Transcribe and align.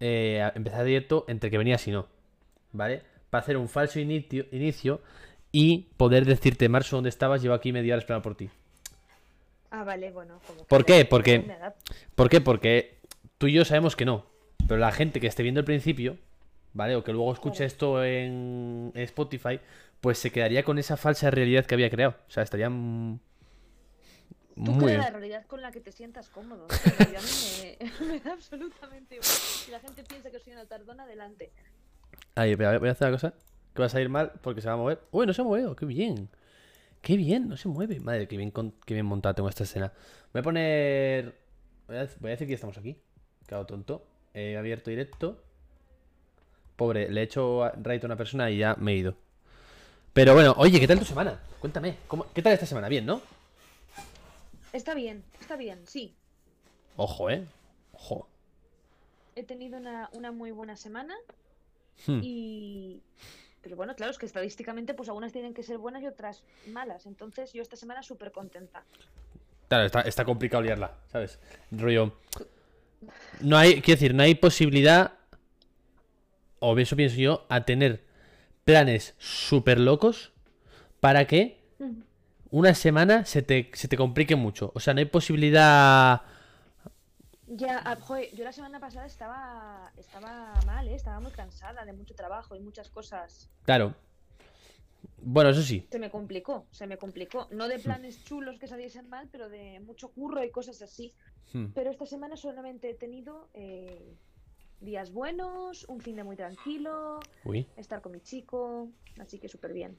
eh, 0.00 0.50
empezar 0.54 0.84
directo 0.84 1.24
entre 1.28 1.50
que 1.50 1.58
venías 1.58 1.86
y 1.88 1.90
no. 1.92 2.06
¿Vale? 2.72 3.02
Para 3.30 3.42
hacer 3.42 3.56
un 3.56 3.68
falso 3.68 4.00
inicio, 4.00 4.46
inicio 4.52 5.00
y 5.52 5.86
poder 5.96 6.24
decirte, 6.24 6.68
Marzo, 6.68 6.96
¿dónde 6.96 7.08
estabas? 7.10 7.42
Llevo 7.42 7.54
aquí 7.54 7.72
media 7.72 7.94
hora 7.94 8.00
esperando 8.00 8.22
por 8.22 8.36
ti. 8.36 8.48
Ah, 9.70 9.84
vale, 9.84 10.10
bueno. 10.12 10.40
Como 10.46 10.64
¿Por 10.64 10.84
qué? 10.84 11.04
Porque- 11.04 11.38
da- 11.40 11.74
¿Por 12.14 12.28
qué? 12.28 12.40
Porque 12.40 12.96
tú 13.38 13.46
y 13.48 13.52
yo 13.52 13.64
sabemos 13.64 13.96
que 13.96 14.04
no. 14.04 14.24
Pero 14.68 14.78
la 14.80 14.92
gente 14.92 15.20
que 15.20 15.26
esté 15.26 15.42
viendo 15.42 15.60
el 15.60 15.64
principio, 15.66 16.16
¿vale? 16.72 16.94
O 16.96 17.02
que 17.04 17.12
luego 17.12 17.32
escuche 17.32 17.58
Claro. 17.58 17.66
esto 17.66 18.04
en 18.04 18.92
Spotify, 18.94 19.60
pues 20.00 20.18
se 20.18 20.30
quedaría 20.30 20.62
con 20.64 20.78
esa 20.78 20.96
falsa 20.96 21.30
realidad 21.30 21.66
que 21.66 21.74
había 21.74 21.90
creado. 21.90 22.14
O 22.28 22.30
sea, 22.30 22.42
estaría 22.42 22.70
mm, 22.70 23.18
Tú 24.54 24.60
muy 24.70 24.84
crea 24.84 24.88
bien. 24.88 25.00
la 25.00 25.10
realidad 25.10 25.46
con 25.46 25.60
la 25.62 25.72
que 25.72 25.80
te 25.80 25.90
sientas 25.92 26.28
cómodo. 26.28 26.66
A 26.68 27.20
mí 27.20 27.76
me, 27.80 28.06
me 28.06 28.20
da 28.20 28.32
absolutamente 28.32 29.16
igual. 29.16 29.26
Si 29.28 29.70
la 29.70 29.80
gente 29.80 30.04
piensa 30.04 30.30
que 30.30 30.38
soy 30.38 30.52
una 30.52 30.66
tardona, 30.66 31.02
adelante. 31.04 31.50
Ahí, 32.36 32.54
voy 32.54 32.66
a 32.66 32.70
hacer 32.92 33.08
una 33.08 33.16
cosa 33.16 33.34
que 33.74 33.80
va 33.80 33.86
a 33.86 33.88
salir 33.88 34.08
mal 34.08 34.32
porque 34.42 34.60
se 34.60 34.68
va 34.68 34.74
a 34.74 34.76
mover. 34.76 35.00
Uy, 35.10 35.26
no 35.26 35.32
se 35.32 35.40
ha 35.40 35.44
movido, 35.44 35.74
qué 35.74 35.86
bien. 35.86 36.28
Qué 37.02 37.16
bien, 37.16 37.48
no 37.48 37.56
se 37.56 37.68
mueve. 37.68 37.98
Madre, 38.00 38.28
qué 38.28 38.36
bien, 38.36 38.50
con- 38.50 38.74
qué 38.86 38.94
bien 38.94 39.06
montada 39.06 39.34
tengo 39.34 39.48
esta 39.48 39.64
escena. 39.64 39.92
Voy 40.32 40.40
a 40.40 40.42
poner... 40.42 41.34
Voy 41.88 41.96
a, 41.96 42.08
voy 42.20 42.28
a 42.28 42.30
decir 42.30 42.46
que 42.46 42.52
ya 42.52 42.54
estamos 42.54 42.78
aquí. 42.78 42.96
Claro, 43.46 43.66
tonto. 43.66 44.06
He 44.32 44.56
abierto 44.56 44.88
directo. 44.90 45.42
Pobre, 46.76 47.10
le 47.10 47.20
he 47.20 47.24
hecho 47.24 47.70
raid 47.82 48.02
a 48.02 48.06
una 48.06 48.16
persona 48.16 48.50
y 48.50 48.58
ya 48.58 48.74
me 48.78 48.92
he 48.92 48.96
ido. 48.96 49.16
Pero 50.12 50.32
bueno, 50.34 50.54
oye, 50.56 50.80
¿qué 50.80 50.86
tal 50.88 50.98
tu 50.98 51.04
semana? 51.04 51.38
Cuéntame, 51.60 51.96
¿cómo- 52.06 52.26
¿qué 52.32 52.40
tal 52.42 52.52
esta 52.52 52.66
semana? 52.66 52.88
Bien, 52.88 53.04
¿no? 53.04 53.20
Está 54.74 54.92
bien, 54.92 55.24
está 55.40 55.56
bien, 55.56 55.86
sí. 55.86 56.14
Ojo, 56.96 57.30
¿eh? 57.30 57.46
Ojo. 57.92 58.28
He 59.34 59.42
tenido 59.42 59.78
una, 59.78 60.10
una 60.12 60.30
muy 60.32 60.50
buena 60.50 60.76
semana 60.76 61.14
Hmm. 62.06 62.20
y... 62.22 63.02
Pero 63.62 63.76
bueno, 63.76 63.94
claro, 63.96 64.10
es 64.10 64.18
que 64.18 64.26
estadísticamente 64.26 64.92
pues 64.92 65.08
algunas 65.08 65.32
tienen 65.32 65.54
que 65.54 65.62
ser 65.62 65.78
buenas 65.78 66.02
y 66.02 66.06
otras 66.06 66.44
malas. 66.68 67.06
Entonces 67.06 67.52
yo 67.54 67.62
esta 67.62 67.76
semana 67.76 68.02
súper 68.02 68.30
contenta. 68.30 68.84
Claro, 69.68 69.86
está, 69.86 70.02
está 70.02 70.24
complicado 70.26 70.62
liarla, 70.62 70.98
¿sabes? 71.06 71.38
Rollo. 71.70 72.12
No 73.40 73.56
hay, 73.56 73.80
quiero 73.80 73.98
decir, 73.98 74.14
no 74.14 74.22
hay 74.22 74.34
posibilidad, 74.34 75.14
o 76.58 76.76
eso 76.76 76.94
pienso 76.94 77.16
yo, 77.16 77.46
a 77.48 77.64
tener 77.64 78.04
planes 78.64 79.14
súper 79.18 79.80
locos 79.80 80.32
para 81.00 81.26
que 81.26 81.58
una 82.54 82.72
semana 82.72 83.24
se 83.24 83.42
te, 83.42 83.68
se 83.74 83.88
te 83.88 83.96
complique 83.96 84.36
mucho. 84.36 84.70
O 84.76 84.80
sea, 84.80 84.94
no 84.94 85.00
hay 85.00 85.06
posibilidad. 85.06 86.22
Ya, 87.48 87.82
ah, 87.84 87.96
joder, 87.96 88.32
yo 88.32 88.44
la 88.44 88.52
semana 88.52 88.78
pasada 88.78 89.06
estaba, 89.06 89.90
estaba 89.96 90.54
mal, 90.64 90.86
¿eh? 90.86 90.94
Estaba 90.94 91.18
muy 91.18 91.32
cansada 91.32 91.84
de 91.84 91.92
mucho 91.92 92.14
trabajo 92.14 92.54
y 92.54 92.60
muchas 92.60 92.90
cosas. 92.90 93.50
Claro. 93.64 93.96
Bueno, 95.20 95.50
eso 95.50 95.62
sí. 95.62 95.84
Se 95.90 95.98
me 95.98 96.10
complicó, 96.10 96.66
se 96.70 96.86
me 96.86 96.96
complicó. 96.96 97.48
No 97.50 97.66
de 97.66 97.80
planes 97.80 98.22
chulos 98.22 98.60
que 98.60 98.68
saliesen 98.68 99.08
mal, 99.08 99.28
pero 99.32 99.48
de 99.48 99.80
mucho 99.80 100.10
curro 100.10 100.44
y 100.44 100.50
cosas 100.50 100.80
así. 100.80 101.12
Hmm. 101.52 101.72
Pero 101.74 101.90
esta 101.90 102.06
semana 102.06 102.36
solamente 102.36 102.88
he 102.90 102.94
tenido 102.94 103.48
eh, 103.54 104.14
días 104.80 105.12
buenos, 105.12 105.86
un 105.88 106.00
fin 106.00 106.14
de 106.14 106.22
muy 106.22 106.36
tranquilo, 106.36 107.18
Uy. 107.44 107.66
estar 107.76 108.00
con 108.00 108.12
mi 108.12 108.20
chico, 108.20 108.90
así 109.18 109.40
que 109.40 109.48
súper 109.48 109.72
bien. 109.72 109.98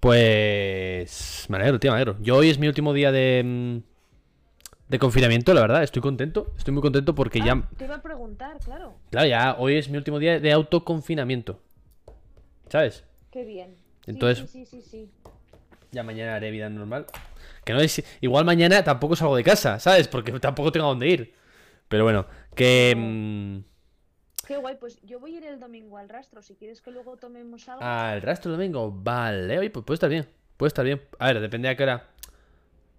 Pues. 0.00 1.46
Me 1.48 1.56
alegro, 1.56 1.78
tío, 1.80 1.90
me 1.92 1.96
alegro. 1.96 2.16
Yo 2.20 2.36
hoy 2.36 2.50
es 2.50 2.58
mi 2.58 2.68
último 2.68 2.92
día 2.92 3.12
de. 3.12 3.42
mm, 3.44 3.78
De 4.88 4.98
confinamiento, 4.98 5.52
la 5.54 5.60
verdad. 5.62 5.82
Estoy 5.82 6.00
contento. 6.02 6.52
Estoy 6.56 6.72
muy 6.72 6.82
contento 6.82 7.14
porque 7.14 7.40
ya. 7.40 7.52
Ah, 7.52 7.68
te 7.76 7.84
iba 7.86 7.96
a 7.96 8.02
preguntar, 8.02 8.58
claro. 8.64 8.94
Claro, 9.10 9.26
ya 9.28 9.56
hoy 9.58 9.76
es 9.76 9.88
mi 9.88 9.96
último 9.98 10.18
día 10.18 10.38
de 10.38 10.52
autoconfinamiento. 10.52 11.60
¿Sabes? 12.68 13.04
Qué 13.30 13.44
bien. 13.44 13.74
Entonces- 14.06 14.48
Sí, 14.50 14.64
sí, 14.64 14.80
sí, 14.80 14.88
sí. 14.88 15.10
Ya 15.92 16.02
mañana 16.02 16.36
haré 16.36 16.50
vida 16.50 16.68
normal. 16.68 17.06
Que 17.64 17.72
no 17.72 17.80
es. 17.80 18.02
Igual 18.20 18.44
mañana 18.44 18.84
tampoco 18.84 19.16
salgo 19.16 19.36
de 19.36 19.42
casa, 19.44 19.78
¿sabes? 19.80 20.06
Porque 20.08 20.32
tampoco 20.38 20.70
tengo 20.72 20.86
a 20.86 20.90
dónde 20.90 21.08
ir. 21.08 21.34
Pero 21.88 22.04
bueno, 22.04 22.26
que. 22.54 22.94
mm, 22.96 23.75
Qué 24.46 24.56
guay, 24.56 24.76
pues 24.76 25.00
yo 25.02 25.18
voy 25.20 25.34
a 25.34 25.38
ir 25.38 25.44
el 25.44 25.58
domingo 25.60 25.98
al 25.98 26.08
rastro. 26.08 26.40
Si 26.42 26.54
quieres 26.54 26.80
que 26.80 26.90
luego 26.90 27.16
tomemos 27.16 27.68
algo. 27.68 27.82
Al 27.84 28.22
rastro 28.22 28.52
el 28.52 28.58
domingo. 28.58 28.90
Vale, 28.92 29.58
oye, 29.58 29.70
pues 29.70 29.84
puede 29.84 29.96
estar 29.96 30.08
bien. 30.10 30.26
Puede 30.56 30.68
estar 30.68 30.84
bien. 30.84 31.02
A 31.18 31.26
ver, 31.26 31.40
depende 31.40 31.68
a 31.68 31.76
qué 31.76 31.82
hora 31.82 32.08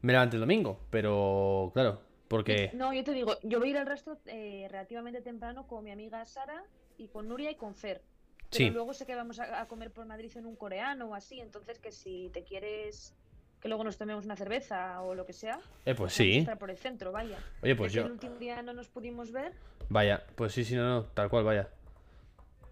me 0.02 0.12
levante 0.14 0.36
el 0.36 0.42
domingo. 0.42 0.80
Pero, 0.90 1.72
claro, 1.74 2.02
porque. 2.28 2.72
No, 2.74 2.94
yo 2.94 3.04
te 3.04 3.12
digo, 3.14 3.38
yo 3.44 3.60
voy 3.60 3.70
a 3.70 3.72
ir 3.72 3.78
al 3.78 3.86
rastro 3.88 4.18
eh, 4.26 4.68
relativamente 4.70 5.22
temprano 5.22 5.68
con 5.68 5.84
mi 5.84 5.92
amiga 5.92 6.24
Sara 6.26 6.64
y 6.98 7.08
con 7.08 7.28
Nuria 7.28 7.50
y 7.52 7.56
con 7.56 7.76
Fer. 7.76 8.02
Pero 8.50 8.58
Sí. 8.66 8.70
luego 8.70 8.94
sé 8.94 9.06
que 9.06 9.16
vamos 9.16 9.40
a, 9.40 9.62
a 9.62 9.68
comer 9.68 9.92
por 9.92 10.06
Madrid 10.06 10.32
en 10.36 10.46
un 10.46 10.56
coreano 10.56 11.08
o 11.10 11.16
así, 11.16 11.40
entonces 11.42 11.80
que 11.80 11.92
si 11.92 12.30
te 12.34 12.44
quieres 12.44 13.14
que 13.62 13.68
luego 13.68 13.84
nos 13.84 13.98
tomemos 13.98 14.26
una 14.26 14.36
cerveza 14.36 15.02
o 15.02 15.16
lo 15.16 15.26
que 15.26 15.34
sea, 15.34 15.60
Eh, 15.86 15.96
pues 15.96 16.14
sí. 16.14 16.38
estar 16.38 16.58
por 16.58 16.70
el 16.70 16.78
centro, 16.78 17.12
vaya. 17.12 17.38
Oye, 17.62 17.76
pues 17.76 17.92
yo. 17.94 18.06
El 18.06 18.12
último 18.12 18.36
día 18.38 18.62
no 18.62 18.74
nos 18.74 18.88
pudimos 18.88 19.32
ver. 19.32 19.52
Vaya, 19.90 20.24
pues 20.36 20.54
sí, 20.54 20.64
sí, 20.64 20.76
no, 20.76 20.84
no, 20.88 21.04
tal 21.06 21.30
cual, 21.30 21.44
vaya. 21.44 21.70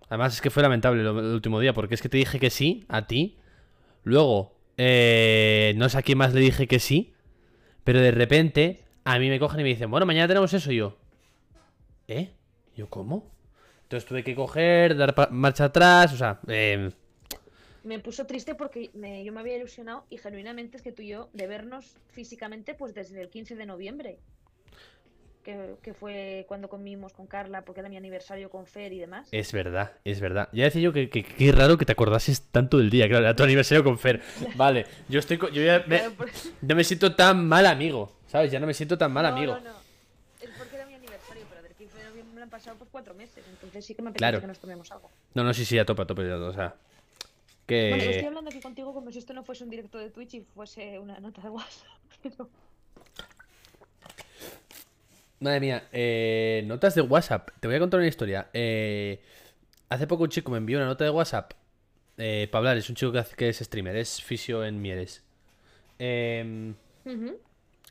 Además 0.10 0.36
es 0.36 0.42
que 0.42 0.50
fue 0.52 0.62
lamentable 0.62 1.02
lo- 1.04 1.20
el 1.20 1.34
último 1.34 1.60
día, 1.60 1.74
porque 1.74 1.96
es 1.96 2.02
que 2.02 2.10
te 2.10 2.18
dije 2.18 2.40
que 2.40 2.50
sí, 2.52 2.86
a 2.90 3.08
ti. 3.08 3.38
Luego, 4.04 4.56
eh, 4.78 5.74
no 5.78 5.90
sé 5.90 5.98
a 5.98 6.02
quién 6.04 6.18
más 6.20 6.34
le 6.34 6.42
dije 6.42 6.68
que 6.68 6.80
sí, 6.80 7.14
pero 7.84 8.00
de 8.00 8.12
repente 8.12 8.84
a 9.04 9.18
mí 9.18 9.30
me 9.30 9.40
cogen 9.40 9.62
y 9.62 9.64
me 9.64 9.70
dicen, 9.70 9.90
bueno, 9.90 10.06
mañana 10.06 10.28
tenemos 10.28 10.54
eso 10.54 10.72
y 10.72 10.78
yo. 10.78 10.98
¿Eh? 12.08 12.32
¿Yo 12.76 12.88
cómo? 12.90 13.32
Entonces 13.84 14.08
tuve 14.08 14.24
que 14.24 14.36
coger, 14.36 14.96
dar 14.96 15.16
marcha 15.32 15.66
atrás, 15.66 16.14
o 16.14 16.18
sea, 16.18 16.40
eh, 16.48 16.92
Me 17.86 18.00
puso 18.00 18.26
triste 18.26 18.56
porque 18.56 18.90
me- 18.94 19.24
yo 19.24 19.32
me 19.32 19.40
había 19.42 19.56
ilusionado 19.58 20.06
y 20.10 20.18
genuinamente 20.18 20.76
es 20.78 20.84
que 20.84 20.92
tú 20.92 21.04
y 21.04 21.10
yo 21.10 21.30
de 21.34 21.46
vernos 21.48 21.96
físicamente 22.10 22.74
pues 22.74 22.94
desde 22.94 23.22
el 23.22 23.30
15 23.30 23.56
de 23.56 23.66
noviembre. 23.66 24.18
Que, 25.44 25.76
que 25.84 25.94
fue 25.94 26.46
cuando 26.48 26.70
comimos 26.70 27.14
con 27.14 27.28
Carla 27.28 27.62
porque 27.62 27.82
era 27.82 27.88
mi 27.90 27.98
aniversario 27.98 28.50
con 28.50 28.66
Fer 28.66 28.92
y 28.94 28.98
demás. 29.00 29.28
es 29.32 29.52
verdad, 29.54 29.92
es 30.04 30.20
verdad. 30.20 30.50
Ya 30.52 30.64
decía 30.64 30.82
yo 30.82 30.92
que 30.92 31.08
es 31.38 31.56
raro 31.56 31.78
que 31.78 31.86
te 31.86 31.92
acordases 31.92 32.42
tanto 32.52 32.80
del 32.80 32.90
día, 32.90 33.08
claro, 33.08 33.26
era 33.26 33.36
tu 33.36 33.44
aniversario 33.44 33.84
con 33.84 34.00
Fer. 34.00 34.24
Vale, 34.56 34.88
yo 35.08 35.20
estoy, 35.20 35.38
yo 35.38 35.62
ya 35.62 35.84
me, 35.86 36.02
no 36.62 36.76
me 36.76 36.84
siento 36.84 37.14
tan 37.16 37.48
mal 37.48 37.68
amigo, 37.68 38.12
¿sabes? 38.26 38.52
Ya 38.52 38.60
no 38.60 38.66
me 38.66 38.74
siento 38.74 38.98
tan 38.98 39.14
mal 39.14 39.22
No, 39.26 39.30
amigo. 39.38 39.54
No, 39.54 39.62
no. 39.62 39.76
Es 40.42 40.50
porque 40.58 40.78
era 40.78 40.88
mi 40.88 40.96
aniversario, 40.96 41.44
pero 41.48 41.62
del 41.62 41.74
15 41.76 41.96
de 42.00 42.06
noviembre 42.06 42.42
han 42.42 42.50
pasado 42.50 42.76
pues 42.78 42.90
cuatro 42.92 43.14
meses. 43.14 43.46
Entonces 43.48 43.86
sí 43.86 43.94
que 43.94 44.02
me 44.02 44.10
apetece 44.10 44.22
Claro. 44.28 44.42
que 44.42 44.48
nos 44.48 44.58
tomemos 44.58 44.92
algo. 44.92 45.12
No, 45.36 45.44
no, 45.44 45.54
sí, 45.54 45.64
sí, 45.64 45.78
a 45.78 45.86
tope, 45.86 46.02
a 46.02 46.06
tope, 46.08 46.24
o 46.34 46.54
sea. 46.54 46.74
Que. 47.66 47.90
Bueno, 47.90 48.04
yo 48.04 48.10
estoy 48.12 48.26
hablando 48.28 48.50
aquí 48.52 48.60
contigo 48.62 48.94
como 48.94 49.12
si 49.12 49.20
esto 49.20 49.34
no 49.34 49.44
fuese 49.44 49.64
un 49.64 49.70
directo 49.70 49.98
de 49.98 50.10
Twitch 50.12 50.36
y 50.36 50.42
fuese 50.42 51.00
una 51.00 51.20
nota 51.20 51.42
de 51.42 51.50
WhatsApp. 51.50 51.88
pero- 52.24 52.50
Madre 55.40 55.60
mía, 55.60 55.88
eh, 55.92 56.64
notas 56.66 56.96
de 56.96 57.02
WhatsApp. 57.02 57.50
Te 57.60 57.68
voy 57.68 57.76
a 57.76 57.80
contar 57.80 58.00
una 58.00 58.08
historia. 58.08 58.48
Eh, 58.54 59.20
hace 59.90 60.08
poco 60.08 60.24
un 60.24 60.30
chico 60.30 60.50
me 60.52 60.58
envió 60.58 60.78
una 60.78 60.88
nota 60.88 61.04
de 61.04 61.10
WhatsApp 61.10 61.52
eh, 62.18 62.48
para 62.52 62.60
hablar. 62.60 62.78
Es 62.78 62.90
un 62.90 62.96
chico 62.96 63.12
que, 63.12 63.20
hace- 63.20 63.36
que 63.36 63.50
es 63.50 63.58
streamer, 63.60 63.96
es 63.98 64.22
fisio 64.22 64.64
en 64.64 64.82
Mieres. 64.82 65.24
Em, 66.00 66.74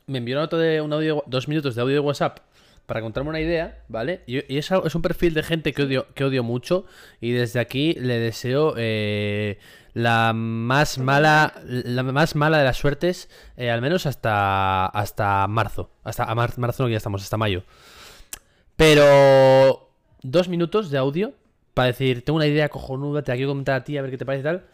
me 0.07 0.17
envió 0.17 0.35
una 0.35 0.43
nota 0.43 0.57
de 0.57 0.81
un 0.81 0.91
audio, 0.93 1.23
dos 1.27 1.47
minutos 1.47 1.75
de 1.75 1.81
audio 1.81 1.93
de 1.95 1.99
WhatsApp 1.99 2.39
para 2.85 3.01
contarme 3.01 3.29
una 3.29 3.39
idea, 3.39 3.83
¿vale? 3.87 4.21
Y, 4.27 4.53
y 4.53 4.57
es, 4.57 4.69
es 4.71 4.95
un 4.95 5.01
perfil 5.01 5.33
de 5.33 5.43
gente 5.43 5.73
que 5.73 5.83
odio, 5.83 6.07
que 6.13 6.23
odio 6.23 6.43
mucho 6.43 6.85
y 7.19 7.31
desde 7.31 7.59
aquí 7.59 7.93
le 7.93 8.19
deseo 8.19 8.73
eh, 8.77 9.57
la 9.93 10.33
más 10.33 10.97
mala, 10.97 11.53
la 11.65 12.03
más 12.03 12.35
mala 12.35 12.57
de 12.57 12.63
las 12.63 12.77
suertes, 12.77 13.29
eh, 13.57 13.71
al 13.71 13.81
menos 13.81 14.05
hasta 14.05 14.85
hasta 14.87 15.47
marzo, 15.47 15.89
hasta 16.03 16.33
marzo 16.35 16.83
no 16.83 16.89
ya 16.89 16.97
estamos, 16.97 17.23
hasta 17.23 17.37
mayo. 17.37 17.63
Pero 18.75 19.89
dos 20.21 20.49
minutos 20.49 20.91
de 20.91 20.97
audio 20.97 21.33
para 21.73 21.87
decir, 21.87 22.23
tengo 22.23 22.37
una 22.37 22.47
idea 22.47 22.69
cojonuda, 22.69 23.21
te 23.21 23.31
la 23.31 23.35
quiero 23.35 23.51
comentar 23.51 23.75
a 23.75 23.83
ti, 23.83 23.97
a 23.97 24.01
ver 24.01 24.11
qué 24.11 24.17
te 24.17 24.25
parece 24.25 24.41
y 24.41 24.43
tal, 24.43 24.65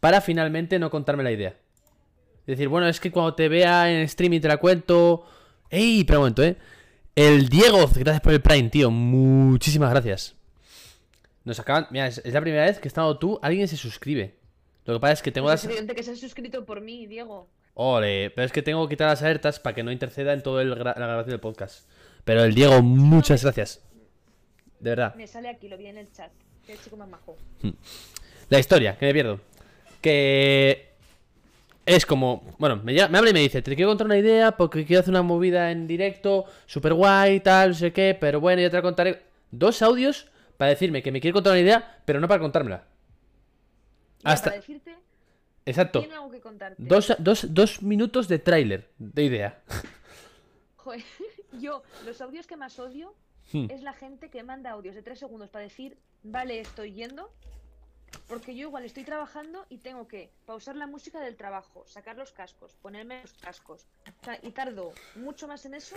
para 0.00 0.20
finalmente 0.20 0.78
no 0.78 0.90
contarme 0.90 1.22
la 1.22 1.32
idea. 1.32 1.56
Decir, 2.46 2.68
bueno, 2.68 2.88
es 2.88 2.98
que 2.98 3.12
cuando 3.12 3.34
te 3.34 3.48
vea 3.48 3.90
en 3.92 4.08
stream 4.08 4.32
y 4.34 4.40
te 4.40 4.48
la 4.48 4.56
cuento. 4.56 5.24
¡Ey! 5.70 6.04
Pero 6.04 6.18
un 6.18 6.22
momento, 6.22 6.42
¿eh? 6.42 6.56
El 7.14 7.48
Diego, 7.48 7.78
gracias 7.94 8.20
por 8.20 8.32
el 8.32 8.40
Prime, 8.40 8.68
tío. 8.70 8.90
Muchísimas 8.90 9.90
gracias. 9.90 10.34
Nos 11.44 11.58
acaban. 11.60 11.86
Mira, 11.90 12.06
es, 12.06 12.18
es 12.24 12.32
la 12.32 12.40
primera 12.40 12.64
vez 12.64 12.78
que 12.78 12.88
estando 12.88 13.18
tú, 13.18 13.38
alguien 13.42 13.68
se 13.68 13.76
suscribe. 13.76 14.36
Lo 14.84 14.94
que 14.94 15.00
pasa 15.00 15.12
es 15.14 15.22
que 15.22 15.30
tengo 15.32 15.46
Pues 15.46 15.54
las. 15.54 15.64
es 15.64 15.70
evidente 15.70 15.94
que 15.94 16.02
se 16.02 16.12
ha 16.12 16.16
suscrito 16.16 16.64
por 16.64 16.80
mí, 16.80 17.06
Diego. 17.06 17.48
Ole, 17.74 18.30
pero 18.30 18.44
es 18.46 18.52
que 18.52 18.62
tengo 18.62 18.86
que 18.86 18.94
quitar 18.94 19.08
las 19.08 19.22
alertas 19.22 19.58
para 19.60 19.74
que 19.74 19.82
no 19.82 19.92
interceda 19.92 20.32
en 20.32 20.42
toda 20.42 20.64
la 20.64 20.74
grabación 20.74 21.30
del 21.30 21.40
podcast. 21.40 21.86
Pero 22.24 22.44
el 22.44 22.54
Diego, 22.54 22.82
muchas 22.82 23.42
gracias. 23.42 23.82
De 24.80 24.90
verdad. 24.90 25.14
Me 25.14 25.26
sale 25.26 25.48
aquí, 25.48 25.68
lo 25.68 25.76
vi 25.76 25.86
en 25.86 25.98
el 25.98 26.10
chat. 26.12 26.30
Qué 26.66 26.76
chico 26.82 26.96
más 26.96 27.08
majo. 27.08 27.36
La 28.48 28.58
historia, 28.58 28.96
que 28.98 29.06
me 29.06 29.12
pierdo. 29.12 29.40
Que 30.00 30.91
es 31.86 32.06
como, 32.06 32.42
bueno, 32.58 32.76
me, 32.76 32.94
llama- 32.94 33.08
me 33.12 33.18
habla 33.18 33.30
y 33.30 33.34
me 33.34 33.40
dice, 33.40 33.60
te 33.62 33.74
quiero 33.74 33.90
contar 33.90 34.06
una 34.06 34.18
idea 34.18 34.52
porque 34.56 34.84
quiero 34.86 35.00
hacer 35.00 35.10
una 35.12 35.22
movida 35.22 35.70
en 35.70 35.86
directo, 35.86 36.44
super 36.66 36.94
guay, 36.94 37.40
tal, 37.40 37.70
no 37.70 37.74
sé 37.74 37.92
qué, 37.92 38.16
pero 38.18 38.40
bueno, 38.40 38.62
ya 38.62 38.70
te 38.70 38.76
la 38.76 38.82
contaré. 38.82 39.22
Dos 39.50 39.82
audios 39.82 40.28
para 40.56 40.70
decirme 40.70 41.02
que 41.02 41.10
me 41.12 41.20
quiere 41.20 41.32
contar 41.34 41.52
una 41.52 41.60
idea, 41.60 42.00
pero 42.04 42.20
no 42.20 42.28
para 42.28 42.40
contármela. 42.40 42.84
Ya, 44.24 44.30
Hasta- 44.30 44.50
Para 44.50 44.60
decirte, 44.60 44.96
Exacto. 45.66 46.00
tiene 46.00 46.14
algo 46.14 46.30
que 46.30 46.40
contarte. 46.40 46.76
Dos, 46.82 47.14
dos, 47.18 47.52
dos 47.52 47.82
minutos 47.82 48.28
de 48.28 48.38
tráiler, 48.38 48.88
de 48.98 49.24
idea. 49.24 49.60
Joder, 50.76 51.02
yo, 51.60 51.82
los 52.06 52.20
audios 52.20 52.46
que 52.46 52.56
más 52.56 52.78
odio 52.78 53.14
Hmm. 53.52 53.66
es 53.70 53.82
la 53.82 53.92
gente 53.92 54.30
que 54.30 54.42
manda 54.44 54.70
audios 54.70 54.94
de 54.94 55.02
tres 55.02 55.18
segundos 55.18 55.50
para 55.50 55.64
decir, 55.64 55.98
vale, 56.22 56.60
estoy 56.60 56.92
yendo. 56.92 57.30
Porque 58.28 58.54
yo 58.54 58.68
igual 58.68 58.84
estoy 58.84 59.04
trabajando 59.04 59.66
y 59.68 59.78
tengo 59.78 60.06
que 60.08 60.30
pausar 60.46 60.76
la 60.76 60.86
música 60.86 61.20
del 61.20 61.36
trabajo, 61.36 61.84
sacar 61.86 62.16
los 62.16 62.32
cascos, 62.32 62.72
ponerme 62.82 63.22
los 63.22 63.32
cascos. 63.34 63.86
O 64.20 64.24
sea, 64.24 64.38
y 64.42 64.50
tardo 64.50 64.92
mucho 65.16 65.48
más 65.48 65.64
en 65.66 65.74
eso. 65.74 65.96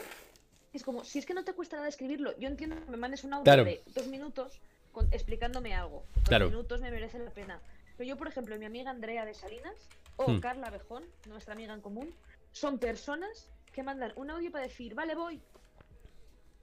Es 0.74 0.84
como, 0.84 1.04
si 1.06 1.20
es 1.20 1.26
que 1.26 1.34
no 1.34 1.44
te 1.44 1.54
cuesta 1.54 1.78
nada 1.78 1.88
escribirlo, 1.88 2.38
yo 2.38 2.48
entiendo 2.48 2.76
que 2.84 2.92
me 2.92 2.98
mandes 2.98 3.24
un 3.24 3.34
audio 3.34 3.44
Claro. 3.44 3.64
de 3.66 3.82
dos 3.94 4.08
minutos 4.08 4.60
con- 4.92 5.08
explicándome 5.14 5.74
algo. 5.74 6.04
Dos 6.16 6.24
Claro. 6.26 6.50
minutos 6.50 6.82
me 6.82 6.92
merece 6.92 7.20
la 7.20 7.32
pena. 7.32 7.62
Pero 7.98 8.10
yo, 8.10 8.18
por 8.18 8.28
ejemplo, 8.28 8.58
mi 8.58 8.66
amiga 8.66 8.92
Andrea 8.92 9.24
de 9.26 9.34
Salinas 9.34 9.76
o 10.18 10.30
Hmm. 10.30 10.40
Carla 10.42 10.70
Bejón, 10.70 11.04
nuestra 11.28 11.54
amiga 11.54 11.74
en 11.74 11.82
común, 11.82 12.14
son 12.52 12.78
personas 12.80 13.50
que 13.72 13.84
mandan 13.84 14.12
un 14.16 14.30
audio 14.32 14.52
para 14.52 14.66
decir, 14.66 14.96
vale, 14.96 15.16
voy. 15.16 15.42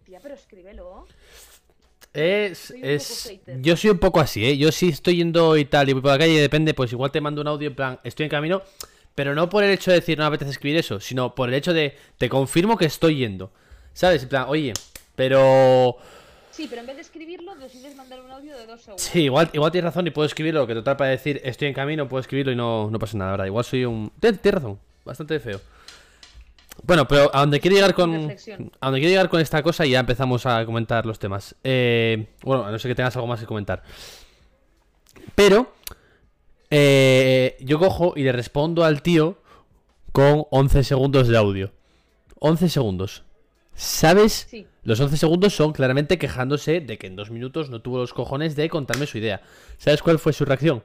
Tía, 0.05 0.21
pero 0.21 0.35
escríbelo. 0.35 1.07
Es, 2.15 2.71
es... 2.83 3.33
Yo 3.61 3.77
soy 3.77 3.91
un 3.91 3.99
poco 3.99 4.21
así, 4.21 4.45
¿eh? 4.45 4.59
Yo 4.59 4.71
sí 4.71 4.91
estoy 4.91 5.17
yendo 5.17 5.57
y 5.57 5.65
tal, 5.65 5.89
y 5.89 5.93
voy 5.95 6.03
por 6.03 6.11
la 6.13 6.19
calle, 6.19 6.41
depende, 6.41 6.75
pues 6.75 6.93
igual 6.93 7.11
te 7.11 7.21
mando 7.21 7.41
un 7.41 7.49
audio 7.49 7.69
en 7.69 7.75
plan, 7.75 8.01
estoy 8.05 8.25
en 8.25 8.31
camino, 8.31 8.63
pero 9.15 9.35
no 9.35 9.49
por 9.49 9.65
el 9.65 9.71
hecho 9.71 9.91
de 9.91 10.01
decir 10.01 10.19
no 10.19 10.25
me 10.25 10.29
apetece 10.29 10.51
escribir 10.51 10.79
eso, 10.79 11.01
sino 11.01 11.35
por 11.35 11.49
el 11.49 11.55
hecho 11.55 11.73
de, 11.73 11.97
te 12.19 12.29
confirmo 12.29 12.77
que 12.77 12.85
estoy 12.85 13.17
yendo. 13.17 13.51
¿Sabes? 13.95 14.23
En 14.23 14.29
plan, 14.29 14.47
oye, 14.49 14.73
pero... 15.15 15.97
Sí, 16.51 16.67
pero 16.69 16.81
en 16.83 16.87
vez 16.87 16.97
de 16.97 17.03
escribirlo, 17.03 17.55
decides 17.57 17.97
mandar 17.97 18.21
un 18.21 18.31
audio 18.31 18.57
de 18.57 18.67
dos 18.67 18.81
segundos. 18.83 19.03
Sí, 19.03 19.23
igual, 19.23 19.49
igual 19.55 19.73
tienes 19.73 19.87
razón 19.87 20.07
y 20.07 20.11
puedo 20.11 20.27
escribirlo, 20.27 20.67
que 20.67 20.75
total 20.75 20.99
para 20.99 21.11
decir 21.11 21.41
estoy 21.45 21.69
en 21.69 21.75
camino, 21.75 22.09
puedo 22.09 22.21
escribirlo 22.21 22.53
y 22.53 22.57
no, 22.57 22.91
no 22.91 22.99
pasa 22.99 23.17
nada, 23.17 23.31
la 23.31 23.33
¿verdad? 23.33 23.47
Igual 23.47 23.65
soy 23.65 23.87
un... 23.87 24.13
Tienes 24.21 24.41
razón, 24.45 24.79
bastante 25.05 25.41
feo. 25.41 25.61
Bueno, 26.85 27.07
pero 27.07 27.31
a 27.33 27.41
donde 27.41 27.61
quiero 27.61 27.77
llegar 27.77 27.95
con... 27.95 28.13
A 28.81 28.87
donde 28.87 29.01
quiero 29.01 29.11
llegar 29.11 29.29
con 29.29 29.41
esta 29.41 29.63
cosa 29.63 29.87
y 29.87 29.91
ya 29.91 30.01
empezamos 30.01 30.47
a 30.47 30.65
comentar 30.67 31.07
los 31.07 31.19
temas. 31.19 31.55
Eh, 31.63 32.27
bueno, 32.43 32.65
a 32.65 32.71
no 32.71 32.79
ser 32.79 32.91
que 32.91 32.95
tengas 32.97 33.15
algo 33.17 33.29
más 33.29 33.39
que 33.41 33.47
comentar. 33.47 33.83
Pero... 35.35 35.73
eh, 36.71 37.57
yo 37.61 37.79
cojo 37.79 38.15
y 38.17 38.23
le 38.25 38.33
respondo 38.33 38.85
al 38.85 39.03
tío 39.03 39.39
con 40.13 40.45
11 40.51 40.85
segundos 40.85 41.29
de 41.29 41.37
audio. 41.37 41.73
11 42.41 42.69
segundos. 42.69 43.23
¿Sabes? 43.75 44.47
Sí. 44.51 44.67
Los 44.83 44.99
11 45.01 45.17
segundos 45.17 45.55
son 45.55 45.73
claramente 45.73 46.19
quejándose 46.19 46.81
de 46.81 46.99
que 46.99 47.07
en 47.07 47.15
dos 47.17 47.31
minutos 47.31 47.71
no 47.71 47.81
tuvo 47.81 47.99
los 47.99 48.13
cojones 48.13 48.57
de 48.57 48.69
contarme 48.69 49.07
su 49.07 49.19
idea. 49.19 49.41
¿Sabes 49.79 50.03
cuál 50.03 50.19
fue 50.19 50.33
su 50.33 50.45
reacción? 50.45 50.83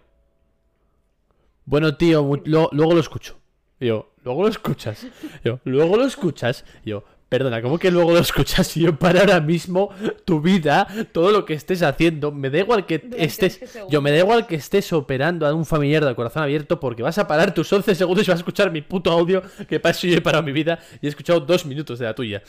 Bueno, 1.66 1.98
tío, 1.98 2.40
lo- 2.46 2.70
luego 2.72 2.94
lo 2.94 3.00
escucho. 3.00 3.40
Y 3.80 3.88
Yo, 3.88 4.12
luego 4.28 4.44
lo 4.44 4.50
escuchas. 4.50 5.08
Yo, 5.44 5.60
luego 5.64 5.98
lo 5.98 6.06
escuchas. 6.06 6.66
Yo, 6.86 7.04
perdona, 7.30 7.62
¿cómo 7.62 7.78
que 7.80 7.92
luego 7.92 8.12
lo 8.12 8.20
escuchas? 8.20 8.68
Si 8.68 8.82
yo 8.82 8.98
para 8.98 9.22
ahora 9.22 9.40
mismo 9.40 9.90
tu 10.26 10.42
vida, 10.42 10.88
todo 11.12 11.32
lo 11.32 11.46
que 11.46 11.54
estés 11.54 11.82
haciendo, 11.82 12.32
me 12.32 12.50
da 12.50 12.60
igual 12.60 12.86
que 12.86 13.00
Durante 13.00 13.26
estés. 13.26 13.60
11 13.62 13.84
Yo 13.90 14.02
me 14.02 14.12
da 14.12 14.18
igual 14.18 14.48
que 14.48 14.56
estés 14.56 14.92
operando 14.94 15.46
a 15.48 15.54
un 15.54 15.66
familiar 15.66 16.04
de 16.06 16.16
corazón 16.16 16.44
abierto 16.44 16.80
porque 16.80 17.04
vas 17.04 17.18
a 17.18 17.28
parar 17.28 17.54
tus 17.54 17.72
11 17.72 17.96
segundos 17.96 18.28
y 18.28 18.32
vas 18.32 18.38
a 18.40 18.42
escuchar 18.42 18.72
mi 18.72 18.82
puto 18.82 19.12
audio. 19.12 19.42
Que 19.68 19.80
para 19.80 19.92
eso 19.92 20.08
yo 20.08 20.18
he 20.18 20.22
parado 20.22 20.44
mi 20.44 20.52
vida 20.52 20.80
y 21.02 21.06
he 21.06 21.10
escuchado 21.10 21.40
dos 21.40 21.66
minutos 21.66 22.00
de 22.00 22.06
la 22.06 22.14
tuya. 22.16 22.44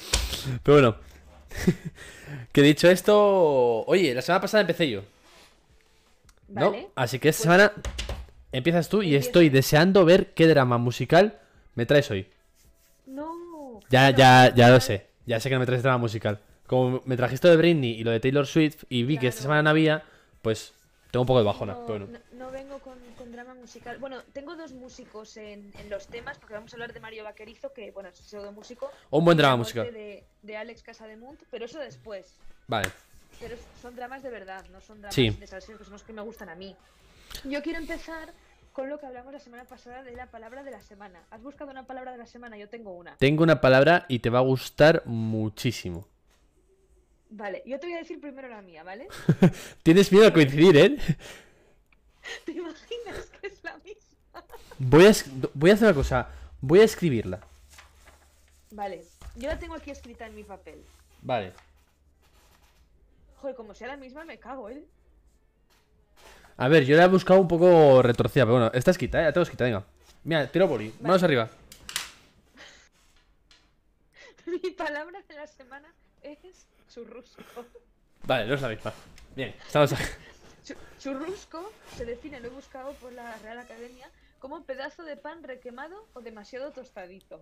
Pero 0.63 0.75
bueno. 0.77 0.97
que 2.53 2.63
dicho 2.63 2.89
esto. 2.91 3.85
Oye, 3.87 4.15
la 4.15 4.23
semana 4.23 4.41
pasada 4.41 4.61
empecé 4.63 4.91
yo. 4.91 5.03
¿no? 6.49 6.71
Vale. 6.71 6.89
Así 6.95 7.19
que 7.19 7.29
esta 7.31 7.39
Pues- 7.41 7.43
semana 7.45 7.73
empiezas 8.53 8.89
tú 8.89 9.03
y 9.03 9.15
estoy 9.15 9.49
deseando 9.51 10.05
ver 10.05 10.33
qué 10.35 10.47
drama 10.47 10.79
musical 10.79 11.39
me 11.79 11.87
traes 11.87 12.11
hoy. 12.11 12.29
No. 13.07 13.81
Ya, 13.89 14.11
ya, 14.11 14.53
ya 14.55 14.69
lo 14.71 14.81
sé. 14.81 15.07
Ya 15.27 15.39
sé 15.39 15.49
que 15.49 15.55
no 15.55 15.61
me 15.61 15.67
traes 15.67 15.83
drama 15.83 15.99
musical. 15.99 16.41
Como 16.67 17.01
me 17.07 17.17
trajiste 17.17 17.47
de 17.49 17.57
Britney 17.57 17.93
y 17.93 18.03
lo 18.05 18.11
de 18.11 18.19
Taylor 18.21 18.47
Swift 18.47 18.83
y 18.89 19.05
vi 19.05 19.17
que 19.17 19.29
esta 19.29 19.43
semana 19.43 19.63
no 19.63 19.71
había, 19.71 20.03
pues 20.43 20.75
tengo 21.13 21.23
un 21.23 21.27
poco 21.27 21.39
de 21.39 21.45
bajona. 21.47 21.75
No, 21.75 21.87
pero 21.87 22.07
bueno. 22.07 22.19
no- 22.33 22.47
no 22.47 22.51
vengo 22.51 22.79
con, 22.81 22.99
con 23.17 23.31
drama 23.31 23.55
musical. 23.55 23.99
Bueno, 23.99 24.19
tengo 24.33 24.57
dos 24.57 24.73
músicos 24.73 25.37
en, 25.37 25.73
en 25.79 25.89
los 25.89 26.09
temas, 26.09 26.37
porque 26.39 26.55
vamos 26.55 26.73
a 26.73 26.77
hablar 26.77 26.93
de 26.93 26.99
Mario 27.01 27.25
Vaquerizo, 27.25 27.73
que 27.73 27.93
bueno, 27.93 28.09
es 28.09 28.17
pseudo 28.19 28.51
músico. 28.53 28.91
Un 29.11 29.25
buen 29.25 29.37
drama 29.39 29.57
musical. 29.57 29.93
De, 29.93 30.25
de 30.43 30.57
Alex 30.57 30.83
Casademunt, 30.83 31.41
pero 31.51 31.65
eso 31.67 31.79
después. 31.79 32.35
Vale. 32.67 32.89
Pero 33.41 33.55
son 33.81 33.95
dramas 33.95 34.23
de 34.25 34.31
verdad, 34.31 34.65
no 34.73 34.81
son 34.81 34.99
dramas 35.01 35.15
Sí. 35.15 35.31
de 35.31 35.47
salseo, 35.47 35.79
que 35.79 35.85
son 35.85 35.93
los 35.93 36.03
que 36.03 36.13
me 36.13 36.23
gustan 36.23 36.49
a 36.49 36.57
mí. 36.57 36.75
Yo 37.45 37.63
quiero 37.63 37.79
empezar 37.79 38.33
con 38.79 38.89
lo 38.89 39.01
que 39.01 39.07
hablamos 39.07 39.33
la 39.33 39.41
semana 39.41 39.65
pasada 39.65 40.05
de 40.05 40.13
la 40.13 40.27
palabra 40.27 40.63
de 40.63 40.71
la 40.71 40.81
semana. 40.81 41.21
¿Has 41.33 41.43
buscado 41.43 41.69
una 41.73 41.85
palabra 41.85 42.13
de 42.13 42.19
la 42.19 42.27
semana? 42.27 42.57
Yo 42.57 42.69
tengo 42.69 42.93
una. 42.93 43.17
Tengo 43.17 43.43
una 43.43 43.61
palabra 43.61 44.07
y 44.07 44.21
te 44.21 44.31
va 44.31 44.39
a 44.39 44.43
gustar 44.43 45.03
muchísimo. 45.05 46.07
Vale, 47.29 47.65
yo 47.67 47.81
te 47.81 47.89
voy 47.89 47.97
a 47.97 47.99
decir 47.99 48.21
primero 48.21 48.47
la 48.47 48.63
mía, 48.63 48.85
¿vale? 48.85 49.09
Tienes 49.83 50.13
miedo 50.13 50.29
a 50.29 50.33
coincidir, 50.33 50.77
¿eh? 50.77 50.97
¿Te 52.45 52.53
imaginas 52.53 53.27
que 53.41 53.49
es 53.49 53.65
la 53.65 53.79
misma? 53.79 54.45
Voy 54.79 55.07
a, 55.07 55.13
voy 55.55 55.71
a 55.71 55.75
hacer 55.75 55.89
una 55.89 55.95
cosa. 55.97 56.29
Voy 56.61 56.79
a 56.79 56.85
escribirla. 56.85 57.41
Vale, 58.71 59.05
yo 59.35 59.49
la 59.49 59.59
tengo 59.59 59.75
aquí 59.75 59.91
escrita 59.91 60.25
en 60.25 60.37
mi 60.37 60.45
papel. 60.45 60.85
Vale. 61.23 61.53
Joder, 63.39 63.57
como 63.57 63.75
sea 63.75 63.89
la 63.89 63.97
misma, 63.97 64.25
me 64.25 64.39
cago, 64.39 64.71
¿eh? 64.71 64.85
A 66.59 66.69
ver, 66.69 66.85
yo 66.85 66.97
la 66.97 67.05
he 67.05 67.09
buscado 67.09 67.41
un 67.41 67.49
poco 67.49 68.03
retorcida, 68.03 68.45
pero 68.45 68.55
bueno, 68.59 68.71
está 68.75 68.91
escrita, 68.91 69.21
¿eh? 69.21 69.25
La 69.25 69.33
tengo 69.33 69.43
escrita, 69.45 69.65
venga. 69.65 69.85
Mira, 70.25 70.47
tiro 70.51 70.67
boli. 70.67 70.93
Manos 71.01 71.23
arriba. 71.23 71.49
Mi 74.47 74.59
palabra 74.73 75.21
de 75.29 75.35
la 75.35 75.47
semana 75.47 75.93
es 76.23 76.39
churrusco. 76.93 77.43
Vale, 78.25 78.47
no 78.47 78.55
es 78.55 78.63
la 78.63 78.69
misma. 78.69 78.93
Bien, 79.37 79.55
estamos 79.67 79.91
Chu- 80.65 80.75
Churrusco 80.99 81.73
se 81.97 82.05
define, 82.05 82.41
lo 82.41 82.49
he 82.49 82.51
buscado 82.51 82.93
por 82.95 83.13
la 83.13 83.37
Real 83.39 83.59
Academia, 83.59 84.11
como 84.41 84.65
pedazo 84.65 85.05
de 85.05 85.17
pan 85.17 85.43
requemado 85.45 86.09
o 86.15 86.21
demasiado 86.21 86.73
tostadito. 86.73 87.41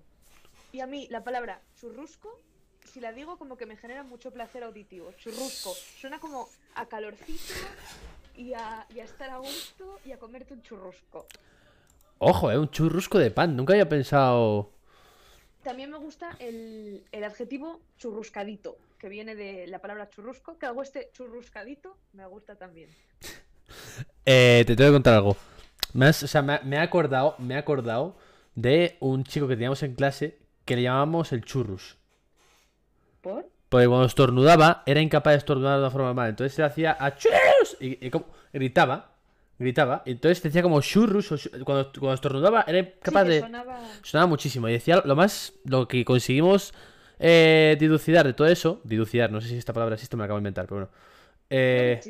Y 0.73 0.81
a 0.81 0.87
mí 0.87 1.09
la 1.11 1.25
palabra 1.25 1.61
churrusco, 1.81 2.39
si 2.85 3.01
la 3.01 3.13
digo, 3.13 3.39
como 3.39 3.57
que 3.57 3.67
me 3.67 3.77
genera 3.77 4.03
mucho 4.03 4.31
placer 4.33 4.63
auditivo. 4.63 5.13
Churrusco 5.13 5.73
suena 5.75 6.19
como 6.19 6.49
a 6.75 6.87
calorcito 6.87 7.55
y 8.37 8.53
a, 8.55 8.87
y 8.95 9.01
a 9.01 9.05
estar 9.05 9.31
a 9.31 9.39
gusto 9.39 9.99
y 10.05 10.13
a 10.13 10.19
comerte 10.19 10.55
un 10.55 10.63
churrusco. 10.63 11.27
Ojo, 12.19 12.51
eh, 12.51 12.59
un 12.59 12.71
churrusco 12.71 13.19
de 13.19 13.31
pan. 13.31 13.57
Nunca 13.57 13.73
había 13.75 13.89
pensado. 13.89 14.71
También 15.63 15.91
me 15.91 15.99
gusta 15.99 16.37
el, 16.39 17.05
el 17.11 17.25
adjetivo 17.25 17.81
churruscadito, 17.99 18.79
que 18.99 19.09
viene 19.09 19.35
de 19.35 19.67
la 19.67 19.81
palabra 19.81 20.09
churrusco, 20.09 20.59
que 20.59 20.67
algo 20.67 20.83
este 20.83 21.11
churruscadito 21.13 21.97
me 22.13 22.27
gusta 22.27 22.57
también. 22.57 22.89
Eh, 24.29 24.65
te 24.67 24.75
tengo 24.77 24.91
que 24.91 24.95
contar 24.95 25.15
algo. 25.15 25.37
Me 25.93 26.07
has- 26.07 26.23
o 26.23 26.27
sea, 26.27 26.43
me, 26.43 26.59
me 26.65 26.77
he 26.77 26.81
acordado, 26.81 27.37
me 27.39 27.55
he 27.55 27.59
acordado 27.59 28.17
de 28.55 28.97
un 29.01 29.25
chico 29.25 29.47
que 29.49 29.55
teníamos 29.55 29.83
en 29.85 29.95
clase 29.95 30.39
que 30.65 30.77
le 30.77 30.83
llamábamos 30.83 31.33
el 31.33 31.45
churrus. 31.45 31.97
¿Por? 33.21 33.49
Porque 33.69 33.87
cuando 33.89 34.07
estornudaba, 34.07 34.83
era 34.87 35.01
incapaz 35.01 35.33
de 35.33 35.39
estornudar 35.39 35.75
de 35.77 35.81
una 35.83 35.91
forma 35.91 36.07
normal. 36.09 36.31
Entonces 36.31 36.55
se 36.55 36.63
hacía 36.63 36.97
a 36.99 37.15
churrus 37.17 37.37
y, 37.81 38.07
y 38.07 38.11
como- 38.11 38.27
gritaba, 38.53 39.13
gritaba. 39.59 40.03
Y 40.07 40.13
entonces 40.13 40.43
decía 40.43 40.63
como 40.63 40.81
churrus. 40.81 41.33
o 41.33 41.37
cuando, 41.65 41.91
cuando 41.93 42.15
estornudaba, 42.15 42.65
era 42.67 42.89
capaz 43.03 43.25
Sí, 43.25 43.29
de. 43.31 43.41
sonaba... 43.41 43.81
Sonaba 44.03 44.27
muchísimo. 44.29 44.69
Y 44.69 44.73
decía 44.73 45.03
lo 45.05 45.17
más. 45.17 45.53
Lo 45.65 45.87
que 45.89 46.05
conseguimos 46.05 46.73
eh, 47.19 47.77
dilucidar 47.81 48.27
de 48.27 48.33
todo 48.35 48.49
eso. 48.49 48.81
Dilucidar, 48.85 49.31
no 49.33 49.41
sé 49.41 49.49
si 49.49 49.57
esta 49.57 49.73
palabra 49.73 49.95
existe, 49.95 50.17
me 50.17 50.21
la 50.21 50.25
acabo 50.27 50.39
de 50.39 50.41
inventar, 50.41 50.67
pero 50.67 50.77
bueno. 50.77 50.91
Eh, 51.51 52.01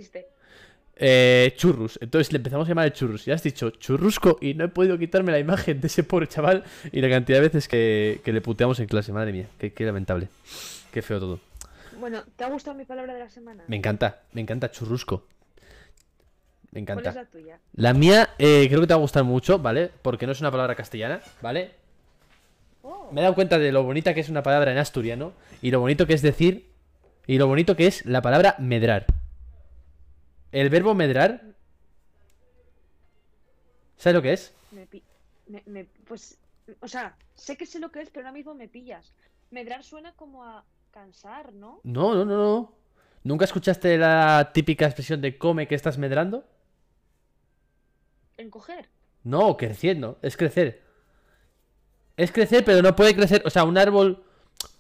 eh, 0.99 1.53
churrus. 1.57 1.99
Entonces 2.01 2.33
le 2.33 2.39
empezamos 2.39 2.67
a 2.67 2.69
llamar 2.71 2.87
el 2.87 2.93
churrus. 2.93 3.25
Ya 3.27 3.35
has 3.35 3.43
dicho 3.43 3.71
churrusco 3.71 4.39
y 4.41 4.55
no 4.55 4.65
he 4.65 4.69
podido 4.69 4.99
quitarme 4.99 5.31
la 5.33 5.39
imagen 5.39 5.81
de 5.81 5.89
ese 5.89 6.03
pobre 6.05 6.27
chaval 6.27 6.65
y 6.91 7.01
la 7.01 7.09
cantidad 7.11 7.39
de 7.39 7.43
veces 7.43 7.69
que, 7.69 8.21
que 8.25 8.33
le 8.33 8.41
puteamos 8.41 8.81
en 8.81 8.87
clase. 8.87 9.13
Madre 9.13 9.33
mía, 9.33 9.47
qué, 9.59 9.73
qué 9.73 9.85
lamentable. 9.85 10.29
Qué 10.93 11.03
feo 11.03 11.21
todo. 11.21 11.41
Bueno, 12.01 12.23
¿te 12.37 12.45
ha 12.45 12.49
gustado 12.49 12.77
mi 12.77 12.85
palabra 12.85 13.13
de 13.15 13.21
la 13.21 13.31
semana? 13.31 13.65
Me 13.69 13.77
encanta, 13.77 14.23
me 14.33 14.41
encanta 14.41 14.71
churrusco. 14.71 15.25
Me 16.81 16.85
¿Cuál 16.85 16.99
encanta. 16.99 17.11
es 17.11 17.17
la 17.17 17.25
tuya? 17.25 17.59
La 17.75 17.93
mía 17.95 18.29
eh, 18.39 18.67
creo 18.69 18.81
que 18.83 18.87
te 18.87 18.93
va 18.95 18.99
a 18.99 19.01
gustar 19.01 19.25
mucho, 19.25 19.59
¿vale? 19.59 19.91
Porque 20.03 20.27
no 20.27 20.33
es 20.33 20.41
una 20.41 20.51
palabra 20.51 20.75
castellana, 20.75 21.21
¿vale? 21.41 21.73
Oh, 22.83 23.09
Me 23.13 23.21
he 23.21 23.23
dado 23.23 23.35
cuenta 23.35 23.59
de 23.59 23.73
lo 23.73 23.83
bonita 23.83 24.13
que 24.15 24.21
es 24.21 24.29
una 24.29 24.43
palabra 24.43 24.73
en 24.73 24.79
asturiano 24.79 25.33
y 25.63 25.71
lo 25.71 25.81
bonito 25.81 26.07
que 26.07 26.13
es 26.15 26.23
decir 26.23 26.71
y 27.27 27.39
lo 27.39 27.47
bonito 27.47 27.77
que 27.77 27.87
es 27.87 28.05
la 28.05 28.21
palabra 28.23 28.57
medrar. 28.59 29.07
El 30.53 30.69
verbo 30.71 30.95
medrar, 30.95 31.43
¿sabes 33.97 34.15
lo 34.15 34.23
que 34.23 34.33
es? 34.35 34.53
me, 35.49 35.63
me- 35.67 35.85
pues, 36.07 36.39
o 36.81 36.89
sea, 36.89 37.17
sé 37.35 37.57
que 37.57 37.67
sé 37.67 37.79
lo 37.79 37.91
que 37.91 38.01
es, 38.03 38.11
pero 38.11 38.27
ahora 38.27 38.37
mismo 38.37 38.55
me 38.55 38.69
pillas. 38.69 39.13
Medrar 39.51 39.83
suena 39.83 40.13
como 40.13 40.45
a 40.45 40.65
cansar, 40.91 41.53
¿no? 41.53 41.81
No, 41.85 42.15
no, 42.15 42.25
no, 42.25 42.37
no. 42.37 42.73
¿Nunca 43.25 43.45
escuchaste 43.45 43.97
la 43.99 44.51
típica 44.53 44.87
expresión 44.87 45.21
de 45.21 45.39
come 45.39 45.67
que 45.69 45.75
estás 45.75 45.99
medrando? 45.99 46.45
Encoger. 48.39 48.89
No, 49.25 49.57
creciendo, 49.57 50.19
es 50.23 50.37
crecer. 50.37 50.83
Es 52.17 52.33
crecer, 52.33 52.65
pero 52.65 52.83
no 52.83 52.95
puede 52.97 53.15
crecer. 53.15 53.43
O 53.45 53.51
sea, 53.51 53.65
un 53.65 53.77
árbol 53.77 54.23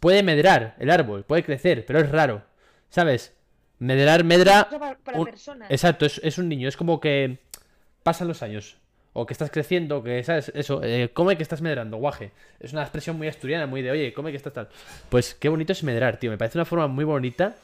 puede 0.01 0.23
medrar, 0.23 0.75
el 0.79 0.91
árbol 0.91 1.25
puede 1.25 1.43
crecer, 1.45 1.85
pero 1.87 2.01
es 2.01 2.11
raro. 2.11 2.43
¿Sabes? 2.89 3.35
Medrar, 3.79 4.25
medra. 4.25 4.69
Para, 4.71 4.97
para 4.99 5.19
un- 5.19 5.27
personas. 5.27 5.71
Exacto, 5.71 6.07
es, 6.07 6.21
es 6.25 6.39
un 6.39 6.49
niño, 6.49 6.69
es 6.69 6.77
como 6.77 7.01
que 7.01 7.39
pasan 8.03 8.29
los 8.29 8.43
años. 8.43 8.79
O 9.19 9.25
que 9.27 9.33
estás 9.33 9.51
creciendo, 9.51 10.03
que, 10.03 10.23
¿sabes? 10.25 10.53
Eso, 10.55 10.83
eh, 10.83 11.11
come 11.13 11.37
que 11.39 11.43
estás 11.43 11.63
medrando, 11.63 11.97
guaje. 11.97 12.33
Es 12.61 12.73
una 12.75 12.83
expresión 12.83 13.17
muy 13.17 13.29
asturiana, 13.29 13.67
muy 13.67 13.81
de, 13.81 13.91
oye, 13.91 14.13
come 14.13 14.31
que 14.31 14.37
estás 14.37 14.53
tal. 14.53 14.69
Pues 15.09 15.35
qué 15.35 15.49
bonito 15.49 15.73
es 15.73 15.83
medrar, 15.83 16.19
tío. 16.19 16.31
Me 16.31 16.37
parece 16.39 16.59
una 16.59 16.67
forma 16.67 16.87
muy 16.87 17.05
bonita. 17.05 17.57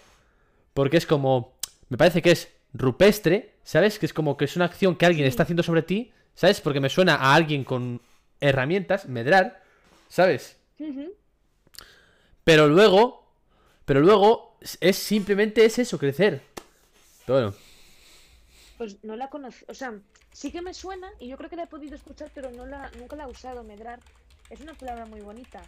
Porque 0.75 0.97
es 0.97 1.07
como. 1.07 1.55
Me 1.91 1.99
parece 1.99 2.23
que 2.23 2.31
es 2.31 2.49
rupestre, 2.73 3.52
¿sabes? 3.65 3.99
Que 3.99 4.07
es 4.07 4.13
como 4.13 4.37
que 4.37 4.45
es 4.47 4.57
una 4.57 4.65
acción 4.67 4.97
que 4.97 5.07
alguien 5.07 5.27
está 5.27 5.43
haciendo 5.45 5.63
sobre 5.63 5.83
ti, 5.83 6.13
¿sabes? 6.35 6.61
Porque 6.61 6.81
me 6.81 6.89
suena 6.89 7.15
a 7.17 7.35
alguien 7.35 7.65
con 7.65 8.01
herramientas, 8.41 9.07
medrar, 9.09 9.63
¿sabes? 10.09 10.57
Pero 12.45 12.67
luego. 12.69 13.23
Pero 13.85 14.01
luego 14.01 14.57
es- 14.81 14.97
simplemente 14.97 15.65
es 15.65 15.79
eso, 15.79 15.99
crecer. 15.99 16.41
Pero 17.27 17.39
bueno. 17.41 17.55
Pues 18.79 19.03
no 19.05 19.17
la 19.17 19.29
conocí. 19.29 19.65
O 19.69 19.75
sea, 19.75 19.93
sí 20.33 20.51
que 20.51 20.63
me 20.63 20.73
suena 20.75 21.09
y 21.21 21.29
yo 21.29 21.37
creo 21.37 21.51
que 21.51 21.57
la 21.57 21.65
he 21.65 21.67
podido 21.67 21.95
escuchar, 21.95 22.31
pero 22.35 22.51
no 22.51 22.65
la, 22.67 22.91
nunca 22.99 23.17
la 23.17 23.25
he 23.25 23.27
usado, 23.27 23.63
medrar. 23.65 24.01
Es 24.51 24.61
una 24.61 24.75
palabra 24.75 25.07
muy 25.07 25.21
bonita. 25.21 25.63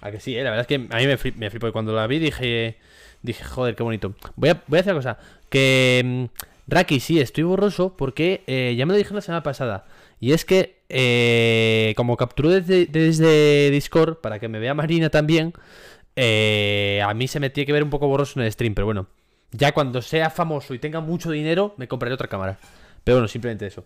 A 0.00 0.10
que 0.10 0.18
sí, 0.20 0.36
eh, 0.36 0.42
la 0.42 0.50
verdad 0.50 0.62
es 0.62 0.66
que 0.66 0.74
a 0.74 0.98
mí 0.98 1.06
me, 1.06 1.18
fli- 1.18 1.34
me 1.36 1.50
flipó. 1.50 1.68
Y 1.68 1.72
cuando 1.72 1.92
la 1.94 2.06
vi 2.06 2.18
dije, 2.18 2.76
dije, 3.22 3.44
joder, 3.44 3.76
qué 3.76 3.82
bonito. 3.82 4.14
Voy 4.36 4.50
a, 4.50 4.62
voy 4.66 4.78
a 4.78 4.80
hacer 4.80 4.94
una 4.94 5.02
cosa. 5.02 5.18
Que, 5.52 6.02
mm, 6.02 6.24
Raki, 6.66 6.98
sí, 6.98 7.20
estoy 7.20 7.44
borroso 7.44 7.94
porque 7.94 8.42
eh, 8.46 8.74
ya 8.74 8.86
me 8.86 8.94
lo 8.94 8.98
dije 8.98 9.12
la 9.12 9.20
semana 9.20 9.42
pasada. 9.42 9.84
Y 10.18 10.32
es 10.32 10.46
que, 10.46 10.78
eh, 10.88 11.92
como 11.94 12.16
capturó 12.16 12.48
desde, 12.48 12.86
desde 12.86 13.70
Discord, 13.70 14.16
para 14.22 14.38
que 14.38 14.48
me 14.48 14.58
vea 14.58 14.72
Marina 14.72 15.10
también, 15.10 15.52
eh, 16.16 17.02
a 17.04 17.12
mí 17.12 17.28
se 17.28 17.38
me 17.38 17.50
tiene 17.50 17.66
que 17.66 17.72
ver 17.74 17.82
un 17.82 17.90
poco 17.90 18.08
borroso 18.08 18.40
en 18.40 18.46
el 18.46 18.52
stream. 18.52 18.74
Pero 18.74 18.86
bueno, 18.86 19.08
ya 19.50 19.72
cuando 19.72 20.00
sea 20.00 20.30
famoso 20.30 20.72
y 20.72 20.78
tenga 20.78 21.00
mucho 21.00 21.30
dinero, 21.30 21.74
me 21.76 21.86
compraré 21.86 22.14
otra 22.14 22.28
cámara. 22.28 22.58
Pero 23.04 23.18
bueno, 23.18 23.28
simplemente 23.28 23.66
eso. 23.66 23.84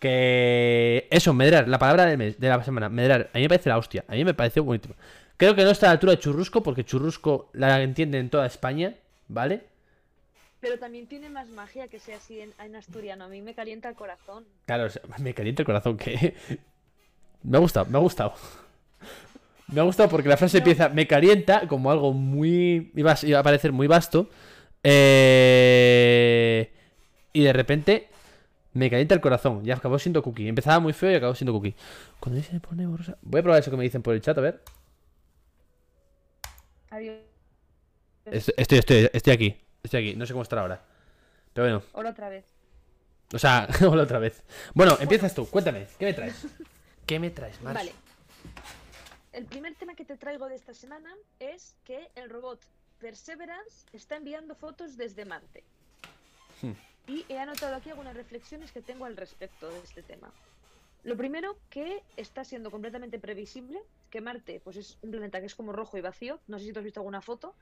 Que 0.00 1.06
eso, 1.12 1.32
medrar, 1.32 1.68
la 1.68 1.78
palabra 1.78 2.06
del 2.06 2.18
mes, 2.18 2.40
de 2.40 2.48
la 2.48 2.64
semana, 2.64 2.88
medrar, 2.88 3.30
a 3.32 3.38
mí 3.38 3.42
me 3.42 3.48
parece 3.50 3.68
la 3.68 3.78
hostia, 3.78 4.04
a 4.08 4.14
mí 4.14 4.24
me 4.24 4.34
parece 4.34 4.58
bonito. 4.58 4.88
Creo 5.36 5.54
que 5.54 5.62
no 5.62 5.70
está 5.70 5.86
a 5.86 5.90
la 5.90 5.92
altura 5.92 6.12
de 6.12 6.18
churrusco, 6.18 6.62
porque 6.64 6.84
churrusco 6.84 7.50
la 7.52 7.80
entiende 7.82 8.18
en 8.18 8.30
toda 8.30 8.46
España, 8.46 8.96
¿vale? 9.28 9.67
Pero 10.60 10.78
también 10.78 11.06
tiene 11.06 11.30
más 11.30 11.48
magia 11.50 11.86
que 11.88 11.98
sea 12.00 12.16
así 12.16 12.40
en, 12.40 12.52
en 12.58 12.74
asturiano. 12.76 13.24
A 13.24 13.28
mí 13.28 13.40
me 13.42 13.54
calienta 13.54 13.88
el 13.88 13.94
corazón. 13.94 14.44
Claro, 14.66 14.86
o 14.86 14.90
sea, 14.90 15.02
me 15.18 15.32
calienta 15.34 15.62
el 15.62 15.66
corazón, 15.66 15.96
que... 15.96 16.34
Me 17.44 17.56
ha 17.56 17.60
gustado, 17.60 17.86
me 17.86 17.96
ha 17.96 18.00
gustado. 18.00 18.34
Me 19.68 19.78
ha 19.80 19.84
gustado 19.84 20.08
porque 20.08 20.28
la 20.28 20.36
frase 20.36 20.56
No. 20.56 20.58
empieza, 20.58 20.88
me 20.88 21.06
calienta, 21.06 21.68
como 21.68 21.92
algo 21.92 22.12
muy... 22.12 22.90
Iba 22.96 23.12
a, 23.12 23.18
iba 23.22 23.38
a 23.38 23.42
parecer 23.44 23.70
muy 23.70 23.86
vasto. 23.86 24.28
eh, 24.82 26.72
Y 27.32 27.44
de 27.44 27.52
repente 27.52 28.08
me 28.72 28.90
calienta 28.90 29.14
el 29.14 29.20
corazón. 29.20 29.64
Ya 29.64 29.76
acabó 29.76 30.00
siendo 30.00 30.20
cookie. 30.22 30.48
Empezaba 30.48 30.80
muy 30.80 30.92
feo 30.92 31.12
y 31.12 31.14
acabó 31.14 31.36
siendo 31.36 31.52
cookie. 31.52 31.76
Cuando 32.18 32.38
dice 32.38 32.58
pone 32.58 32.86
borrosa... 32.88 33.16
Voy 33.22 33.38
a 33.38 33.42
probar 33.44 33.60
eso 33.60 33.70
que 33.70 33.76
me 33.76 33.84
dicen 33.84 34.02
por 34.02 34.14
el 34.14 34.20
chat, 34.20 34.36
a 34.36 34.40
ver. 34.40 34.60
Adiós. 36.90 37.18
Estoy, 38.24 38.54
estoy, 38.56 38.78
estoy, 38.78 39.10
estoy 39.12 39.32
aquí. 39.32 39.56
Estoy 39.88 40.10
aquí. 40.10 40.16
No 40.16 40.26
sé 40.26 40.34
cómo 40.34 40.42
estará 40.42 40.60
ahora. 40.60 40.82
Pero 41.54 41.66
bueno. 41.66 41.82
Ahora 41.94 42.10
otra 42.10 42.28
vez. 42.28 42.44
O 43.32 43.38
sea, 43.38 43.66
hola 43.88 44.02
otra 44.02 44.18
vez. 44.18 44.42
Bueno, 44.74 44.98
empiezas 45.00 45.34
tú. 45.34 45.48
Cuéntame. 45.48 45.86
¿Qué 45.98 46.04
me 46.04 46.12
traes? 46.12 46.46
¿Qué 47.06 47.18
me 47.18 47.30
traes, 47.30 47.58
Mars? 47.62 47.74
Vale. 47.74 47.92
El 49.32 49.46
primer 49.46 49.74
tema 49.76 49.94
que 49.94 50.04
te 50.04 50.18
traigo 50.18 50.46
de 50.46 50.56
esta 50.56 50.74
semana 50.74 51.10
es 51.40 51.74
que 51.84 52.10
el 52.16 52.28
robot 52.28 52.60
Perseverance 52.98 53.86
está 53.94 54.16
enviando 54.16 54.54
fotos 54.54 54.98
desde 54.98 55.24
Marte. 55.24 55.64
Hmm. 56.60 56.72
Y 57.06 57.24
he 57.30 57.38
anotado 57.38 57.74
aquí 57.74 57.88
algunas 57.88 58.14
reflexiones 58.14 58.70
que 58.72 58.82
tengo 58.82 59.06
al 59.06 59.16
respecto 59.16 59.70
de 59.70 59.78
este 59.78 60.02
tema. 60.02 60.30
Lo 61.02 61.16
primero, 61.16 61.56
que 61.70 62.02
está 62.18 62.44
siendo 62.44 62.70
completamente 62.70 63.18
previsible 63.18 63.80
que 64.10 64.20
Marte 64.20 64.60
pues 64.62 64.76
es 64.76 64.98
un 65.00 65.12
planeta 65.12 65.40
que 65.40 65.46
es 65.46 65.54
como 65.54 65.72
rojo 65.72 65.96
y 65.96 66.02
vacío. 66.02 66.40
No 66.46 66.58
sé 66.58 66.66
si 66.66 66.72
tú 66.74 66.80
has 66.80 66.84
visto 66.84 67.00
alguna 67.00 67.22
foto, 67.22 67.54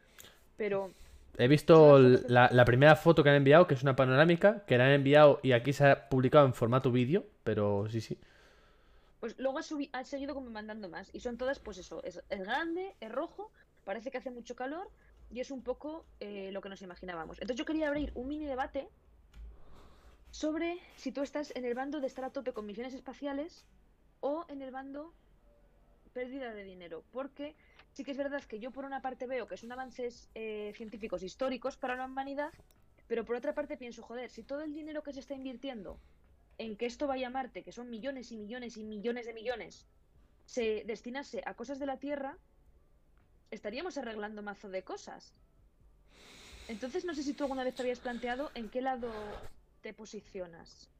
pero 0.57 0.91
He 1.39 1.49
visto 1.49 1.99
la, 1.99 2.65
primera 2.65 2.97
foto 2.97 3.23
que 3.23 3.31
han 3.31 3.37
enviado, 3.37 3.67
que 3.67 3.75
es 3.75 3.83
una 3.83 3.95
panorámica, 3.95 4.65
que 4.67 4.79
la 4.79 4.87
han 4.87 4.93
enviado 4.93 5.41
y 5.43 5.53
aquí 5.53 5.73
se 5.73 5.87
ha 5.87 6.09
publicado 6.09 6.47
en 6.47 6.55
formato 6.55 6.91
vídeo, 6.91 7.27
pero 7.45 7.89
sí, 7.91 8.01
sí. 8.01 8.19
Pues 9.21 9.39
luego 9.39 9.59
ha, 9.59 10.05
seguido 10.05 10.35
como 10.35 10.51
mandando 10.51 10.89
más. 10.89 11.11
Y 11.13 11.21
son 11.21 11.37
todas, 11.37 11.59
pues 11.59 11.79
eso, 11.79 12.03
es, 12.05 12.23
es 12.31 12.41
grande, 12.41 12.95
es 13.01 13.13
rojo, 13.13 13.51
parece 13.85 14.11
que 14.11 14.19
hace 14.19 14.31
mucho 14.31 14.57
calor 14.57 14.89
y 15.31 15.41
es 15.41 15.51
un 15.51 15.63
poco 15.63 16.05
eh, 16.21 16.51
lo 16.53 16.61
que 16.61 16.69
nos 16.69 16.83
imaginábamos. 16.83 17.39
Entonces 17.39 17.57
yo 17.57 17.65
quería 17.65 17.89
abrir 17.89 18.13
un 18.15 18.29
mini 18.29 18.47
debate 18.47 18.89
sobre 20.31 20.79
si 20.97 21.13
tú 21.13 21.23
estás 21.23 21.55
en 21.57 21.65
el 21.65 21.75
bando 21.75 22.01
de 22.01 22.07
estar 22.07 22.25
a 22.25 22.31
tope 22.31 22.53
con 22.53 22.67
misiones 22.67 22.95
espaciales 22.95 23.65
o 24.21 24.45
en 24.49 24.63
el 24.63 24.71
bando 24.71 25.13
pérdida 26.13 26.53
de 26.55 26.65
dinero. 26.65 27.03
Porque 27.13 27.55
sí 27.97 28.05
que 28.05 28.11
es 28.11 28.19
verdad 28.19 28.45
que 28.45 28.61
yo 28.61 28.73
por 28.73 28.85
una 28.85 29.01
parte 29.01 29.27
veo 29.27 29.47
que 29.47 29.57
son 29.57 29.73
avances 29.73 30.29
eh, 30.35 30.75
científicos 30.77 31.23
históricos 31.23 31.79
para 31.79 31.97
la 31.97 32.05
humanidad, 32.05 32.51
pero 33.09 33.25
por 33.25 33.37
otra 33.37 33.55
parte 33.55 33.79
pienso, 33.79 34.03
joder, 34.03 34.29
si 34.29 34.43
todo 34.43 34.61
el 34.61 34.75
dinero 34.75 35.03
que 35.03 35.15
se 35.15 35.21
está 35.21 35.33
invirtiendo 35.33 35.99
en 36.59 36.77
que 36.77 36.85
esto 36.85 37.07
vaya 37.07 37.29
a 37.29 37.31
Marte, 37.31 37.63
que 37.63 37.73
son 37.73 37.89
millones 37.89 38.33
y 38.33 38.37
millones 38.37 38.77
y 38.77 38.85
millones 38.85 39.25
de 39.25 39.33
millones, 39.33 39.87
se 40.45 40.85
destinase 40.85 41.43
a 41.47 41.55
cosas 41.55 41.79
de 41.79 41.87
la 41.87 41.97
Tierra, 41.97 42.37
estaríamos 43.51 43.97
arreglando 43.97 44.43
mazo 44.43 44.69
de 44.69 44.83
cosas. 44.83 45.33
Entonces 46.69 47.07
no 47.07 47.15
sé 47.15 47.23
si 47.23 47.33
tú 47.33 47.45
alguna 47.45 47.65
vez 47.65 47.75
te 47.77 47.81
habías 47.81 48.01
planteado 48.01 48.51
en 48.55 48.69
qué 48.69 48.83
lado 48.83 49.09
te 49.81 49.95
posicionas. 49.95 50.91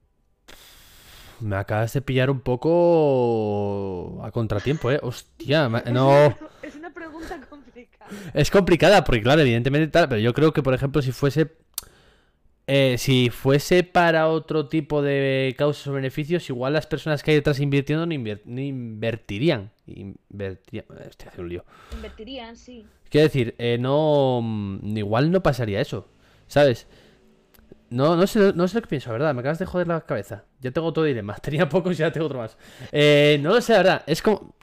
Me 1.41 1.57
acabas 1.57 1.93
de 1.93 2.01
pillar 2.01 2.31
un 2.31 2.41
poco 2.41 4.25
a 4.25 4.31
contratiempo, 4.31 4.91
¿eh? 4.91 4.99
Hostia, 5.03 5.69
no... 5.69 6.35
Pregunta 7.27 7.49
complicada. 7.49 8.11
Es 8.35 8.51
complicada 8.51 9.05
porque, 9.05 9.23
claro, 9.23 9.41
evidentemente 9.43 9.89
tal, 9.89 10.09
pero 10.09 10.21
yo 10.21 10.33
creo 10.35 10.53
que, 10.53 10.63
por 10.63 10.75
ejemplo, 10.75 11.03
si 11.03 11.13
fuese... 11.13 11.53
eh, 12.69 12.97
si 12.99 13.31
fuese 13.31 13.83
para 13.85 14.29
otro 14.29 14.69
tipo 14.69 15.01
de 15.03 15.55
causas 15.57 15.87
o 15.87 15.93
beneficios, 15.93 16.49
igual 16.51 16.73
las 16.73 16.87
personas 16.87 17.23
que 17.23 17.31
hay 17.33 17.37
detrás 17.37 17.61
invirtiendo 17.61 18.07
no, 18.07 18.13
invertirían. 18.63 19.71
Invertirían... 19.87 20.85
Estoy 21.09 21.29
haciendo 21.29 21.43
un 21.43 21.49
lío. 21.49 21.65
Invertirían, 21.93 22.57
sí. 22.57 22.85
Quiero 23.09 23.25
decir, 23.29 23.55
eh, 23.59 23.79
no. 23.79 24.41
mm, 24.43 24.97
Igual 24.97 25.31
no 25.31 25.43
pasaría 25.43 25.81
eso. 25.81 26.09
¿Sabes? 26.49 26.87
No, 27.89 28.17
no 28.17 28.27
sé, 28.27 28.53
no 28.55 28.67
sé 28.67 28.77
lo 28.77 28.83
que 28.83 28.89
pienso, 28.89 29.13
verdad. 29.13 29.33
Me 29.33 29.41
acabas 29.41 29.61
de 29.61 29.67
joder 29.67 29.87
la 29.87 30.01
cabeza. 30.01 30.45
Ya 30.61 30.73
tengo 30.73 30.93
todo 30.93 31.05
dilema. 31.05 31.35
Tenía 31.43 31.69
pocos 31.69 31.93
y 31.95 31.99
ya 31.99 32.11
tengo 32.11 32.27
otro 32.27 32.39
más. 32.39 32.57
Eh, 32.91 33.39
no 33.43 33.51
lo 33.51 33.61
sé, 33.61 33.73
la 33.75 33.79
verdad. 33.79 34.03
Es 34.09 34.23
como. 34.23 34.57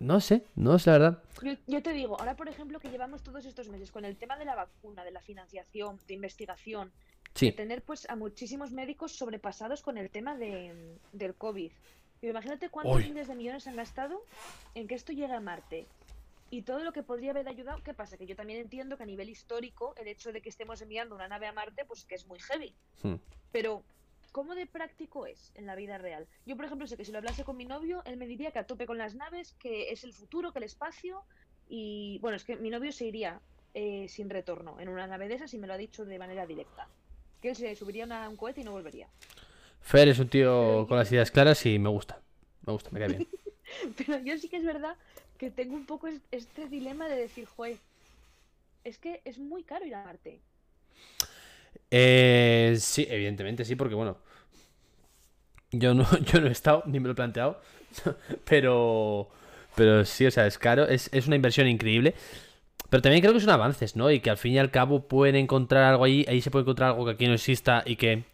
No 0.00 0.20
sé, 0.20 0.44
no 0.56 0.78
sé, 0.78 0.90
la 0.90 0.98
verdad. 0.98 1.22
Yo, 1.42 1.52
yo 1.66 1.82
te 1.82 1.92
digo, 1.92 2.18
ahora 2.18 2.34
por 2.34 2.48
ejemplo 2.48 2.80
que 2.80 2.90
llevamos 2.90 3.22
todos 3.22 3.44
estos 3.44 3.68
meses 3.68 3.92
con 3.92 4.04
el 4.04 4.16
tema 4.16 4.36
de 4.36 4.46
la 4.46 4.54
vacuna, 4.54 5.04
de 5.04 5.10
la 5.10 5.20
financiación, 5.20 6.00
de 6.08 6.14
investigación, 6.14 6.90
de 7.38 7.52
tener 7.52 7.82
pues 7.82 8.08
a 8.08 8.16
muchísimos 8.16 8.72
médicos 8.72 9.12
sobrepasados 9.12 9.82
con 9.82 9.98
el 9.98 10.10
tema 10.10 10.36
de, 10.36 10.96
del 11.12 11.34
COVID. 11.34 11.70
Pero 12.20 12.30
imagínate 12.30 12.70
cuántos 12.70 12.96
Uy. 12.96 13.04
miles 13.04 13.28
de 13.28 13.34
millones 13.34 13.66
han 13.66 13.76
gastado 13.76 14.24
en 14.74 14.88
que 14.88 14.94
esto 14.94 15.12
llegue 15.12 15.34
a 15.34 15.40
Marte. 15.40 15.86
Y 16.50 16.62
todo 16.62 16.80
lo 16.80 16.92
que 16.92 17.02
podría 17.02 17.30
haber 17.30 17.46
ayudado, 17.46 17.82
¿qué 17.82 17.94
pasa? 17.94 18.16
Que 18.16 18.26
yo 18.26 18.34
también 18.34 18.60
entiendo 18.60 18.96
que 18.96 19.04
a 19.04 19.06
nivel 19.06 19.28
histórico 19.28 19.94
el 19.96 20.08
hecho 20.08 20.32
de 20.32 20.40
que 20.40 20.48
estemos 20.48 20.82
enviando 20.82 21.14
una 21.14 21.28
nave 21.28 21.46
a 21.46 21.52
Marte, 21.52 21.84
pues 21.84 22.04
que 22.04 22.16
es 22.16 22.26
muy 22.26 22.40
heavy. 22.40 22.74
Hmm. 23.02 23.14
Pero, 23.52 23.84
¿cómo 24.32 24.54
de 24.54 24.66
práctico 24.66 25.26
es 25.26 25.52
en 25.54 25.66
la 25.66 25.74
vida 25.74 25.98
real? 25.98 26.26
Yo, 26.46 26.56
por 26.56 26.64
ejemplo, 26.64 26.86
sé 26.86 26.96
que 26.96 27.04
si 27.04 27.12
lo 27.12 27.18
hablase 27.18 27.44
con 27.44 27.56
mi 27.56 27.64
novio, 27.64 28.02
él 28.04 28.16
me 28.16 28.26
diría 28.26 28.50
que 28.52 28.58
a 28.58 28.66
tope 28.66 28.86
con 28.86 28.98
las 28.98 29.14
naves, 29.14 29.54
que 29.58 29.90
es 29.90 30.04
el 30.04 30.12
futuro, 30.12 30.52
que 30.52 30.58
el 30.58 30.64
espacio. 30.64 31.22
Y 31.68 32.18
bueno, 32.20 32.36
es 32.36 32.44
que 32.44 32.56
mi 32.56 32.70
novio 32.70 32.92
se 32.92 33.06
iría 33.06 33.40
eh, 33.74 34.06
sin 34.08 34.28
retorno 34.30 34.80
en 34.80 34.88
una 34.88 35.06
nave 35.06 35.28
de 35.28 35.34
esas 35.34 35.52
y 35.54 35.58
me 35.58 35.66
lo 35.66 35.74
ha 35.74 35.78
dicho 35.78 36.04
de 36.04 36.18
manera 36.18 36.46
directa. 36.46 36.88
Que 37.40 37.50
él 37.50 37.56
se 37.56 37.74
subiría 37.76 38.04
a 38.04 38.28
un 38.28 38.36
cohete 38.36 38.60
y 38.60 38.64
no 38.64 38.72
volvería. 38.72 39.08
Fer 39.80 40.08
es 40.08 40.18
un 40.18 40.28
tío 40.28 40.86
con 40.88 40.98
las 40.98 41.10
ideas 41.10 41.30
claras 41.30 41.64
y 41.66 41.78
me 41.78 41.88
gusta. 41.88 42.20
Me 42.66 42.72
gusta, 42.72 42.90
me 42.90 42.98
cae 43.00 43.08
bien. 43.08 43.28
Pero 43.96 44.18
yo 44.18 44.36
sí 44.38 44.48
que 44.48 44.56
es 44.58 44.64
verdad 44.64 44.96
que 45.38 45.50
tengo 45.50 45.74
un 45.74 45.86
poco 45.86 46.06
es- 46.08 46.20
este 46.30 46.68
dilema 46.68 47.08
de 47.08 47.16
decir, 47.16 47.46
joder, 47.46 47.78
es 48.84 48.98
que 48.98 49.22
es 49.24 49.38
muy 49.38 49.62
caro 49.62 49.86
ir 49.86 49.94
a 49.94 50.04
Marte. 50.04 50.40
Eh, 51.90 52.76
sí, 52.78 53.06
evidentemente 53.10 53.64
sí, 53.64 53.76
porque 53.76 53.94
bueno. 53.94 54.18
Yo 55.72 55.94
no, 55.94 56.06
yo 56.32 56.40
no 56.40 56.48
he 56.48 56.52
estado, 56.52 56.82
ni 56.86 57.00
me 57.00 57.06
lo 57.06 57.12
he 57.12 57.16
planteado. 57.16 57.60
pero, 58.44 59.28
pero 59.74 60.04
sí, 60.04 60.26
o 60.26 60.30
sea, 60.30 60.46
es 60.46 60.58
caro. 60.58 60.86
Es, 60.86 61.10
es 61.12 61.26
una 61.26 61.36
inversión 61.36 61.68
increíble. 61.68 62.14
Pero 62.88 63.02
también 63.02 63.22
creo 63.22 63.32
que 63.32 63.40
son 63.40 63.50
avances, 63.50 63.94
¿no? 63.94 64.10
Y 64.10 64.18
que 64.20 64.30
al 64.30 64.36
fin 64.36 64.54
y 64.54 64.58
al 64.58 64.72
cabo 64.72 65.06
pueden 65.06 65.36
encontrar 65.36 65.84
algo 65.84 66.04
ahí. 66.04 66.24
Ahí 66.28 66.40
se 66.40 66.50
puede 66.50 66.64
encontrar 66.64 66.90
algo 66.90 67.04
que 67.04 67.12
aquí 67.12 67.26
no 67.26 67.34
exista 67.34 67.84
y 67.86 67.94
que 67.96 68.24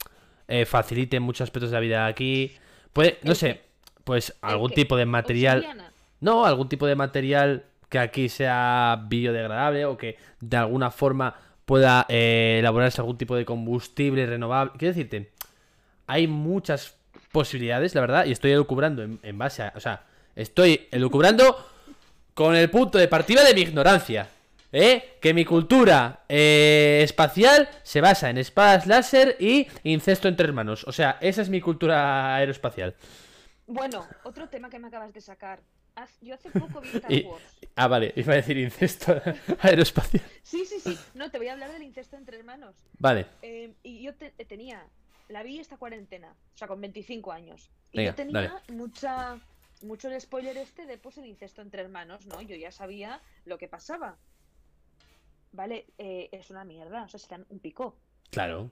eh, 0.49 0.65
facilite 0.65 1.21
muchos 1.21 1.43
aspectos 1.43 1.71
de 1.71 1.75
la 1.75 1.81
vida 1.81 2.07
aquí. 2.07 2.57
Puede, 2.95 3.19
no 3.23 3.33
¿El 3.33 3.37
sé, 3.37 3.61
pues 4.05 4.35
algún 4.41 4.71
tipo 4.71 4.97
de 4.97 5.05
material. 5.05 5.93
No, 6.21 6.47
algún 6.47 6.71
tipo 6.71 6.87
de 6.87 6.97
material 6.97 7.65
que 7.91 7.99
aquí 7.99 8.29
sea 8.31 9.05
biodegradable 9.07 9.85
o 9.85 9.97
que 9.97 10.17
de 10.41 10.57
alguna 10.57 10.91
forma 10.91 11.35
pueda 11.67 12.07
eh, 12.09 12.57
elaborarse 12.61 13.01
algún 13.01 13.19
tipo 13.19 13.37
de 13.37 13.45
combustible 13.45 14.25
renovable. 14.25 14.73
Quiero 14.79 14.95
decirte, 14.95 15.33
hay 16.07 16.27
muchas 16.29 16.95
posibilidades, 17.33 17.95
la 17.95 18.01
verdad, 18.01 18.25
y 18.25 18.33
estoy 18.33 18.53
elucubrando 18.53 19.03
en, 19.03 19.39
base 19.39 19.65
a. 19.65 19.73
O 19.77 19.81
sea, 19.81 20.05
estoy 20.35 20.89
elucubrando 20.91 21.69
con 22.33 22.55
el 22.55 22.71
punto 22.71 22.99
de 22.99 23.09
partida 23.09 23.45
de 23.45 23.53
mi 23.53 23.61
ignorancia. 23.61 24.31
¿Eh? 24.73 25.17
Que 25.21 25.33
mi 25.33 25.45
cultura 25.45 26.25
eh, 26.29 27.01
espacial 27.03 27.69
se 27.83 28.01
basa 28.01 28.29
en 28.29 28.37
espadas 28.37 28.87
láser 28.87 29.37
y 29.39 29.69
incesto 29.85 30.29
entre 30.29 30.47
hermanos. 30.47 30.85
O 30.87 30.93
sea, 30.93 31.19
esa 31.21 31.41
es 31.41 31.49
mi 31.49 31.61
cultura 31.61 32.35
aeroespacial. 32.35 32.95
Bueno, 33.67 34.07
otro 34.25 34.49
tema 34.49 34.69
que 34.69 34.79
me 34.79 34.89
acabas 34.89 35.15
de 35.15 35.21
sacar. 35.21 35.61
Yo 36.21 36.35
hace 36.35 36.51
poco 36.51 36.81
vi 36.81 36.89
Star 36.89 37.13
Y- 37.13 37.23
Wars. 37.25 37.43
Ah, 37.75 37.89
vale, 37.89 38.13
iba 38.17 38.33
a 38.33 38.37
decir 38.37 38.57
incesto 38.59 39.15
aeroespacial. 39.61 40.23
Sí, 40.43 40.65
sí, 40.67 40.81
sí. 40.81 40.99
No, 41.15 41.31
te 41.31 41.39
voy 41.39 41.49
a 41.49 41.53
hablar 41.53 41.73
del 41.73 41.83
incesto 41.83 42.17
entre 42.17 42.37
hermanos. 42.39 42.77
Vale, 42.99 43.27
Eh, 43.43 43.75
y 43.83 44.03
yo 44.03 44.15
te- 44.15 44.31
tenía, 44.45 44.87
la 45.29 45.43
vi 45.43 45.59
esta 45.59 45.77
cuarentena, 45.77 46.33
o 46.55 46.57
sea, 46.59 46.69
con 46.69 46.81
25 46.81 47.33
años. 47.33 47.71
Y 47.93 47.99
Venga, 47.99 48.11
yo 48.11 48.15
tenía 48.15 48.63
mucha, 48.73 49.41
mucho 49.83 50.09
el 50.09 50.21
spoiler 50.21 50.57
este 50.59 50.87
de 50.87 50.99
pues 50.99 51.17
el 51.19 51.27
incesto 51.27 51.63
entre 51.63 51.83
hermanos, 51.83 52.27
¿no? 52.27 52.41
Yo 52.43 52.57
ya 52.57 52.71
sabía 52.71 53.21
lo 53.45 53.59
que 53.59 53.69
pasaba. 53.69 54.17
Vale, 55.53 55.87
eh, 55.99 56.29
es 56.33 56.51
una 56.51 56.65
mierda, 56.65 57.05
o 57.05 57.09
sea, 57.09 57.19
se 57.21 57.29
dan 57.29 57.47
un 57.49 57.59
pico. 57.59 57.97
claro. 58.31 58.71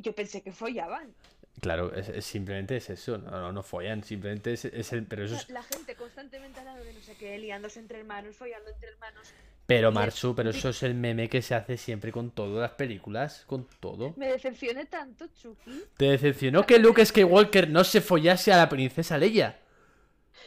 Yo 0.00 0.14
pensé 0.14 0.42
que 0.42 0.52
follaban. 0.52 1.12
Claro, 1.60 1.92
es, 1.94 2.08
es- 2.08 2.24
simplemente 2.26 2.76
es 2.76 2.90
eso. 2.90 3.18
No, 3.18 3.30
no, 3.30 3.52
no 3.52 3.62
follan, 3.62 4.04
simplemente 4.04 4.52
es, 4.52 4.64
es 4.66 4.92
el. 4.92 5.04
Pero 5.06 5.24
eso 5.24 5.34
es. 5.36 5.48
La 5.50 5.62
gente 5.62 5.94
constantemente 5.96 6.60
hablando 6.60 6.84
de 6.84 6.92
no 6.92 7.00
sé 7.00 7.16
qué, 7.16 7.38
liándose 7.38 7.80
entre 7.80 7.98
hermanos, 8.00 8.36
follando 8.36 8.70
entre 8.70 8.90
hermanos. 8.90 9.28
Pero 9.66 9.92
Marsu, 9.92 10.34
pero 10.34 10.48
eso 10.48 10.70
es 10.70 10.82
el 10.82 10.94
meme 10.94 11.28
que 11.28 11.42
se 11.42 11.54
hace 11.54 11.76
siempre 11.76 12.10
con 12.10 12.30
todas 12.30 12.62
las 12.62 12.70
películas, 12.70 13.44
con 13.46 13.66
todo. 13.80 14.14
Me 14.16 14.28
decepcioné 14.28 14.86
tanto, 14.86 15.26
Chucky. 15.38 15.82
¿Te 15.98 16.06
decepcionó 16.06 16.64
que 16.64 16.78
Luke 16.78 17.04
Skywalker 17.04 17.68
no 17.68 17.84
se 17.84 18.00
follase 18.00 18.50
a 18.50 18.56
la 18.56 18.68
princesa 18.70 19.18
Leia? 19.18 19.58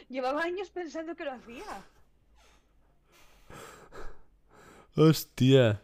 Llevaba 0.09 0.41
años 0.41 0.71
pensando 0.71 1.15
que 1.15 1.23
lo 1.25 1.33
hacía. 1.33 1.83
Hostia. 4.95 5.81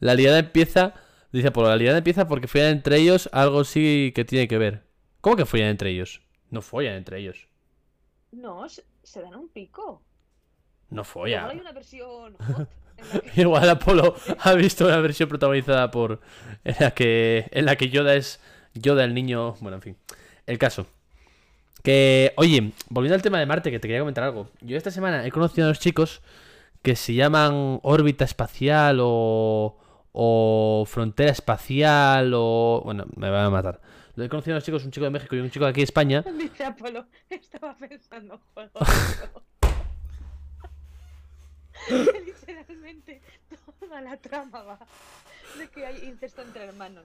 La 0.00 0.14
liada 0.14 0.38
empieza. 0.38 0.94
Dice 1.36 1.50
Polo, 1.50 1.68
la 1.68 1.76
liada 1.76 1.98
empieza 1.98 2.26
porque 2.26 2.48
follan 2.48 2.68
entre 2.68 2.96
ellos, 2.96 3.28
algo 3.30 3.62
sí 3.64 4.10
que 4.14 4.24
tiene 4.24 4.48
que 4.48 4.56
ver. 4.56 4.84
¿Cómo 5.20 5.36
que 5.36 5.44
follan 5.44 5.68
entre 5.68 5.90
ellos? 5.90 6.22
No 6.48 6.62
follan 6.62 6.94
entre 6.94 7.18
ellos. 7.18 7.46
No, 8.32 8.66
se, 8.70 8.84
se 9.02 9.20
dan 9.20 9.34
un 9.34 9.50
pico. 9.50 10.02
No 10.88 11.02
Igual 11.02 11.04
follan. 11.04 11.50
hay 11.50 11.58
una 11.58 11.72
versión 11.72 12.36
hot 12.38 12.70
en 12.96 13.04
la 13.12 13.20
que 13.20 13.32
Igual 13.42 13.68
Apolo 13.68 14.14
ha 14.40 14.54
visto 14.54 14.86
una 14.86 14.98
versión 15.00 15.28
protagonizada 15.28 15.90
por. 15.90 16.22
En 16.64 16.76
la 16.80 16.92
que. 16.92 17.48
En 17.50 17.66
la 17.66 17.76
que 17.76 17.90
Yoda 17.90 18.14
es. 18.14 18.40
Yoda 18.72 19.04
el 19.04 19.12
niño. 19.12 19.56
Bueno, 19.60 19.76
en 19.76 19.82
fin. 19.82 19.96
El 20.46 20.56
caso. 20.56 20.86
Que. 21.82 22.32
Oye, 22.38 22.72
volviendo 22.88 23.14
al 23.14 23.20
tema 23.20 23.38
de 23.40 23.44
Marte, 23.44 23.70
que 23.70 23.78
te 23.78 23.88
quería 23.88 24.00
comentar 24.00 24.24
algo. 24.24 24.48
Yo 24.62 24.78
esta 24.78 24.90
semana 24.90 25.26
he 25.26 25.30
conocido 25.30 25.66
a 25.66 25.68
unos 25.68 25.80
chicos 25.80 26.22
que 26.80 26.96
se 26.96 27.12
llaman 27.12 27.78
órbita 27.82 28.24
espacial 28.24 29.00
o. 29.02 29.76
o 30.18 30.84
frontera 30.86 31.30
espacial 31.30 32.32
o. 32.34 32.80
Bueno, 32.84 33.04
me 33.16 33.28
van 33.30 33.44
a 33.44 33.50
matar. 33.50 33.80
Lo 34.14 34.24
he 34.24 34.28
conocido 34.30 34.54
a 34.54 34.56
unos 34.56 34.64
chicos, 34.64 34.82
un 34.84 34.90
chico 34.90 35.04
de 35.04 35.10
México 35.10 35.36
y 35.36 35.40
un 35.40 35.50
chico 35.50 35.66
de 35.66 35.70
aquí 35.72 35.80
de 35.80 35.84
España. 35.84 36.22
Dice 36.38 36.64
Apolo, 36.64 37.04
estaba 37.28 37.76
pensando 37.76 38.34
en 38.34 38.40
juego. 38.54 38.80
Literalmente 42.24 43.20
toda 43.78 44.00
la 44.00 44.16
trama 44.16 44.62
va 44.62 44.78
de 45.58 45.68
que 45.68 45.86
hay 45.86 46.04
incesto 46.08 46.42
entre 46.42 46.64
hermanos. 46.64 47.04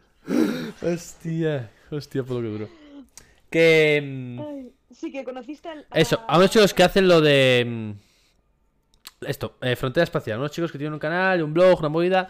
Hostia, 0.82 1.69
hostia, 1.91 2.24
por 2.24 2.38
lo 2.38 2.41
que 2.41 2.47
duro. 2.47 2.69
Que. 3.50 4.02
mm, 4.04 4.39
Ay, 4.41 4.74
sí, 4.89 5.12
que 5.12 5.24
conociste 5.24 5.67
al. 5.69 5.86
Eso, 5.93 6.19
a 6.28 6.38
unos 6.38 6.50
chicos 6.50 6.74
que 6.74 6.84
hacen 6.84 7.08
lo 7.08 7.19
de. 7.21 7.65
mm, 7.67 9.26
Esto, 9.28 9.58
eh, 9.62 9.76
Frontera 9.76 10.06
Espacial. 10.06 10.39
Unos 10.39 10.52
chicos 10.52 10.71
que 10.71 10.78
tienen 10.78 10.93
un 10.93 11.00
canal, 11.00 11.43
un 11.43 11.54
blog, 11.54 11.80
una 11.80 11.89
movida. 11.89 12.30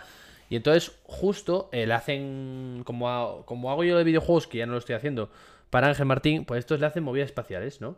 Y 0.51 0.57
entonces, 0.57 0.91
justo, 1.05 1.69
eh, 1.71 1.87
le 1.87 1.93
hacen. 1.93 2.83
Como, 2.85 3.09
ha- 3.09 3.45
como 3.45 3.71
hago 3.71 3.85
yo 3.85 3.97
de 3.97 4.03
videojuegos, 4.03 4.47
que 4.47 4.57
ya 4.59 4.65
no 4.65 4.73
lo 4.73 4.79
estoy 4.79 4.95
haciendo, 4.95 5.31
para 5.69 5.87
Ángel 5.87 6.05
Martín, 6.05 6.43
pues 6.45 6.59
estos 6.59 6.79
le 6.81 6.85
hacen 6.85 7.03
movidas 7.05 7.27
espaciales, 7.27 7.79
¿no? 7.79 7.95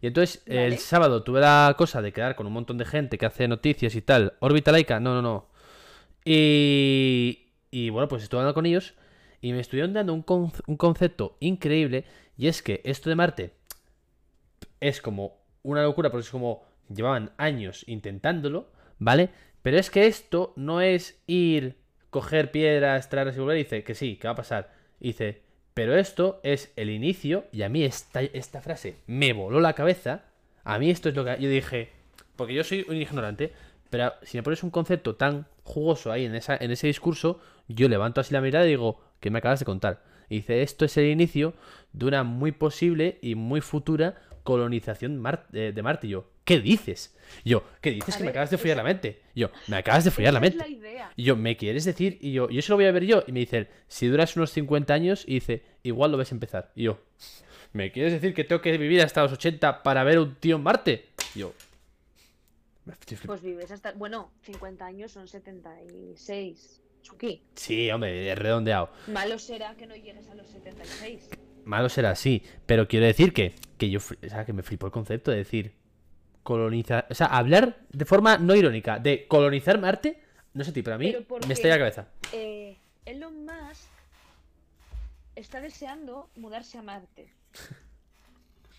Y 0.00 0.06
entonces, 0.06 0.42
el 0.46 0.78
sábado 0.78 1.24
tuve 1.24 1.40
la 1.40 1.74
cosa 1.76 2.00
de 2.00 2.12
quedar 2.12 2.36
con 2.36 2.46
un 2.46 2.52
montón 2.52 2.78
de 2.78 2.84
gente 2.84 3.18
que 3.18 3.26
hace 3.26 3.48
noticias 3.48 3.96
y 3.96 4.00
tal. 4.02 4.34
Órbita 4.38 4.70
laica, 4.70 5.00
no, 5.00 5.12
no, 5.12 5.22
no. 5.22 5.48
Y, 6.24 7.48
y 7.72 7.90
bueno, 7.90 8.06
pues 8.06 8.22
estuve 8.22 8.40
hablando 8.40 8.54
con 8.54 8.66
ellos 8.66 8.94
y 9.40 9.52
me 9.52 9.60
estuvieron 9.60 9.92
dando 9.92 10.14
un, 10.14 10.22
con- 10.22 10.52
un 10.68 10.76
concepto 10.76 11.36
increíble. 11.40 12.04
Y 12.36 12.46
es 12.46 12.62
que 12.62 12.80
esto 12.84 13.10
de 13.10 13.16
Marte 13.16 13.54
es 14.80 15.00
como 15.02 15.38
una 15.62 15.82
locura, 15.82 16.10
porque 16.10 16.24
es 16.24 16.30
como 16.30 16.62
llevaban 16.94 17.32
años 17.36 17.84
intentándolo, 17.88 18.70
¿vale? 19.00 19.30
Pero 19.62 19.78
es 19.78 19.90
que 19.90 20.06
esto 20.06 20.52
no 20.56 20.80
es 20.80 21.20
ir, 21.26 21.76
coger 22.10 22.50
piedras, 22.50 23.08
traerlas 23.08 23.36
y 23.36 23.40
volver. 23.40 23.56
Y 23.56 23.64
dice 23.64 23.84
que 23.84 23.94
sí, 23.94 24.16
que 24.16 24.28
va 24.28 24.32
a 24.32 24.36
pasar. 24.36 24.72
Dice, 25.00 25.42
pero 25.74 25.96
esto 25.96 26.40
es 26.42 26.72
el 26.76 26.90
inicio. 26.90 27.44
Y 27.52 27.62
a 27.62 27.68
mí 27.68 27.84
esta, 27.84 28.22
esta 28.22 28.60
frase 28.60 28.96
me 29.06 29.32
voló 29.32 29.60
la 29.60 29.74
cabeza. 29.74 30.24
A 30.64 30.78
mí 30.78 30.90
esto 30.90 31.08
es 31.08 31.14
lo 31.14 31.24
que 31.24 31.36
yo 31.40 31.48
dije, 31.48 31.90
porque 32.36 32.54
yo 32.54 32.64
soy 32.64 32.84
un 32.88 32.96
ignorante. 32.96 33.52
Pero 33.90 34.12
si 34.22 34.36
me 34.36 34.42
pones 34.42 34.62
un 34.62 34.70
concepto 34.70 35.14
tan 35.14 35.46
jugoso 35.62 36.12
ahí 36.12 36.24
en, 36.24 36.34
esa, 36.34 36.56
en 36.56 36.70
ese 36.70 36.86
discurso, 36.86 37.40
yo 37.68 37.88
levanto 37.88 38.20
así 38.20 38.34
la 38.34 38.40
mirada 38.40 38.66
y 38.66 38.70
digo, 38.70 39.00
¿qué 39.20 39.30
me 39.30 39.38
acabas 39.38 39.60
de 39.60 39.64
contar? 39.64 40.02
Y 40.28 40.36
dice, 40.36 40.62
esto 40.62 40.84
es 40.84 40.96
el 40.96 41.06
inicio 41.06 41.54
de 41.92 42.06
una 42.06 42.22
muy 42.22 42.52
posible 42.52 43.18
y 43.22 43.34
muy 43.34 43.60
futura 43.60 44.16
colonización 44.42 45.22
eh, 45.52 45.72
de 45.74 45.82
Marte. 45.82 46.08
Yo, 46.08 46.26
¿qué 46.48 46.60
dices? 46.60 47.14
Y 47.44 47.50
yo, 47.50 47.62
¿qué 47.82 47.90
dices? 47.90 48.14
A 48.14 48.18
que 48.18 48.24
me 48.24 48.30
acabas 48.34 48.50
de 48.50 48.56
follar 48.56 48.78
la 48.78 48.82
mente. 48.82 49.20
Y 49.34 49.40
yo, 49.40 49.50
me 49.66 49.76
acabas 49.76 50.04
de 50.04 50.10
follar 50.10 50.32
la 50.32 50.38
es 50.38 50.42
mente. 50.42 50.58
la 50.58 50.68
idea. 50.68 51.12
Y 51.14 51.24
yo, 51.24 51.36
¿me 51.36 51.58
quieres 51.58 51.84
decir? 51.84 52.16
Y 52.22 52.32
yo, 52.32 52.48
yo 52.48 52.58
eso 52.58 52.72
lo 52.72 52.76
voy 52.76 52.86
a 52.86 52.92
ver 52.92 53.04
yo. 53.04 53.22
Y 53.26 53.32
me 53.32 53.40
dice, 53.40 53.58
él, 53.58 53.68
si 53.86 54.06
duras 54.06 54.34
unos 54.34 54.50
50 54.52 54.94
años, 54.94 55.24
y 55.26 55.34
dice, 55.34 55.62
igual 55.82 56.10
lo 56.10 56.16
ves 56.16 56.32
empezar. 56.32 56.72
Y 56.74 56.84
yo, 56.84 57.02
¿me 57.74 57.92
quieres 57.92 58.14
decir 58.14 58.32
que 58.32 58.44
tengo 58.44 58.62
que 58.62 58.78
vivir 58.78 59.02
hasta 59.02 59.22
los 59.22 59.32
80 59.32 59.82
para 59.82 60.04
ver 60.04 60.18
un 60.18 60.36
tío 60.36 60.56
en 60.56 60.62
Marte? 60.62 61.10
Y 61.34 61.40
yo. 61.40 61.52
Pues 63.26 63.42
vives 63.42 63.70
hasta. 63.70 63.92
Bueno, 63.92 64.32
50 64.44 64.86
años 64.86 65.12
son 65.12 65.28
76. 65.28 66.80
Chucky. 67.02 67.42
Sí, 67.56 67.90
hombre, 67.90 68.34
redondeado. 68.34 68.90
Malo 69.08 69.38
será 69.38 69.74
que 69.76 69.86
no 69.86 69.94
llegues 69.94 70.30
a 70.30 70.34
los 70.34 70.48
76. 70.48 71.28
Malo 71.66 71.90
será, 71.90 72.14
sí. 72.14 72.42
Pero 72.64 72.88
quiero 72.88 73.04
decir 73.04 73.34
que, 73.34 73.54
que 73.76 73.90
yo, 73.90 73.98
o 73.98 74.28
sea, 74.30 74.46
que 74.46 74.54
me 74.54 74.62
flipó 74.62 74.86
el 74.86 74.92
concepto 74.92 75.30
de 75.30 75.36
decir 75.36 75.74
colonizar, 76.48 77.06
o 77.10 77.14
sea, 77.14 77.26
hablar 77.26 77.76
de 77.90 78.06
forma 78.06 78.38
no 78.38 78.54
irónica 78.54 78.98
de 78.98 79.28
colonizar 79.28 79.78
Marte, 79.78 80.18
no 80.54 80.64
sé, 80.64 80.72
tío, 80.72 80.82
pero 80.82 80.96
a 80.96 80.98
mí 80.98 81.12
Pero 81.12 81.24
¿por 81.24 81.46
me 81.46 81.52
estalla 81.52 81.74
la 81.74 81.78
cabeza. 81.80 82.08
Eh, 82.32 82.78
Elon 83.04 83.44
Musk 83.44 83.90
está 85.36 85.60
deseando 85.60 86.30
mudarse 86.36 86.78
a 86.78 86.82
Marte. 86.82 87.28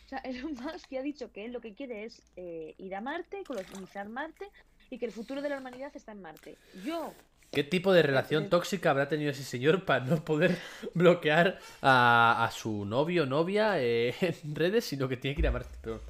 O 0.03 0.10
sea, 0.10 0.17
Elon 0.23 0.55
Musk 0.55 0.89
ya 0.89 1.01
ha 1.01 1.03
dicho 1.03 1.32
que 1.32 1.45
él 1.45 1.53
lo 1.53 1.62
que 1.62 1.75
quiere 1.75 2.05
es 2.05 2.23
eh, 2.38 2.73
ir 2.79 2.95
a 2.95 3.01
Marte, 3.01 3.43
colonizar 3.45 4.10
Marte 4.10 4.47
y 4.89 4.97
que 4.97 5.05
el 5.05 5.12
futuro 5.12 5.43
de 5.43 5.49
la 5.49 5.60
humanidad 5.60 5.91
está 5.93 6.13
en 6.13 6.23
Marte. 6.23 6.58
Yo, 6.84 7.13
¿Qué 7.51 7.63
tipo 7.63 7.93
de 7.93 8.01
relación 8.01 8.49
tóxica 8.49 8.89
habrá 8.89 9.08
tenido 9.08 9.29
ese 9.29 9.43
señor 9.43 9.86
para 9.86 10.03
no 10.05 10.25
poder 10.25 10.58
bloquear 10.95 11.60
a, 11.84 12.43
a 12.43 12.49
su 12.49 12.86
novio 12.86 13.23
o 13.23 13.25
novia 13.27 13.79
eh, 13.79 14.15
en 14.43 14.55
redes, 14.55 14.86
sino 14.86 15.08
que 15.08 15.17
tiene 15.17 15.36
que 15.36 15.41
ir 15.41 15.47
a 15.47 15.51
Marte? 15.51 15.77
Pero... 15.84 16.01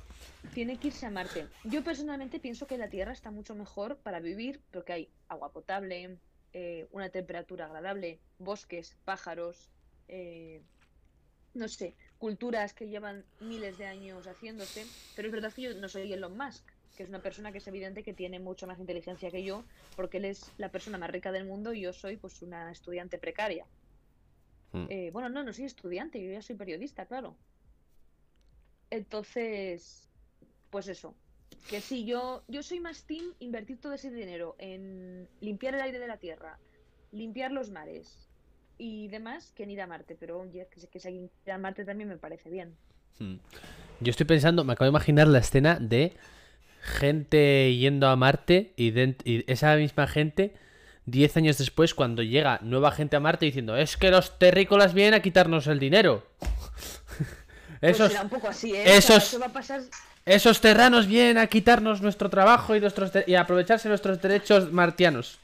tiene 0.54 0.78
que 0.78 0.88
irse 0.88 1.06
a 1.06 1.12
Marte. 1.12 1.47
Yo 1.63 1.84
personalmente 1.84 2.39
pienso 2.39 2.67
que 2.67 2.78
la 2.78 2.89
Tierra 2.89 3.12
está 3.12 3.32
mucho 3.32 3.56
mejor 3.56 3.97
para 3.97 4.19
vivir 4.19 4.62
porque 4.71 4.93
hay 4.93 5.10
agua 5.28 5.52
potable, 5.52 6.17
eh, 6.54 6.88
una 6.91 7.10
temperatura 7.10 7.65
agradable, 7.65 8.19
bosques, 8.39 8.97
pájaros, 9.06 9.69
eh, 10.08 10.62
no 11.54 11.67
sé, 11.67 11.95
culturas 12.17 12.73
que 12.73 12.88
llevan 12.88 13.25
miles 13.39 13.78
de 13.78 13.86
años 13.86 14.28
haciéndose. 14.28 14.86
Pero 15.15 15.28
es 15.28 15.32
verdad 15.32 15.54
que 15.54 15.62
yo 15.63 15.73
no 15.75 15.89
soy 15.89 16.12
Elon 16.12 16.38
Musk, 16.38 16.63
que 16.95 17.04
es 17.04 17.10
una 17.10 17.21
persona 17.21 17.52
que 17.52 17.60
es 17.60 17.67
evidente 17.67 18.04
que 18.04 18.13
tiene 18.13 18.39
mucha 18.39 18.65
más 18.65 18.80
inteligencia 18.80 19.32
que 19.32 19.43
yo, 19.43 19.63
porque 19.95 20.17
él 20.17 20.25
es 20.25 20.52
la 20.58 20.69
persona 20.69 20.97
más 20.97 21.12
rica 21.12 21.32
del 21.32 21.45
mundo 21.45 21.73
y 21.73 21.82
yo 21.82 21.93
soy 21.93 22.17
pues 22.17 22.41
una 22.41 22.71
estudiante 22.71 23.17
precaria. 23.17 23.65
Mm. 24.71 24.86
Eh, 24.89 25.10
bueno, 25.12 25.30
no, 25.30 25.43
no 25.43 25.54
soy 25.54 25.65
estudiante, 25.65 26.23
yo 26.23 26.32
ya 26.32 26.41
soy 26.41 26.56
periodista, 26.56 27.06
claro. 27.06 27.36
Entonces, 28.89 30.09
pues 30.70 30.88
eso. 30.88 31.16
Que 31.70 31.82
sí, 31.82 32.06
yo, 32.06 32.44
yo 32.48 32.64
soy 32.64 32.80
más 32.80 33.04
team 33.04 33.26
invertir 33.40 33.80
todo 33.82 33.94
ese 33.94 34.12
dinero 34.12 34.56
en 34.60 35.28
limpiar 35.42 35.76
el 35.76 35.82
aire 35.82 36.00
de 36.00 36.08
la 36.08 36.18
Tierra, 36.18 36.58
limpiar 37.12 37.52
los 37.52 37.70
mares 37.70 38.28
y 38.78 39.08
demás 39.10 39.52
que 39.56 39.64
en 39.64 39.72
ir 39.72 39.82
a 39.82 39.88
Marte. 39.88 40.16
Pero 40.20 40.40
oye, 40.40 40.68
que, 40.72 40.88
que 40.88 41.00
se 41.00 41.12
ir 41.12 41.30
a 41.52 41.58
Marte 41.58 41.86
también 41.86 42.08
me 42.10 42.18
parece 42.18 42.50
bien. 42.50 42.76
Mm. 43.20 43.36
Yo 44.00 44.10
estoy 44.12 44.26
pensando, 44.26 44.64
me 44.64 44.74
acabo 44.74 44.86
de 44.86 44.90
imaginar 44.92 45.28
la 45.28 45.40
escena 45.40 45.78
de 45.80 46.14
gente 46.82 47.76
yendo 47.76 48.08
a 48.08 48.16
Marte 48.16 48.74
y, 48.78 48.98
y 49.26 49.44
esa 49.52 49.76
misma 49.76 50.08
gente, 50.08 50.54
10 51.06 51.38
años 51.38 51.58
después, 51.58 51.94
cuando 51.94 52.24
llega 52.24 52.60
nueva 52.62 52.92
gente 52.92 53.16
a 53.16 53.20
Marte 53.20 53.46
diciendo, 53.46 53.76
es 53.76 53.98
que 53.98 54.12
los 54.12 54.40
terrícolas 54.40 54.94
vienen 54.94 55.16
a 55.16 55.22
quitarnos 55.22 55.68
el 55.68 55.80
dinero. 55.80 56.26
Pues 57.82 57.96
Esos, 57.96 58.10
será 58.12 58.24
un 58.24 58.30
poco 58.30 58.50
así, 58.50 58.76
¿eh? 58.76 58.82
O 58.82 58.86
sea, 58.88 58.98
esos- 58.98 59.24
eso 59.30 59.40
va 59.40 59.46
a 59.46 59.54
pasar. 59.54 59.82
Esos 60.26 60.62
terranos 60.62 61.08
vienen 61.08 61.38
a 61.38 61.48
quitarnos 61.48 62.02
nuestro 62.02 62.30
trabajo 62.30 62.76
y, 62.76 62.80
nuestros 62.80 63.12
y 63.26 63.36
a 63.36 63.42
aprovecharse 63.42 63.90
nuestros 63.90 64.22
derechos 64.22 64.72
martianos. 64.72 65.40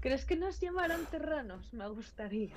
¿Crees 0.00 0.24
que 0.24 0.36
nos 0.36 0.60
llamarán 0.60 1.04
terranos? 1.06 1.72
Me 1.72 1.88
gustaría. 1.88 2.54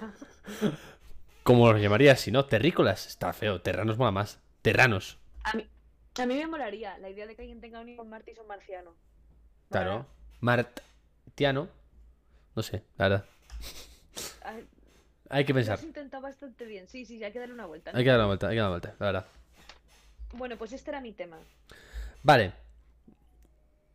¿Cómo 1.44 1.72
los 1.72 1.82
llamarías 1.82 2.20
si 2.20 2.32
no? 2.32 2.46
Terrícolas. 2.46 3.08
Está 3.08 3.34
feo. 3.34 3.62
Terranos 3.62 3.98
mola 3.98 4.12
más. 4.12 4.40
Terranos. 4.62 5.18
A 5.44 5.54
mí, 5.54 5.68
a 6.20 6.26
mí 6.28 6.36
me 6.36 6.48
molaría 6.48 6.98
la 7.00 7.10
idea 7.10 7.26
de 7.26 7.36
que 7.36 7.42
alguien 7.42 7.60
tenga 7.60 7.82
un 7.82 7.90
hijo 7.90 8.06
y 8.28 8.36
son 8.36 8.48
marciano. 8.48 8.96
Claro. 9.70 10.06
Martiano. 10.40 11.68
No 12.56 12.62
sé, 12.62 12.84
la 12.98 13.10
verdad. 13.10 13.26
Hay 15.30 15.46
que 15.46 15.54
Lo 15.54 15.58
pensar. 15.58 15.76
has 15.76 15.84
intentado 15.84 16.22
bastante 16.22 16.66
bien. 16.66 16.88
Sí, 16.88 17.06
sí, 17.06 17.18
sí, 17.18 17.24
hay 17.24 17.32
que 17.32 17.40
darle 17.40 17.54
una 17.54 17.66
vuelta. 17.66 17.92
¿no? 17.92 17.98
Hay 17.98 18.04
que 18.04 18.10
dar 18.10 18.20
una 18.20 18.28
vuelta, 18.28 18.48
hay 18.50 18.56
que 18.56 18.60
dar 18.60 18.66
una 18.70 18.78
vuelta, 18.78 18.96
la 19.00 19.06
verdad. 19.06 19.26
Bueno, 20.34 20.58
pues 20.58 20.74
este 20.74 20.92
era 20.92 21.02
mi 21.02 21.12
tema. 21.12 21.38
Vale. 22.24 22.54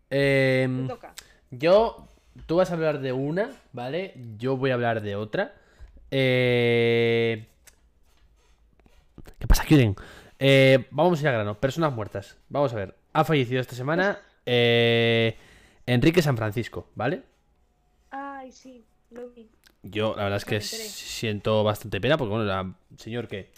Te 0.08 0.62
Em, 0.62 0.86
toca. 0.88 1.14
yo. 1.50 2.08
Tú 2.46 2.56
vas 2.56 2.70
a 2.70 2.74
hablar 2.74 3.00
de 3.00 3.12
una, 3.12 3.50
¿vale? 3.72 4.12
Yo 4.36 4.58
voy 4.58 4.70
a 4.70 4.74
hablar 4.74 5.00
de 5.00 5.16
otra. 5.16 5.54
Eh... 6.10 7.46
¿Qué 9.38 9.46
pasa, 9.46 9.64
Kyren? 9.64 9.96
Eh, 10.38 10.86
vamos 10.90 11.18
a 11.18 11.22
ir 11.22 11.28
al 11.28 11.34
grano. 11.34 11.58
Personas 11.58 11.94
muertas. 11.94 12.36
Vamos 12.50 12.72
a 12.74 12.76
ver. 12.76 12.94
Ha 13.14 13.24
fallecido 13.24 13.60
esta 13.60 13.74
semana 13.74 14.18
eh, 14.44 15.36
Enrique 15.86 16.20
San 16.20 16.36
Francisco, 16.36 16.90
¿vale? 16.94 17.22
Ay, 18.10 18.52
sí, 18.52 18.84
lo 19.10 19.30
vi. 19.30 19.48
Yo 19.82 20.14
la 20.16 20.24
verdad 20.24 20.36
es 20.36 20.44
que 20.44 20.60
siento 20.60 21.64
bastante 21.64 22.00
pena 22.02 22.18
porque, 22.18 22.30
bueno, 22.34 22.44
era 22.44 22.60
un 22.62 22.76
señor 22.98 23.28
que 23.28 23.50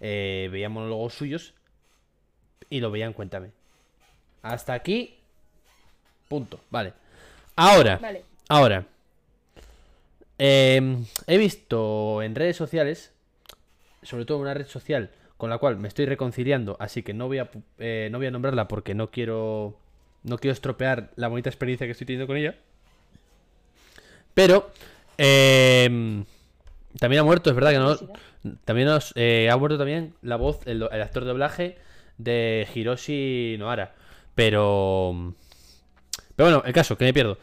eh, 0.00 0.48
veía 0.50 0.68
monólogos 0.68 1.14
suyos 1.14 1.54
y 2.70 2.80
lo 2.80 2.90
veía 2.90 3.06
en 3.06 3.12
Cuéntame. 3.12 3.50
Hasta 4.42 4.74
aquí, 4.74 5.16
punto, 6.28 6.60
vale. 6.70 6.92
Ahora, 7.56 7.96
Vale. 7.96 8.22
ahora, 8.48 8.84
em, 10.38 11.04
he 11.26 11.38
visto 11.38 12.22
en 12.22 12.34
redes 12.34 12.56
sociales, 12.56 13.12
sobre 14.02 14.24
todo 14.24 14.38
una 14.38 14.54
red 14.54 14.66
social 14.66 15.10
con 15.36 15.50
la 15.50 15.58
cual 15.58 15.76
me 15.76 15.88
estoy 15.88 16.06
reconciliando, 16.06 16.76
así 16.80 17.02
que 17.02 17.12
no 17.14 17.26
voy 17.26 17.38
a, 17.38 17.50
eh, 17.78 18.08
no 18.10 18.18
voy 18.18 18.26
a 18.26 18.30
nombrarla 18.30 18.68
porque 18.68 18.94
no 18.94 19.10
quiero, 19.10 19.76
no 20.22 20.38
quiero 20.38 20.52
estropear 20.52 21.10
la 21.16 21.28
bonita 21.28 21.50
experiencia 21.50 21.86
que 21.86 21.92
estoy 21.92 22.06
teniendo 22.06 22.26
con 22.26 22.36
ella. 22.36 22.56
Pero 24.34 24.70
em, 25.18 26.24
también 26.98 27.20
ha 27.20 27.24
muerto, 27.24 27.50
es 27.50 27.56
verdad 27.56 27.70
que 27.72 27.78
no. 27.78 27.96
También 28.64 28.86
nos, 28.88 29.12
eh, 29.16 29.48
ha 29.50 29.56
muerto 29.56 29.76
también 29.78 30.14
la 30.22 30.36
voz, 30.36 30.60
el 30.66 30.82
actor 30.84 31.24
de 31.24 31.28
doblaje 31.30 31.78
de 32.18 32.66
Hiroshi 32.74 33.56
Nohara. 33.58 33.94
Pero. 34.34 35.34
Pero 36.34 36.50
bueno, 36.50 36.62
el 36.66 36.72
caso, 36.72 36.96
que 36.96 37.04
me 37.04 37.14
pierdo. 37.14 37.38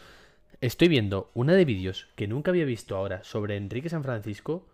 Estoy 0.62 0.88
viendo 0.88 1.30
una 1.34 1.54
de 1.54 1.66
vídeos 1.66 2.08
que 2.16 2.28
nunca 2.28 2.52
había 2.52 2.66
visto 2.66 2.96
ahora 2.96 3.24
sobre 3.24 3.58
Enrique 3.58 3.90
San 3.90 4.04
Francisco. 4.04 4.68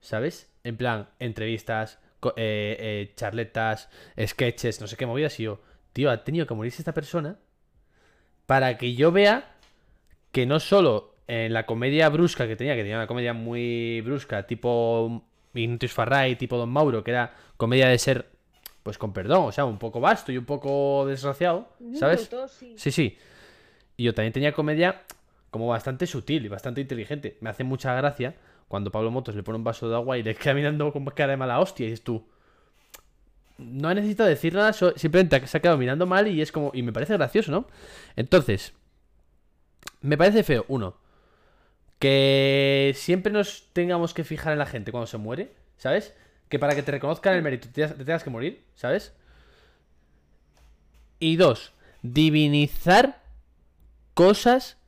¿Sabes? 0.00 0.50
En 0.64 0.76
plan, 0.76 1.08
entrevistas, 1.18 1.98
eh, 2.36 2.76
eh, 2.78 3.12
charletas, 3.16 3.88
sketches, 4.24 4.80
no 4.80 4.86
sé 4.86 4.96
qué 4.96 5.06
movidas. 5.06 5.38
Y 5.40 5.44
yo, 5.44 5.60
tío, 5.92 6.10
ha 6.10 6.24
tenido 6.24 6.46
que 6.46 6.54
morirse 6.54 6.82
esta 6.82 6.94
persona 6.94 7.38
para 8.46 8.78
que 8.78 8.94
yo 8.94 9.12
vea 9.12 9.56
que 10.32 10.46
no 10.46 10.60
solo 10.60 11.16
en 11.26 11.52
la 11.52 11.66
comedia 11.66 12.08
brusca 12.08 12.48
que 12.48 12.56
tenía, 12.56 12.74
que 12.74 12.82
tenía 12.82 12.96
una 12.96 13.06
comedia 13.06 13.34
muy 13.34 14.00
brusca, 14.00 14.46
tipo 14.46 15.22
Ignatius 15.54 15.92
Farray, 15.92 16.36
tipo 16.36 16.56
Don 16.56 16.70
Mauro, 16.70 17.04
que 17.04 17.10
era 17.10 17.34
comedia 17.56 17.88
de 17.88 17.98
ser, 17.98 18.30
pues 18.88 18.96
con 18.96 19.12
perdón, 19.12 19.44
o 19.44 19.52
sea, 19.52 19.66
un 19.66 19.76
poco 19.76 20.00
vasto 20.00 20.32
y 20.32 20.38
un 20.38 20.46
poco 20.46 21.04
desgraciado, 21.06 21.68
¿sabes? 21.92 22.30
sí. 22.58 22.72
Sí, 22.78 22.90
sí. 22.90 23.18
Y 23.98 24.04
yo 24.04 24.14
también 24.14 24.32
tenía 24.32 24.54
comedia 24.54 25.02
como 25.50 25.68
bastante 25.68 26.06
sutil 26.06 26.46
y 26.46 26.48
bastante 26.48 26.80
inteligente. 26.80 27.36
Me 27.42 27.50
hace 27.50 27.64
mucha 27.64 27.92
gracia 27.92 28.36
cuando 28.66 28.90
Pablo 28.90 29.10
Motos 29.10 29.34
le 29.34 29.42
pone 29.42 29.58
un 29.58 29.64
vaso 29.64 29.90
de 29.90 29.94
agua 29.94 30.16
y 30.16 30.22
le 30.22 30.34
queda 30.34 30.54
mirando 30.54 30.90
con 30.90 31.04
cara 31.04 31.32
de 31.32 31.36
mala 31.36 31.60
hostia 31.60 31.84
y 31.84 31.90
dices 31.90 32.02
tú. 32.02 32.24
No 33.58 33.92
necesito 33.92 34.24
decir 34.24 34.54
nada, 34.54 34.72
simplemente 34.72 35.46
se 35.46 35.58
ha 35.58 35.60
quedado 35.60 35.76
mirando 35.76 36.06
mal 36.06 36.26
y 36.26 36.40
es 36.40 36.50
como. 36.50 36.70
Y 36.72 36.82
me 36.82 36.94
parece 36.94 37.12
gracioso, 37.12 37.52
¿no? 37.52 37.66
Entonces, 38.16 38.72
me 40.00 40.16
parece 40.16 40.44
feo, 40.44 40.64
uno, 40.68 40.96
que 41.98 42.94
siempre 42.96 43.34
nos 43.34 43.68
tengamos 43.74 44.14
que 44.14 44.24
fijar 44.24 44.54
en 44.54 44.60
la 44.60 44.66
gente 44.66 44.92
cuando 44.92 45.08
se 45.08 45.18
muere, 45.18 45.52
¿sabes? 45.76 46.14
Que 46.48 46.58
para 46.58 46.74
que 46.74 46.82
te 46.82 46.92
reconozcan 46.92 47.34
el 47.34 47.42
mérito 47.42 47.68
te, 47.72 47.86
te 47.86 48.04
tengas 48.04 48.24
que 48.24 48.30
morir, 48.30 48.64
¿sabes? 48.74 49.14
Y 51.20 51.36
dos, 51.36 51.72
divinizar 52.02 53.22
cosas 54.14 54.78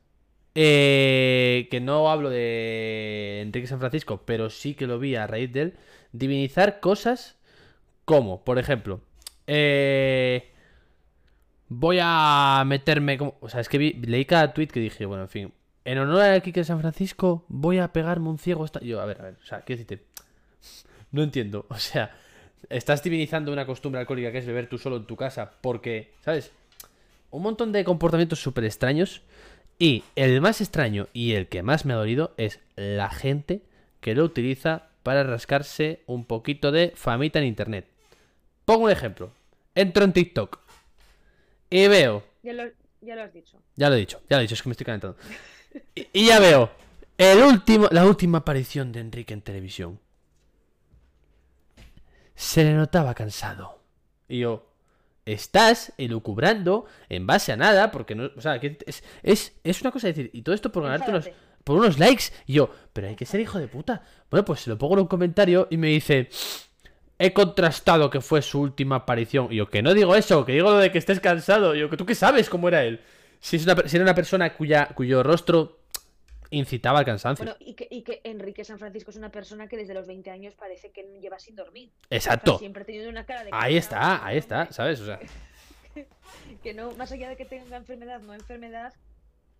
eh, 0.55 1.67
que 1.71 1.79
no 1.79 2.09
hablo 2.09 2.29
de 2.29 3.41
Enrique 3.41 3.67
San 3.67 3.79
Francisco, 3.79 4.23
pero 4.25 4.49
sí 4.49 4.73
que 4.73 4.87
lo 4.87 4.99
vi 4.99 5.15
a 5.15 5.27
raíz 5.27 5.51
de 5.51 5.61
él. 5.61 5.73
Divinizar 6.11 6.79
cosas 6.79 7.37
como, 8.05 8.43
por 8.43 8.59
ejemplo, 8.59 9.01
eh, 9.47 10.51
voy 11.69 11.99
a 12.01 12.63
meterme 12.65 13.17
como... 13.17 13.37
O 13.39 13.49
sea, 13.49 13.61
es 13.61 13.69
que 13.69 13.79
leí 13.79 14.25
cada 14.25 14.53
tweet 14.53 14.67
que 14.67 14.79
dije, 14.81 15.05
bueno, 15.05 15.23
en 15.23 15.29
fin, 15.29 15.53
en 15.85 15.97
honor 15.97 16.21
a 16.21 16.35
Enrique 16.35 16.63
San 16.63 16.81
Francisco, 16.81 17.45
voy 17.47 17.79
a 17.79 17.93
pegarme 17.93 18.29
un 18.29 18.37
ciego. 18.37 18.65
Esta... 18.65 18.81
Yo, 18.81 18.99
a 18.99 19.05
ver, 19.05 19.21
a 19.21 19.23
ver, 19.23 19.37
o 19.41 19.45
sea, 19.45 19.61
quiero 19.61 19.81
decirte, 19.81 20.05
no 21.11 21.23
entiendo, 21.23 21.65
o 21.69 21.77
sea, 21.77 22.15
estás 22.69 23.03
divinizando 23.03 23.51
una 23.51 23.65
costumbre 23.65 23.99
alcohólica 24.01 24.31
que 24.31 24.39
es 24.39 24.45
beber 24.45 24.67
tú 24.67 24.77
solo 24.77 24.97
en 24.97 25.05
tu 25.05 25.15
casa 25.15 25.51
porque, 25.61 26.13
¿sabes? 26.23 26.51
Un 27.29 27.43
montón 27.43 27.71
de 27.71 27.83
comportamientos 27.83 28.39
súper 28.41 28.65
extraños. 28.65 29.21
Y 29.79 30.03
el 30.15 30.41
más 30.41 30.61
extraño 30.61 31.07
y 31.11 31.31
el 31.33 31.47
que 31.47 31.63
más 31.63 31.85
me 31.85 31.93
ha 31.93 31.95
dolido 31.95 32.33
es 32.37 32.59
la 32.75 33.09
gente 33.09 33.61
que 33.99 34.13
lo 34.13 34.23
utiliza 34.23 34.89
para 35.01 35.23
rascarse 35.23 36.01
un 36.05 36.25
poquito 36.25 36.71
de 36.71 36.91
famita 36.95 37.39
en 37.39 37.45
internet. 37.45 37.87
Pongo 38.65 38.83
un 38.85 38.91
ejemplo. 38.91 39.31
Entro 39.73 40.03
en 40.03 40.13
TikTok 40.13 40.59
y 41.69 41.87
veo 41.87 42.23
Ya 42.43 42.53
lo, 42.53 42.63
ya 43.01 43.15
lo 43.15 43.23
has 43.23 43.33
dicho. 43.33 43.57
ya 43.75 43.89
lo 43.89 43.95
he 43.95 43.99
dicho, 43.99 44.21
ya 44.29 44.35
lo 44.35 44.41
he 44.41 44.43
dicho, 44.43 44.53
es 44.55 44.61
que 44.61 44.69
me 44.69 44.73
estoy 44.73 44.85
calentando. 44.85 45.17
Y, 45.95 46.07
y 46.11 46.27
ya 46.27 46.39
veo 46.39 46.69
el 47.17 47.41
último, 47.43 47.87
la 47.91 48.05
última 48.05 48.39
aparición 48.39 48.91
de 48.91 48.99
Enrique 48.99 49.33
en 49.33 49.41
televisión. 49.41 49.99
Se 52.41 52.63
le 52.63 52.73
notaba 52.73 53.13
cansado. 53.13 53.83
Y 54.27 54.39
yo, 54.39 54.65
estás 55.25 55.93
elucubrando 55.99 56.85
en 57.07 57.27
base 57.27 57.51
a 57.51 57.55
nada, 57.55 57.91
porque 57.91 58.15
no, 58.15 58.31
o 58.35 58.41
sea, 58.41 58.59
que 58.59 58.79
es, 58.83 59.03
es, 59.21 59.53
es 59.63 59.81
una 59.81 59.91
cosa 59.91 60.07
decir, 60.07 60.31
y 60.33 60.41
todo 60.41 60.55
esto 60.55 60.71
por 60.71 60.81
ganarte 60.81 61.11
unos, 61.11 61.29
por 61.63 61.77
unos 61.77 61.99
likes. 61.99 62.25
Y 62.47 62.53
yo, 62.53 62.73
pero 62.93 63.09
hay 63.09 63.15
que 63.15 63.27
ser 63.27 63.41
hijo 63.41 63.59
de 63.59 63.67
puta. 63.67 64.01
Bueno, 64.31 64.43
pues 64.43 64.61
se 64.61 64.71
lo 64.71 64.77
pongo 64.79 64.95
en 64.95 65.01
un 65.01 65.07
comentario 65.07 65.67
y 65.69 65.77
me 65.77 65.89
dice, 65.89 66.29
he 67.19 67.31
contrastado 67.31 68.09
que 68.09 68.21
fue 68.21 68.41
su 68.41 68.59
última 68.59 68.95
aparición. 68.95 69.49
Y 69.51 69.57
yo, 69.57 69.69
que 69.69 69.83
no 69.83 69.93
digo 69.93 70.15
eso, 70.15 70.43
que 70.43 70.53
digo 70.53 70.71
lo 70.71 70.77
de 70.79 70.91
que 70.91 70.97
estés 70.97 71.19
cansado. 71.19 71.75
Y 71.75 71.81
yo, 71.81 71.91
que 71.91 71.97
tú 71.97 72.07
qué 72.07 72.15
sabes 72.15 72.49
cómo 72.49 72.69
era 72.69 72.83
él. 72.83 73.01
Si, 73.39 73.57
es 73.57 73.65
una, 73.65 73.75
si 73.85 73.97
era 73.97 74.03
una 74.03 74.15
persona 74.15 74.51
cuya, 74.55 74.87
cuyo 74.95 75.21
rostro 75.21 75.80
incitaba 76.51 76.99
al 76.99 77.05
cansancio. 77.05 77.43
Bueno, 77.43 77.57
y 77.59 77.73
que, 77.73 77.87
y 77.89 78.03
que 78.03 78.21
Enrique 78.23 78.63
San 78.63 78.77
Francisco 78.77 79.09
es 79.11 79.17
una 79.17 79.29
persona 79.31 79.67
que 79.67 79.77
desde 79.77 79.93
los 79.93 80.05
20 80.07 80.29
años 80.29 80.53
parece 80.55 80.91
que 80.91 81.03
lleva 81.19 81.39
sin 81.39 81.55
dormir. 81.55 81.89
O 81.89 82.07
sea, 82.09 82.17
Exacto. 82.17 82.59
siempre 82.59 82.83
ha 82.83 82.85
tenido 82.85 83.09
una 83.09 83.25
cara 83.25 83.43
de 83.43 83.49
Ahí 83.53 83.75
está, 83.77 84.25
ahí 84.25 84.37
está, 84.37 84.71
¿sabes? 84.71 84.99
O 85.01 85.05
sea, 85.05 85.19
Que 86.63 86.73
no, 86.73 86.91
más 86.93 87.11
allá 87.11 87.29
de 87.29 87.35
que 87.35 87.45
tenga 87.45 87.75
enfermedad, 87.77 88.21
no 88.21 88.33
enfermedad, 88.33 88.93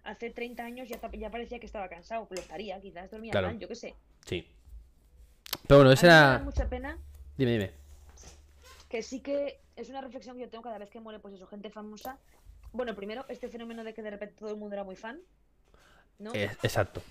hace 0.04 0.30
30 0.30 0.64
años 0.64 0.88
ya, 0.90 1.00
ya 1.14 1.30
parecía 1.30 1.60
que 1.60 1.66
estaba 1.66 1.90
cansado. 1.90 2.28
Lo 2.30 2.40
estaría, 2.40 2.80
quizás 2.80 3.10
dormía 3.12 3.32
Claro. 3.32 3.48
mal, 3.48 3.60
yo 3.60 3.68
qué 3.68 3.76
sé. 3.76 3.96
sí. 4.26 4.48
Pero 5.68 5.80
bueno, 5.80 5.92
esa 5.92 6.08
me 6.08 6.14
da 6.14 6.36
era. 6.36 6.44
mucha 6.44 6.70
pena 6.70 6.98
Dime, 7.38 7.52
dime. 7.52 7.72
que 8.90 9.04
sí 9.04 9.20
que 9.20 9.60
es 9.76 9.90
una 9.90 10.00
reflexión 10.02 10.36
que 10.38 10.44
yo 10.44 10.50
tengo 10.50 10.64
cada 10.64 10.78
vez 10.78 10.90
que 10.90 11.00
muere, 11.02 11.20
pues 11.20 11.34
eso, 11.34 11.46
gente 11.48 11.70
famosa. 11.70 12.18
Bueno, 12.72 12.96
primero, 12.96 13.26
este 13.28 13.50
fenómeno 13.50 13.84
de 13.84 13.94
que 13.94 14.02
de 14.02 14.12
repente 14.12 14.36
todo 14.40 14.50
el 14.52 14.56
mundo 14.58 14.76
era 14.76 14.84
muy 14.86 14.96
fan. 14.96 15.20
¿No? 16.20 16.34
Eh, 16.34 16.50
exacto. 16.64 17.02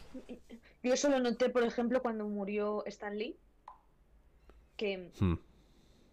Yo 0.83 0.95
eso 0.95 1.09
lo 1.09 1.19
noté, 1.21 1.51
por 1.51 1.63
ejemplo, 1.63 2.01
cuando 2.03 2.27
murió 2.29 2.85
Stan 2.87 3.17
Lee, 3.19 3.37
que 4.77 5.11
Hmm. 5.21 5.35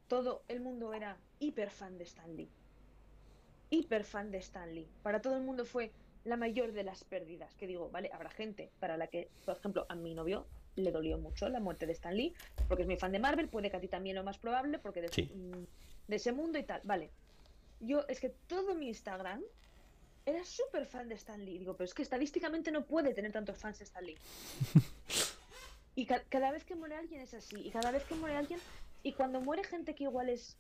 todo 0.07 0.43
el 0.47 0.59
mundo 0.61 0.93
era 0.93 1.17
hiper 1.39 1.69
fan 1.69 1.97
de 1.97 2.03
Stan 2.03 2.35
Lee. 2.35 2.49
Hiper 3.69 4.03
fan 4.03 4.31
de 4.31 4.37
Stan 4.39 4.73
Lee. 4.73 4.87
Para 5.03 5.21
todo 5.21 5.35
el 5.35 5.43
mundo 5.43 5.65
fue 5.65 5.91
la 6.23 6.37
mayor 6.37 6.71
de 6.73 6.83
las 6.83 7.03
pérdidas. 7.03 7.53
Que 7.55 7.67
digo, 7.67 7.89
vale, 7.89 8.09
habrá 8.13 8.29
gente 8.29 8.71
para 8.79 8.97
la 8.97 9.07
que, 9.07 9.29
por 9.45 9.57
ejemplo, 9.57 9.85
a 9.89 9.95
mi 9.95 10.13
novio 10.13 10.45
le 10.75 10.91
dolió 10.91 11.17
mucho 11.17 11.49
la 11.49 11.59
muerte 11.59 11.85
de 11.85 11.93
Stan 11.93 12.15
Lee, 12.15 12.33
porque 12.67 12.83
es 12.83 12.87
muy 12.87 12.97
fan 12.97 13.11
de 13.11 13.19
Marvel, 13.19 13.49
puede 13.49 13.71
que 13.71 13.77
a 13.77 13.79
ti 13.81 13.87
también 13.87 14.15
lo 14.15 14.23
más 14.23 14.37
probable, 14.37 14.79
porque 14.79 15.01
de, 15.01 15.09
Sí. 15.09 15.31
de 16.07 16.15
ese 16.15 16.31
mundo 16.33 16.59
y 16.59 16.63
tal. 16.63 16.81
Vale. 16.83 17.09
Yo, 17.79 18.05
es 18.07 18.19
que 18.19 18.29
todo 18.29 18.75
mi 18.75 18.87
Instagram 18.89 19.41
era 20.27 20.43
súper 20.43 20.85
fan 20.85 21.07
de 21.07 21.15
Stan 21.15 21.43
Lee. 21.43 21.57
Digo, 21.57 21.75
pero 21.75 21.85
es 21.85 21.93
que 21.93 22.01
estadísticamente 22.03 22.69
no 22.71 22.85
puede 22.85 23.13
tener 23.13 23.31
tantos 23.31 23.57
fans 23.57 23.79
de 23.79 23.85
Stan 23.85 24.05
Lee. 24.05 24.17
y 25.95 26.05
ca- 26.05 26.23
cada 26.29 26.51
vez 26.51 26.63
que 26.65 26.75
muere 26.75 26.95
alguien 26.95 27.21
es 27.21 27.33
así. 27.33 27.55
Y 27.65 27.71
cada 27.71 27.91
vez 27.91 28.03
que 28.03 28.15
muere 28.15 28.35
alguien. 28.35 28.59
Y 29.03 29.13
cuando 29.13 29.39
muere 29.41 29.63
gente 29.63 29.95
que 29.95 30.03
igual 30.03 30.29
es 30.29 30.57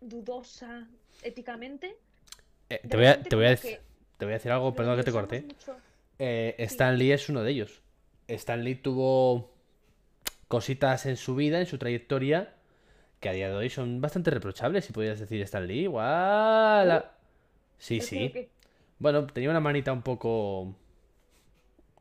dudosa 0.00 0.86
éticamente. 1.22 1.96
Eh, 2.68 2.80
te, 2.88 2.96
voy 2.96 3.06
a, 3.06 3.22
te, 3.22 3.34
voy 3.36 3.46
a, 3.46 3.56
que 3.56 3.80
te 4.18 4.24
voy 4.26 4.32
a 4.34 4.36
decir 4.36 4.52
algo, 4.52 4.74
perdón 4.74 4.96
que 4.96 5.02
te 5.04 5.12
corté. 5.12 5.42
mucho. 5.42 5.76
Eh, 6.18 6.54
Sí. 6.58 6.64
Stan 6.64 6.96
Lee 6.98 7.12
es 7.12 7.28
uno 7.28 7.42
de 7.42 7.50
ellos. 7.52 7.80
Stan 8.28 8.62
Lee 8.62 8.74
tuvo 8.76 9.50
cositas 10.46 11.06
en 11.06 11.16
su 11.16 11.34
vida, 11.34 11.58
en 11.58 11.66
su 11.66 11.78
trayectoria, 11.78 12.54
que 13.20 13.28
a 13.28 13.32
día 13.32 13.48
de 13.48 13.54
hoy 13.54 13.70
son 13.70 14.00
bastante 14.00 14.30
reprochables, 14.30 14.84
si 14.84 14.92
podrías 14.92 15.18
decir 15.18 15.40
Stan 15.42 15.66
Lee. 15.66 15.84
Igual. 15.84 16.90
a- 16.90 17.16
Sí, 17.78 17.96
Es 17.96 18.06
sí. 18.06 18.48
Bueno, 19.00 19.26
tenía 19.26 19.50
una 19.50 19.60
manita 19.60 19.92
un 19.92 20.02
poco. 20.02 20.76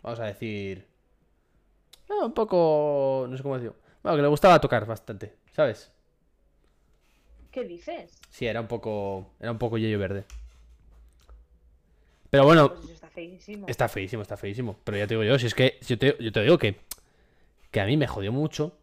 Vamos 0.04 0.20
a 0.20 0.26
decir. 0.26 0.86
ah, 2.10 2.26
un 2.26 2.34
poco. 2.34 3.26
No 3.28 3.36
sé 3.36 3.42
cómo 3.42 3.56
decirlo. 3.56 3.76
Bueno, 4.04 4.18
que 4.18 4.22
le 4.22 4.28
gustaba 4.28 4.62
tocar 4.62 4.86
bastante, 4.86 5.34
¿sabes? 5.52 5.92
¿Qué 7.52 7.64
dices? 7.64 8.20
Sí, 8.30 8.46
era 8.46 8.62
un 8.62 8.68
poco. 8.68 9.32
Era 9.40 9.52
un 9.52 9.58
poco 9.58 9.78
yello 9.78 9.98
verde. 9.98 10.26
Pero 12.30 12.44
bueno, 12.46 12.70
Pues 12.74 12.84
eso 12.84 12.94
está 12.94 13.10
feísimo. 13.10 13.68
Está 13.68 13.90
feísimo, 13.90 14.22
está 14.22 14.38
feísimo. 14.38 14.78
Pero 14.84 14.98
ya 14.98 15.08
te 15.08 15.16
digo 15.16 15.24
yo, 15.24 15.40
si 15.40 15.48
es 15.48 15.56
que 15.56 15.80
yo 15.88 15.98
te, 15.98 16.16
yo 16.20 16.32
te 16.32 16.44
digo 16.44 16.58
que, 16.58 16.76
que 17.72 17.82
a 17.82 17.86
mí 17.86 17.98
me 17.98 18.08
jodió 18.08 18.32
mucho. 18.32 18.74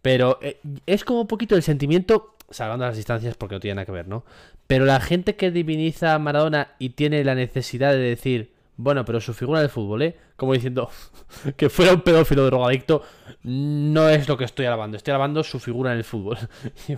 Pero 0.00 0.38
eh, 0.42 0.58
es 0.86 1.04
como 1.04 1.20
un 1.20 1.28
poquito 1.28 1.54
el 1.54 1.62
sentimiento, 1.62 2.34
salvando 2.50 2.84
las 2.86 2.96
distancias 2.96 3.36
porque 3.36 3.54
no 3.54 3.60
tiene 3.60 3.76
nada 3.76 3.86
que 3.86 3.92
ver, 3.92 4.08
¿no? 4.08 4.24
Pero 4.72 4.86
la 4.86 5.00
gente 5.00 5.36
que 5.36 5.50
diviniza 5.50 6.14
a 6.14 6.18
Maradona 6.18 6.74
y 6.78 6.88
tiene 6.94 7.22
la 7.24 7.34
necesidad 7.34 7.92
de 7.92 7.98
decir, 7.98 8.54
bueno, 8.78 9.04
pero 9.04 9.20
su 9.20 9.34
figura 9.34 9.60
del 9.60 9.68
fútbol, 9.68 10.00
¿eh? 10.00 10.16
Como 10.34 10.54
diciendo 10.54 10.88
que 11.58 11.68
fuera 11.68 11.92
un 11.92 12.00
pedófilo 12.00 12.46
drogadicto, 12.46 13.02
no 13.42 14.08
es 14.08 14.26
lo 14.30 14.38
que 14.38 14.44
estoy 14.44 14.64
alabando. 14.64 14.96
Estoy 14.96 15.10
alabando 15.12 15.44
su 15.44 15.60
figura 15.60 15.92
en 15.92 15.98
el 15.98 16.04
fútbol. 16.04 16.38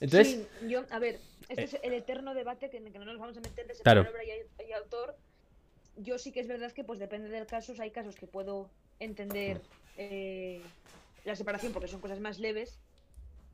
Entonces, 0.00 0.28
Sí, 0.60 0.68
yo, 0.68 0.82
a 0.90 0.98
ver, 0.98 1.18
este 1.48 1.62
eh, 1.62 1.64
es 1.64 1.78
el 1.82 1.94
eterno 1.94 2.34
debate 2.34 2.68
que, 2.68 2.82
que 2.82 2.98
no 2.98 3.06
nos 3.06 3.18
vamos 3.18 3.34
a 3.38 3.40
meter 3.40 3.66
de 3.66 3.72
Claro. 3.82 4.02
obra 4.02 4.22
y, 4.22 4.68
y 4.68 4.72
autor. 4.74 5.16
Yo 5.96 6.18
sí 6.18 6.32
que 6.32 6.40
es 6.40 6.48
verdad 6.48 6.70
que, 6.72 6.84
pues 6.84 6.98
depende 6.98 7.30
del 7.30 7.46
caso, 7.46 7.72
hay 7.78 7.92
casos 7.92 8.14
que 8.14 8.26
puedo 8.26 8.68
entender 9.00 9.62
eh, 9.96 10.60
la 11.24 11.34
separación 11.34 11.72
porque 11.72 11.88
son 11.88 12.02
cosas 12.02 12.20
más 12.20 12.38
leves. 12.38 12.78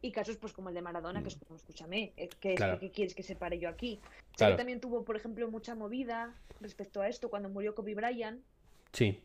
Y 0.05 0.11
casos, 0.11 0.37
pues 0.37 0.53
como 0.53 0.69
el 0.69 0.75
de 0.75 0.83
Maradona, 0.83 1.23
que 1.23 1.29
es 1.29 1.37
como, 1.37 1.57
escúchame, 1.57 2.13
eh, 2.17 2.29
¿qué, 2.41 2.55
es- 2.55 2.57
Claro. 2.57 2.81
¿qué 2.81 2.91
quieres 2.91 3.15
que 3.15 3.23
separe 3.23 3.59
yo 3.61 3.69
aquí? 3.69 4.01
Sé 4.03 4.37
Claro. 4.39 4.55
que 4.55 4.59
también 4.59 4.81
tuvo, 4.81 5.05
por 5.05 5.15
ejemplo, 5.15 5.49
mucha 5.49 5.77
movida 5.77 6.35
respecto 6.61 7.01
a 7.01 7.09
esto 7.09 7.31
cuando 7.31 7.49
murió 7.49 7.75
Kobe 7.75 7.95
Bryant. 7.95 8.43
sí, 8.93 9.23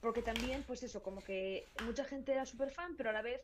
Porque 0.00 0.22
también, 0.22 0.62
pues 0.64 0.82
eso, 0.84 1.02
como 1.02 1.20
que 1.22 1.64
mucha 1.84 2.04
gente 2.04 2.30
era 2.30 2.44
súper 2.46 2.70
fan, 2.70 2.94
pero 2.96 3.10
a 3.10 3.12
la 3.12 3.22
vez 3.22 3.40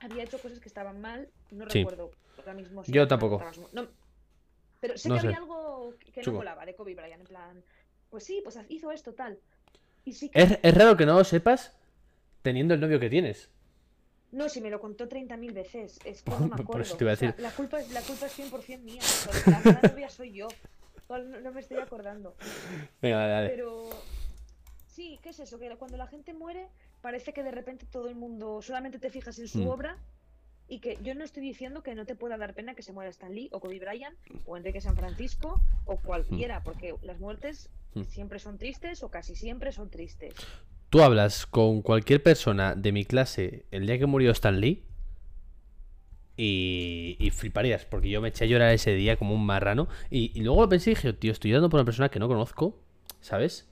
había 0.00 0.24
hecho 0.24 0.38
cosas 0.38 0.60
que 0.60 0.68
estaban 0.68 1.00
mal. 1.00 1.28
No 1.52 1.64
Sí. 1.70 1.78
recuerdo 1.78 2.10
ahora 2.38 2.52
mismo. 2.54 2.84
si 2.84 2.92
Yo 2.92 3.06
tampoco. 3.08 3.42
no, 3.72 3.88
pero 4.80 4.98
sé 4.98 5.08
No 5.08 5.14
que 5.14 5.20
sé. 5.22 5.26
había 5.28 5.38
algo 5.38 5.94
que 6.12 6.20
no 6.20 6.22
Chungo. 6.24 6.38
molaba 6.40 6.66
de 6.66 6.74
Kobe 6.74 6.94
Bryant, 6.94 7.20
en 7.22 7.26
plan, 7.26 7.64
pues 8.10 8.24
sí, 8.24 8.40
pues 8.44 8.58
hizo 8.68 8.90
esto, 8.90 9.14
tal. 9.14 9.38
Y 10.04 10.12
sí 10.12 10.28
que... 10.28 10.42
es, 10.42 10.58
es 10.62 10.74
raro 10.74 10.96
que 10.98 11.06
no 11.06 11.14
lo 11.14 11.24
sepas 11.24 11.72
teniendo 12.42 12.74
el 12.74 12.80
novio 12.80 13.00
que 13.00 13.08
tienes. 13.08 13.48
No, 14.36 14.48
si 14.50 14.60
me 14.60 14.68
lo 14.70 14.78
contó 14.80 15.08
30.000 15.08 15.52
veces, 15.54 15.98
es 16.04 16.22
que 16.22 16.30
no 16.30 16.40
me 16.40 16.48
Por 16.50 16.60
acuerdo. 16.60 16.82
eso 16.82 16.96
te 16.96 17.04
iba 17.04 17.12
a 17.12 17.14
O 17.14 17.16
sea, 17.16 17.28
decir. 17.28 17.42
la, 17.42 17.50
culpa 17.52 17.80
es, 17.80 17.90
la 17.90 18.02
culpa 18.02 18.26
es 18.26 18.38
100% 18.38 18.80
mía. 18.82 19.00
La 19.46 19.60
mala 19.60 19.80
novia 19.82 20.10
soy 20.10 20.32
yo. 20.32 20.48
No, 21.08 21.18
no 21.18 21.52
me 21.52 21.60
estoy 21.60 21.78
acordando. 21.78 22.34
Venga, 23.00 23.16
dale, 23.18 23.32
dale. 23.32 23.48
Pero 23.48 23.88
sí, 24.88 25.18
¿qué 25.22 25.30
es 25.30 25.40
eso? 25.40 25.58
Que 25.58 25.74
cuando 25.76 25.96
la 25.96 26.06
gente 26.06 26.34
muere, 26.34 26.68
parece 27.00 27.32
que 27.32 27.42
de 27.42 27.50
repente 27.50 27.86
todo 27.90 28.08
el 28.08 28.14
mundo 28.14 28.60
solamente 28.60 28.98
te 28.98 29.08
fijas 29.10 29.38
en 29.38 29.48
su 29.48 29.60
Mm. 29.60 29.68
obra 29.68 29.98
y 30.68 30.80
que 30.80 30.98
yo 31.02 31.14
no 31.14 31.24
estoy 31.24 31.42
diciendo 31.42 31.82
que 31.82 31.94
no 31.94 32.04
te 32.04 32.14
pueda 32.16 32.36
dar 32.36 32.52
pena 32.52 32.74
que 32.74 32.82
se 32.82 32.92
muera 32.92 33.08
Stan 33.10 33.32
Lee 33.32 33.48
o 33.52 33.60
Kobe 33.60 33.78
Bryant 33.78 34.18
o 34.46 34.56
Enrique 34.56 34.80
San 34.80 34.96
Francisco 34.96 35.60
o 35.86 35.96
cualquiera, 35.96 36.62
porque 36.62 36.94
las 37.02 37.18
muertes 37.20 37.70
Mm. 37.94 38.02
siempre 38.02 38.38
son 38.38 38.58
tristes 38.58 39.02
o 39.02 39.08
casi 39.08 39.34
siempre 39.34 39.72
son 39.72 39.88
tristes. 39.88 40.34
Tú 40.90 41.02
hablas 41.02 41.46
con 41.46 41.82
cualquier 41.82 42.22
persona 42.22 42.74
de 42.74 42.92
mi 42.92 43.04
clase 43.04 43.64
el 43.70 43.86
día 43.86 43.98
que 43.98 44.06
murió 44.06 44.30
Stan 44.30 44.60
Lee 44.60 44.84
y, 46.36 47.16
y 47.18 47.30
fliparías, 47.30 47.84
porque 47.84 48.10
yo 48.10 48.20
me 48.20 48.28
eché 48.28 48.44
a 48.44 48.46
llorar 48.46 48.72
ese 48.72 48.94
día 48.94 49.16
como 49.16 49.34
un 49.34 49.44
marrano. 49.44 49.88
Y, 50.10 50.38
luego 50.42 50.62
lo 50.62 50.68
pensé 50.68 50.90
y 50.90 50.94
dije, 50.94 51.12
tío, 51.12 51.32
estoy 51.32 51.50
llorando 51.50 51.70
por 51.70 51.78
una 51.80 51.84
persona 51.84 52.08
que 52.08 52.18
no 52.18 52.28
conozco, 52.28 52.78
¿sabes? 53.20 53.66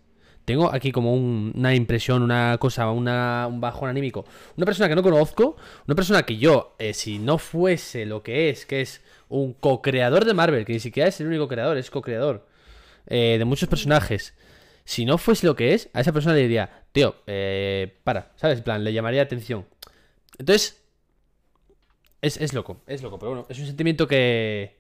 Tengo 0.45 0.73
aquí 0.73 0.93
como 0.93 1.15
un- 1.15 1.53
una 1.55 1.75
impresión, 1.75 2.23
una 2.23 2.59
cosa, 2.59 2.91
una, 2.91 3.47
un 3.49 3.61
bajón 3.61 3.89
anímico. 3.91 4.27
Una 4.57 4.67
persona 4.67 4.89
que 4.89 4.95
no 4.95 5.03
conozco, 5.03 5.57
una 5.87 5.95
persona 5.95 6.23
que 6.25 6.37
yo, 6.37 6.75
eh, 6.79 6.93
si 6.95 7.19
no 7.19 7.39
fuese 7.39 8.07
lo 8.07 8.23
que 8.23 8.51
es, 8.51 8.67
que 8.67 8.81
es 8.83 9.03
un 9.29 9.55
co-creador 9.55 10.25
de 10.25 10.35
Marvel, 10.35 10.65
que 10.67 10.75
ni 10.75 10.81
siquiera 10.81 11.09
es 11.09 11.21
el 11.21 11.29
único 11.29 11.49
creador, 11.49 11.79
es 11.79 11.91
co-creador 11.91 12.47
eh, 13.07 13.37
de 13.39 13.45
muchos 13.45 13.69
personajes. 13.69 14.35
Si 14.85 15.05
no 15.05 15.17
fuese 15.19 15.47
lo 15.47 15.57
que 15.57 15.75
es, 15.75 15.89
a 15.95 16.01
esa 16.01 16.13
persona 16.13 16.35
le 16.35 16.43
diría, 16.43 16.85
tío, 16.93 17.15
eh, 17.27 17.99
para, 18.05 18.33
¿sabes? 18.37 18.59
En 18.59 18.65
plan, 18.65 18.85
le 18.85 18.93
llamaría 18.93 19.23
atención. 19.23 19.67
Entonces, 20.39 20.83
es, 22.21 22.37
es 22.39 22.53
loco, 22.53 22.81
es 22.87 23.03
loco, 23.03 23.19
pero 23.19 23.31
bueno, 23.33 23.47
es 23.49 23.59
un 23.59 23.67
sentimiento 23.67 24.07
que... 24.07 24.77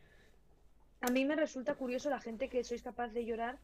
A 1.01 1.11
mí 1.11 1.25
me 1.25 1.37
resulta 1.37 1.75
curioso 1.75 2.09
la 2.11 2.21
gente 2.21 2.49
que 2.49 2.65
sois 2.65 2.83
capaz 2.83 3.09
de 3.09 3.25
llorar, 3.27 3.59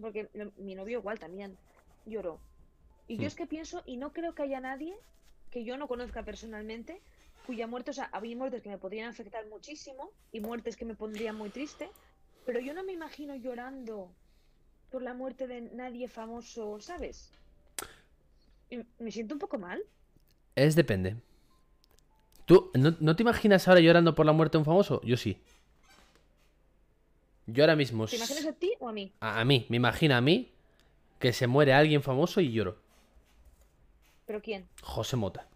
porque 0.00 0.28
mi 0.58 0.74
novio 0.74 0.98
igual 0.98 1.18
también 1.18 1.56
lloró. 2.06 2.38
Y 3.06 3.16
yo 3.16 3.24
Mm. 3.24 3.26
es 3.26 3.34
que 3.34 3.46
pienso, 3.46 3.82
y 3.86 3.96
no 3.96 4.12
creo 4.12 4.34
que 4.34 4.42
haya 4.42 4.60
nadie 4.60 4.94
que 5.50 5.64
yo 5.64 5.76
no 5.76 5.86
conozca 5.86 6.24
personalmente, 6.24 7.00
cuya 7.46 7.66
muerte, 7.68 7.90
o 7.90 7.94
sea, 7.94 8.08
había 8.12 8.36
muertes 8.36 8.62
que 8.62 8.70
me 8.70 8.78
podrían 8.78 9.08
afectar 9.08 9.46
muchísimo 9.46 10.10
y 10.32 10.40
muertes 10.40 10.76
que 10.76 10.84
me 10.84 10.94
pondrían 10.94 11.36
muy 11.36 11.50
triste, 11.50 11.88
pero 12.44 12.58
yo 12.58 12.74
no 12.74 12.82
me 12.82 12.92
imagino 12.92 13.36
llorando 13.36 14.10
por 14.90 15.02
la 15.02 15.14
muerte 15.14 15.46
de 15.46 15.62
nadie 15.62 16.08
famoso, 16.08 16.80
¿sabes? 16.80 17.30
Y 18.70 18.78
me 18.98 19.10
siento 19.10 19.34
un 19.34 19.40
poco 19.40 19.58
mal. 19.58 19.82
Es 20.54 20.74
depende. 20.74 21.16
¿Tú 22.46 22.70
no, 22.74 22.94
no 23.00 23.16
te 23.16 23.22
imaginas 23.22 23.66
ahora 23.68 23.80
llorando 23.80 24.14
por 24.14 24.26
la 24.26 24.32
muerte 24.32 24.56
de 24.56 24.60
un 24.60 24.64
famoso? 24.64 25.00
Yo 25.02 25.16
sí. 25.16 25.38
Yo 27.46 27.62
ahora 27.64 27.76
mismo... 27.76 28.06
¿Te 28.06 28.16
imaginas 28.16 28.46
a 28.46 28.52
ti 28.52 28.72
o 28.78 28.88
a 28.88 28.92
mí? 28.92 29.12
A, 29.20 29.40
a 29.40 29.44
mí, 29.44 29.66
me 29.68 29.76
imagino 29.76 30.14
a 30.14 30.20
mí 30.20 30.50
que 31.18 31.32
se 31.32 31.46
muere 31.46 31.72
alguien 31.72 32.02
famoso 32.02 32.40
y 32.40 32.52
lloro. 32.52 32.76
¿Pero 34.26 34.40
quién? 34.40 34.68
José 34.82 35.16
Mota. 35.16 35.46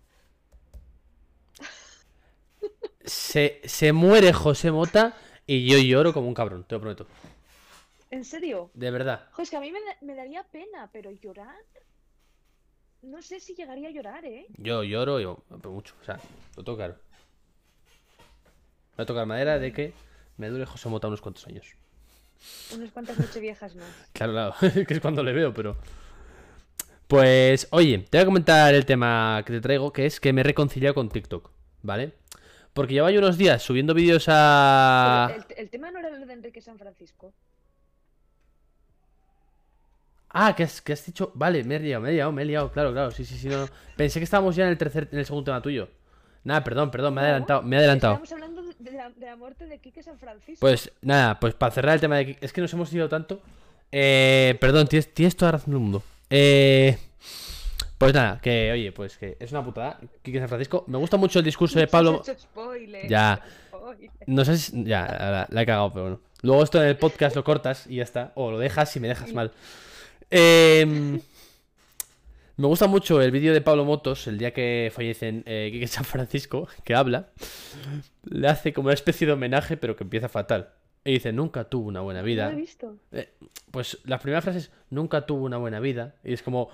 Se, 3.05 3.63
se 3.65 3.93
muere 3.93 4.33
José 4.33 4.71
Mota 4.71 5.17
y 5.47 5.67
yo 5.67 5.79
lloro 5.79 6.13
como 6.13 6.29
un 6.29 6.35
cabrón, 6.35 6.65
te 6.65 6.75
lo 6.75 6.81
prometo. 6.81 7.07
¿En 8.11 8.25
serio? 8.25 8.71
De 8.75 8.91
verdad. 8.91 9.29
Jo, 9.33 9.43
es 9.43 9.51
que 9.51 9.57
a 9.57 9.61
mí 9.61 9.71
me, 9.71 9.81
da- 9.81 9.97
me 10.01 10.15
daría 10.15 10.43
pena, 10.45 10.89
pero 10.93 11.11
llorar. 11.11 11.57
No 13.03 13.23
sé 13.23 13.39
si 13.41 13.55
llegaría 13.55 13.89
a 13.89 13.93
llorar, 13.93 14.25
¿eh? 14.25 14.47
Yo 14.57 14.83
lloro 14.83 15.21
y 15.21 15.27
pero 15.61 15.71
mucho. 15.73 15.95
O 16.01 16.05
sea, 16.05 16.19
lo 16.57 16.65
tengo 16.65 16.77
claro. 16.79 16.97
Voy 18.97 19.03
a 19.05 19.07
tocar 19.07 19.27
madera 19.27 19.59
de 19.59 19.73
que 19.73 19.93
me 20.37 20.49
dure 20.49 20.67
José 20.67 20.89
Mota 20.89 21.07
unos 21.07 21.21
cuantos 21.21 21.47
años. 21.47 21.67
Unas 22.75 22.91
cuantas 22.93 23.19
noches 23.19 23.41
viejas 23.41 23.75
más. 23.77 23.89
Claro, 24.13 24.33
claro, 24.33 24.55
que 24.87 24.95
es 24.95 25.01
cuando 25.01 25.23
le 25.23 25.33
veo, 25.33 25.53
pero. 25.55 25.77
Pues, 27.07 27.69
oye, 27.71 27.99
te 28.11 28.19
voy 28.19 28.23
a 28.23 28.27
comentar 28.27 28.75
el 28.75 28.85
tema 28.85 29.43
que 29.47 29.53
te 29.55 29.61
traigo, 29.61 29.93
que 29.93 30.07
es 30.07 30.21
que 30.21 30.33
me 30.33 30.41
he 30.43 30.45
reconciliado 30.45 30.95
con 30.95 31.09
TikTok, 31.09 31.51
¿vale? 31.83 32.13
Porque 32.75 32.93
llevaba 32.95 33.11
yo 33.11 33.21
unos 33.21 33.39
días 33.39 33.63
subiendo 33.63 33.95
vídeos 33.95 34.27
a. 34.29 35.33
El, 35.35 35.45
el 35.57 35.71
tema 35.71 35.91
no 35.91 36.01
era 36.01 36.11
lo 36.11 36.27
de 36.27 36.33
Enrique 36.33 36.61
San 36.61 36.79
Francisco. 36.79 37.33
Ah, 40.31 40.55
que 40.55 40.63
has, 40.65 40.81
que 40.83 40.93
has 40.93 41.05
dicho. 41.07 41.33
Vale, 41.35 41.65
me 41.65 41.77
he 41.77 41.81
liado, 41.81 42.03
me 42.03 42.11
he 42.11 42.13
liado, 42.15 42.33
me 42.33 42.43
he 42.43 42.45
liado, 42.45 42.71
claro, 42.71 42.93
claro, 42.93 43.11
sí, 43.11 43.25
sí, 43.25 43.39
sí, 43.39 43.49
no. 43.49 43.59
no. 43.63 43.69
Pensé 43.97 44.21
que 44.21 44.25
estábamos 44.25 44.55
ya 44.57 44.65
en 44.65 44.71
el 44.71 44.79
tercer, 44.79 45.09
en 45.11 45.19
el 45.19 45.25
segundo 45.27 45.45
tema 45.47 45.63
tuyo. 45.63 45.89
Nada, 46.45 46.63
perdón, 46.65 46.91
perdón, 46.91 47.15
me 47.15 47.21
he 47.23 47.25
adelantado, 47.25 47.63
me 47.63 47.77
he 47.77 47.79
adelantado. 47.79 48.15
Estamos 48.23 48.33
hablando 48.33 48.63
de, 48.79 48.93
la, 48.93 49.11
de 49.11 49.27
la 49.27 49.37
muerte 49.37 49.67
de 49.67 49.79
Quique 49.79 50.03
San 50.03 50.19
Francisco. 50.19 50.61
Pues 50.61 50.93
nada, 51.03 51.39
pues 51.41 51.55
para 51.55 51.73
cerrar 51.73 51.95
el 51.95 52.01
tema 52.01 52.17
de. 52.17 52.37
Es 52.41 52.53
que 52.53 52.61
nos 52.61 52.73
hemos 52.73 52.93
ido 52.93 53.09
tanto. 53.09 53.41
Eh, 53.91 54.57
perdón, 54.61 54.87
tienes, 54.87 55.13
tienes 55.13 55.37
toda 55.37 55.53
razón 55.53 55.73
del 55.73 55.81
mundo. 55.81 56.03
Eh, 56.31 56.97
Pues 57.99 58.15
nada, 58.15 58.39
que 58.41 58.71
oye, 58.71 58.93
pues 58.93 59.19
que 59.19 59.37
es 59.41 59.51
una 59.51 59.65
putada. 59.65 59.99
Quique 60.23 60.39
San 60.39 60.49
Francisco. 60.49 60.85
Me 60.87 60.99
gusta 60.99 61.17
mucho 61.17 61.39
el 61.41 61.45
discurso 61.45 61.79
de 61.81 61.87
Pablo. 61.89 62.23
spoiler, 62.39 63.09
Ya. 63.09 63.43
spoiler. 63.69 64.11
No 64.27 64.45
sé 64.45 64.57
si. 64.59 64.85
Ya, 64.85 65.07
la, 65.07 65.47
la 65.51 65.63
he 65.63 65.67
cagado, 65.67 65.91
pero 65.91 66.03
bueno. 66.05 66.21
Luego 66.43 66.63
esto 66.63 66.81
en 66.81 66.89
el 66.89 66.97
podcast 66.97 67.35
lo 67.35 67.43
cortas 67.43 67.87
y 67.89 67.97
ya 67.97 68.05
está. 68.05 68.31
O 68.37 68.53
lo 68.53 68.59
dejas 68.61 68.95
y 68.95 69.01
me 69.01 69.09
dejas 69.09 69.33
mal. 69.33 69.51
Em, 70.31 71.21
me 72.57 72.67
gusta 72.67 72.87
mucho 72.87 73.21
el 73.23 73.31
vídeo 73.31 73.53
de 73.55 73.61
Pablo 73.61 73.85
Motos, 73.85 74.27
el 74.27 74.37
día 74.39 74.53
que 74.53 74.91
fallecen 74.95 75.43
eh, 75.47 75.69
Quique 75.73 75.87
San 75.87 76.05
Francisco, 76.05 76.69
que 76.85 76.95
habla. 76.95 77.29
Le 78.25 78.49
hace 78.49 78.73
como 78.73 78.87
una 78.87 78.95
especie 78.95 79.27
de 79.27 79.33
homenaje, 79.33 79.77
pero 79.77 79.97
que 79.97 80.05
empieza 80.05 80.29
fatal. 80.29 80.71
Y 81.05 81.13
dice: 81.13 81.33
Nunca 81.33 81.65
tuvo 81.65 81.89
una 81.89 82.01
buena 82.01 82.21
No 82.21 82.27
vida. 82.27 82.47
lo 82.51 82.53
he 82.53 82.61
visto. 82.61 82.97
Eh, 83.13 83.31
pues 83.71 83.99
la 84.05 84.19
primera 84.19 84.43
frase 84.43 84.59
es: 84.59 84.71
Nunca 84.91 85.25
tuvo 85.25 85.45
una 85.45 85.57
buena 85.57 85.81
vida. 85.81 86.15
Y 86.25 86.33
es 86.33 86.43
como. 86.43 86.69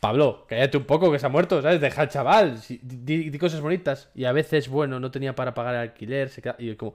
Pablo, 0.00 0.46
cállate 0.48 0.76
un 0.76 0.84
poco 0.84 1.12
que 1.12 1.20
se 1.20 1.26
ha 1.26 1.28
muerto, 1.28 1.62
¿sabes? 1.62 1.80
Deja 1.80 2.02
al 2.02 2.08
chaval, 2.08 2.58
si- 2.58 2.80
di, 2.82 3.30
di 3.30 3.38
cosas 3.38 3.60
bonitas. 3.60 4.08
Y 4.16 4.24
a 4.24 4.32
veces, 4.32 4.68
bueno, 4.68 4.98
no 4.98 5.12
tenía 5.12 5.36
para 5.36 5.54
pagar 5.54 5.74
el 5.76 5.80
alquiler, 5.82 6.28
se 6.28 6.42
queda- 6.42 6.56
y 6.58 6.74
como... 6.74 6.94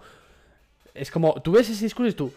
Es 0.93 1.09
como, 1.09 1.41
tú 1.41 1.53
ves 1.53 1.69
ese 1.69 1.85
discurso 1.85 2.09
y 2.09 2.13
tú, 2.13 2.33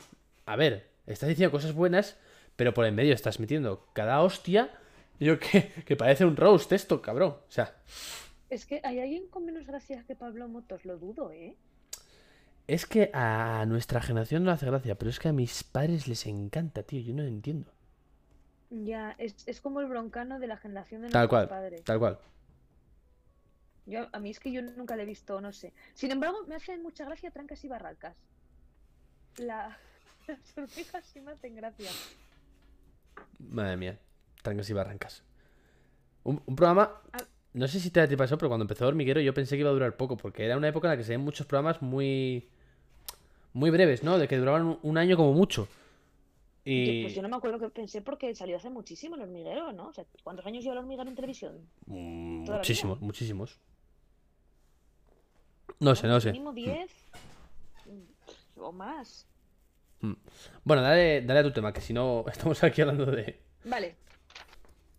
a 0.47 0.55
ver, 0.55 0.87
estás 1.09 1.29
diciendo 1.29 1.51
cosas 1.51 1.73
buenas, 1.73 2.17
pero 2.61 2.75
por 2.75 2.85
en 2.85 2.95
medio 2.95 3.15
estás 3.15 3.41
metiendo 3.41 3.89
cada 3.95 4.21
hostia, 4.21 4.71
yo 5.19 5.39
que, 5.39 5.73
que 5.87 5.97
parece 5.97 6.27
un 6.27 6.37
roast 6.37 6.71
esto, 6.73 7.01
cabrón. 7.01 7.31
O 7.31 7.51
sea, 7.51 7.75
Es 8.51 8.67
que 8.67 8.83
hay 8.85 9.01
alguien 9.01 9.29
con 9.29 9.47
menos 9.47 9.67
gracia 9.67 10.05
que 10.07 10.15
Pablo 10.15 10.47
Motos, 10.47 10.85
lo 10.85 10.99
dudo, 10.99 11.33
¿eh? 11.33 11.57
es 12.67 12.85
que 12.85 13.11
a 13.15 13.65
nuestra 13.67 14.03
generación 14.03 14.45
no 14.45 14.51
hace 14.51 14.67
gracia, 14.67 14.95
pero 14.99 15.11
es 15.11 15.19
que 15.19 15.29
a 15.29 15.33
mis 15.33 15.65
padres 15.65 16.07
les 16.07 16.27
encanta, 16.27 16.83
tío, 16.83 17.01
yo 17.01 17.15
no 17.15 17.23
lo 17.23 17.29
entiendo. 17.29 17.73
Ya, 18.69 19.15
es, 19.17 19.37
es 19.47 19.63
como 19.63 19.81
el 19.81 19.87
broncano 19.87 20.39
de 20.39 20.47
la 20.47 20.59
generación 20.59 21.01
de 21.01 21.09
Tal 21.09 21.29
nuestros 21.29 21.29
cual, 21.29 21.49
padres. 21.49 21.83
tal 21.85 21.99
cual. 21.99 22.19
Yo, 23.87 24.07
a 24.13 24.19
mí 24.21 24.29
es 24.31 24.39
que 24.39 24.53
yo 24.53 24.61
nunca 24.61 24.97
le 24.97 25.05
he 25.05 25.07
visto, 25.07 25.41
no 25.41 25.51
sé. 25.53 25.73
Sin 25.95 26.11
embargo, 26.11 26.45
me 26.47 26.57
hacen 26.57 26.83
mucha 26.83 27.07
gracia 27.07 27.31
Trancas 27.31 27.65
y 27.65 27.69
Barrancas. 27.69 28.17
La... 29.39 29.79
Las 30.29 30.59
hormigas 30.59 31.05
sí 31.07 31.21
me 31.23 31.33
hacen 31.33 31.57
gracia. 31.57 31.91
Madre 33.39 33.77
mía, 33.77 33.99
trancas 34.43 34.69
y 34.71 34.73
barrancas. 34.73 35.23
Un, 36.25 36.43
un 36.47 36.57
programa, 36.57 37.01
Ah. 37.13 37.19
no 37.55 37.67
sé 37.69 37.81
si 37.81 37.91
te, 37.91 38.07
te 38.07 38.17
pasó, 38.17 38.37
pero 38.37 38.49
cuando 38.51 38.65
empezó 38.65 38.87
Hormiguero 38.87 39.21
yo 39.21 39.33
pensé 39.35 39.57
que 39.57 39.61
iba 39.61 39.71
a 39.71 39.73
durar 39.73 39.97
poco, 39.97 40.17
porque 40.17 40.45
era 40.45 40.57
una 40.57 40.69
época 40.69 40.89
en 40.89 40.93
la 40.93 40.97
que 40.99 41.05
se 41.05 41.13
ven 41.13 41.23
muchos 41.23 41.47
programas 41.47 41.81
muy 41.83 42.49
muy 43.53 43.71
breves, 43.71 44.03
¿no? 44.05 44.19
De 44.19 44.29
que 44.29 44.37
duraban 44.37 44.63
un, 44.65 44.79
un 44.83 44.99
año 44.99 45.17
como 45.17 45.33
mucho. 45.33 45.67
Yo- 46.65 46.73
Y 46.73 47.03
pues 47.03 47.15
yo 47.15 47.23
no 47.23 47.29
me 47.29 47.37
acuerdo 47.37 47.59
que 47.59 47.69
pensé 47.71 48.01
porque 48.03 48.35
salió 48.35 48.57
hace 48.59 48.69
muchísimo 48.71 49.17
el 49.17 49.23
hormiguero, 49.23 49.73
¿no? 49.73 49.89
O 49.89 49.93
sea, 49.93 50.05
¿cuántos 50.23 50.45
años 50.47 50.63
lleva 50.63 50.75
el 50.75 50.79
hormiguero 50.81 51.09
en 51.09 51.15
televisión? 51.17 51.69
Mm, 51.87 52.45
muchísimos, 52.51 53.01
muchísimos. 53.01 53.59
No 55.81 55.95
sé, 55.95 56.07
no 56.07 56.21
sé. 56.21 56.33
Mínimo 56.33 56.53
10 56.53 56.91
mm, 57.87 58.61
o 58.61 58.73
más. 58.73 59.27
Bueno, 60.65 60.83
dale, 60.83 61.23
dale 61.23 61.41
a 61.41 61.43
tu 61.43 61.53
tema, 61.53 61.73
que 61.73 61.81
si 61.81 61.93
no 61.93 62.25
estamos 62.33 62.63
aquí 62.65 62.81
hablando 62.81 63.07
de... 63.07 63.39
Vale. 63.65 63.97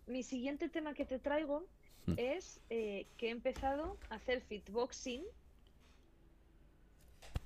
Mi 0.06 0.22
siguiente 0.22 0.68
tema 0.68 0.94
que 0.94 1.04
te 1.04 1.18
traigo 1.18 1.64
Hmm. 2.04 2.14
es 2.16 2.58
eh, 2.68 3.06
que 3.16 3.28
he 3.28 3.30
empezado 3.30 3.96
a 4.10 4.16
hacer 4.16 4.40
fitboxing 4.42 5.22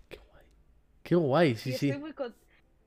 Qué 0.08 0.16
guay. 0.16 0.44
Qué 1.02 1.14
guay, 1.14 1.50
y, 1.50 1.54
sí, 1.56 1.72
sí. 1.74 1.88
estoy 1.90 2.00
muy 2.00 2.14
con- 2.14 2.34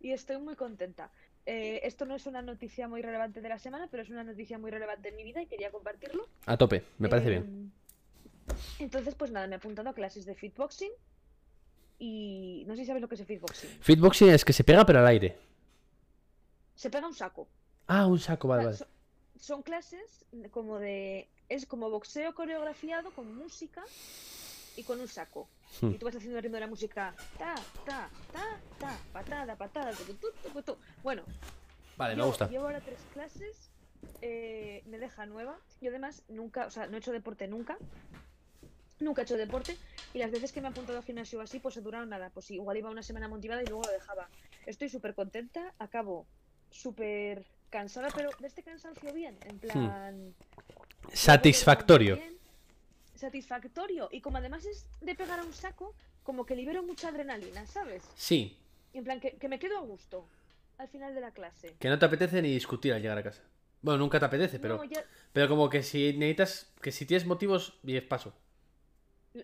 y 0.01 0.11
estoy 0.13 0.37
muy 0.39 0.55
contenta. 0.55 1.11
Eh, 1.45 1.81
esto 1.83 2.05
no 2.07 2.15
es 2.15 2.25
una 2.25 2.41
noticia 2.41 2.87
muy 2.87 3.03
relevante 3.03 3.39
de 3.41 3.49
la 3.49 3.59
semana, 3.59 3.87
pero 3.91 4.01
es 4.01 4.09
una 4.09 4.23
noticia 4.23 4.57
muy 4.57 4.71
relevante 4.71 5.09
en 5.09 5.15
mi 5.15 5.23
vida 5.23 5.43
y 5.43 5.45
quería 5.45 5.69
compartirlo. 5.69 6.27
A 6.47 6.57
tope, 6.57 6.83
me 6.97 7.07
parece 7.07 7.29
bien. 7.29 7.43
Em, 7.43 7.71
Entonces, 8.79 9.13
pues 9.13 9.29
nada, 9.29 9.45
me 9.45 9.53
he 9.53 9.57
apuntado 9.57 9.89
a 9.89 9.93
clases 9.93 10.25
de 10.25 10.33
fitboxing 10.33 10.91
y 11.99 12.63
no 12.67 12.75
sé 12.75 12.81
si 12.81 12.87
sabes 12.87 13.01
lo 13.01 13.07
que 13.09 13.15
es 13.15 13.21
el 13.21 13.27
fitboxing. 13.27 13.69
Fitboxing 13.81 14.29
es 14.29 14.45
que 14.45 14.53
se 14.53 14.63
pega 14.63 14.85
pero 14.85 14.99
al 14.99 15.07
aire. 15.07 15.37
Se 16.75 16.89
pega 16.89 17.07
un 17.07 17.13
saco. 17.13 17.47
Ah, 17.87 18.05
un 18.07 18.19
saco, 18.19 18.47
vale, 18.47 18.65
vale. 18.65 18.77
son, 18.77 18.87
son 19.39 19.61
clases 19.63 20.25
como 20.51 20.79
de. 20.79 21.27
Es 21.49 21.65
como 21.65 21.89
boxeo 21.89 22.33
coreografiado 22.35 23.11
con 23.11 23.35
música 23.35 23.83
y 24.77 24.83
con 24.83 24.99
un 24.99 25.07
saco. 25.07 25.49
Hmm. 25.81 25.91
Y 25.91 25.97
tú 25.97 26.05
vas 26.05 26.15
haciendo 26.15 26.37
el 26.37 26.43
ritmo 26.43 26.55
de 26.55 26.61
la 26.61 26.67
música. 26.67 27.13
Ta, 27.37 27.55
ta, 27.85 28.09
ta, 28.31 28.59
ta, 28.79 28.97
patada, 29.11 29.55
patada, 29.55 29.91
tu, 29.91 30.13
tu, 30.13 30.61
tu. 30.61 30.77
Bueno, 31.03 31.23
Vale, 31.97 32.15
me 32.15 32.23
gusta. 32.23 32.47
llevo 32.47 32.65
ahora 32.65 32.79
tres 32.81 32.99
clases. 33.13 33.69
eh, 34.21 34.83
me 34.85 34.99
deja 34.99 35.25
nueva. 35.25 35.57
Yo 35.81 35.89
además 35.89 36.23
nunca, 36.29 36.67
o 36.67 36.71
sea, 36.71 36.87
no 36.87 36.95
he 36.95 36.99
hecho 36.99 37.11
deporte 37.11 37.47
nunca. 37.47 37.77
Nunca 38.99 39.21
he 39.21 39.25
hecho 39.25 39.35
deporte. 39.37 39.75
Y 40.13 40.17
las 40.19 40.31
veces 40.31 40.51
que 40.51 40.61
me 40.61 40.67
he 40.67 40.71
apuntado 40.71 40.97
al 40.97 41.03
gimnasio 41.03 41.39
así, 41.41 41.59
pues 41.59 41.75
no 41.77 41.83
duraron 41.83 42.09
nada. 42.09 42.29
Pues 42.33 42.49
igual 42.51 42.77
iba 42.77 42.89
una 42.89 43.03
semana 43.03 43.27
motivada 43.27 43.61
y 43.61 43.65
luego 43.67 43.83
lo 43.83 43.91
dejaba. 43.91 44.27
Estoy 44.65 44.89
súper 44.89 45.13
contenta. 45.13 45.73
Acabo 45.79 46.25
súper 46.71 47.45
cansada, 47.69 48.09
pero 48.15 48.29
de 48.39 48.47
este 48.47 48.63
cansancio 48.63 49.13
bien. 49.13 49.37
En 49.45 49.59
plan. 49.59 50.33
Satisfactorio. 51.13 52.15
bien, 52.15 52.37
Satisfactorio. 53.15 54.09
Y 54.11 54.21
como 54.21 54.37
además 54.37 54.65
es 54.65 54.87
de 55.01 55.15
pegar 55.15 55.39
a 55.39 55.43
un 55.43 55.53
saco, 55.53 55.93
como 56.23 56.45
que 56.45 56.55
libero 56.55 56.83
mucha 56.83 57.09
adrenalina, 57.09 57.65
¿sabes? 57.65 58.03
Sí, 58.15 58.57
En 58.93 59.03
plan, 59.03 59.19
que, 59.19 59.33
que 59.37 59.47
me 59.47 59.59
quedo 59.59 59.77
a 59.77 59.81
gusto 59.81 60.25
al 60.77 60.87
final 60.87 61.13
de 61.13 61.21
la 61.21 61.31
clase. 61.31 61.75
que 61.79 61.89
no 61.89 61.99
te 61.99 62.05
apetece 62.05 62.41
ni 62.41 62.51
discutir 62.53 62.93
al 62.93 63.01
llegar 63.01 63.17
a 63.17 63.23
casa. 63.23 63.41
Bueno, 63.81 63.99
nunca 63.99 64.19
te 64.19 64.25
apetece, 64.25 64.59
pero, 64.59 64.77
No, 64.77 64.83
ya- 64.85 65.03
pero 65.33 65.47
como 65.47 65.69
que 65.69 65.83
si 65.83 66.13
necesitas, 66.13 66.71
que 66.81 66.91
si 66.91 67.05
tienes 67.05 67.25
motivos, 67.27 67.77
10 67.83 68.03
paso. 68.03 68.33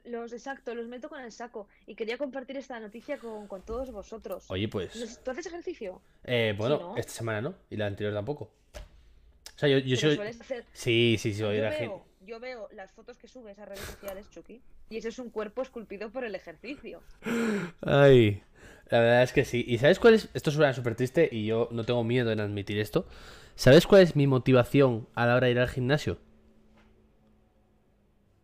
Los 0.06 0.34
exacto, 0.34 0.74
los 0.74 0.88
meto 0.88 1.10
con 1.10 1.22
el 1.22 1.32
saco. 1.32 1.68
Y 1.86 1.96
quería 1.96 2.18
compartir 2.18 2.58
esta 2.58 2.80
noticia 2.80 3.18
con, 3.20 3.48
con 3.48 3.62
todos 3.62 3.92
vosotros. 3.92 4.46
Oye, 4.50 4.68
pues, 4.68 4.94
¿Tú- 4.94 5.24
¿Tú 5.24 5.32
haces 5.32 5.46
ejercicio? 5.46 6.02
eh, 6.24 6.56
bueno, 6.58 6.80
¿no? 6.80 6.98
esta 6.98 7.12
semana 7.14 7.42
no, 7.42 7.56
y 7.70 7.76
la 7.78 7.86
anterior 7.88 8.14
tampoco. 8.14 8.46
O 9.56 9.58
sea, 9.60 9.70
yo, 9.70 9.78
yo 9.78 9.96
soy... 9.96 10.18
hacer- 10.18 10.66
Sí, 10.74 11.18
sí, 11.20 11.34
sí, 11.34 11.40
yo, 11.40 11.48
soy 11.48 11.60
la 11.62 11.72
gente. 11.72 11.86
veo, 11.88 12.06
yo 12.26 12.40
veo 12.40 12.68
las 12.74 12.92
fotos 12.92 13.18
que 13.18 13.28
subes 13.28 13.58
a 13.60 13.66
redes 13.66 13.80
sociales, 13.80 14.30
Chucky, 14.32 14.62
y 14.90 14.98
ese 14.98 15.10
es 15.10 15.20
un 15.20 15.30
cuerpo 15.30 15.62
esculpido 15.62 16.10
por 16.12 16.24
el 16.26 16.36
ejercicio. 16.36 17.02
Ay, 17.82 18.42
la 18.90 19.00
verdad 19.00 19.24
es 19.24 19.32
que 19.34 19.46
sí. 19.46 19.64
¿Y 19.68 19.78
sabes 19.78 20.00
cuál 20.00 20.16
es? 20.16 20.30
Esto 20.34 20.52
suena 20.52 20.74
súper 20.74 20.96
triste 20.96 21.30
y 21.32 21.46
yo 21.46 21.70
no 21.72 21.84
tengo 21.86 22.04
miedo 22.04 22.32
en 22.32 22.40
admitir 22.40 22.80
esto. 22.80 23.08
¿Sabes 23.56 23.88
cuál 23.88 24.02
es 24.02 24.16
mi 24.16 24.28
motivación 24.28 25.08
a 25.16 25.26
la 25.28 25.36
hora 25.36 25.46
de 25.46 25.52
ir 25.52 25.60
al 25.60 25.70
gimnasio? 25.70 26.18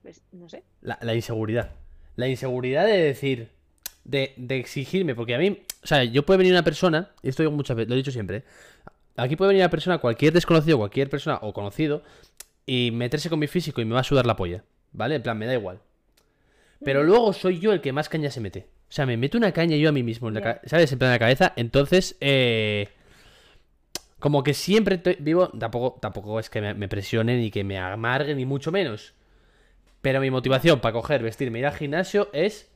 Pues, 0.01 0.21
no 0.31 0.47
sé. 0.49 0.63
La, 0.81 0.97
la 1.01 1.13
inseguridad. 1.15 1.71
La 2.15 2.27
inseguridad 2.27 2.85
de 2.85 2.97
decir, 2.97 3.49
de, 4.03 4.33
de 4.37 4.57
exigirme, 4.57 5.15
porque 5.15 5.35
a 5.35 5.37
mí, 5.37 5.61
o 5.83 5.87
sea, 5.87 6.03
yo 6.03 6.25
puede 6.25 6.39
venir 6.39 6.53
una 6.53 6.63
persona, 6.63 7.09
y 7.21 7.29
esto 7.29 7.43
digo 7.43 7.51
muchas 7.55 7.75
veces, 7.77 7.89
lo 7.89 7.95
he 7.95 7.97
dicho 7.97 8.11
siempre, 8.11 8.37
¿eh? 8.37 8.43
aquí 9.17 9.35
puede 9.35 9.49
venir 9.49 9.63
una 9.63 9.69
persona, 9.69 9.97
cualquier 9.99 10.33
desconocido, 10.33 10.77
cualquier 10.77 11.09
persona 11.09 11.39
o 11.41 11.53
conocido, 11.53 12.03
y 12.65 12.91
meterse 12.91 13.29
con 13.29 13.39
mi 13.39 13.47
físico 13.47 13.81
y 13.81 13.85
me 13.85 13.93
va 13.93 14.01
a 14.01 14.03
sudar 14.03 14.25
la 14.25 14.35
polla, 14.35 14.63
¿vale? 14.91 15.15
En 15.15 15.23
plan, 15.23 15.37
me 15.37 15.45
da 15.45 15.53
igual. 15.53 15.79
Pero 16.83 17.03
luego 17.03 17.31
soy 17.33 17.59
yo 17.59 17.73
el 17.73 17.81
que 17.81 17.91
más 17.91 18.09
caña 18.09 18.31
se 18.31 18.39
mete. 18.41 18.65
O 18.89 18.93
sea, 18.93 19.05
me 19.05 19.17
meto 19.17 19.37
una 19.37 19.51
caña 19.51 19.77
yo 19.77 19.89
a 19.89 19.91
mí 19.91 20.03
mismo, 20.03 20.27
en 20.29 20.35
la 20.35 20.61
¿sabes? 20.65 20.91
En 20.91 20.97
plan, 20.99 21.09
en 21.09 21.13
la 21.15 21.19
cabeza. 21.19 21.53
Entonces, 21.55 22.17
eh, 22.21 22.89
como 24.19 24.43
que 24.43 24.53
siempre 24.53 24.95
estoy- 24.95 25.17
vivo, 25.19 25.49
tampoco, 25.49 25.99
tampoco 25.99 26.39
es 26.39 26.49
que 26.49 26.61
me, 26.61 26.73
me 26.73 26.87
presionen 26.87 27.39
ni 27.39 27.51
que 27.51 27.63
me 27.63 27.77
amarguen, 27.79 28.37
ni 28.37 28.45
mucho 28.45 28.71
menos. 28.71 29.13
Pero 30.01 30.19
mi 30.19 30.31
motivación 30.31 30.79
para 30.79 30.93
coger, 30.93 31.21
vestirme, 31.23 31.59
ir 31.59 31.65
al 31.65 31.75
gimnasio 31.75 32.29
es 32.33 32.69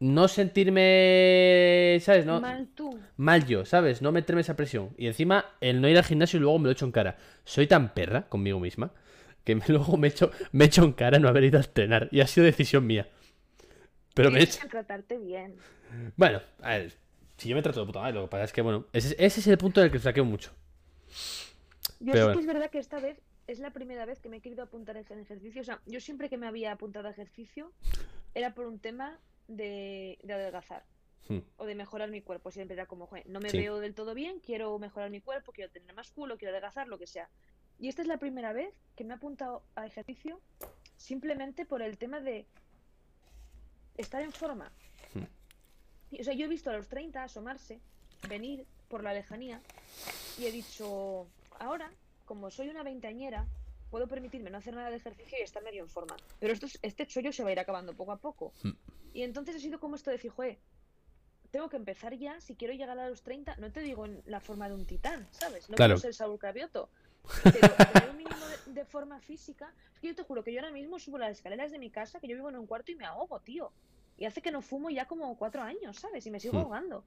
no 0.00 0.26
sentirme, 0.28 1.98
¿sabes? 2.00 2.26
No, 2.26 2.40
Mal 2.40 2.68
tú. 2.74 2.98
mal 3.16 3.46
yo, 3.46 3.64
¿sabes? 3.64 4.02
No 4.02 4.12
meterme 4.12 4.40
esa 4.40 4.56
presión. 4.56 4.90
Y 4.98 5.06
encima, 5.06 5.44
el 5.60 5.80
no 5.80 5.88
ir 5.88 5.96
al 5.96 6.04
gimnasio 6.04 6.38
y 6.38 6.40
luego 6.40 6.58
me 6.58 6.64
lo 6.66 6.72
echo 6.72 6.84
en 6.84 6.92
cara. 6.92 7.16
Soy 7.44 7.66
tan 7.66 7.94
perra 7.94 8.28
conmigo 8.28 8.58
misma 8.60 8.92
que 9.44 9.54
me- 9.54 9.62
luego 9.68 9.96
me 9.96 10.08
echo, 10.08 10.30
me 10.52 10.64
echo 10.66 10.84
en 10.84 10.92
cara 10.92 11.18
no 11.18 11.28
haber 11.28 11.44
ido 11.44 11.58
a 11.58 11.62
entrenar. 11.62 12.08
Y 12.10 12.20
ha 12.20 12.26
sido 12.26 12.44
decisión 12.46 12.86
mía. 12.86 13.08
Pero 14.14 14.30
me 14.30 14.40
que 14.46 14.68
tratarte 14.68 15.18
bien. 15.18 15.56
Bueno, 16.16 16.40
a 16.62 16.70
ver, 16.76 16.92
si 17.36 17.48
yo 17.48 17.56
me 17.56 17.62
trato 17.62 17.80
de 17.80 17.86
puta 17.86 18.00
madre, 18.00 18.14
lo 18.14 18.22
que 18.22 18.28
pasa 18.28 18.44
es 18.44 18.52
que, 18.52 18.62
bueno, 18.62 18.86
ese, 18.92 19.14
ese 19.18 19.40
es 19.40 19.46
el 19.46 19.58
punto 19.58 19.80
en 19.80 19.86
el 19.86 19.92
que 19.92 19.98
flaqueo 19.98 20.24
mucho. 20.24 20.50
Yo 22.00 22.12
Pero 22.12 22.18
sí 22.18 22.22
bueno. 22.24 22.32
que 22.34 22.40
es 22.40 22.46
verdad 22.46 22.70
que 22.70 22.78
esta 22.78 23.00
vez 23.00 23.18
es 23.46 23.58
la 23.58 23.70
primera 23.70 24.06
vez 24.06 24.20
que 24.20 24.28
me 24.28 24.38
he 24.38 24.40
querido 24.40 24.62
apuntar 24.62 24.96
en 24.96 25.18
ejercicio. 25.18 25.60
O 25.62 25.64
sea, 25.64 25.80
yo 25.86 26.00
siempre 26.00 26.28
que 26.28 26.36
me 26.38 26.46
había 26.46 26.72
apuntado 26.72 27.08
a 27.08 27.10
ejercicio 27.10 27.72
era 28.34 28.54
por 28.54 28.66
un 28.66 28.78
tema 28.78 29.18
de, 29.48 30.18
de 30.22 30.32
adelgazar 30.32 30.84
Hmm. 31.26 31.38
o 31.56 31.64
de 31.64 31.74
mejorar 31.74 32.10
mi 32.10 32.20
cuerpo. 32.20 32.50
Siempre 32.50 32.74
era 32.74 32.84
como, 32.84 33.06
"Joder, 33.06 33.26
no 33.26 33.40
me 33.40 33.48
Sí. 33.48 33.56
veo 33.56 33.80
del 33.80 33.94
todo 33.94 34.12
bien, 34.12 34.40
quiero 34.40 34.78
mejorar 34.78 35.08
mi 35.10 35.22
cuerpo, 35.22 35.52
quiero 35.52 35.70
tener 35.70 35.94
más 35.94 36.10
culo, 36.10 36.36
quiero 36.36 36.52
adelgazar, 36.52 36.86
lo 36.86 36.98
que 36.98 37.06
sea. 37.06 37.30
Y 37.78 37.88
esta 37.88 38.02
es 38.02 38.08
la 38.08 38.18
primera 38.18 38.52
vez 38.52 38.74
que 38.94 39.04
me 39.04 39.14
he 39.14 39.16
apuntado 39.16 39.62
a 39.74 39.86
ejercicio 39.86 40.38
simplemente 40.98 41.64
por 41.64 41.80
el 41.80 41.96
tema 41.96 42.20
de 42.20 42.44
estar 43.96 44.22
en 44.22 44.32
forma. 44.32 44.70
Hmm. 45.14 45.24
Y, 46.10 46.20
O 46.20 46.24
sea, 46.24 46.34
yo 46.34 46.44
he 46.44 46.48
visto 46.48 46.68
a 46.70 46.74
los 46.74 46.88
30 46.88 47.22
asomarse, 47.24 47.80
venir 48.28 48.66
por 48.88 49.02
la 49.02 49.12
lejanía 49.14 49.60
y 50.38 50.44
he 50.46 50.52
dicho, 50.52 51.26
ahora, 51.58 51.90
como 52.24 52.50
soy 52.50 52.68
una 52.68 52.82
veinteañera, 52.82 53.46
puedo 53.90 54.08
permitirme 54.08 54.50
no 54.50 54.58
hacer 54.58 54.74
nada 54.74 54.90
de 54.90 54.96
ejercicio 54.96 55.38
y 55.38 55.42
estar 55.42 55.62
medio 55.62 55.82
en 55.82 55.88
forma. 55.88 56.16
Pero 56.40 56.52
esto, 56.52 56.66
es- 56.66 56.78
este 56.82 57.06
chollo 57.06 57.32
se 57.32 57.42
va 57.42 57.50
a 57.50 57.52
ir 57.52 57.60
acabando 57.60 57.94
poco 57.94 58.12
a 58.12 58.16
poco. 58.16 58.52
Mm. 58.62 58.70
Y 59.14 59.22
entonces 59.22 59.56
ha 59.56 59.60
sido 59.60 59.78
como 59.78 59.94
esto 59.96 60.10
de 60.10 60.18
fijo, 60.18 60.42
eh, 60.42 60.58
tengo 61.50 61.68
que 61.68 61.76
empezar 61.76 62.14
ya, 62.14 62.40
si 62.40 62.56
quiero 62.56 62.74
llegar 62.74 62.98
a 62.98 63.08
los 63.08 63.22
30, 63.22 63.54
no 63.56 63.70
te 63.70 63.80
digo 63.80 64.06
en 64.06 64.22
la 64.26 64.40
forma 64.40 64.68
de 64.68 64.74
un 64.74 64.84
titán, 64.86 65.28
¿sabes? 65.30 65.70
No 65.70 65.76
Claro. 65.76 65.90
quiero 65.94 66.00
ser 66.00 66.14
Saúl 66.14 66.38
Cravioto. 66.38 66.88
Pero 67.42 67.68
tener 67.92 68.10
un 68.10 68.16
mínimo 68.16 68.36
de, 68.66 68.72
de 68.72 68.84
forma 68.84 69.18
física. 69.20 69.72
Es 69.94 70.00
que 70.00 70.08
yo 70.08 70.14
te 70.14 70.24
juro 70.24 70.42
que 70.44 70.52
yo 70.52 70.60
ahora 70.60 70.72
mismo 70.72 70.98
subo 70.98 71.16
las 71.16 71.30
escaleras 71.30 71.70
de 71.70 71.78
mi 71.78 71.90
casa, 71.90 72.18
que 72.20 72.26
yo 72.28 72.34
vivo 72.34 72.48
en 72.50 72.56
un 72.56 72.66
cuarto 72.66 72.90
y 72.92 72.96
me 72.96 73.06
ahogo, 73.06 73.38
tío. 73.40 73.72
Y 74.18 74.24
hace 74.26 74.42
que 74.42 74.50
no 74.50 74.60
fumo 74.60 74.90
ya 74.90 75.06
como 75.06 75.36
cuatro 75.38 75.62
años, 75.62 75.96
¿sabes? 75.98 76.26
Y 76.26 76.30
me 76.30 76.40
sigo 76.40 76.54
Hmm. 76.58 76.62
ahogando. 76.62 77.04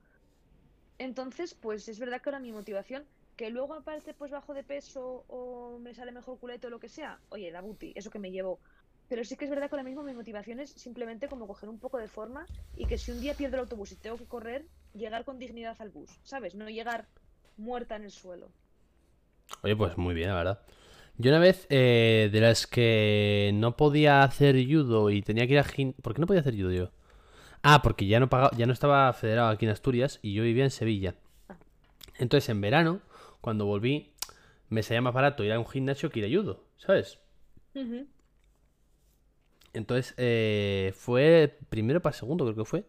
Entonces, 0.97 1.53
pues 1.53 1.87
es 1.87 1.99
verdad 1.99 2.21
que 2.21 2.29
ahora 2.29 2.39
mi 2.39 2.51
motivación, 2.51 3.05
que 3.37 3.51
luego 3.51 3.75
aparte 3.75 4.13
pues 4.15 4.31
bajo 4.31 4.53
de 4.53 4.63
peso 4.63 5.23
o 5.27 5.77
me 5.79 5.93
sale 5.93 6.11
mejor 6.11 6.39
culeto 6.39 6.67
o 6.67 6.69
lo 6.71 6.79
que 6.79 6.89
sea, 6.89 7.19
oye, 7.29 7.51
la 7.51 7.61
booty, 7.61 7.93
eso 7.95 8.09
que 8.09 8.19
me 8.19 8.31
llevo. 8.31 8.59
Pero 9.07 9.23
sí 9.23 9.37
que 9.37 9.45
es 9.45 9.51
verdad 9.51 9.69
que 9.69 9.75
ahora 9.75 9.83
mismo 9.83 10.03
mi 10.03 10.13
motivación 10.13 10.59
es 10.59 10.71
simplemente 10.71 11.29
como 11.29 11.47
coger 11.47 11.69
un 11.69 11.79
poco 11.79 11.97
de 11.99 12.09
forma 12.09 12.45
y 12.75 12.87
que 12.87 12.97
si 12.97 13.11
un 13.11 13.21
día 13.21 13.35
pierdo 13.35 13.55
el 13.55 13.61
autobús 13.61 13.93
y 13.93 13.95
tengo 13.95 14.17
que 14.17 14.25
correr, 14.25 14.65
llegar 14.93 15.23
con 15.23 15.39
dignidad 15.39 15.77
al 15.79 15.89
bus, 15.89 16.19
¿sabes? 16.23 16.55
No 16.55 16.67
llegar 16.67 17.07
muerta 17.55 17.95
en 17.95 18.03
el 18.03 18.11
suelo. 18.11 18.49
Oye, 19.61 19.75
pues 19.75 19.97
muy 19.97 20.13
bien, 20.13 20.29
la 20.29 20.35
verdad. 20.35 20.61
Yo 21.17 21.31
una 21.31 21.39
vez, 21.39 21.67
eh, 21.69 22.29
de 22.31 22.41
las 22.41 22.67
que 22.67 23.51
no 23.53 23.77
podía 23.77 24.23
hacer 24.23 24.55
judo 24.67 25.09
y 25.09 25.21
tenía 25.21 25.47
que 25.47 25.53
ir 25.53 25.59
a 25.59 25.63
gin... 25.63 25.93
¿Por 25.93 26.13
qué 26.13 26.21
no 26.21 26.27
podía 26.27 26.41
hacer 26.41 26.55
judo 26.55 26.71
yo? 26.71 26.91
Ah, 27.61 27.81
porque 27.81 28.07
ya 28.07 28.19
no 28.19 28.29
pagaba, 28.29 28.51
ya 28.57 28.65
no 28.65 28.73
estaba 28.73 29.11
federado 29.13 29.49
aquí 29.49 29.65
en 29.65 29.71
Asturias 29.71 30.19
y 30.21 30.33
yo 30.33 30.43
vivía 30.43 30.63
en 30.63 30.69
Sevilla. 30.69 31.15
Entonces, 32.19 32.49
en 32.49 32.61
verano, 32.61 33.01
cuando 33.41 33.65
volví, 33.65 34.13
me 34.69 34.83
salía 34.83 35.01
más 35.01 35.13
barato 35.13 35.43
ir 35.43 35.51
a 35.53 35.59
un 35.59 35.67
gimnasio 35.67 36.09
que 36.09 36.19
ir 36.19 36.25
a 36.25 36.39
judo, 36.39 36.63
¿sabes? 36.77 37.19
Entonces, 39.73 40.13
eh, 40.17 40.93
fue 40.95 41.57
primero 41.69 42.01
para 42.01 42.13
segundo, 42.13 42.45
creo 42.45 42.55
que 42.55 42.65
fue. 42.65 42.83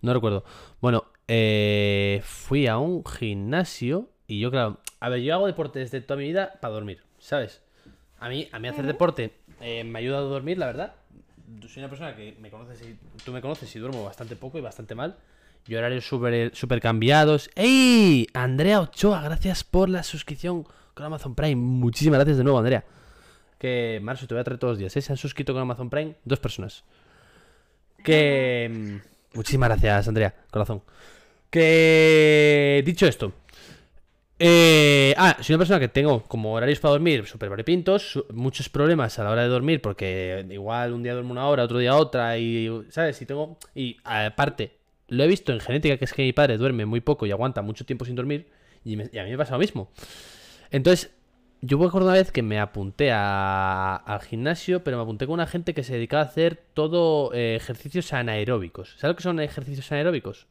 No 0.00 0.12
recuerdo. 0.14 0.44
Bueno, 0.80 1.04
eh, 1.28 2.20
fui 2.24 2.66
a 2.66 2.78
un 2.78 3.04
gimnasio 3.04 4.10
y 4.26 4.40
yo, 4.40 4.50
claro, 4.50 4.80
a 5.00 5.08
ver, 5.08 5.20
yo 5.20 5.34
hago 5.34 5.46
deporte 5.46 5.78
desde 5.78 6.00
toda 6.00 6.18
mi 6.18 6.24
vida 6.24 6.58
para 6.60 6.74
dormir, 6.74 7.02
¿sabes? 7.18 7.62
A 8.18 8.28
mí, 8.28 8.48
a 8.52 8.58
mí 8.58 8.68
hacer 8.68 8.86
deporte 8.86 9.34
eh, 9.60 9.84
me 9.84 9.98
ayuda 9.98 10.18
a 10.18 10.22
dormir, 10.22 10.58
la 10.58 10.66
verdad. 10.66 10.94
Soy 11.68 11.82
una 11.82 11.88
persona 11.88 12.16
que 12.16 12.36
me 12.40 12.50
conoces 12.50 12.80
y 12.82 12.98
tú 13.22 13.32
me 13.32 13.42
conoces 13.42 13.74
y 13.76 13.78
duermo 13.78 14.02
bastante 14.04 14.34
poco 14.36 14.58
y 14.58 14.62
bastante 14.62 14.94
mal. 14.94 15.16
Y 15.66 15.74
horarios 15.76 16.06
súper 16.06 16.54
super 16.54 16.80
cambiados. 16.80 17.50
¡Ey! 17.54 18.26
Andrea 18.34 18.80
Ochoa, 18.80 19.22
gracias 19.22 19.64
por 19.64 19.88
la 19.88 20.02
suscripción 20.02 20.66
con 20.92 21.06
Amazon 21.06 21.34
Prime. 21.34 21.56
Muchísimas 21.56 22.18
gracias 22.18 22.36
de 22.36 22.44
nuevo, 22.44 22.58
Andrea. 22.58 22.84
Que, 23.58 23.98
Marcio, 24.02 24.28
te 24.28 24.34
voy 24.34 24.40
a 24.42 24.44
traer 24.44 24.58
todos 24.58 24.72
los 24.72 24.78
días. 24.78 24.94
¿eh? 24.96 25.00
Se 25.00 25.12
han 25.12 25.16
suscrito 25.16 25.52
con 25.54 25.62
Amazon 25.62 25.88
Prime 25.88 26.16
dos 26.24 26.38
personas. 26.38 26.84
Que... 28.02 28.70
mm, 28.70 29.36
Muchísimas 29.36 29.68
gracias, 29.70 30.06
Andrea. 30.08 30.34
Corazón. 30.50 30.82
Que... 31.50 32.82
Dicho 32.84 33.06
esto. 33.06 33.32
eh, 34.38 35.14
ah, 35.16 35.36
soy 35.40 35.54
una 35.54 35.60
persona 35.60 35.80
que 35.80 35.88
tengo 35.88 36.22
como 36.24 36.52
horarios 36.54 36.80
para 36.80 36.92
dormir 36.92 37.24
súper 37.26 37.48
variopintos, 37.48 38.22
muchos 38.32 38.68
problemas 38.68 39.18
a 39.18 39.24
la 39.24 39.30
hora 39.30 39.42
de 39.42 39.48
dormir 39.48 39.80
porque 39.80 40.44
igual 40.50 40.92
un 40.92 41.02
día 41.02 41.12
duermo 41.14 41.32
una 41.32 41.46
hora, 41.46 41.62
otro 41.64 41.78
día 41.78 41.94
otra 41.96 42.36
y, 42.38 42.68
¿sabes? 42.90 43.20
Y 43.22 43.26
tengo... 43.26 43.56
Y 43.74 43.96
aparte, 44.04 44.76
lo 45.08 45.22
he 45.24 45.26
visto 45.26 45.52
en 45.52 45.60
genética 45.60 45.96
que 45.96 46.04
es 46.04 46.12
que 46.12 46.22
mi 46.22 46.32
padre 46.32 46.56
duerme 46.58 46.86
muy 46.86 47.00
poco 47.00 47.26
y 47.26 47.30
aguanta 47.30 47.62
mucho 47.62 47.84
tiempo 47.84 48.04
sin 48.04 48.14
dormir 48.16 48.48
y, 48.84 48.96
me- 48.96 49.10
y 49.12 49.18
a 49.18 49.24
mí 49.24 49.30
me 49.30 49.38
pasa 49.38 49.52
lo 49.52 49.58
mismo. 49.58 49.90
Entonces, 50.70 51.10
yo 51.60 51.78
me 51.78 51.86
acuerdo 51.86 52.08
una 52.08 52.16
vez 52.18 52.30
que 52.32 52.42
me 52.42 52.60
apunté 52.60 53.10
a- 53.12 53.96
al 53.96 54.20
gimnasio, 54.20 54.84
pero 54.84 54.96
me 54.98 55.02
apunté 55.02 55.26
con 55.26 55.34
una 55.34 55.46
gente 55.46 55.72
que 55.74 55.82
se 55.82 55.94
dedicaba 55.94 56.22
a 56.22 56.26
hacer 56.26 56.62
todo 56.74 57.32
eh, 57.34 57.56
ejercicios 57.56 58.12
anaeróbicos. 58.12 58.90
¿Sabes 58.98 59.12
lo 59.12 59.16
que 59.16 59.22
son 59.22 59.40
ejercicios 59.40 59.90
anaeróbicos? 59.92 60.46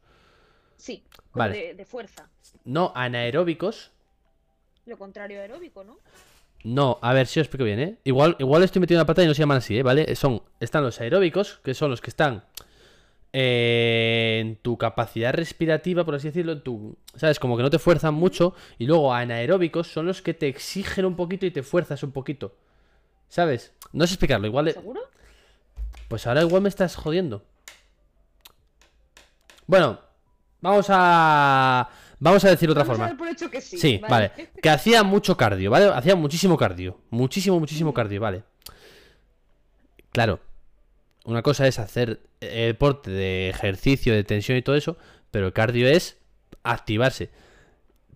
Sí, 0.78 1.04
Vale. 1.34 1.56
de, 1.58 1.74
de 1.76 1.86
fuerza. 1.86 2.30
No, 2.66 2.92
anaeróbicos. 2.96 3.92
Lo 4.86 4.98
contrario 4.98 5.40
aeróbico, 5.40 5.84
¿no? 5.84 5.98
No, 6.64 6.98
a 7.02 7.14
ver 7.14 7.28
si 7.28 7.40
os 7.40 7.46
explico 7.46 7.66
bien, 7.66 7.80
¿eh? 7.80 7.98
Igual, 8.06 8.36
igual 8.40 8.64
estoy 8.64 8.80
metiendo 8.80 9.02
la 9.02 9.06
pata 9.06 9.24
y 9.24 9.28
no 9.28 9.34
se 9.34 9.40
llaman 9.42 9.58
así, 9.58 9.78
¿eh? 9.78 9.84
¿Vale? 9.84 10.16
Son, 10.16 10.42
están 10.60 10.84
los 10.84 11.00
aeróbicos, 11.02 11.60
que 11.64 11.74
son 11.74 11.90
los 11.92 12.02
que 12.02 12.10
están 12.10 12.44
eh, 13.34 14.38
en 14.42 14.56
tu 14.58 14.78
capacidad 14.78 15.34
respirativa, 15.34 16.06
por 16.06 16.16
así 16.16 16.28
decirlo, 16.28 16.52
en 16.52 16.62
tu, 16.62 16.96
¿sabes? 17.16 17.40
Como 17.40 17.58
que 17.58 17.64
no 17.64 17.70
te 17.72 17.80
fuerzan 17.80 18.14
mucho. 18.14 18.54
Y 18.78 18.86
luego 18.86 19.14
anaeróbicos 19.14 19.88
son 19.88 20.06
los 20.06 20.22
que 20.22 20.36
te 20.36 20.48
exigen 20.48 21.06
un 21.06 21.16
poquito 21.16 21.46
y 21.48 21.52
te 21.52 21.64
fuerzas 21.64 22.04
un 22.04 22.12
poquito. 22.12 22.56
¿Sabes? 23.28 23.74
No 23.92 24.06
sé 24.06 24.14
explicarlo, 24.14 24.46
igual... 24.46 24.72
¿Seguro? 24.72 25.02
Pues 26.08 26.28
ahora 26.28 26.44
igual 26.44 26.62
me 26.62 26.70
estás 26.70 26.96
jodiendo. 26.96 27.44
Bueno, 29.66 30.00
vamos 30.62 30.86
a... 30.90 31.90
Vamos 32.20 32.46
a 32.46 32.50
decir 32.50 32.70
otra 32.70 32.84
Vamos 32.84 32.94
a 32.94 32.96
forma. 32.96 33.08
dar 33.08 33.18
por 33.18 33.28
hecho 33.28 33.50
que 33.50 33.60
sí. 33.60 33.78
Sí, 33.78 34.00
vale. 34.08 34.32
Que 34.62 34.70
hacía 34.70 35.04
mucho 35.04 35.36
cardio, 35.36 35.72
¿vale? 35.72 35.88
Hacía 35.88 36.16
muchísimo 36.16 36.56
cardio. 36.56 37.00
Muchísimo, 37.10 37.60
muchísimo 37.60 37.94
cardio, 37.94 38.22
vale. 38.22 38.44
Claro. 40.12 40.40
Una 41.26 41.42
cosa 41.42 41.68
es 41.68 41.80
hacer 41.80 42.22
deporte 42.42 43.10
de 43.12 43.50
ejercicio, 43.50 44.14
de 44.14 44.24
tensión 44.24 44.58
y 44.58 44.62
todo 44.62 44.76
eso, 44.76 44.98
pero 45.32 45.48
el 45.48 45.54
cardio 45.54 45.88
es 45.88 46.18
activarse. 46.64 47.30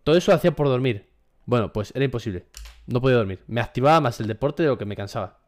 Todo 0.04 0.18
eso 0.18 0.32
lo 0.32 0.38
hacía 0.38 0.52
por 0.52 0.68
dormir. 0.68 1.08
Bueno, 1.46 1.72
pues 1.72 1.92
era 1.96 2.04
imposible. 2.06 2.46
No 2.86 3.00
podía 3.02 3.18
dormir. 3.18 3.44
Me 3.48 3.62
activaba 3.62 4.02
más 4.02 4.20
el 4.20 4.28
deporte 4.28 4.64
de 4.64 4.70
lo 4.70 4.78
que 4.78 4.86
me 4.86 4.96
cansaba. 4.96 5.40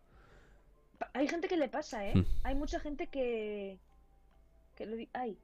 Hay 1.13 1.27
gente 1.27 1.47
que 1.47 1.57
le 1.57 1.67
pasa, 1.69 2.05
¿eh? 2.07 2.13
Hmm. 2.15 2.25
Hay 2.43 2.55
mucha 2.55 2.79
gente 2.79 3.07
que... 3.07 3.77
que 4.75 4.85
lo 4.85 4.95
di- 4.95 5.09
Ay, 5.13 5.37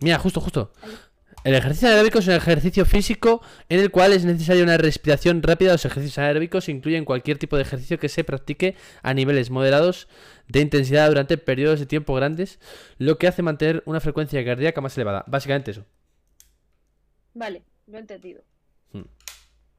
Mira, 0.00 0.18
justo, 0.18 0.40
justo. 0.40 0.72
ay. 0.82 0.90
El 1.42 1.54
ejercicio 1.54 1.88
anaeróbico 1.88 2.18
es 2.18 2.28
un 2.28 2.34
ejercicio 2.34 2.84
físico 2.84 3.40
en 3.68 3.80
el 3.80 3.90
cual 3.90 4.12
es 4.12 4.24
necesaria 4.24 4.62
una 4.62 4.76
respiración 4.76 5.42
rápida. 5.42 5.72
Los 5.72 5.84
ejercicios 5.84 6.18
anaeróbicos 6.18 6.68
incluyen 6.68 7.04
cualquier 7.04 7.38
tipo 7.38 7.56
de 7.56 7.62
ejercicio 7.62 7.98
que 7.98 8.10
se 8.10 8.24
practique 8.24 8.76
a 9.02 9.14
niveles 9.14 9.50
moderados 9.50 10.06
de 10.48 10.60
intensidad 10.60 11.08
durante 11.08 11.38
periodos 11.38 11.80
de 11.80 11.86
tiempo 11.86 12.14
grandes, 12.14 12.58
lo 12.98 13.16
que 13.16 13.26
hace 13.26 13.42
mantener 13.42 13.82
una 13.86 14.00
frecuencia 14.00 14.44
cardíaca 14.44 14.80
más 14.80 14.96
elevada. 14.98 15.24
Básicamente 15.26 15.70
eso. 15.70 15.86
Vale, 17.32 17.62
lo 17.86 17.96
he 17.96 18.00
entendido. 18.00 18.42
Hmm. 18.92 19.04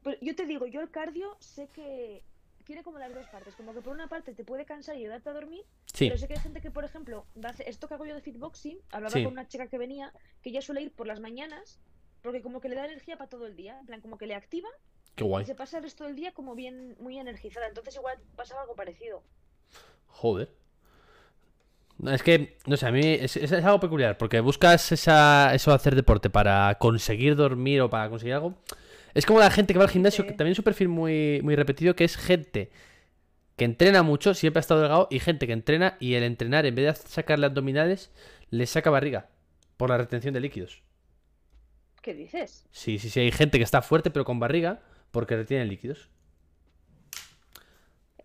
Pero 0.02 0.16
yo 0.20 0.34
te 0.34 0.46
digo, 0.46 0.66
yo 0.66 0.80
el 0.80 0.90
cardio 0.90 1.36
sé 1.38 1.68
que 1.72 2.22
tiene 2.62 2.82
como 2.82 2.98
las 2.98 3.14
dos 3.14 3.26
partes. 3.26 3.54
Como 3.54 3.72
que 3.74 3.80
por 3.80 3.92
una 3.92 4.08
parte 4.08 4.32
te 4.34 4.44
puede 4.44 4.64
cansar 4.64 4.96
y 4.96 5.00
ayudarte 5.00 5.30
a 5.30 5.32
dormir, 5.32 5.64
Sí, 5.92 6.06
pero 6.08 6.18
sé 6.18 6.26
que 6.28 6.34
hay 6.34 6.40
gente 6.40 6.60
que, 6.60 6.70
por 6.70 6.84
ejemplo, 6.84 7.26
esto 7.66 7.88
que 7.88 7.94
hago 7.94 8.06
yo 8.06 8.14
de 8.14 8.20
fitboxing, 8.22 8.78
hablaba 8.90 9.12
Sí. 9.14 9.24
con 9.24 9.32
una 9.32 9.46
chica 9.48 9.66
que 9.68 9.78
venía, 9.78 10.12
que 10.42 10.50
ella 10.50 10.62
suele 10.62 10.82
ir 10.82 10.92
por 10.92 11.06
las 11.06 11.20
mañanas, 11.20 11.78
porque 12.22 12.40
como 12.42 12.60
que 12.60 12.68
le 12.68 12.76
da 12.76 12.84
energía 12.86 13.16
para 13.16 13.28
todo 13.30 13.46
el 13.46 13.56
día, 13.56 13.78
en 13.80 13.86
plan, 13.86 14.00
como 14.00 14.16
que 14.18 14.26
le 14.26 14.34
activa 14.34 14.68
qué 15.14 15.24
y 15.24 15.26
guay. 15.28 15.44
se 15.44 15.54
pasa 15.54 15.78
el 15.78 15.82
resto 15.84 16.04
del 16.04 16.14
día 16.16 16.32
como 16.32 16.54
bien, 16.54 16.96
muy 17.00 17.18
energizada. 17.18 17.66
Entonces 17.68 17.96
igual 17.96 18.18
pasaba 18.36 18.62
algo 18.62 18.74
parecido. 18.76 19.22
Joder. 20.06 20.48
Es 22.06 22.22
que, 22.22 22.58
no 22.66 22.76
sé, 22.76 22.86
a 22.86 22.90
mí 22.90 23.00
es 23.04 23.52
algo 23.52 23.78
peculiar, 23.78 24.18
porque 24.18 24.40
buscas 24.40 24.90
esa, 24.90 25.54
eso 25.54 25.70
de 25.70 25.76
hacer 25.76 25.94
deporte 25.94 26.30
para 26.30 26.76
conseguir 26.78 27.36
dormir 27.36 27.80
o 27.80 27.90
para 27.90 28.08
conseguir 28.08 28.34
algo. 28.34 28.54
Es 29.14 29.26
como 29.26 29.40
la 29.40 29.50
gente 29.50 29.72
que 29.74 29.78
va 29.78 29.84
al 29.84 29.90
gimnasio, 29.90 30.24
Sí. 30.24 30.28
que 30.30 30.34
también 30.34 30.52
es 30.52 30.58
un 30.58 30.64
perfil 30.64 30.88
muy, 30.88 31.40
muy 31.42 31.54
repetido, 31.56 31.94
que 31.94 32.04
es 32.04 32.16
gente 32.16 32.70
que 33.56 33.64
entrena 33.66 34.02
mucho, 34.02 34.32
siempre 34.34 34.58
ha 34.58 34.62
estado 34.62 34.80
delgado, 34.80 35.08
y 35.10 35.20
gente 35.20 35.46
que 35.46 35.52
entrena 35.52 35.96
y 36.00 36.14
el 36.14 36.22
entrenar, 36.22 36.64
en 36.66 36.74
vez 36.74 36.86
de 37.02 37.08
sacarle 37.08 37.46
abdominales, 37.46 38.10
le 38.50 38.66
saca 38.66 38.90
barriga 38.90 39.28
por 39.76 39.90
la 39.90 39.98
retención 39.98 40.32
de 40.34 40.40
líquidos. 40.40 40.82
¿Qué 42.00 42.14
dices? 42.14 42.66
Sí, 42.72 42.98
sí, 42.98 43.10
sí, 43.10 43.20
hay 43.20 43.30
gente 43.30 43.58
que 43.58 43.64
está 43.64 43.80
fuerte 43.82 44.10
pero 44.10 44.24
con 44.24 44.40
barriga 44.40 44.80
porque 45.10 45.36
retiene 45.36 45.66
líquidos. 45.66 46.08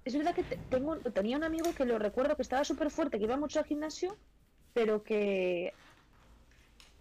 Es 0.06 0.16
verdad 0.18 0.34
que 0.34 0.44
te- 0.44 0.58
tengo, 0.70 0.96
tenía 0.98 1.36
un 1.38 1.44
amigo 1.44 1.74
que 1.76 1.86
lo 1.86 2.00
recuerdo 2.00 2.36
que 2.38 2.42
estaba 2.42 2.64
súper 2.64 2.90
fuerte, 2.90 3.18
que 3.18 3.26
iba 3.26 3.36
mucho 3.38 3.60
al 3.60 3.66
gimnasio, 3.66 4.16
pero 4.74 5.04
que... 5.04 5.74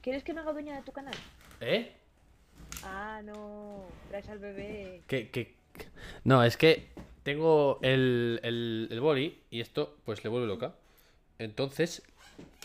¿Quieres 0.03 0.25
que 0.25 0.35
me 0.35 0.41
haga 0.41 0.53
dueña 0.53 0.77
de 0.77 0.83
tu 0.83 0.93
canal? 0.93 1.15
¿Eh? 1.61 1.93
Ah, 2.89 3.21
no, 3.25 3.85
traes 4.09 4.29
al 4.29 4.39
bebé. 4.39 5.03
Que, 5.07 5.31
que- 5.31 5.55
No, 6.25 6.43
es 6.45 6.57
que 6.57 6.89
tengo 7.23 7.79
el, 7.83 8.41
el, 8.43 8.89
el 8.91 9.01
boli 9.01 9.43
y 9.51 9.61
esto 9.61 9.97
pues 10.05 10.23
le 10.25 10.31
vuelve 10.31 10.47
loca. 10.47 10.75
Entonces, 11.39 12.03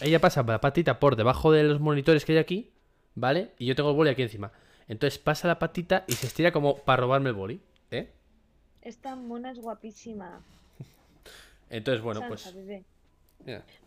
ella 0.02 0.20
pasa 0.20 0.44
la 0.44 0.62
patita 0.62 1.00
por 1.00 1.16
debajo 1.16 1.52
de 1.52 1.64
los 1.64 1.80
monitores 1.80 2.24
que 2.26 2.34
hay 2.34 2.38
aquí, 2.38 2.72
¿vale? 3.16 3.52
Y 3.58 3.66
yo 3.66 3.76
tengo 3.76 3.90
el 3.90 3.96
boli 3.96 4.10
aquí 4.12 4.22
encima. 4.22 4.52
Entonces 4.88 5.20
pasa 5.20 5.48
la 5.48 5.60
patita 5.60 6.04
y 6.08 6.14
se 6.14 6.28
estira 6.28 6.52
como 6.52 6.78
para 6.78 7.02
robarme 7.02 7.30
el 7.30 7.36
boli, 7.36 7.62
¿eh? 7.92 8.10
Esta 8.82 9.16
mona 9.16 9.52
es 9.52 9.60
guapísima. 9.60 10.42
Entonces, 11.70 12.02
bueno, 12.04 12.20
Sansa, 12.22 12.52
pues... 12.52 12.84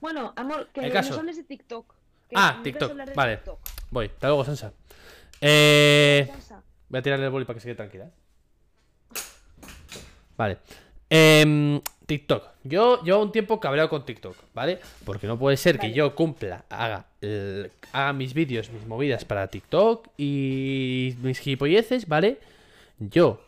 Bueno, 0.00 0.32
amor, 0.36 0.68
que 0.72 0.80
El 0.80 0.86
nos 0.86 0.92
caso. 0.94 1.18
hables 1.20 1.36
de 1.36 1.44
TikTok. 1.44 1.94
que 2.28 2.34
Ah, 2.36 2.60
TikTok, 2.62 2.92
de 2.92 3.14
vale. 3.14 3.36
TikTok. 3.36 3.58
voy. 3.90 4.06
Hasta 4.06 4.26
luego, 4.28 4.44
Sansa. 4.44 4.72
Eh... 5.46 6.30
Voy 6.88 6.98
a 6.98 7.02
tirarle 7.02 7.26
el 7.26 7.30
boli 7.30 7.44
para 7.44 7.54
que 7.54 7.60
se 7.60 7.66
quede 7.68 7.74
tranquila. 7.76 8.04
¿eh? 8.06 8.10
Vale. 10.36 10.58
Em, 11.10 11.80
TikTok. 12.06 12.48
Yo 12.64 13.02
llevo 13.02 13.22
un 13.22 13.30
tiempo 13.32 13.60
cabreado 13.60 13.88
con 13.90 14.04
TikTok, 14.06 14.36
¿vale? 14.54 14.80
Porque 15.04 15.26
no 15.26 15.38
puede 15.38 15.56
ser 15.56 15.78
que 15.78 15.92
yo 15.92 16.14
cumpla, 16.14 16.64
haga, 16.70 17.06
el- 17.20 17.70
haga 17.92 18.12
mis 18.14 18.32
vídeos, 18.34 18.70
mis 18.70 18.86
movidas 18.86 19.24
para 19.24 19.48
TikTok 19.48 20.08
y 20.16 21.14
mis 21.22 21.38
gilipolleces, 21.40 22.08
¿vale? 22.08 22.38
Yo 22.98 23.40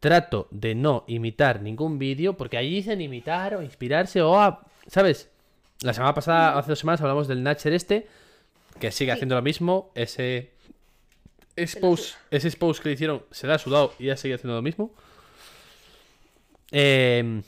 trato 0.00 0.46
de 0.50 0.74
no 0.74 1.04
imitar 1.06 1.62
ningún 1.62 1.98
vídeo 1.98 2.36
porque 2.36 2.56
allí 2.58 2.74
dicen 2.76 3.00
imitar 3.00 3.54
o 3.54 3.62
inspirarse 3.62 4.20
o, 4.20 4.38
a- 4.38 4.66
¿sabes? 4.88 5.30
La 5.82 5.94
semana 5.94 6.14
pasada, 6.14 6.58
hace 6.58 6.70
dos 6.70 6.78
semanas, 6.78 7.00
hablamos 7.00 7.28
del 7.28 7.42
Natcher 7.42 7.72
este, 7.72 8.06
que 8.78 8.90
sigue 8.92 9.10
Sí. 9.12 9.14
haciendo 9.16 9.34
lo 9.34 9.42
mismo. 9.42 9.90
Ese, 9.94 10.51
ese, 11.56 11.74
Se 11.74 11.80
la 11.80 11.88
post, 11.88 12.14
ese 12.30 12.50
post 12.52 12.82
que 12.82 12.88
le 12.88 12.94
hicieron 12.94 13.22
se 13.30 13.46
le 13.46 13.52
ha 13.52 13.58
sudado 13.58 13.94
y 13.98 14.06
ya 14.06 14.16
sigue 14.16 14.34
haciendo 14.34 14.54
lo 14.54 14.62
mismo. 14.62 14.92
Eh, 16.70 17.42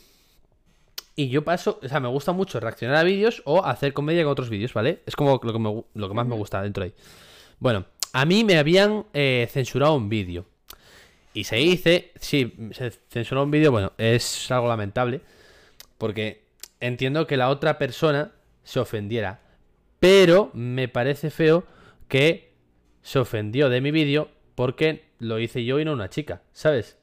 y 1.16 1.28
yo 1.28 1.44
paso, 1.44 1.78
o 1.82 1.88
sea, 1.88 2.00
me 2.00 2.08
gusta 2.08 2.32
mucho 2.32 2.58
reaccionar 2.58 2.96
a 2.96 3.02
vídeos 3.04 3.42
o 3.44 3.64
hacer 3.64 3.92
comedia 3.92 4.24
con 4.24 4.32
otros 4.32 4.50
vídeos, 4.50 4.74
¿vale? 4.74 5.00
Es 5.06 5.14
como 5.14 5.40
lo 5.42 5.52
que, 5.52 5.58
me 5.58 5.84
lo 5.94 6.08
que 6.08 6.14
más 6.14 6.26
me 6.26 6.34
gusta 6.34 6.60
dentro 6.60 6.82
de 6.82 6.90
ahí. 6.90 6.94
Bueno, 7.60 7.84
a 8.12 8.24
mí 8.24 8.42
me 8.42 8.58
habían 8.58 9.06
eh, 9.12 9.48
censurado 9.50 9.94
un 9.94 10.08
vídeo. 10.08 10.46
Y 11.32 11.44
se 11.44 11.56
dice, 11.56 12.12
sí, 12.20 12.52
se 12.72 12.90
censuró 13.10 13.44
un 13.44 13.50
vídeo, 13.50 13.70
bueno, 13.70 13.92
es 13.96 14.50
algo 14.50 14.68
lamentable. 14.68 15.20
Porque 15.98 16.42
entiendo 16.80 17.26
que 17.26 17.36
la 17.36 17.48
otra 17.48 17.78
persona 17.78 18.32
se 18.64 18.80
ofendiera. 18.80 19.40
Pero 20.00 20.50
me 20.52 20.88
parece 20.88 21.30
feo 21.30 21.64
que 22.08 22.53
se 23.04 23.18
ofendió 23.18 23.68
de 23.68 23.82
mi 23.82 23.90
vídeo 23.90 24.30
porque 24.54 25.04
lo 25.18 25.38
hice 25.38 25.64
yo 25.64 25.78
y 25.78 25.84
no 25.84 25.92
una 25.92 26.08
chica, 26.08 26.42
¿sabes? 26.52 26.98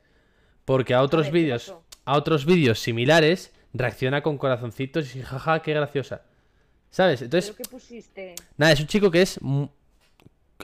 Porque 0.66 0.96
a 0.96 1.04
otros 1.04 1.28
ver, 1.28 1.32
¿qué 1.32 1.40
vídeos, 1.40 1.76
a 2.06 2.18
otros 2.18 2.46
vídeos 2.46 2.80
similares, 2.80 3.54
reacciona 3.72 4.24
con 4.24 4.38
corazoncitos 4.38 5.16
y 5.16 5.22
jaja, 5.22 5.62
qué 5.62 5.74
graciosa. 5.74 6.24
¿Sabes? 6.90 7.22
Entonces, 7.22 7.52
¿Pero 7.52 7.64
qué 7.64 7.70
pusiste? 7.70 8.36
Nada, 8.58 8.74
es 8.74 8.80
un 8.82 8.88
chico 8.88 9.12
que 9.12 9.22
es. 9.22 9.40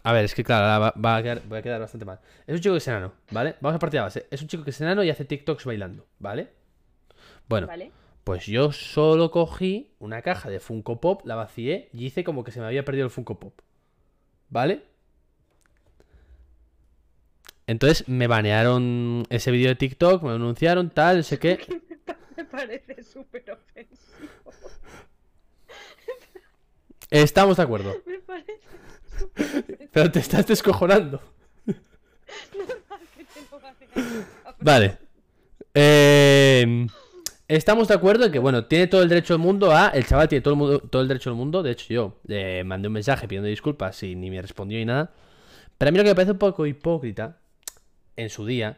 A 0.03 0.11
ver, 0.11 0.25
es 0.25 0.33
que 0.33 0.43
claro, 0.43 0.93
va 1.03 1.15
a 1.15 1.23
quedar, 1.23 1.43
voy 1.47 1.59
a 1.59 1.61
quedar 1.61 1.79
bastante 1.79 2.05
mal. 2.05 2.19
Es 2.47 2.55
un 2.55 2.61
chico 2.61 2.73
que 2.73 2.79
es 2.79 2.87
enano, 2.87 3.13
¿vale? 3.31 3.55
Vamos 3.61 3.75
a 3.75 3.79
partir 3.79 3.97
de 3.97 4.01
la 4.01 4.05
base. 4.05 4.27
Es 4.31 4.41
un 4.41 4.47
chico 4.47 4.63
que 4.63 4.71
es 4.71 4.81
enano 4.81 5.03
y 5.03 5.09
hace 5.11 5.23
TikToks 5.23 5.65
bailando, 5.65 6.05
¿vale? 6.19 6.49
Bueno, 7.47 7.67
¿Vale? 7.67 7.91
pues 8.23 8.47
yo 8.47 8.71
solo 8.71 9.31
cogí 9.31 9.93
una 9.99 10.21
caja 10.23 10.49
de 10.49 10.59
Funko 10.59 10.99
Pop, 10.99 11.21
la 11.25 11.35
vacié 11.35 11.89
y 11.93 12.05
hice 12.05 12.23
como 12.23 12.43
que 12.43 12.51
se 12.51 12.59
me 12.59 12.65
había 12.65 12.83
perdido 12.83 13.05
el 13.05 13.11
Funko 13.11 13.39
Pop. 13.39 13.61
¿Vale? 14.49 14.96
Entonces 17.67 18.07
me 18.07 18.27
banearon 18.27 19.25
ese 19.29 19.51
vídeo 19.51 19.67
de 19.69 19.75
TikTok, 19.75 20.23
me 20.23 20.31
anunciaron, 20.31 20.89
tal, 20.89 21.17
no 21.17 21.23
sé 21.23 21.37
qué. 21.37 21.59
Me 22.37 22.45
parece 22.45 23.03
súper 23.03 23.43
ofensivo. 23.51 24.51
Estamos 27.09 27.57
de 27.57 27.63
acuerdo. 27.63 27.95
Me 28.05 28.19
parece 28.19 28.59
súper 29.19 29.45
ofensivo 29.45 29.89
Pero 29.91 30.11
te 30.11 30.19
estás 30.19 30.47
descojonando. 30.47 31.21
Vale. 34.59 34.97
Eh, 35.73 36.87
estamos 37.47 37.87
de 37.87 37.93
acuerdo 37.95 38.25
en 38.25 38.31
que, 38.31 38.39
bueno, 38.39 38.65
tiene 38.65 38.87
todo 38.87 39.03
el 39.03 39.09
derecho 39.09 39.33
del 39.33 39.41
mundo 39.41 39.71
a. 39.75 39.89
El 39.89 40.05
chaval 40.05 40.27
tiene 40.29 40.41
todo 40.41 40.53
el, 40.53 40.57
mundo- 40.59 40.79
todo 40.79 41.01
el 41.01 41.07
derecho 41.07 41.29
del 41.29 41.37
mundo. 41.37 41.63
De 41.63 41.71
hecho, 41.71 41.85
yo 41.93 42.19
le 42.25 42.63
mandé 42.63 42.87
un 42.87 42.93
mensaje 42.93 43.27
pidiendo 43.27 43.47
disculpas 43.49 44.01
y 44.03 44.15
ni 44.15 44.29
me 44.29 44.41
respondió 44.41 44.77
ni 44.77 44.85
nada. 44.85 45.11
Pero 45.77 45.89
a 45.89 45.91
mí 45.91 45.97
lo 45.97 46.03
que 46.03 46.09
me 46.11 46.15
parece 46.15 46.31
un 46.33 46.37
poco 46.39 46.65
hipócrita 46.65 47.37
en 48.17 48.29
su 48.29 48.45
día 48.45 48.77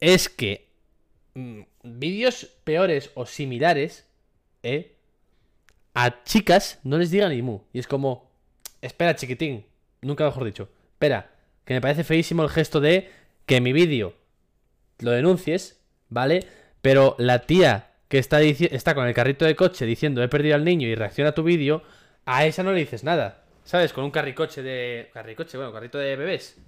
es 0.00 0.28
que 0.28 0.68
mm, 1.34 1.62
vídeos 1.84 2.48
peores 2.64 3.10
o 3.14 3.24
similares, 3.24 4.06
¿eh? 4.62 4.96
A 5.94 6.22
chicas 6.24 6.80
no 6.84 6.98
les 6.98 7.10
digan 7.10 7.30
ni 7.30 7.42
mu. 7.42 7.60
Y 7.72 7.78
es 7.78 7.86
como, 7.86 8.30
espera, 8.80 9.14
chiquitín, 9.14 9.66
nunca 10.00 10.24
mejor 10.24 10.44
dicho. 10.44 10.68
Espera, 10.92 11.30
que 11.64 11.74
me 11.74 11.80
parece 11.80 12.04
feísimo 12.04 12.42
el 12.42 12.48
gesto 12.48 12.80
de 12.80 13.10
que 13.46 13.60
mi 13.60 13.72
vídeo 13.72 14.14
lo 14.98 15.10
denuncies, 15.10 15.80
¿vale? 16.08 16.46
Pero 16.80 17.14
la 17.18 17.40
tía 17.40 17.90
que 18.08 18.18
está, 18.18 18.40
está 18.42 18.94
con 18.94 19.06
el 19.06 19.14
carrito 19.14 19.44
de 19.44 19.56
coche 19.56 19.86
diciendo 19.86 20.22
he 20.22 20.28
perdido 20.28 20.54
al 20.54 20.64
niño 20.64 20.88
y 20.88 20.94
reacciona 20.94 21.30
a 21.30 21.34
tu 21.34 21.42
vídeo, 21.42 21.82
a 22.24 22.46
esa 22.46 22.62
no 22.62 22.72
le 22.72 22.80
dices 22.80 23.04
nada. 23.04 23.44
¿Sabes? 23.64 23.92
Con 23.92 24.04
un 24.04 24.10
carricoche 24.10 24.62
de. 24.62 25.10
Carricoche, 25.12 25.56
bueno, 25.56 25.72
carrito 25.72 25.98
de 25.98 26.16
bebés. 26.16 26.58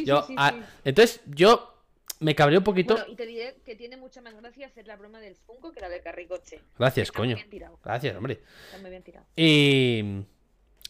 Sí, 0.00 0.04
Yo, 0.06 0.20
sí, 0.22 0.28
sí, 0.28 0.34
ah, 0.38 0.52
sí. 0.54 0.60
Entonces, 0.84 1.20
yo 1.26 1.72
me 2.20 2.34
cabreé 2.34 2.58
un 2.58 2.64
poquito. 2.64 2.94
Bueno, 2.94 3.12
y 3.12 3.16
te 3.16 3.26
diré 3.26 3.56
que 3.64 3.76
tiene 3.76 3.96
mucha 3.96 4.20
más 4.22 4.34
gracia 4.36 4.66
hacer 4.66 4.86
la 4.86 4.96
broma 4.96 5.20
del 5.20 5.34
Funko 5.36 5.72
que 5.72 5.80
la 5.80 5.88
del 5.88 6.02
carricoche. 6.02 6.60
Gracias, 6.78 7.08
Está 7.08 7.18
muy 7.18 7.28
coño. 7.28 7.36
bien 7.36 7.50
tirado. 7.50 7.78
Gracias, 7.84 8.16
hombre. 8.16 8.40
Está 8.66 8.78
muy 8.78 8.90
bien 8.90 9.02
tirado. 9.02 9.26
Y. 9.36 10.22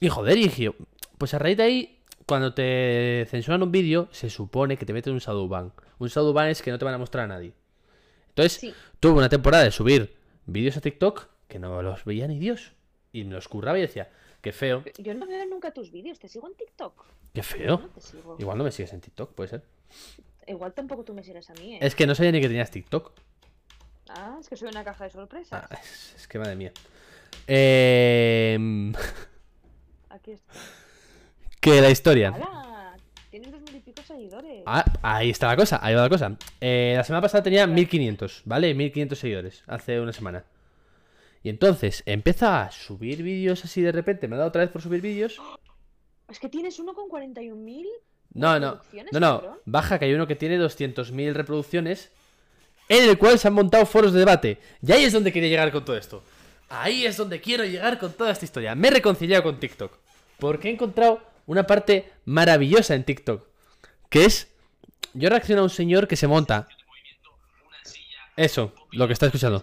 Y 0.01 0.09
joder, 0.09 0.37
y 0.39 0.71
Pues 1.19 1.33
a 1.35 1.39
raíz 1.39 1.57
de 1.57 1.63
ahí, 1.63 2.03
cuando 2.27 2.53
te 2.53 3.27
censuran 3.31 3.63
un 3.63 3.73
vídeo, 3.73 4.09
se 4.13 4.29
supone 4.29 4.77
que 4.77 4.85
te 4.85 4.93
meten 4.93 5.13
un 5.15 5.19
shadowban. 5.21 5.73
Un 5.99 6.09
shadowban 6.09 6.49
es 6.49 6.61
que 6.63 6.71
no 6.71 6.79
te 6.79 6.85
van 6.85 6.95
a 6.95 6.99
mostrar 6.99 7.25
a 7.25 7.29
nadie. 7.29 7.53
Entonces, 8.29 8.61
Sí. 8.61 8.75
tuve 9.01 9.15
una 9.19 9.29
temporada 9.31 9.65
de 9.65 9.71
subir 9.71 10.15
vídeos 10.45 10.77
a 10.77 10.81
TikTok 10.81 11.29
que 11.49 11.59
no 11.59 11.81
los 11.83 12.05
veía 12.05 12.27
ni 12.29 12.39
Dios. 12.39 12.73
Y 13.13 13.25
me 13.25 13.33
los 13.35 13.49
curraba 13.49 13.79
y 13.79 13.83
decía, 13.83 14.11
qué 14.47 14.53
feo, 14.53 14.85
Yo 14.99 15.13
no 15.15 15.27
veo 15.27 15.45
nunca 15.47 15.73
tus 15.73 15.91
vídeos, 15.91 16.21
te 16.21 16.29
sigo 16.29 16.47
en 16.47 16.55
TikTok. 16.55 17.05
qué 17.33 17.41
No 17.41 17.43
feo. 17.43 17.79
te 17.93 18.01
sigo. 18.01 18.37
Igual 18.39 18.59
no 18.59 18.63
me 18.65 18.71
sigues 18.71 18.93
en 18.93 19.01
TikTok, 19.01 19.33
puede 19.35 19.49
ser. 19.51 19.63
Igual 20.47 20.73
tampoco 20.73 21.03
tú 21.03 21.13
me 21.15 21.25
sigues 21.25 21.51
a 21.51 21.55
mí, 21.55 21.75
¿eh? 21.75 21.79
Es 21.81 21.97
que 21.97 22.07
no 22.07 22.15
sabía 22.15 22.31
ni 22.31 22.41
que 22.41 22.47
tenías 22.47 22.71
TikTok. 22.71 23.11
Ah, 24.09 24.37
es 24.41 24.49
que 24.49 24.57
soy 24.57 24.69
una 24.69 24.85
caja 24.85 25.03
de 25.03 25.11
sorpresas. 25.11 25.65
Ah, 25.69 25.75
es, 25.83 26.15
es 26.17 26.29
que 26.29 26.39
madre 26.39 26.55
mía. 26.55 26.71
Eh, 27.49 28.57
Aquí 30.11 30.31
está. 30.31 30.53
que 31.61 31.81
la 31.81 31.91
historia. 31.91 32.29
¡Hala! 32.29 32.97
Tienes 33.31 33.51
dos 33.51 33.61
mil 33.63 33.75
y 33.75 33.81
pico 33.81 34.03
seguidores. 34.03 34.63
Ah, 34.65 34.85
ahí 35.03 35.31
está 35.31 35.49
la 35.49 35.57
cosa, 35.57 35.81
ahí 35.83 35.95
va 35.97 36.03
la 36.03 36.09
cosa. 36.09 36.37
Eh, 36.61 36.95
la 36.97 37.03
semana 37.03 37.21
pasada 37.23 37.43
tenía 37.43 37.67
1500, 37.67 38.43
¿vale? 38.45 38.73
1500 38.75 39.19
seguidores, 39.19 39.65
hace 39.67 40.01
una 40.01 40.13
semana. 40.13 40.45
Y 41.47 41.49
entonces 41.49 42.03
empieza 42.07 42.65
a 42.65 42.73
subir 42.73 43.23
vídeos 43.23 43.65
así 43.65 43.81
de 43.81 43.93
repente, 43.93 44.27
me 44.27 44.35
ha 44.35 44.39
dado 44.39 44.49
otra 44.49 44.63
vez 44.63 44.71
por 44.73 44.83
subir 44.83 45.01
vídeos. 45.01 45.41
Es 46.29 46.41
que 46.41 46.49
tienes 46.49 46.81
uno 46.81 46.93
con 46.93 47.09
41.000. 47.09 47.87
No, 48.35 48.59
no, 48.59 48.81
no, 49.13 49.21
no, 49.21 49.59
baja 49.65 49.97
que 49.97 50.07
hay 50.07 50.15
uno 50.15 50.27
que 50.27 50.35
tiene 50.35 50.59
200.000 50.59 51.35
reproducciones 51.35 52.11
en 52.89 53.09
el 53.09 53.17
cual 53.17 53.39
se 53.39 53.47
han 53.47 53.55
montado 53.55 53.87
foros 53.87 54.13
de 54.13 54.19
debate. 54.19 54.59
Y 54.85 54.91
ahí 54.91 55.05
es 55.05 55.13
donde 55.13 55.33
quería 55.33 55.49
llegar 55.49 55.71
con 55.71 55.85
todo 55.85 55.97
esto. 55.97 56.21
Ahí 56.69 57.07
es 57.07 57.17
donde 57.17 57.41
quiero 57.41 57.65
llegar 57.65 58.01
con 58.01 58.13
toda 58.13 58.33
esta 58.33 58.45
historia. 58.45 58.75
Me 58.75 58.89
he 58.89 58.91
reconciliado 58.91 59.45
con 59.45 59.61
TikTok. 59.61 59.97
Porque 60.41 60.69
he 60.69 60.73
encontrado 60.73 61.23
una 61.47 61.65
parte 61.65 62.11
maravillosa 62.25 62.97
en 62.97 63.05
TikTok. 63.05 63.47
Que 64.11 64.25
es... 64.25 64.53
Yo 65.15 65.29
reacciono 65.29 65.61
a 65.61 65.65
un 65.67 65.71
señor 65.71 66.09
que 66.09 66.17
se 66.17 66.27
monta. 66.27 66.67
Eso, 68.37 68.75
lo 68.91 69.07
que 69.07 69.13
está 69.13 69.27
escuchando. 69.27 69.63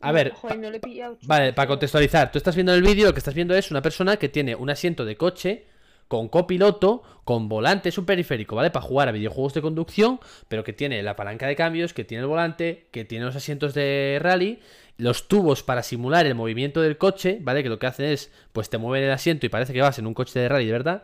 A 0.00 0.12
ver, 0.12 0.32
Joder, 0.32 0.58
no 0.58 0.70
le 0.70 0.76
he 0.76 0.80
pillado. 0.80 1.18
Vale, 1.22 1.52
para 1.52 1.68
contextualizar, 1.68 2.30
tú 2.30 2.38
estás 2.38 2.54
viendo 2.54 2.74
el 2.74 2.82
vídeo, 2.82 3.06
lo 3.06 3.12
que 3.12 3.18
estás 3.18 3.34
viendo 3.34 3.54
es 3.54 3.70
una 3.70 3.82
persona 3.82 4.16
que 4.16 4.28
tiene 4.28 4.54
un 4.54 4.70
asiento 4.70 5.04
de 5.04 5.16
coche 5.16 5.66
con 6.08 6.28
copiloto, 6.28 7.02
con 7.24 7.48
volante, 7.48 7.88
es 7.88 7.98
un 7.98 8.06
periférico, 8.06 8.54
¿vale? 8.54 8.70
Para 8.70 8.84
jugar 8.84 9.08
a 9.08 9.12
videojuegos 9.12 9.54
de 9.54 9.62
conducción, 9.62 10.20
pero 10.48 10.62
que 10.62 10.72
tiene 10.72 11.02
la 11.02 11.16
palanca 11.16 11.46
de 11.46 11.56
cambios, 11.56 11.92
que 11.92 12.04
tiene 12.04 12.22
el 12.22 12.28
volante, 12.28 12.86
que 12.92 13.04
tiene 13.04 13.24
los 13.24 13.34
asientos 13.34 13.74
de 13.74 14.18
rally, 14.20 14.60
los 14.98 15.28
tubos 15.28 15.62
para 15.62 15.82
simular 15.82 16.26
el 16.26 16.34
movimiento 16.34 16.80
del 16.80 16.96
coche, 16.96 17.38
¿vale? 17.40 17.62
Que 17.62 17.68
lo 17.68 17.78
que 17.78 17.86
hacen 17.86 18.06
es, 18.06 18.30
pues 18.52 18.70
te 18.70 18.78
mueven 18.78 19.04
el 19.04 19.12
asiento 19.12 19.46
y 19.46 19.48
parece 19.48 19.72
que 19.72 19.82
vas 19.82 19.98
en 19.98 20.06
un 20.06 20.14
coche 20.14 20.38
de 20.38 20.48
rally, 20.48 20.70
verdad. 20.70 21.02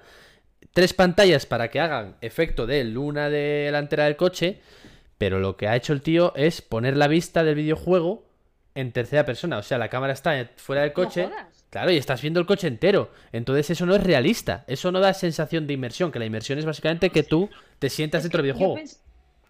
Tres 0.72 0.94
pantallas 0.94 1.46
para 1.46 1.68
que 1.68 1.80
hagan 1.80 2.16
efecto 2.20 2.66
de 2.66 2.84
luna 2.84 3.28
delantera 3.28 4.04
del 4.04 4.16
coche, 4.16 4.60
pero 5.18 5.40
lo 5.40 5.56
que 5.56 5.66
ha 5.66 5.76
hecho 5.76 5.92
el 5.92 6.02
tío 6.02 6.32
es 6.36 6.62
poner 6.62 6.96
la 6.96 7.08
vista 7.08 7.42
del 7.42 7.56
videojuego 7.56 8.24
en 8.74 8.92
tercera 8.92 9.24
persona. 9.24 9.58
O 9.58 9.62
sea, 9.62 9.78
la 9.78 9.88
cámara 9.88 10.12
está 10.12 10.48
fuera 10.56 10.82
del 10.82 10.92
coche. 10.92 11.28
claro, 11.70 11.90
y 11.90 11.96
estás 11.96 12.20
viendo 12.22 12.40
el 12.40 12.46
coche 12.46 12.68
entero. 12.68 13.10
Entonces 13.32 13.70
eso 13.70 13.86
no 13.86 13.94
es 13.94 14.02
realista. 14.02 14.64
Eso 14.66 14.90
no 14.92 15.00
da 15.00 15.12
sensación 15.14 15.66
de 15.66 15.74
inmersión. 15.74 16.10
Que 16.12 16.18
la 16.18 16.24
inmersión 16.24 16.58
es 16.58 16.64
básicamente 16.64 17.10
que 17.10 17.22
tú 17.22 17.48
te 17.78 17.90
sientas 17.90 18.20
Es 18.20 18.24
dentro 18.24 18.42
del 18.42 18.52
videojuego. 18.52 18.76
pens- 18.78 18.98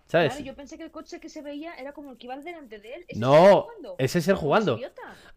¿Sabes? 0.09 0.33
Claro, 0.33 0.45
yo 0.45 0.55
pensé 0.55 0.77
que 0.77 0.85
el 0.85 0.91
coche 0.91 1.18
que 1.20 1.31
se 1.31 1.41
veía 1.41 1.73
era 1.75 1.93
como 1.93 2.11
el 2.11 2.18
que 2.18 2.27
iba 2.27 2.37
delante 2.37 2.79
de 2.79 2.95
él. 2.97 3.05
¿Ese 3.09 3.18
No, 3.18 3.66
ese 3.99 4.18
es 4.18 4.29
el 4.29 4.35
jugando. 4.35 4.79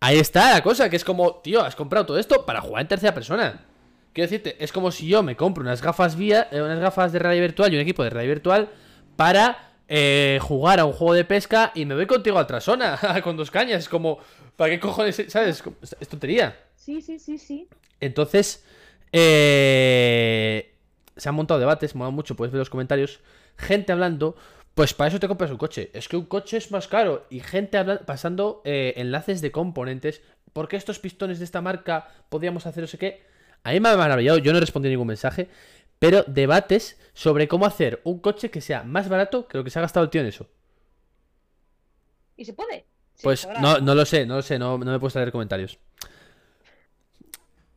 Ahí 0.01 0.17
está 0.19 0.51
la 0.51 0.61
cosa, 0.61 0.89
que 0.89 0.97
es 0.97 1.05
como, 1.05 1.35
tío, 1.35 1.61
has 1.61 1.77
comprado 1.77 2.05
todo 2.05 2.19
esto 2.19 2.45
para 2.45 2.59
jugar 2.59 2.81
en 2.81 2.87
tercera 2.89 3.13
persona. 3.13 3.63
Quiero 4.11 4.29
decirte, 4.29 4.61
es 4.61 4.73
como 4.73 4.91
si 4.91 5.07
yo 5.07 5.23
me 5.23 5.37
compro 5.37 5.61
unas 5.61 5.81
gafas 5.81 6.17
vía, 6.17 6.49
eh, 6.51 6.61
unas 6.61 6.79
gafas 6.79 7.13
de 7.13 7.19
realidad 7.19 7.43
virtual 7.43 7.71
y 7.71 7.75
un 7.77 7.81
equipo 7.83 8.03
de 8.03 8.09
realidad 8.09 8.33
virtual 8.33 8.69
para 9.15 9.74
eh, 9.87 10.39
jugar 10.41 10.79
a 10.79 10.85
un 10.85 10.93
juego 10.93 11.13
de 11.13 11.25
pesca 11.25 11.71
y 11.75 11.85
me 11.85 11.95
voy 11.95 12.05
contigo 12.07 12.37
al 12.39 12.47
trasona 12.47 12.99
con 13.23 13.37
dos 13.37 13.51
cañas. 13.51 13.79
Es 13.83 13.89
como, 13.89 14.19
¿para 14.55 14.71
qué 14.71 14.79
cojones? 14.79 15.23
¿Sabes? 15.27 15.63
Es 15.99 16.07
tontería. 16.07 16.57
Sí, 16.75 17.01
sí, 17.01 17.19
sí, 17.19 17.37
sí. 17.37 17.67
Entonces, 17.99 18.63
eh, 19.11 20.73
se 21.15 21.29
han 21.29 21.35
montado 21.35 21.59
debates, 21.59 21.95
mola 21.95 22.09
mucho, 22.11 22.35
puedes 22.35 22.51
ver 22.51 22.59
los 22.59 22.69
comentarios. 22.69 23.19
Gente 23.57 23.91
hablando, 23.91 24.35
pues 24.73 24.93
para 24.93 25.07
eso 25.09 25.19
te 25.19 25.27
compras 25.27 25.51
un 25.51 25.57
coche. 25.57 25.89
Es 25.93 26.07
que 26.07 26.17
un 26.17 26.25
coche 26.25 26.57
es 26.57 26.71
más 26.71 26.87
caro. 26.87 27.25
Y 27.29 27.39
gente 27.39 27.77
habla- 27.77 27.99
pasando 27.99 28.61
eh, 28.65 28.93
enlaces 28.97 29.41
de 29.41 29.51
componentes. 29.51 30.21
¿Por 30.53 30.67
qué 30.67 30.75
estos 30.77 30.99
pistones 30.99 31.39
de 31.39 31.45
esta 31.45 31.61
marca 31.61 32.07
podíamos 32.29 32.65
hacer 32.65 32.83
no 32.83 32.87
sé 32.87 32.97
qué? 32.97 33.23
A 33.63 33.71
mí 33.71 33.79
me 33.79 33.89
ha 33.89 33.97
maravillado, 33.97 34.37
yo 34.37 34.53
no 34.53 34.59
respondí 34.59 34.89
ningún 34.89 35.07
mensaje. 35.07 35.47
Pero 36.05 36.23
debates 36.27 36.99
sobre 37.13 37.47
cómo 37.47 37.65
hacer 37.65 37.99
un 38.03 38.19
coche 38.19 38.51
que 38.51 38.61
sea 38.61 38.83
más 38.83 39.09
barato 39.09 39.47
que 39.47 39.57
lo 39.57 39.63
que 39.63 39.71
se 39.71 39.79
ha 39.79 39.81
gastado 39.81 40.03
el 40.03 40.11
tío 40.11 40.21
en 40.21 40.27
eso. 40.27 40.47
¿Y 42.37 42.45
se 42.45 42.53
puede? 42.53 42.85
Sí, 43.15 43.23
Pues 43.23 43.47
no, 43.59 43.79
no 43.79 43.95
lo 43.95 44.05
sé, 44.05 44.25
no 44.27 44.35
lo 44.35 44.41
sé, 44.43 44.59
no, 44.59 44.77
no 44.77 44.85
me 44.85 44.97
he 44.97 44.99
puesto 44.99 45.17
a 45.17 45.23
leer 45.23 45.31
comentarios. 45.31 45.79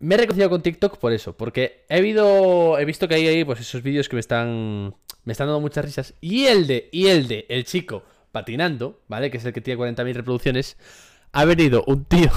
Me 0.01 0.15
he 0.15 0.19
reconciliado 0.19 0.51
con 0.51 0.61
TikTok 0.61 0.99
por 0.99 1.13
eso, 1.13 1.37
porque 1.37 1.87
he, 1.89 1.97
habido, 1.97 2.79
he 2.79 2.85
visto 2.85 3.09
que 3.09 3.15
hay 3.15 3.27
ahí 3.27 3.45
pues 3.45 3.61
esos 3.61 3.83
vídeos 3.83 4.11
que 4.11 4.17
me 4.17 4.21
están 4.21 4.95
me 5.25 5.33
están 5.33 5.47
dando 5.47 5.61
muchas 5.61 5.85
risas. 5.85 6.15
Y 6.21 6.47
el 6.47 6.67
de, 6.67 6.91
y 6.93 7.07
el 7.07 7.29
de, 7.29 7.47
el 7.49 7.65
chico 7.65 8.03
patinando, 8.31 9.01
¿vale? 9.09 9.31
Que 9.31 9.39
es 9.39 9.45
el 9.47 9.55
que 9.55 9.63
tiene 9.63 9.81
40.000 9.81 10.13
reproducciones. 10.13 10.77
Ha 11.33 11.47
venido 11.47 11.83
un 11.87 12.05
tío. 12.05 12.31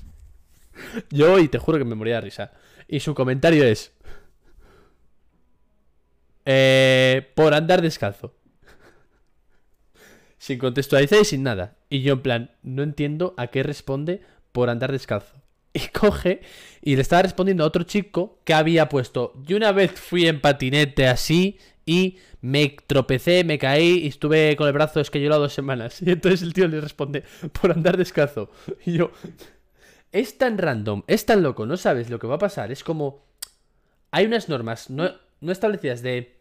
Yo 1.10 1.38
y 1.38 1.48
te 1.48 1.58
juro 1.58 1.76
que 1.76 1.84
me 1.84 1.94
moría 1.94 2.16
de 2.16 2.20
risa. 2.22 2.52
Y 2.88 3.00
su 3.00 3.14
comentario 3.14 3.64
es... 3.64 3.92
Eh, 6.52 7.30
por 7.36 7.54
andar 7.54 7.80
descalzo. 7.80 8.34
Sin 10.36 10.58
contextualizar 10.58 11.20
y 11.20 11.24
sin 11.24 11.44
nada. 11.44 11.76
Y 11.88 12.02
yo 12.02 12.14
en 12.14 12.22
plan, 12.22 12.50
no 12.64 12.82
entiendo 12.82 13.34
a 13.36 13.46
qué 13.48 13.62
responde 13.62 14.20
por 14.50 14.68
andar 14.68 14.90
descalzo. 14.90 15.36
Y 15.72 15.86
coge 15.92 16.40
y 16.82 16.96
le 16.96 17.02
estaba 17.02 17.22
respondiendo 17.22 17.62
a 17.62 17.68
otro 17.68 17.84
chico 17.84 18.40
que 18.42 18.54
había 18.54 18.88
puesto, 18.88 19.34
yo 19.44 19.56
una 19.56 19.70
vez 19.70 19.92
fui 19.92 20.26
en 20.26 20.40
patinete 20.40 21.06
así 21.06 21.58
y 21.86 22.18
me 22.40 22.76
tropecé, 22.88 23.44
me 23.44 23.56
caí 23.56 23.98
y 23.98 24.08
estuve 24.08 24.56
con 24.56 24.66
el 24.66 24.72
brazo 24.72 24.98
esquellolado 24.98 25.42
dos 25.42 25.52
semanas. 25.52 26.02
Y 26.04 26.10
entonces 26.10 26.42
el 26.42 26.52
tío 26.52 26.66
le 26.66 26.80
responde, 26.80 27.22
por 27.60 27.70
andar 27.70 27.96
descalzo. 27.96 28.50
Y 28.84 28.94
yo, 28.94 29.12
es 30.10 30.36
tan 30.36 30.58
random, 30.58 31.04
es 31.06 31.24
tan 31.26 31.44
loco, 31.44 31.64
no 31.64 31.76
sabes 31.76 32.10
lo 32.10 32.18
que 32.18 32.26
va 32.26 32.34
a 32.34 32.38
pasar. 32.38 32.72
Es 32.72 32.82
como, 32.82 33.22
hay 34.10 34.26
unas 34.26 34.48
normas 34.48 34.90
no, 34.90 35.12
no 35.40 35.52
establecidas 35.52 36.02
de 36.02 36.39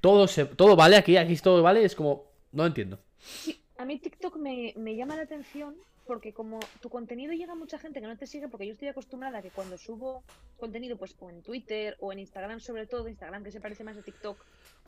todo, 0.00 0.26
se, 0.28 0.44
todo 0.46 0.76
vale 0.76 0.96
aquí, 0.96 1.16
aquí 1.16 1.36
todo 1.36 1.62
vale. 1.62 1.84
Es 1.84 1.94
como, 1.94 2.24
no 2.52 2.66
entiendo. 2.66 2.98
Sí, 3.18 3.60
a 3.78 3.84
mí 3.84 3.98
TikTok 3.98 4.36
me, 4.36 4.74
me 4.76 4.96
llama 4.96 5.16
la 5.16 5.22
atención 5.22 5.74
porque 6.06 6.32
como 6.32 6.58
tu 6.80 6.90
contenido 6.90 7.32
llega 7.32 7.52
a 7.52 7.56
mucha 7.56 7.78
gente 7.78 8.00
que 8.00 8.06
no 8.08 8.16
te 8.16 8.26
sigue, 8.26 8.48
porque 8.48 8.66
yo 8.66 8.72
estoy 8.72 8.88
acostumbrada 8.88 9.38
a 9.38 9.42
que 9.42 9.50
cuando 9.50 9.78
subo 9.78 10.24
contenido, 10.58 10.96
pues 10.96 11.14
o 11.20 11.30
en 11.30 11.40
Twitter 11.42 11.96
o 12.00 12.12
en 12.12 12.18
Instagram 12.18 12.58
sobre 12.58 12.86
todo, 12.86 13.08
Instagram 13.08 13.44
que 13.44 13.52
se 13.52 13.60
parece 13.60 13.84
más 13.84 13.96
a 13.96 14.02
TikTok, 14.02 14.36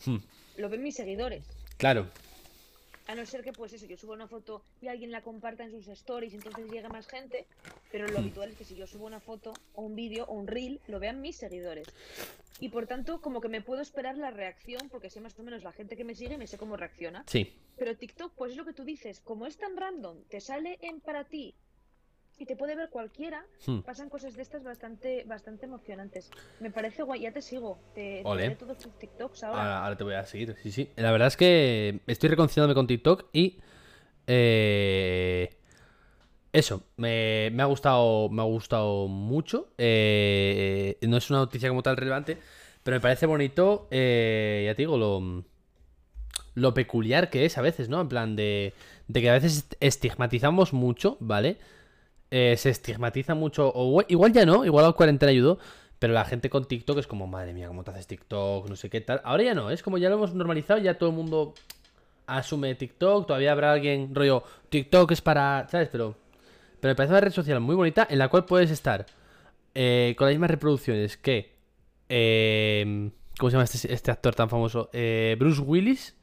Hmm, 0.04 0.16
lo 0.56 0.68
ven 0.68 0.82
mis 0.82 0.96
seguidores. 0.96 1.46
claro. 1.76 2.08
A 3.08 3.14
no 3.14 3.26
ser 3.26 3.42
que, 3.42 3.52
pues 3.52 3.72
eso, 3.72 3.86
yo 3.86 3.96
subo 3.96 4.12
una 4.12 4.28
foto 4.28 4.62
y 4.80 4.88
alguien 4.88 5.10
la 5.10 5.22
comparta 5.22 5.64
en 5.64 5.70
sus 5.70 5.88
stories, 5.88 6.34
entonces 6.34 6.70
llega 6.70 6.88
más 6.88 7.06
gente. 7.08 7.46
Pero 7.90 8.06
lo 8.06 8.14
Hmm. 8.14 8.22
habitual 8.22 8.50
es 8.50 8.56
que 8.56 8.64
si 8.64 8.74
yo 8.76 8.86
subo 8.86 9.06
una 9.06 9.20
foto 9.20 9.52
o 9.74 9.82
un 9.82 9.94
vídeo 9.96 10.24
o 10.26 10.34
un 10.34 10.46
reel, 10.46 10.80
lo 10.88 11.00
vean 11.00 11.20
mis 11.20 11.36
seguidores. 11.36 11.88
Y 12.60 12.68
por 12.68 12.86
tanto, 12.86 13.20
como 13.20 13.40
que 13.40 13.48
me 13.48 13.60
puedo 13.60 13.82
esperar 13.82 14.16
la 14.16 14.30
reacción, 14.30 14.88
porque 14.88 15.10
sé 15.10 15.20
más 15.20 15.36
o 15.38 15.42
menos 15.42 15.64
la 15.64 15.72
gente 15.72 15.96
que 15.96 16.04
me 16.04 16.14
sigue, 16.14 16.38
me 16.38 16.46
sé 16.46 16.58
cómo 16.58 16.76
reacciona. 16.76 17.24
Sí. 17.26 17.52
Pero 17.76 17.96
TikTok, 17.96 18.32
pues 18.36 18.52
es 18.52 18.56
lo 18.56 18.64
que 18.64 18.72
tú 18.72 18.84
dices, 18.84 19.20
como 19.20 19.46
es 19.46 19.56
tan 19.56 19.76
random, 19.76 20.22
te 20.28 20.40
sale 20.40 20.78
en 20.82 21.00
para 21.00 21.24
ti 21.24 21.54
y 22.42 22.46
te 22.46 22.56
puede 22.56 22.74
ver 22.74 22.90
cualquiera, 22.90 23.44
Hmm. 23.66 23.78
pasan 23.80 24.08
cosas 24.08 24.34
de 24.34 24.42
estas 24.42 24.62
bastante, 24.64 25.24
bastante 25.24 25.66
emocionantes. 25.66 26.30
Me 26.60 26.70
parece 26.70 27.02
guay, 27.04 27.20
ya 27.20 27.32
te 27.32 27.40
sigo, 27.40 27.78
te, 27.94 28.22
te 28.24 28.34
veré 28.36 28.56
todos 28.56 28.78
tus 28.78 28.92
TikToks 28.98 29.44
ahora. 29.44 29.62
Ahora, 29.62 29.84
ahora 29.84 29.96
te 29.96 30.04
voy 30.04 30.14
a 30.14 30.26
seguir, 30.26 30.56
sí, 30.62 30.72
sí. 30.72 30.90
La 30.96 31.12
verdad 31.12 31.28
es 31.28 31.36
que 31.36 32.00
estoy 32.06 32.28
reconciliándome 32.28 32.74
con 32.74 32.86
TikTok 32.86 33.26
y... 33.32 33.60
eh, 34.26 35.56
eso, 36.52 36.82
me, 36.96 37.50
me 37.52 37.62
ha 37.62 37.66
gustado 37.66 38.28
me 38.28 38.42
ha 38.42 38.44
gustado 38.44 39.08
mucho. 39.08 39.68
eh, 39.78 40.98
no 41.02 41.16
es 41.16 41.30
una 41.30 41.38
noticia 41.40 41.68
como 41.68 41.82
tal 41.82 41.96
relevante, 41.96 42.36
pero 42.82 42.96
me 42.96 43.00
parece 43.00 43.24
bonito, 43.26 43.88
eh, 43.90 44.64
ya 44.66 44.74
te 44.74 44.82
digo, 44.82 44.98
lo, 44.98 45.44
lo 46.54 46.74
peculiar 46.74 47.30
que 47.30 47.44
es 47.46 47.56
a 47.56 47.62
veces, 47.62 47.88
¿no? 47.88 48.00
En 48.02 48.08
plan 48.08 48.36
de, 48.36 48.74
de 49.08 49.20
que 49.22 49.30
a 49.30 49.34
veces 49.34 49.66
estigmatizamos 49.80 50.72
mucho, 50.74 51.16
¿vale? 51.20 51.56
Eh, 52.34 52.56
se 52.56 52.70
estigmatiza 52.70 53.34
mucho, 53.34 53.70
o 53.74 53.88
igual- 53.90 54.06
igual 54.08 54.32
ya 54.32 54.46
no, 54.46 54.64
igual 54.64 54.86
la 54.86 54.92
cuarentena 54.92 55.28
ayudó, 55.30 55.58
pero 55.98 56.14
la 56.14 56.24
gente 56.24 56.48
con 56.48 56.64
TikTok 56.64 56.96
es 56.98 57.06
como, 57.06 57.26
madre 57.26 57.52
mía, 57.52 57.68
¿cómo 57.68 57.84
te 57.84 57.90
haces 57.90 58.06
TikTok? 58.06 58.70
No 58.70 58.74
sé 58.76 58.88
qué 58.88 59.02
tal. 59.02 59.20
Ahora 59.22 59.42
ya 59.42 59.54
no, 59.54 59.70
es 59.70 59.82
como 59.82 59.98
ya 59.98 60.08
lo 60.08 60.14
hemos 60.16 60.34
normalizado, 60.34 60.80
ya 60.80 60.94
todo 60.96 61.10
el 61.10 61.14
mundo 61.16 61.52
asume 62.26 62.74
TikTok, 62.74 63.26
todavía 63.26 63.52
habrá 63.52 63.72
alguien, 63.72 64.14
rollo, 64.14 64.44
TikTok 64.70 65.10
es 65.12 65.20
para, 65.20 65.68
¿sabes? 65.70 65.90
Pero, 65.92 66.16
pero 66.80 66.92
me 66.92 66.96
parece 66.96 67.12
una 67.12 67.20
red 67.20 67.32
social 67.32 67.60
muy 67.60 67.74
bonita 67.76 68.06
en 68.08 68.18
la 68.18 68.28
cual 68.28 68.46
puedes 68.46 68.70
estar 68.70 69.04
eh, 69.74 70.14
con 70.16 70.26
las 70.26 70.32
mismas 70.34 70.50
reproducciones 70.50 71.18
que, 71.18 71.52
eh, 72.08 73.10
¿cómo 73.38 73.50
se 73.50 73.54
llama 73.56 73.64
este, 73.64 73.92
este 73.92 74.10
actor 74.10 74.34
tan 74.34 74.48
famoso? 74.48 74.88
Eh, 74.94 75.36
Bruce 75.38 75.60
Willis, 75.60 76.16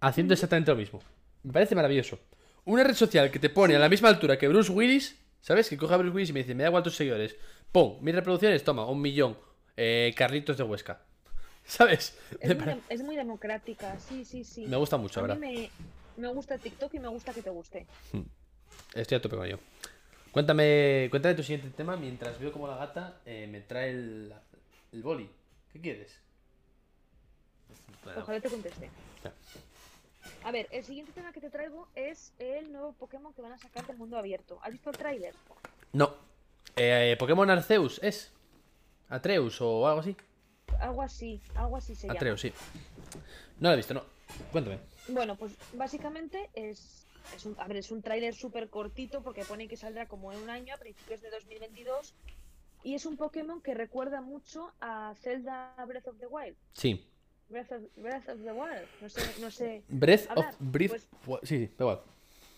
haciendo 0.00 0.32
exactamente 0.32 0.70
lo 0.70 0.78
mismo. 0.78 1.00
Me 1.42 1.52
parece 1.52 1.74
maravilloso. 1.74 2.18
Una 2.64 2.84
red 2.84 2.94
social 2.94 3.30
que 3.30 3.38
te 3.38 3.50
pone 3.50 3.74
a 3.76 3.78
la 3.78 3.88
misma 3.88 4.08
altura 4.08 4.38
que 4.38 4.48
Bruce 4.48 4.70
Willis, 4.70 5.16
¿sabes? 5.40 5.68
Que 5.68 5.76
coge 5.76 5.94
a 5.94 5.96
Bruce 5.96 6.14
Willis 6.14 6.30
y 6.30 6.32
me 6.32 6.40
dice, 6.40 6.54
me 6.54 6.62
da 6.62 6.68
igual 6.68 6.82
tus 6.82 6.96
seguidores. 6.96 7.36
Pum, 7.72 7.98
mis 8.00 8.14
reproducciones, 8.14 8.62
toma, 8.64 8.86
un 8.86 9.00
millón. 9.00 9.36
Eh, 9.76 10.12
Carlitos 10.16 10.56
de 10.56 10.64
Huesca. 10.64 11.00
¿Sabes? 11.64 12.18
Es 12.40 12.56
muy, 12.56 12.80
es 12.88 13.16
democrática, 13.16 13.98
sí, 13.98 14.24
sí, 14.24 14.44
sí. 14.44 14.66
Me 14.66 14.76
gusta 14.76 14.96
mucho, 14.96 15.20
a 15.20 15.22
¿verdad? 15.22 15.38
mí 15.38 15.70
me, 16.18 16.28
me 16.28 16.34
gusta 16.34 16.58
TikTok 16.58 16.94
y 16.94 16.98
me 16.98 17.08
gusta 17.08 17.32
que 17.32 17.42
te 17.42 17.50
guste. 17.50 17.86
Estoy 18.94 19.16
a 19.16 19.22
tope 19.22 19.36
con 19.36 19.46
ello. 19.46 19.58
Cuéntame, 20.32 21.08
cuéntame 21.10 21.34
tu 21.34 21.42
siguiente 21.42 21.68
tema 21.76 21.96
mientras 21.96 22.38
veo 22.38 22.52
como 22.52 22.68
la 22.68 22.76
gata 22.76 23.20
eh, 23.26 23.48
me 23.50 23.60
trae 23.60 23.90
el, 23.90 24.32
el 24.92 25.02
boli. 25.02 25.28
¿Qué 25.72 25.80
quieres? 25.80 26.18
Bueno, 28.04 28.20
Ojalá 28.22 28.40
te 28.40 28.48
conteste. 28.48 28.90
Ya. 29.24 29.32
A 30.44 30.52
ver, 30.52 30.68
el 30.70 30.84
siguiente 30.84 31.12
tema 31.12 31.32
que 31.32 31.40
te 31.40 31.50
traigo 31.50 31.88
es 31.94 32.32
el 32.38 32.72
nuevo 32.72 32.92
Pokémon 32.92 33.32
que 33.34 33.42
van 33.42 33.52
a 33.52 33.58
sacar 33.58 33.86
del 33.86 33.96
mundo 33.96 34.16
abierto. 34.16 34.58
¿Has 34.62 34.72
visto 34.72 34.90
el 34.90 34.96
tráiler? 34.96 35.34
No. 35.92 36.14
Eh, 36.76 37.16
Pokémon 37.18 37.48
Arceus 37.50 38.00
es. 38.02 38.32
Atreus 39.08 39.60
o 39.60 39.86
algo 39.86 40.00
así. 40.00 40.16
Algo 40.78 41.02
así, 41.02 41.40
algo 41.54 41.76
así 41.76 41.94
se 41.94 42.06
llama. 42.06 42.16
Atreus, 42.16 42.40
sí. 42.40 42.52
No 43.58 43.68
lo 43.68 43.74
he 43.74 43.76
visto, 43.76 43.92
no. 43.92 44.02
Cuéntame. 44.52 44.78
Bueno, 45.08 45.36
pues 45.36 45.52
básicamente 45.74 46.48
es, 46.54 47.06
es 47.34 47.44
un, 47.44 47.56
a 47.58 47.66
ver, 47.66 47.78
es 47.78 47.90
un 47.90 48.02
tráiler 48.02 48.34
súper 48.34 48.70
cortito 48.70 49.22
porque 49.22 49.44
pone 49.44 49.68
que 49.68 49.76
saldrá 49.76 50.06
como 50.06 50.32
en 50.32 50.38
un 50.38 50.48
año, 50.48 50.74
a 50.74 50.78
principios 50.78 51.20
de 51.20 51.30
2022. 51.30 52.14
Y 52.82 52.94
es 52.94 53.04
un 53.04 53.16
Pokémon 53.16 53.60
que 53.60 53.74
recuerda 53.74 54.20
mucho 54.22 54.72
a 54.80 55.14
Zelda 55.20 55.74
Breath 55.86 56.08
of 56.08 56.18
the 56.18 56.26
Wild. 56.26 56.56
Sí. 56.72 57.06
Breath 57.50 57.72
of, 57.72 57.82
Breath 57.96 58.28
of 58.28 58.42
the 58.42 58.52
Wild. 58.52 58.86
No 59.00 59.08
sé, 59.08 59.40
no 59.40 59.50
sé. 59.50 59.82
Breath 59.88 60.28
Hablar, 60.30 60.48
of 60.50 60.56
Breath. 60.60 61.04
pues- 61.24 61.40
Sí, 61.48 61.58
sí, 61.66 61.66
da 61.76 61.84
igual. 61.84 62.00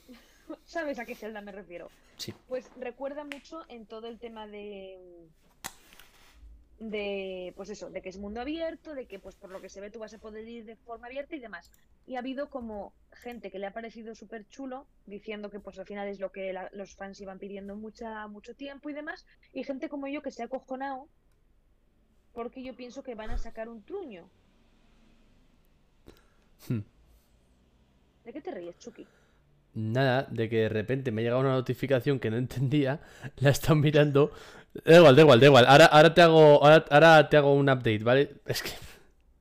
¿Sabes 0.64 0.98
a 0.98 1.04
qué 1.04 1.14
Zelda 1.14 1.40
me 1.40 1.52
refiero? 1.52 1.90
Sí. 2.18 2.34
Pues 2.48 2.70
recuerda 2.78 3.24
mucho 3.24 3.62
en 3.68 3.86
todo 3.86 4.06
el 4.08 4.18
tema 4.18 4.46
de 4.46 4.98
de 6.78 7.52
pues 7.56 7.70
eso, 7.70 7.90
de 7.90 8.02
que 8.02 8.08
es 8.08 8.18
mundo 8.18 8.40
abierto, 8.40 8.92
de 8.94 9.06
que 9.06 9.20
pues 9.20 9.36
por 9.36 9.50
lo 9.50 9.60
que 9.60 9.68
se 9.68 9.80
ve 9.80 9.90
tú 9.90 10.00
vas 10.00 10.14
a 10.14 10.18
poder 10.18 10.48
ir 10.48 10.64
de 10.64 10.74
forma 10.74 11.06
abierta 11.06 11.36
y 11.36 11.38
demás. 11.38 11.70
Y 12.06 12.16
ha 12.16 12.18
habido 12.18 12.50
como 12.50 12.92
gente 13.12 13.52
que 13.52 13.60
le 13.60 13.66
ha 13.66 13.72
parecido 13.72 14.16
súper 14.16 14.48
chulo, 14.48 14.86
diciendo 15.06 15.48
que 15.48 15.60
pues 15.60 15.78
al 15.78 15.86
final 15.86 16.08
es 16.08 16.18
lo 16.18 16.32
que 16.32 16.52
la- 16.52 16.70
los 16.72 16.96
fans 16.96 17.20
iban 17.20 17.38
pidiendo 17.38 17.76
mucha, 17.76 18.26
mucho 18.26 18.54
tiempo 18.56 18.90
y 18.90 18.94
demás, 18.94 19.24
y 19.52 19.62
gente 19.62 19.88
como 19.88 20.08
yo 20.08 20.22
que 20.22 20.32
se 20.32 20.42
ha 20.42 20.46
acojonado 20.46 21.08
porque 22.32 22.62
yo 22.64 22.74
pienso 22.74 23.04
que 23.04 23.14
van 23.14 23.30
a 23.30 23.38
sacar 23.38 23.68
un 23.68 23.82
truño. 23.84 24.28
Hmm. 26.68 26.80
¿De 28.24 28.32
qué 28.32 28.40
te 28.40 28.50
ríes, 28.52 28.78
Chucky? 28.78 29.06
Nada, 29.74 30.26
de 30.30 30.48
que 30.48 30.56
de 30.58 30.68
repente 30.68 31.10
me 31.10 31.22
ha 31.22 31.24
llegado 31.24 31.40
una 31.40 31.52
notificación 31.52 32.18
que 32.20 32.30
no 32.30 32.36
entendía, 32.36 33.00
la 33.38 33.50
estado 33.50 33.76
mirando. 33.76 34.32
Da 34.84 34.96
igual, 34.96 35.16
da 35.16 35.22
igual, 35.22 35.40
da 35.40 35.46
igual. 35.46 35.66
Ahora, 35.66 35.86
ahora 35.86 36.14
te 36.14 36.22
hago, 36.22 36.62
ahora, 36.64 36.84
ahora 36.90 37.28
te 37.28 37.36
hago 37.36 37.54
un 37.54 37.68
update, 37.68 37.98
¿vale? 38.04 38.36
Es 38.46 38.62
que. 38.62 38.70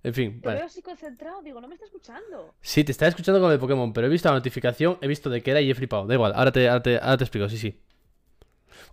En 0.03 0.15
fin, 0.15 0.41
Te 0.41 0.47
vale. 0.47 0.57
veo 0.61 0.65
así 0.65 0.81
concentrado, 0.81 1.43
digo, 1.43 1.61
no 1.61 1.67
me 1.67 1.75
está 1.75 1.85
escuchando. 1.85 2.55
Sí, 2.59 2.83
te 2.83 2.91
estaba 2.91 3.09
escuchando 3.09 3.39
con 3.39 3.51
el 3.51 3.59
Pokémon, 3.59 3.93
pero 3.93 4.07
he 4.07 4.09
visto 4.09 4.29
la 4.29 4.33
notificación, 4.33 4.97
he 4.99 5.07
visto 5.07 5.29
de 5.29 5.43
qué 5.43 5.51
era 5.51 5.61
y 5.61 5.69
he 5.69 5.75
flipado. 5.75 6.07
Da 6.07 6.15
igual, 6.15 6.33
ahora 6.35 6.51
te, 6.51 6.67
ahora 6.67 6.81
te, 6.81 6.97
ahora 6.97 7.17
te 7.17 7.23
explico, 7.23 7.47
sí, 7.47 7.59
sí. 7.59 7.79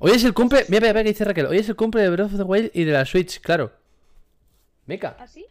Hoy 0.01 0.11
es 0.11 0.23
el 0.25 0.35
cumple. 0.35 0.67
Mira, 0.69 0.81
mira, 0.83 0.93
mira 0.93 1.05
que 1.05 1.09
dice 1.09 1.25
Raquel. 1.25 1.47
Hoy 1.47 1.57
es 1.57 1.69
el 1.71 1.77
cumple 1.77 2.03
de 2.03 2.11
Breath 2.11 2.27
of 2.33 2.37
the 2.37 2.43
Wild 2.43 2.71
y 2.75 2.85
de 2.85 2.93
la 2.93 3.07
Switch, 3.07 3.41
claro. 3.41 3.73
Meca. 4.85 5.17
¿Así? 5.19 5.47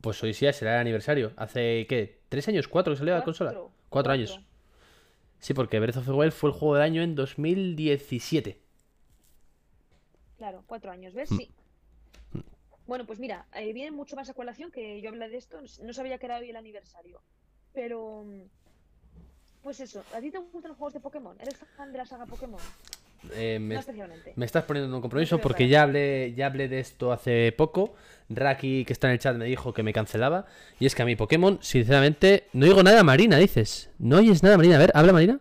Pues 0.00 0.22
hoy 0.22 0.32
sí, 0.32 0.50
será 0.52 0.74
el 0.74 0.80
aniversario. 0.80 1.32
Hace, 1.36 1.86
¿qué? 1.88 2.20
¿Tres 2.28 2.46
años? 2.48 2.68
¿Cuatro 2.68 2.92
que 2.92 2.98
salió 2.98 3.14
la 3.14 3.24
consola? 3.24 3.54
Cuatro 3.88 4.12
años. 4.12 4.40
Sí, 5.40 5.54
porque 5.54 5.80
Breath 5.80 5.96
of 5.98 6.06
the 6.06 6.12
Wild 6.12 6.32
fue 6.32 6.50
el 6.50 6.56
juego 6.56 6.74
del 6.74 6.82
año 6.84 7.02
en 7.02 7.14
2017. 7.14 8.60
Claro, 10.36 10.62
cuatro 10.66 10.90
años, 10.90 11.14
¿ves? 11.14 11.30
Mm. 11.30 11.36
Sí. 11.36 11.50
Bueno, 12.86 13.04
pues 13.06 13.18
mira, 13.18 13.46
eh, 13.54 13.72
viene 13.72 13.90
mucho 13.90 14.16
más 14.16 14.30
a 14.30 14.34
colación 14.34 14.70
que 14.70 15.00
yo 15.02 15.10
hablé 15.10 15.28
de 15.28 15.36
esto. 15.36 15.60
No 15.82 15.92
sabía 15.92 16.18
que 16.18 16.26
era 16.26 16.38
hoy 16.38 16.50
el 16.50 16.56
aniversario. 16.56 17.20
Pero. 17.72 18.24
mm, 18.24 18.42
Pues 19.62 19.80
eso, 19.80 20.02
¿a 20.14 20.20
ti 20.20 20.30
te 20.30 20.38
gustan 20.38 20.70
los 20.70 20.78
juegos 20.78 20.94
de 20.94 21.00
Pokémon? 21.00 21.36
¿Eres 21.40 21.56
fan 21.76 21.92
de 21.92 21.98
la 21.98 22.06
saga 22.06 22.26
Pokémon? 22.26 22.60
Eh, 23.32 23.58
me, 23.60 23.74
No 23.74 23.80
especialmente. 23.80 24.32
me 24.36 24.46
estás 24.46 24.64
poniendo 24.64 24.88
en 24.88 24.94
un 24.94 25.00
compromiso 25.00 25.38
porque 25.38 25.68
ya 25.68 25.82
hablé, 25.82 26.34
ya 26.36 26.46
hablé 26.46 26.68
de 26.68 26.80
esto 26.80 27.12
hace 27.12 27.52
poco. 27.52 27.94
Raki, 28.30 28.84
que 28.84 28.92
está 28.92 29.08
en 29.08 29.14
el 29.14 29.18
chat, 29.18 29.36
me 29.36 29.46
dijo 29.46 29.72
que 29.72 29.82
me 29.82 29.92
cancelaba. 29.92 30.46
Y 30.78 30.86
es 30.86 30.94
que 30.94 31.02
a 31.02 31.04
mí 31.04 31.16
Pokémon, 31.16 31.58
sinceramente, 31.60 32.46
no 32.52 32.66
digo 32.66 32.82
nada 32.82 33.02
Marina, 33.02 33.38
dices. 33.38 33.90
¿No 33.98 34.18
oyes 34.18 34.42
nada 34.42 34.56
Marina? 34.56 34.76
A 34.76 34.78
ver, 34.78 34.92
habla 34.94 35.12
Marina. 35.12 35.40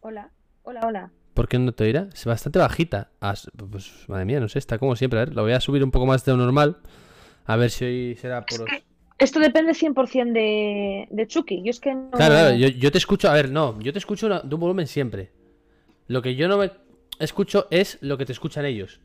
Hola, 0.00 0.30
hola, 0.62 0.80
hola. 0.86 1.10
¿Por 1.34 1.48
qué 1.48 1.58
no 1.58 1.72
te 1.72 1.84
oirá? 1.84 2.08
Es 2.14 2.24
bastante 2.24 2.58
bajita. 2.58 3.10
Ah, 3.20 3.34
pues 3.70 3.92
madre 4.08 4.24
mía, 4.24 4.40
no 4.40 4.48
sé, 4.48 4.58
está 4.58 4.78
como 4.78 4.96
siempre. 4.96 5.20
A 5.20 5.24
ver, 5.26 5.34
lo 5.34 5.42
voy 5.42 5.52
a 5.52 5.60
subir 5.60 5.84
un 5.84 5.90
poco 5.90 6.06
más 6.06 6.24
de 6.24 6.32
lo 6.32 6.38
normal. 6.38 6.78
A 7.44 7.56
ver 7.56 7.70
si 7.70 7.84
hoy 7.84 8.16
será 8.16 8.44
por... 8.44 8.66
Esto 9.18 9.40
depende 9.40 9.72
100% 9.72 10.32
de, 10.32 11.08
de 11.10 11.26
Chucky. 11.26 11.62
Yo 11.62 11.70
es 11.70 11.80
que 11.80 11.94
no. 11.94 12.10
Claro, 12.10 12.34
claro, 12.34 12.56
yo, 12.56 12.68
yo 12.68 12.92
te 12.92 12.98
escucho, 12.98 13.30
a 13.30 13.32
ver, 13.32 13.50
no, 13.50 13.80
yo 13.80 13.92
te 13.92 13.98
escucho 13.98 14.28
de 14.28 14.54
un 14.54 14.60
volumen 14.60 14.86
siempre. 14.86 15.30
Lo 16.08 16.22
que 16.22 16.34
yo 16.34 16.48
no 16.48 16.58
me 16.58 16.70
escucho 17.18 17.66
es 17.70 17.98
lo 18.00 18.18
que 18.18 18.24
te 18.26 18.32
escuchan 18.32 18.64
ellos. 18.64 19.00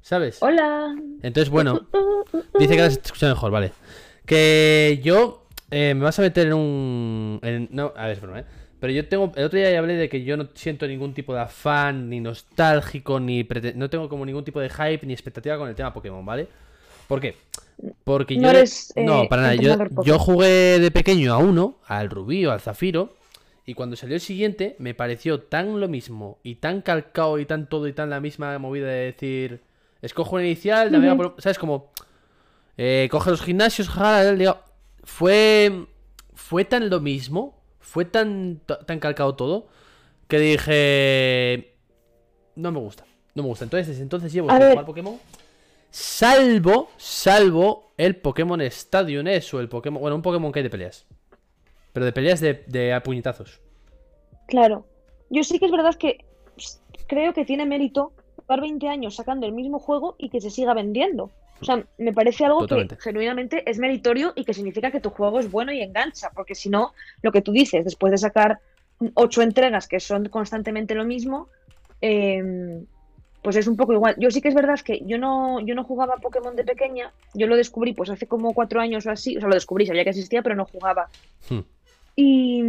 ¿Sabes? 0.00 0.42
Hola. 0.42 0.94
Entonces, 1.22 1.48
bueno, 1.48 1.86
dice 2.58 2.74
que 2.74 2.80
ahora 2.80 2.90
se 2.90 2.98
te 3.00 3.06
escucha 3.06 3.28
mejor, 3.28 3.50
vale. 3.52 3.72
Que 4.26 5.00
yo 5.02 5.46
eh, 5.70 5.94
me 5.94 6.02
vas 6.04 6.18
a 6.18 6.22
meter 6.22 6.48
en 6.48 6.52
un... 6.54 7.38
en- 7.42 7.68
no, 7.70 7.92
a 7.96 8.02
ver, 8.06 8.12
es 8.16 8.20
broma, 8.20 8.40
¿eh? 8.40 8.44
Pero 8.80 8.92
yo 8.92 9.06
tengo... 9.06 9.32
El 9.36 9.44
otro 9.44 9.58
día 9.60 9.70
ya 9.70 9.78
hablé 9.78 9.94
de 9.94 10.08
que 10.08 10.24
yo 10.24 10.36
no 10.36 10.48
siento 10.54 10.88
ningún 10.88 11.14
tipo 11.14 11.32
de 11.34 11.40
afán, 11.40 12.08
ni 12.10 12.18
nostálgico, 12.20 13.20
ni... 13.20 13.44
prete- 13.44 13.74
No 13.74 13.88
tengo 13.88 14.08
como 14.08 14.26
ningún 14.26 14.44
tipo 14.44 14.58
de 14.60 14.68
hype, 14.70 15.06
ni 15.06 15.12
expectativa 15.12 15.56
con 15.56 15.68
el 15.68 15.74
tema 15.76 15.92
Pokémon, 15.94 16.26
¿vale? 16.26 16.48
¿Por 17.06 17.20
qué? 17.20 17.36
Porque 18.02 18.36
No 18.36 18.42
yo... 18.44 18.50
eres, 18.50 18.92
eh, 18.96 19.04
no, 19.04 19.28
para 19.28 19.42
nada. 19.42 19.54
Yo, 20.04 20.18
jugué 20.18 20.80
de 20.80 20.90
pequeño 20.90 21.32
a 21.32 21.38
uno, 21.38 21.78
al 21.86 22.10
Rubí 22.10 22.44
o 22.46 22.50
al 22.52 22.60
Zafiro, 22.60 23.14
y 23.64 23.74
cuando 23.74 23.96
salió 23.96 24.14
el 24.14 24.20
siguiente 24.20 24.76
me 24.78 24.94
pareció 24.94 25.40
tan 25.40 25.80
lo 25.80 25.88
mismo, 25.88 26.38
y 26.42 26.56
tan 26.56 26.82
calcado, 26.82 27.38
y 27.38 27.46
tan 27.46 27.68
todo, 27.68 27.86
y 27.88 27.92
tan 27.92 28.10
la 28.10 28.20
misma 28.20 28.58
movida 28.58 28.88
de 28.88 29.12
decir... 29.12 29.60
Escojo 30.00 30.34
un 30.34 30.42
inicial, 30.42 30.90
por... 31.16 31.36
¿Sabes? 31.38 31.58
Como... 31.58 31.92
Eh, 32.76 33.08
coge 33.10 33.30
los 33.30 33.42
gimnasios, 33.42 33.90
digo, 34.38 34.58
fue 35.04 35.86
fue 36.34 36.64
tan 36.64 36.88
lo 36.88 37.00
mismo, 37.00 37.62
fue 37.80 38.04
tan 38.04 38.60
tan 38.86 38.98
calcado 38.98 39.34
todo 39.34 39.68
que 40.28 40.38
dije 40.38 41.74
no 42.56 42.72
me 42.72 42.78
gusta, 42.78 43.04
no 43.34 43.42
me 43.42 43.48
gusta. 43.48 43.64
Entonces 43.64 43.88
desde 43.88 44.02
entonces 44.02 44.32
llevo 44.32 44.48
sin 44.50 44.84
Pokémon 44.84 45.18
salvo 45.90 46.90
salvo 46.96 47.92
el 47.98 48.16
Pokémon 48.16 48.60
Stadium 48.62 49.26
S 49.26 49.54
o 49.54 49.60
el 49.60 49.68
Pokémon, 49.68 50.00
bueno, 50.00 50.16
un 50.16 50.22
Pokémon 50.22 50.50
que 50.50 50.60
hay 50.60 50.62
de 50.64 50.70
peleas. 50.70 51.06
Pero 51.92 52.06
de 52.06 52.12
peleas 52.12 52.40
de, 52.40 52.64
de 52.66 52.92
a 52.92 53.02
puñetazos. 53.02 53.60
Claro. 54.48 54.86
Yo 55.30 55.44
sí 55.44 55.58
que 55.58 55.66
es 55.66 55.72
verdad 55.72 55.94
que 55.94 56.24
creo 57.06 57.32
que 57.32 57.44
tiene 57.44 57.66
mérito 57.66 58.12
llevar 58.38 58.60
20 58.60 58.88
años 58.88 59.16
sacando 59.16 59.46
el 59.46 59.52
mismo 59.52 59.78
juego 59.78 60.14
y 60.18 60.28
que 60.28 60.40
se 60.40 60.50
siga 60.50 60.74
vendiendo. 60.74 61.30
O 61.60 61.64
sea, 61.64 61.84
me 61.98 62.12
parece 62.12 62.44
algo 62.44 62.60
Totalmente. 62.60 62.96
que 62.96 63.02
genuinamente 63.02 63.70
es 63.70 63.78
meritorio 63.78 64.32
y 64.34 64.44
que 64.44 64.52
significa 64.52 64.90
que 64.90 65.00
tu 65.00 65.10
juego 65.10 65.38
es 65.38 65.50
bueno 65.50 65.72
y 65.72 65.80
engancha, 65.80 66.30
porque 66.34 66.56
si 66.56 66.68
no, 66.68 66.92
lo 67.22 67.30
que 67.30 67.40
tú 67.40 67.52
dices, 67.52 67.84
después 67.84 68.10
de 68.10 68.18
sacar 68.18 68.58
ocho 69.14 69.42
entregas 69.42 69.86
que 69.86 70.00
son 70.00 70.28
constantemente 70.28 70.94
lo 70.94 71.04
mismo, 71.04 71.48
eh, 72.00 72.82
pues 73.42 73.56
es 73.56 73.66
un 73.66 73.76
poco 73.76 73.92
igual. 73.92 74.14
Yo 74.18 74.30
sí 74.30 74.40
que 74.40 74.48
es 74.48 74.54
verdad 74.54 74.78
que 74.80 75.02
yo 75.04 75.18
no, 75.18 75.60
yo 75.60 75.74
no 75.74 75.84
jugaba 75.84 76.14
a 76.14 76.18
Pokémon 76.18 76.54
de 76.54 76.64
pequeña, 76.64 77.12
yo 77.34 77.46
lo 77.46 77.56
descubrí 77.56 77.92
pues 77.92 78.10
hace 78.10 78.26
como 78.26 78.54
cuatro 78.54 78.80
años 78.80 79.06
o 79.06 79.10
así, 79.10 79.36
o 79.36 79.40
sea, 79.40 79.48
lo 79.48 79.54
descubrí, 79.54 79.86
sabía 79.86 80.04
que 80.04 80.10
existía, 80.10 80.42
pero 80.42 80.54
no 80.54 80.64
jugaba. 80.64 81.08
Hmm. 81.48 81.60
Y, 82.14 82.62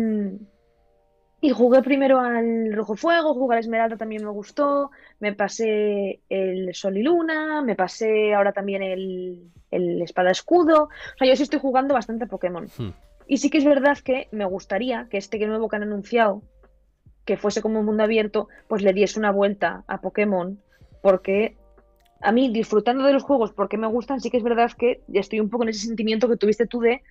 y 1.41 1.49
jugué 1.49 1.81
primero 1.81 2.19
al 2.19 2.73
Rojo 2.73 2.95
Fuego, 2.95 3.33
jugué 3.33 3.55
al 3.55 3.59
Esmeralda 3.59 3.97
también 3.97 4.23
me 4.23 4.31
gustó, 4.31 4.91
me 5.19 5.33
pasé 5.33 6.21
el 6.29 6.73
Sol 6.73 6.97
y 6.97 7.03
Luna, 7.03 7.61
me 7.61 7.75
pasé 7.75 8.33
ahora 8.33 8.53
también 8.53 8.81
el, 8.83 9.51
el 9.71 10.01
Espada 10.01 10.31
Escudo. 10.31 10.83
O 10.83 11.17
sea, 11.17 11.27
yo 11.27 11.35
sí 11.35 11.43
estoy 11.43 11.59
jugando 11.59 11.93
bastante 11.93 12.27
Pokémon. 12.27 12.69
Hmm. 12.77 12.91
Y 13.27 13.37
sí 13.37 13.49
que 13.49 13.57
es 13.57 13.65
verdad 13.65 13.97
que 13.97 14.27
me 14.31 14.45
gustaría 14.45 15.07
que 15.09 15.17
este 15.17 15.45
nuevo 15.45 15.69
que 15.69 15.75
han 15.75 15.83
anunciado, 15.83 16.43
que 17.25 17.37
fuese 17.37 17.61
como 17.61 17.79
un 17.79 17.85
mundo 17.85 18.03
abierto, 18.03 18.47
pues 18.67 18.81
le 18.81 18.93
diese 18.93 19.19
una 19.19 19.31
vuelta 19.31 19.83
a 19.87 20.01
Pokémon, 20.01 20.59
porque 21.01 21.57
a 22.21 22.31
mí 22.31 22.51
disfrutando 22.51 23.03
de 23.05 23.13
los 23.13 23.23
juegos 23.23 23.51
porque 23.51 23.77
me 23.77 23.87
gustan, 23.87 24.21
sí 24.21 24.29
que 24.29 24.37
es 24.37 24.43
verdad 24.43 24.71
que 24.77 25.01
ya 25.07 25.19
estoy 25.19 25.39
un 25.39 25.49
poco 25.49 25.63
en 25.63 25.69
ese 25.69 25.87
sentimiento 25.87 26.29
que 26.29 26.37
tuviste 26.37 26.65
tú 26.65 26.79
de, 26.79 27.01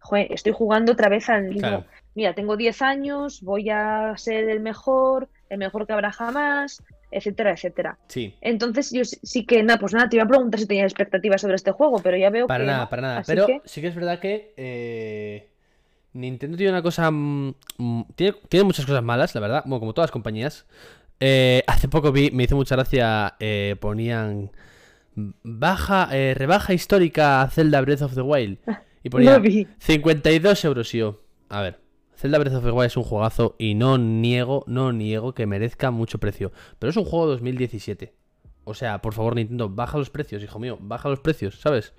joder, 0.00 0.32
estoy 0.32 0.52
jugando 0.52 0.92
otra 0.92 1.08
vez 1.08 1.28
al 1.28 1.44
mismo. 1.44 1.60
Claro. 1.60 1.84
Mira, 2.14 2.34
tengo 2.34 2.56
10 2.56 2.82
años, 2.82 3.40
voy 3.42 3.70
a 3.70 4.14
ser 4.16 4.48
el 4.48 4.60
mejor, 4.60 5.28
el 5.48 5.58
mejor 5.58 5.86
que 5.86 5.92
habrá 5.92 6.10
jamás, 6.12 6.82
etcétera, 7.12 7.52
etcétera. 7.52 7.98
Sí. 8.08 8.34
Entonces 8.40 8.90
yo 8.92 9.04
sí- 9.04 9.44
que, 9.46 9.62
nada, 9.62 9.78
pues 9.78 9.92
nada, 9.94 10.08
te 10.08 10.16
iba 10.16 10.24
a 10.24 10.28
preguntar 10.28 10.58
si 10.60 10.66
tenías 10.66 10.86
expectativas 10.86 11.40
sobre 11.40 11.54
este 11.56 11.70
juego, 11.72 12.00
pero 12.02 12.16
ya 12.16 12.30
veo 12.30 12.46
Para 12.46 12.64
que 12.64 12.70
nada, 12.70 12.84
no. 12.84 12.88
para 12.90 13.02
nada. 13.02 13.18
Así 13.18 13.32
Pero 13.32 13.46
que- 13.46 13.60
sí 13.64 13.80
que 13.80 13.86
es 13.88 13.94
verdad 13.94 14.18
que 14.18 14.54
eh, 14.56 15.48
Nintendo 16.12 16.56
tiene 16.56 16.72
una 16.72 16.82
cosa. 16.82 17.10
tiene, 18.16 18.34
tiene 18.48 18.64
muchas 18.64 18.86
cosas 18.86 19.02
malas, 19.02 19.34
la 19.34 19.40
verdad. 19.40 19.62
Bueno, 19.66 19.80
como 19.80 19.94
todas 19.94 20.08
las 20.08 20.12
compañías. 20.12 20.66
Eh, 21.20 21.62
hace 21.66 21.86
poco 21.88 22.10
vi, 22.12 22.30
me 22.32 22.44
hizo 22.44 22.56
mucha 22.56 22.74
gracia. 22.76 23.34
eh, 23.38 23.76
ponían. 23.80 24.50
Baja, 25.14 26.08
eh, 26.12 26.34
rebaja 26.34 26.72
histórica 26.72 27.42
a 27.42 27.48
Zelda 27.50 27.80
Breath 27.82 28.02
of 28.02 28.14
the 28.14 28.22
Wild. 28.22 28.58
Y 29.02 29.10
ponía 29.10 29.38
vi. 29.38 29.66
52 29.78 30.64
euros. 30.64 30.94
Y 30.94 30.98
yo, 30.98 31.22
a 31.48 31.62
ver, 31.62 31.80
Zelda 32.16 32.38
Breath 32.38 32.54
of 32.54 32.64
the 32.64 32.70
Wild 32.70 32.86
es 32.86 32.96
un 32.96 33.02
juegazo 33.04 33.56
y 33.58 33.74
no 33.74 33.96
niego, 33.98 34.64
no 34.66 34.92
niego 34.92 35.34
que 35.34 35.46
merezca 35.46 35.90
mucho 35.90 36.18
precio. 36.18 36.52
Pero 36.78 36.90
es 36.90 36.96
un 36.96 37.04
juego 37.04 37.26
2017. 37.26 38.12
O 38.64 38.74
sea, 38.74 39.00
por 39.00 39.14
favor, 39.14 39.34
Nintendo, 39.36 39.68
baja 39.68 39.96
los 39.98 40.10
precios, 40.10 40.42
hijo 40.42 40.58
mío, 40.58 40.76
baja 40.80 41.08
los 41.08 41.20
precios, 41.20 41.58
¿sabes? 41.60 41.94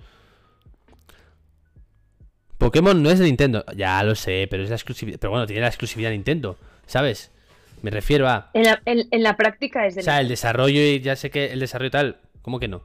Pokémon 2.58 3.02
no 3.02 3.10
es 3.10 3.18
de 3.18 3.24
Nintendo, 3.24 3.64
ya 3.76 4.02
lo 4.04 4.14
sé, 4.14 4.46
pero 4.48 4.62
es 4.62 4.68
la 4.70 4.76
exclusividad. 4.76 5.18
Pero 5.18 5.30
bueno, 5.32 5.46
tiene 5.46 5.62
la 5.62 5.68
exclusividad 5.68 6.10
Nintendo, 6.12 6.56
¿sabes? 6.86 7.32
Me 7.82 7.90
refiero 7.90 8.28
a. 8.28 8.50
En 8.54 8.62
la, 8.64 8.80
en- 8.84 9.08
en 9.10 9.22
la 9.24 9.36
práctica 9.36 9.86
es 9.86 9.96
de 9.96 10.02
O 10.02 10.04
sea, 10.04 10.20
el 10.20 10.28
desarrollo 10.28 10.80
y 10.80 11.00
ya 11.00 11.16
sé 11.16 11.30
que 11.30 11.46
el 11.52 11.58
desarrollo 11.58 11.90
tal, 11.90 12.20
¿cómo 12.42 12.60
que 12.60 12.68
no? 12.68 12.82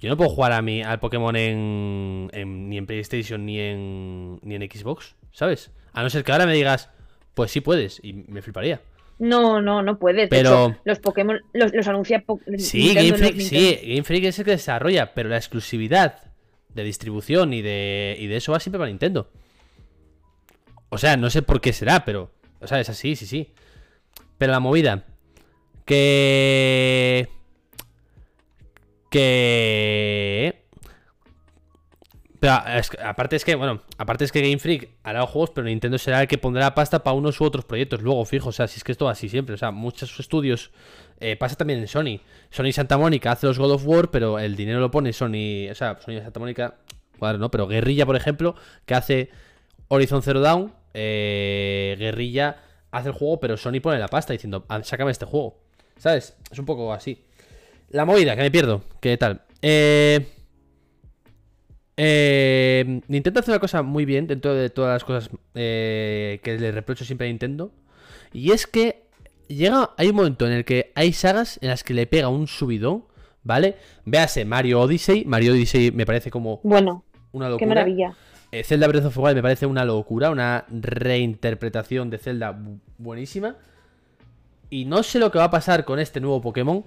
Yo 0.00 0.08
no 0.08 0.16
puedo 0.16 0.30
jugar 0.30 0.52
a 0.52 0.62
mi, 0.62 0.82
al 0.82 1.00
Pokémon 1.00 1.34
en, 1.36 2.30
en- 2.32 2.68
ni 2.68 2.78
en 2.78 2.86
PlayStation 2.86 3.44
ni 3.44 3.58
en, 3.58 4.38
ni 4.42 4.54
en 4.54 4.62
Xbox, 4.70 5.16
¿sabes? 5.32 5.70
A 5.92 6.02
no 6.02 6.10
ser 6.10 6.22
que 6.24 6.30
ahora 6.32 6.46
me 6.46 6.54
digas, 6.54 6.90
pues 7.34 7.50
sí 7.50 7.60
puedes, 7.60 7.98
y 8.02 8.12
me 8.12 8.40
fliparía. 8.42 8.80
No, 9.18 9.60
no, 9.60 9.82
no 9.82 9.98
puedes. 9.98 10.30
De 10.30 10.36
Pero- 10.36 10.68
hecho, 10.68 10.80
los 10.84 11.00
Pokémon 11.00 11.40
los, 11.52 11.72
los 11.74 11.88
anuncia 11.88 12.20
Po- 12.24 12.40
Sí, 12.58 12.94
Game 12.94 13.08
los 13.10 13.18
Freak, 13.18 13.40
sí, 13.40 13.78
Game 13.82 14.04
Freak 14.04 14.24
es 14.24 14.38
el 14.38 14.44
que 14.44 14.50
desarrolla, 14.52 15.12
pero 15.14 15.28
la 15.28 15.36
exclusividad 15.36 16.22
de 16.68 16.84
distribución 16.84 17.52
y 17.52 17.60
de, 17.62 18.16
y 18.20 18.28
de 18.28 18.36
eso 18.36 18.52
va 18.52 18.60
siempre 18.60 18.78
para 18.78 18.90
Nintendo. 18.90 19.32
O 20.90 20.98
sea, 20.98 21.16
no 21.16 21.28
sé 21.30 21.42
por 21.42 21.60
qué 21.60 21.72
será, 21.72 22.04
pero. 22.04 22.30
O 22.60 22.66
sea, 22.68 22.78
es 22.80 22.88
así, 22.88 23.16
sí, 23.16 23.26
sí. 23.26 23.52
Pero 24.38 24.52
la 24.52 24.60
movida. 24.60 25.04
Que. 25.84 27.28
Que. 29.10 30.64
Pero 32.40 32.52
aparte 33.02 33.34
es 33.34 33.44
que, 33.44 33.56
bueno, 33.56 33.82
aparte 33.96 34.24
es 34.24 34.30
que 34.30 34.40
Game 34.40 34.58
Freak 34.60 34.90
hará 35.02 35.26
juegos, 35.26 35.50
pero 35.50 35.66
Nintendo 35.66 35.98
será 35.98 36.20
el 36.22 36.28
que 36.28 36.38
pondrá 36.38 36.72
pasta 36.72 37.02
para 37.02 37.14
unos 37.16 37.40
u 37.40 37.44
otros 37.44 37.64
proyectos. 37.64 38.00
Luego, 38.00 38.24
fijo, 38.24 38.50
o 38.50 38.52
sea, 38.52 38.68
si 38.68 38.76
es 38.78 38.84
que 38.84 38.92
esto 38.92 39.06
va 39.06 39.10
así 39.10 39.28
siempre. 39.28 39.54
O 39.56 39.58
sea, 39.58 39.72
muchos 39.72 40.20
estudios. 40.20 40.70
eh, 41.20 41.34
pasa 41.34 41.56
también 41.56 41.80
en 41.80 41.88
Sony. 41.88 42.20
Sony 42.50 42.70
Santa 42.72 42.96
Mónica 42.96 43.32
hace 43.32 43.48
los 43.48 43.58
God 43.58 43.72
of 43.72 43.84
War, 43.84 44.10
pero 44.12 44.38
el 44.38 44.54
dinero 44.54 44.78
lo 44.78 44.88
pone 44.92 45.12
Sony. 45.12 45.68
O 45.68 45.74
sea, 45.74 45.98
Sony 46.00 46.20
Santa 46.22 46.38
Mónica. 46.38 46.76
Claro, 47.18 47.38
no, 47.38 47.50
pero 47.50 47.66
Guerrilla, 47.66 48.06
por 48.06 48.14
ejemplo, 48.14 48.54
que 48.86 48.94
hace 48.94 49.30
Horizon 49.88 50.22
Zero 50.22 50.40
Dawn. 50.40 50.72
eh, 50.94 51.96
Guerrilla 51.98 52.62
hace 52.92 53.08
el 53.08 53.14
juego, 53.14 53.38
pero 53.40 53.56
Sony 53.56 53.80
pone 53.82 53.98
la 53.98 54.08
pasta 54.08 54.32
diciendo, 54.32 54.64
"Ah, 54.68 54.80
sácame 54.84 55.10
este 55.10 55.26
juego. 55.26 55.58
¿Sabes? 55.96 56.36
Es 56.50 56.58
un 56.60 56.64
poco 56.66 56.92
así. 56.92 57.24
La 57.90 58.04
movida, 58.04 58.36
que 58.36 58.42
me 58.42 58.50
pierdo. 58.50 58.82
¿Qué 59.00 59.16
tal? 59.16 59.42
Eh. 59.62 60.26
Eh, 61.96 63.00
Nintendo 63.08 63.40
hace 63.40 63.50
una 63.50 63.58
cosa 63.58 63.82
muy 63.82 64.04
bien 64.04 64.26
dentro 64.26 64.54
de 64.54 64.70
todas 64.70 64.94
las 64.94 65.04
cosas 65.04 65.30
eh, 65.54 66.38
que 66.44 66.56
le 66.58 66.70
reprocho 66.70 67.04
siempre 67.04 67.26
a 67.26 67.30
Nintendo. 67.30 67.72
Y 68.32 68.52
es 68.52 68.66
que 68.66 69.02
llega, 69.48 69.90
hay 69.96 70.08
un 70.10 70.16
momento 70.16 70.46
en 70.46 70.52
el 70.52 70.64
que 70.64 70.92
hay 70.94 71.12
sagas 71.12 71.58
en 71.60 71.68
las 71.68 71.82
que 71.82 71.94
le 71.94 72.06
pega 72.06 72.28
un 72.28 72.46
subidón, 72.46 73.04
¿vale? 73.42 73.76
Véase 74.04 74.44
Mario 74.44 74.80
Odyssey. 74.80 75.24
Mario 75.24 75.52
Odyssey 75.52 75.90
me 75.90 76.06
parece 76.06 76.30
como 76.30 76.60
Bueno, 76.62 77.04
una 77.32 77.46
qué 77.46 77.50
locura. 77.52 77.68
maravilla. 77.68 78.14
Eh, 78.52 78.62
Zelda 78.62 78.86
Breath 78.86 79.06
of 79.06 79.14
the 79.14 79.20
Wild 79.20 79.36
me 79.36 79.42
parece 79.42 79.66
una 79.66 79.84
locura, 79.84 80.30
una 80.30 80.64
reinterpretación 80.70 82.10
de 82.10 82.18
Zelda 82.18 82.52
bu- 82.52 82.78
buenísima. 82.96 83.56
Y 84.70 84.84
no 84.84 85.02
sé 85.02 85.18
lo 85.18 85.32
que 85.32 85.38
va 85.38 85.44
a 85.44 85.50
pasar 85.50 85.84
con 85.84 85.98
este 85.98 86.20
nuevo 86.20 86.40
Pokémon. 86.40 86.84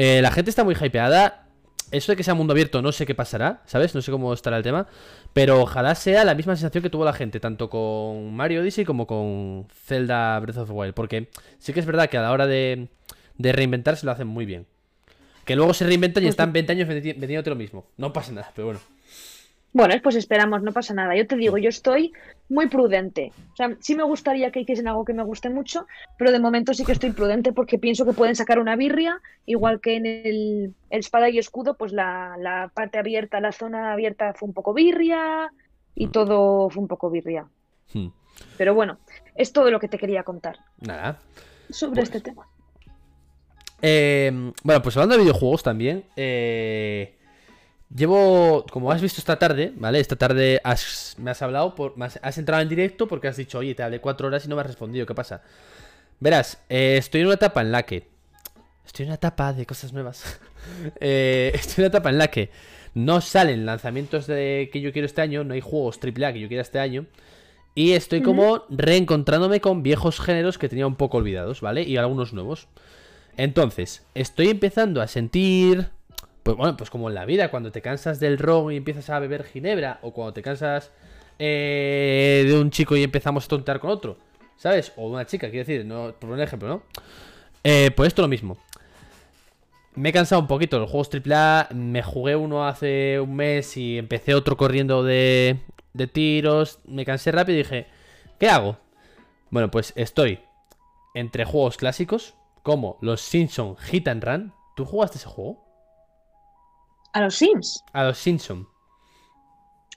Eh, 0.00 0.22
la 0.22 0.30
gente 0.30 0.48
está 0.50 0.62
muy 0.64 0.74
hypeada. 0.80 1.44
eso 1.90 2.12
de 2.12 2.16
que 2.16 2.22
sea 2.22 2.34
mundo 2.34 2.52
abierto 2.52 2.82
no 2.82 2.92
sé 2.92 3.04
qué 3.06 3.14
pasará, 3.14 3.62
¿sabes? 3.66 3.94
No 3.94 4.00
sé 4.02 4.10
cómo 4.12 4.32
estará 4.32 4.56
el 4.58 4.62
tema. 4.62 4.86
Pero 5.32 5.60
ojalá 5.62 5.94
sea 5.94 6.24
la 6.24 6.34
misma 6.34 6.54
sensación 6.54 6.82
que 6.82 6.90
tuvo 6.90 7.04
la 7.04 7.12
gente, 7.12 7.40
tanto 7.40 7.68
con 7.70 8.34
Mario 8.34 8.60
Odyssey 8.60 8.84
como 8.84 9.06
con 9.06 9.66
Zelda 9.86 10.38
Breath 10.40 10.58
of 10.58 10.68
the 10.68 10.74
Wild. 10.74 10.94
Porque 10.94 11.28
sí 11.58 11.72
que 11.72 11.80
es 11.80 11.86
verdad 11.86 12.08
que 12.08 12.16
a 12.18 12.22
la 12.22 12.30
hora 12.32 12.46
de, 12.46 12.88
de 13.38 13.52
reinventarse 13.52 14.06
lo 14.06 14.12
hacen 14.12 14.26
muy 14.28 14.46
bien. 14.46 14.66
Que 15.44 15.56
luego 15.56 15.72
se 15.74 15.86
reinventan 15.86 16.22
y 16.22 16.26
Pues 16.26 16.32
están 16.34 16.52
20 16.52 16.72
años 16.72 16.88
vendi- 16.88 17.18
vendiéndote 17.18 17.50
lo 17.50 17.56
mismo. 17.56 17.86
No 17.96 18.12
pasa 18.12 18.32
nada, 18.32 18.52
pero 18.54 18.66
bueno. 18.66 18.80
Bueno, 19.78 19.94
pues 20.02 20.16
esperamos, 20.16 20.60
no 20.64 20.72
pasa 20.72 20.92
nada. 20.92 21.14
Yo 21.14 21.24
te 21.28 21.36
digo, 21.36 21.56
yo 21.56 21.68
estoy 21.68 22.12
muy 22.48 22.66
prudente. 22.68 23.30
O 23.52 23.54
sea, 23.56 23.76
sí 23.78 23.94
me 23.94 24.02
gustaría 24.02 24.50
que 24.50 24.58
hiciesen 24.58 24.88
algo 24.88 25.04
que 25.04 25.12
me 25.12 25.22
guste 25.22 25.50
mucho, 25.50 25.86
pero 26.18 26.32
de 26.32 26.40
momento 26.40 26.74
sí 26.74 26.84
que 26.84 26.90
estoy 26.90 27.12
prudente 27.12 27.52
porque 27.52 27.78
pienso 27.78 28.04
que 28.04 28.12
pueden 28.12 28.34
sacar 28.34 28.58
una 28.58 28.74
birria, 28.74 29.20
igual 29.46 29.80
que 29.80 29.94
en 29.94 30.06
el, 30.06 30.74
el 30.90 30.98
espada 30.98 31.30
y 31.30 31.38
escudo, 31.38 31.76
pues 31.76 31.92
la, 31.92 32.34
la 32.40 32.72
parte 32.74 32.98
abierta, 32.98 33.38
la 33.38 33.52
zona 33.52 33.92
abierta 33.92 34.34
fue 34.34 34.48
un 34.48 34.52
poco 34.52 34.74
birria 34.74 35.52
y 35.94 36.06
Mm. 36.08 36.10
todo 36.10 36.70
fue 36.70 36.82
un 36.82 36.88
poco 36.88 37.08
birria. 37.08 37.46
Hmm, 37.94 38.08
Pero 38.56 38.74
bueno, 38.74 38.98
es 39.36 39.52
todo 39.52 39.70
lo 39.70 39.78
que 39.78 39.86
te 39.86 39.96
quería 39.96 40.24
contar 40.24 40.56
Nada. 40.80 41.20
sobre 41.70 42.00
Pues- 42.00 42.08
este 42.08 42.20
tema. 42.20 42.48
Eh, 43.80 44.32
bueno, 44.64 44.82
pues 44.82 44.96
hablando 44.96 45.14
de 45.14 45.20
videojuegos 45.22 45.62
también. 45.62 46.02
eh, 46.16 47.14
llevo, 47.94 48.64
como 48.70 48.92
has 48.92 49.00
visto 49.02 49.20
esta 49.20 49.38
tarde, 49.38 49.72
¿vale? 49.76 50.00
Esta 50.00 50.16
tarde 50.16 50.60
has- 50.64 51.14
me 51.18 51.30
has 51.30 51.40
hablado, 51.42 51.74
por, 51.74 51.96
me 51.96 52.06
has, 52.06 52.18
has 52.22 52.38
entrado 52.38 52.62
en 52.62 52.68
directo 52.68 53.06
porque 53.08 53.28
has 53.28 53.36
dicho, 53.36 53.58
oye, 53.58 53.74
te 53.74 53.82
hablé 53.82 54.00
cuatro 54.00 54.26
horas 54.28 54.44
y 54.44 54.48
no 54.48 54.56
me 54.56 54.60
has 54.62 54.66
respondido, 54.66 55.06
¿qué 55.06 55.14
pasa? 55.14 55.42
Verás, 56.20 56.58
eh, 56.68 56.96
estoy 56.98 57.20
en 57.20 57.26
una 57.28 57.34
etapa 57.36 57.60
en 57.60 57.72
la 57.72 57.84
que... 57.84 58.06
Estoy 58.86 59.04
en 59.04 59.08
una 59.10 59.16
etapa 59.16 59.52
de 59.52 59.66
cosas 59.66 59.92
nuevas. 59.92 60.38
Eh, 61.00 61.50
estoy 61.54 61.76
en 61.76 61.80
una 61.82 61.88
etapa 61.88 62.10
en 62.10 62.18
la 62.18 62.28
que 62.28 62.50
no 62.92 63.22
salen 63.22 63.64
lanzamientos 63.64 64.26
de 64.26 64.68
que 64.70 64.82
yo 64.82 64.92
quiero 64.92 65.06
este 65.06 65.22
año, 65.22 65.42
no 65.42 65.54
hay 65.54 65.62
juegos 65.62 65.98
AAA 66.02 66.34
que 66.34 66.40
yo 66.40 66.48
quiera 66.48 66.60
este 66.62 66.78
año. 66.78 67.06
Y 67.74 67.92
estoy 67.92 68.20
como 68.22 68.64
reencontrándome 68.68 69.60
con 69.62 69.82
viejos 69.82 70.20
géneros 70.20 70.58
que 70.58 70.68
tenía 70.68 70.86
un 70.86 70.96
poco 70.96 71.18
olvidados, 71.18 71.60
¿vale? 71.62 71.84
Y 71.84 71.96
algunos 71.96 72.34
nuevos. 72.34 72.66
Entonces, 73.38 74.04
estoy 74.14 74.48
empezando 74.48 75.00
a 75.00 75.06
sentir. 75.06 75.88
Pues 76.48 76.56
bueno, 76.56 76.78
pues 76.78 76.88
como 76.88 77.10
en 77.10 77.14
la 77.14 77.26
vida, 77.26 77.50
cuando 77.50 77.70
te 77.70 77.82
cansas 77.82 78.20
del 78.20 78.38
ron 78.38 78.72
y 78.72 78.76
empiezas 78.76 79.10
a 79.10 79.18
beber 79.18 79.44
ginebra, 79.44 79.98
o 80.00 80.14
cuando 80.14 80.32
te 80.32 80.40
cansas 80.40 80.90
eh, 81.38 82.42
de 82.46 82.58
un 82.58 82.70
chico 82.70 82.96
y 82.96 83.02
empezamos 83.02 83.44
a 83.44 83.48
tontear 83.48 83.80
con 83.80 83.90
otro, 83.90 84.16
¿sabes? 84.56 84.94
O 84.96 85.10
una 85.10 85.26
chica, 85.26 85.50
quiero 85.50 85.66
decir, 85.66 85.84
no, 85.84 86.14
por 86.18 86.30
un 86.30 86.40
ejemplo, 86.40 86.66
¿no? 86.66 86.82
Eh, 87.62 87.90
pues 87.94 88.06
esto 88.06 88.22
lo 88.22 88.28
mismo. 88.28 88.56
Me 89.94 90.08
he 90.08 90.12
cansado 90.14 90.40
un 90.40 90.46
poquito 90.46 90.78
los 90.78 90.90
juegos 90.90 91.10
AAA. 91.12 91.68
Me 91.74 92.02
jugué 92.02 92.34
uno 92.34 92.66
hace 92.66 93.20
un 93.20 93.36
mes 93.36 93.76
y 93.76 93.98
empecé 93.98 94.34
otro 94.34 94.56
corriendo 94.56 95.04
de, 95.04 95.58
de 95.92 96.06
tiros. 96.06 96.78
Me 96.86 97.04
cansé 97.04 97.30
rápido 97.30 97.58
y 97.58 97.62
dije, 97.62 97.88
¿qué 98.40 98.48
hago? 98.48 98.78
Bueno, 99.50 99.70
pues 99.70 99.92
estoy 99.96 100.40
entre 101.12 101.44
juegos 101.44 101.76
clásicos 101.76 102.32
como 102.62 102.96
los 103.02 103.20
Simpson 103.20 103.76
Hit 103.76 104.08
and 104.08 104.24
Run. 104.24 104.52
¿Tú 104.76 104.86
jugaste 104.86 105.18
ese 105.18 105.26
juego? 105.26 105.67
A 107.12 107.20
los 107.22 107.34
Sims. 107.36 107.82
A 107.92 108.04
los 108.04 108.18
Simpson. 108.18 108.66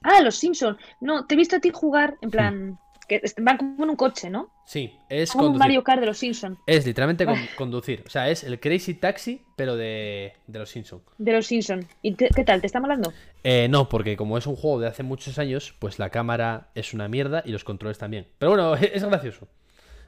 Ah, 0.03 0.22
los 0.22 0.36
Simpsons. 0.36 0.78
No, 0.99 1.26
te 1.26 1.36
he 1.36 1.38
visto 1.38 1.55
a 1.55 1.59
ti 1.59 1.70
jugar 1.72 2.16
en 2.22 2.32
plan. 2.32 2.80
que 3.07 3.22
van 3.39 3.57
como 3.57 3.84
en 3.84 3.89
un 3.91 3.95
coche, 3.95 4.30
¿no? 4.30 4.49
Sí, 4.66 4.97
es 5.09 5.32
Como 5.32 5.47
un. 5.49 5.57
Mario 5.57 5.84
Kart 5.84 5.99
de 5.99 6.05
los 6.07 6.18
Simpsons. 6.18 6.57
Es 6.66 6.86
literalmente 6.86 7.26
con- 7.26 7.36
conducir. 7.57 8.03
O 8.07 8.09
sea, 8.09 8.30
es 8.30 8.43
el 8.43 8.59
Crazy 8.59 8.93
Taxi, 8.95 9.43
pero 9.55 9.76
de, 9.76 10.34
de 10.47 10.59
los 10.59 10.70
Simpson. 10.70 11.03
De 11.18 11.34
los 11.34 11.45
Simpsons. 11.45 11.86
¿Y 12.01 12.14
te- 12.16 12.30
qué 12.30 12.43
tal? 12.43 12.62
¿Te 12.62 12.68
está 12.68 12.80
malando? 12.80 13.14
Eh, 13.43 13.68
no, 13.70 13.89
porque 13.89 14.16
como 14.18 14.38
es 14.38 14.47
un 14.47 14.55
juego 14.55 14.80
de 14.80 14.88
hace 14.88 15.03
muchos 15.03 15.38
años, 15.38 15.76
pues 15.78 15.99
la 15.99 16.09
cámara 16.09 16.70
es 16.74 16.93
una 16.93 17.07
mierda 17.07 17.43
y 17.45 17.51
los 17.51 17.64
controles 17.64 17.97
también. 17.97 18.28
Pero 18.39 18.51
bueno, 18.53 18.74
es 18.76 19.03
gracioso. 19.03 19.47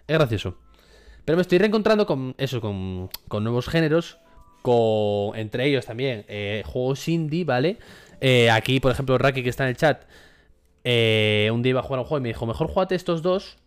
Es 0.08 0.18
gracioso. 0.18 0.58
Pero 1.26 1.36
me 1.38 1.42
estoy 1.42 1.58
reencontrando 1.60 2.06
con 2.08 2.34
eso, 2.38 2.62
con, 2.62 3.10
con 3.28 3.44
nuevos 3.44 3.68
géneros. 3.70 4.18
Con, 4.64 5.38
entre 5.38 5.68
ellos 5.68 5.86
también 5.86 6.26
eh, 6.28 6.64
juegos 6.66 7.08
indie, 7.08 7.44
¿vale? 7.44 7.78
Eh, 8.22 8.50
aquí, 8.50 8.80
por 8.80 8.92
ejemplo, 8.92 9.18
Raki, 9.18 9.44
que 9.44 9.50
está 9.50 9.66
en 9.66 9.70
el 9.70 9.78
chat, 9.78 10.04
eh, 10.86 11.50
un 11.54 11.62
día 11.62 11.72
iba 11.72 11.82
a 11.82 11.84
jugar 11.84 12.00
un 12.00 12.06
juego 12.06 12.20
y 12.20 12.24
me 12.24 12.30
dijo, 12.30 12.46
mejor 12.46 12.68
jugate 12.68 12.96
estos 12.96 13.22
dos. 13.22 13.58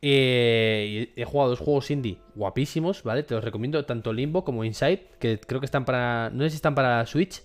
Y 0.00 1.10
he 1.16 1.24
jugado 1.26 1.50
dos 1.50 1.58
juegos 1.58 1.90
indie 1.90 2.18
guapísimos, 2.34 3.02
¿vale? 3.02 3.22
Te 3.22 3.34
los 3.34 3.44
recomiendo, 3.44 3.84
tanto 3.84 4.12
Limbo 4.12 4.44
como 4.44 4.64
Inside, 4.64 5.06
que 5.18 5.38
creo 5.38 5.60
que 5.60 5.66
están 5.66 5.84
para... 5.84 6.30
No 6.30 6.44
sé 6.44 6.50
si 6.50 6.56
están 6.56 6.74
para 6.74 7.04
Switch, 7.06 7.42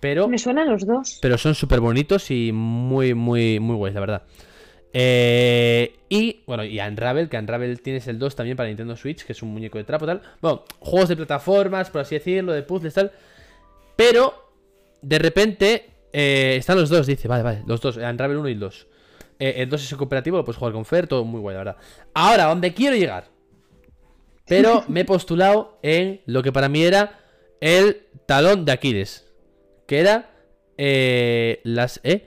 pero... 0.00 0.28
Me 0.28 0.38
suenan 0.38 0.68
los 0.68 0.86
dos. 0.86 1.18
Pero 1.22 1.38
son 1.38 1.54
súper 1.54 1.80
bonitos 1.80 2.30
y 2.30 2.52
muy, 2.52 3.14
muy, 3.14 3.60
muy 3.60 3.76
guays, 3.76 3.94
la 3.94 4.00
verdad. 4.00 4.22
Eh, 4.92 5.96
y, 6.08 6.42
bueno, 6.46 6.64
y 6.64 6.80
Unravel, 6.80 7.28
que 7.28 7.36
Unravel 7.36 7.80
tienes 7.80 8.06
el 8.08 8.18
2 8.18 8.36
también 8.36 8.56
para 8.56 8.68
Nintendo 8.68 8.96
Switch, 8.96 9.24
que 9.24 9.32
es 9.32 9.42
un 9.42 9.50
muñeco 9.50 9.78
de 9.78 9.84
trapo 9.84 10.06
tal. 10.06 10.22
Bueno, 10.40 10.64
juegos 10.80 11.08
de 11.08 11.16
plataformas, 11.16 11.90
por 11.90 12.00
así 12.00 12.14
decirlo, 12.14 12.52
de 12.52 12.62
puzzles 12.62 12.94
tal. 12.94 13.12
Pero, 13.96 14.52
de 15.02 15.18
repente, 15.18 15.90
eh, 16.12 16.56
están 16.58 16.78
los 16.78 16.88
dos, 16.88 17.06
dice, 17.06 17.28
vale, 17.28 17.42
vale, 17.42 17.62
los 17.66 17.80
dos, 17.80 17.96
Unravel 17.96 18.38
1 18.38 18.48
y 18.48 18.52
el 18.52 18.60
2. 18.60 18.86
Eh, 19.40 19.54
el 19.58 19.68
2 19.68 19.84
es 19.84 19.92
el 19.92 19.98
cooperativo, 19.98 20.36
lo 20.36 20.44
puedes 20.44 20.58
jugar 20.58 20.72
con 20.72 20.84
Fer, 20.84 21.06
todo 21.06 21.24
muy 21.24 21.40
guay, 21.40 21.54
la 21.54 21.64
verdad. 21.64 21.76
Ahora, 22.14 22.44
donde 22.46 22.74
quiero 22.74 22.96
llegar. 22.96 23.28
Pero 24.46 24.84
me 24.88 25.00
he 25.00 25.04
postulado 25.04 25.78
en 25.82 26.22
lo 26.26 26.42
que 26.42 26.52
para 26.52 26.68
mí 26.68 26.82
era 26.82 27.20
el 27.60 28.06
talón 28.26 28.64
de 28.64 28.72
Aquiles. 28.72 29.26
Que 29.86 30.00
era 30.00 30.30
eh, 30.76 31.60
las... 31.64 32.00
¿Eh? 32.02 32.26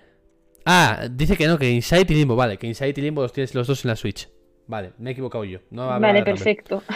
Ah, 0.65 1.07
dice 1.09 1.35
que 1.35 1.47
no, 1.47 1.57
que 1.57 1.69
Insight 1.69 2.09
y 2.11 2.15
Limbo, 2.15 2.35
vale, 2.35 2.57
que 2.57 2.67
Insight 2.67 2.97
y 2.97 3.01
Limbo 3.01 3.21
los 3.21 3.33
tienes 3.33 3.53
los 3.55 3.67
dos 3.67 3.83
en 3.83 3.89
la 3.89 3.95
Switch. 3.95 4.29
Vale, 4.67 4.93
me 4.99 5.09
he 5.09 5.13
equivocado 5.13 5.43
yo. 5.43 5.59
No 5.69 5.87
va 5.87 5.95
a 5.95 5.99
Vale, 5.99 6.23
perfecto. 6.23 6.83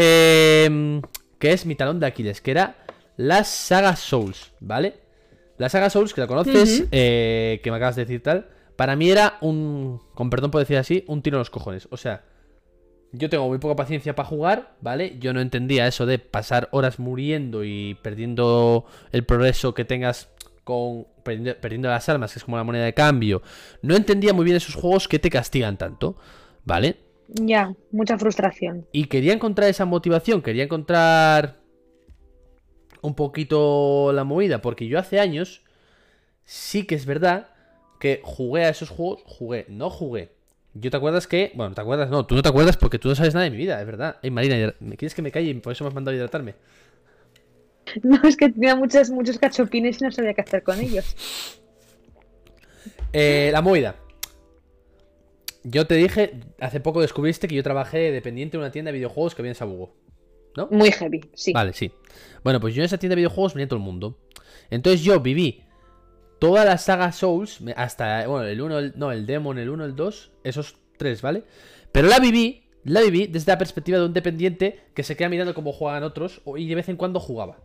Eh, 0.00 1.00
que 1.40 1.52
es 1.52 1.66
mi 1.66 1.74
talón 1.74 1.98
de 1.98 2.06
Aquiles, 2.06 2.40
que 2.40 2.52
era 2.52 2.76
la 3.16 3.42
saga 3.42 3.96
Souls, 3.96 4.52
¿vale? 4.60 5.00
La 5.56 5.68
saga 5.68 5.90
Souls, 5.90 6.14
que 6.14 6.20
la 6.20 6.28
conoces, 6.28 6.86
eh, 6.92 7.60
que 7.64 7.70
me 7.72 7.78
acabas 7.78 7.96
de 7.96 8.04
decir 8.04 8.22
tal, 8.22 8.48
para 8.76 8.94
mí 8.94 9.10
era 9.10 9.38
un, 9.40 10.00
con 10.14 10.30
perdón 10.30 10.52
por 10.52 10.60
decir 10.60 10.76
así, 10.76 11.04
un 11.08 11.20
tiro 11.20 11.36
en 11.36 11.40
los 11.40 11.50
cojones. 11.50 11.88
O 11.90 11.96
sea, 11.96 12.22
yo 13.10 13.28
tengo 13.28 13.48
muy 13.48 13.58
poca 13.58 13.74
paciencia 13.74 14.14
para 14.14 14.28
jugar, 14.28 14.76
¿vale? 14.80 15.18
Yo 15.18 15.32
no 15.32 15.40
entendía 15.40 15.88
eso 15.88 16.06
de 16.06 16.20
pasar 16.20 16.68
horas 16.70 17.00
muriendo 17.00 17.64
y 17.64 17.98
perdiendo 18.02 18.84
el 19.10 19.24
progreso 19.24 19.74
que 19.74 19.84
tengas 19.84 20.30
con 20.68 21.06
perdiendo, 21.22 21.58
perdiendo 21.58 21.88
las 21.88 22.06
almas, 22.10 22.30
que 22.30 22.40
es 22.40 22.44
como 22.44 22.58
la 22.58 22.64
moneda 22.64 22.84
de 22.84 22.92
cambio. 22.92 23.40
No 23.80 23.96
entendía 23.96 24.34
muy 24.34 24.44
bien 24.44 24.58
esos 24.58 24.74
juegos 24.74 25.08
que 25.08 25.18
te 25.18 25.30
castigan 25.30 25.78
tanto, 25.78 26.16
¿vale? 26.64 26.98
Ya, 27.28 27.74
mucha 27.90 28.18
frustración. 28.18 28.86
Y 28.92 29.06
quería 29.06 29.32
encontrar 29.32 29.70
esa 29.70 29.86
motivación, 29.86 30.42
quería 30.42 30.64
encontrar 30.64 31.56
un 33.00 33.14
poquito 33.14 34.12
la 34.12 34.24
movida, 34.24 34.60
porque 34.60 34.88
yo 34.88 34.98
hace 34.98 35.20
años 35.20 35.62
sí 36.44 36.84
que 36.84 36.96
es 36.96 37.06
verdad 37.06 37.48
que 37.98 38.20
jugué 38.22 38.66
a 38.66 38.68
esos 38.68 38.90
juegos, 38.90 39.22
jugué, 39.24 39.64
no 39.70 39.88
jugué. 39.88 40.32
Yo 40.74 40.90
te 40.90 40.98
acuerdas 40.98 41.26
que, 41.26 41.50
bueno, 41.54 41.74
te 41.74 41.80
acuerdas, 41.80 42.10
no, 42.10 42.26
tú 42.26 42.34
no 42.34 42.42
te 42.42 42.48
acuerdas 42.50 42.76
porque 42.76 42.98
tú 42.98 43.08
no 43.08 43.14
sabes 43.14 43.32
nada 43.32 43.44
de 43.44 43.50
mi 43.50 43.56
vida, 43.56 43.80
es 43.80 43.86
verdad. 43.86 44.16
Ey, 44.22 44.30
Marina, 44.30 44.74
¿me 44.80 44.98
quieres 44.98 45.14
que 45.14 45.22
me 45.22 45.32
calle 45.32 45.48
y 45.48 45.54
por 45.54 45.72
eso 45.72 45.84
me 45.84 45.88
has 45.88 45.94
mandado 45.94 46.14
a 46.14 46.18
hidratarme? 46.18 46.56
No, 48.02 48.20
es 48.24 48.36
que 48.36 48.48
tenía 48.50 48.74
muchos, 48.76 49.10
muchos 49.10 49.38
cachopines 49.38 50.00
y 50.00 50.04
no 50.04 50.12
sabía 50.12 50.34
qué 50.34 50.40
hacer 50.40 50.62
con 50.62 50.80
ellos. 50.80 51.16
Eh, 53.12 53.50
la 53.52 53.62
movida. 53.62 53.96
Yo 55.64 55.86
te 55.86 55.94
dije, 55.96 56.40
hace 56.60 56.80
poco 56.80 57.00
descubriste 57.00 57.48
que 57.48 57.54
yo 57.54 57.62
trabajé 57.62 58.10
dependiente 58.12 58.56
de 58.56 58.62
una 58.62 58.70
tienda 58.70 58.90
de 58.90 58.98
videojuegos 58.98 59.34
que 59.34 59.42
había 59.42 59.50
en 59.50 59.56
Sabugo. 59.56 59.94
¿No? 60.56 60.68
Muy 60.70 60.90
heavy, 60.90 61.20
sí. 61.34 61.52
Vale, 61.52 61.72
sí. 61.72 61.92
Bueno, 62.42 62.60
pues 62.60 62.74
yo 62.74 62.82
en 62.82 62.86
esa 62.86 62.98
tienda 62.98 63.14
de 63.14 63.20
videojuegos 63.20 63.54
venía 63.54 63.68
todo 63.68 63.78
el 63.78 63.84
mundo. 63.84 64.18
Entonces 64.70 65.02
yo 65.02 65.20
viví 65.20 65.62
toda 66.38 66.64
la 66.64 66.78
saga 66.78 67.12
Souls, 67.12 67.60
hasta, 67.76 68.26
bueno, 68.26 68.46
el 68.46 68.60
1, 68.60 68.78
el, 68.78 68.92
no, 68.96 69.12
el 69.12 69.26
Demon, 69.26 69.58
el 69.58 69.68
1, 69.68 69.84
el 69.84 69.96
2, 69.96 70.32
esos 70.44 70.76
tres, 70.96 71.22
¿vale? 71.22 71.44
Pero 71.92 72.08
la 72.08 72.18
viví, 72.18 72.64
la 72.84 73.00
viví 73.00 73.26
desde 73.26 73.52
la 73.52 73.58
perspectiva 73.58 73.98
de 73.98 74.06
un 74.06 74.12
dependiente 74.12 74.80
que 74.94 75.02
se 75.02 75.16
queda 75.16 75.28
mirando 75.28 75.54
cómo 75.54 75.72
juegan 75.72 76.02
otros 76.02 76.42
y 76.56 76.68
de 76.68 76.74
vez 76.74 76.88
en 76.88 76.96
cuando 76.96 77.20
jugaba. 77.20 77.58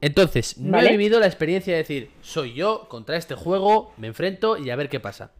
Entonces, 0.00 0.58
no 0.58 0.72
Vale. 0.72 0.88
he 0.88 0.92
vivido 0.92 1.18
la 1.20 1.26
experiencia 1.26 1.72
de 1.72 1.78
decir, 1.78 2.10
soy 2.22 2.54
yo 2.54 2.88
contra 2.88 3.16
este 3.16 3.34
juego, 3.34 3.92
me 3.96 4.06
enfrento 4.06 4.56
y 4.56 4.70
a 4.70 4.76
ver 4.76 4.88
qué 4.88 5.00
pasa. 5.00 5.32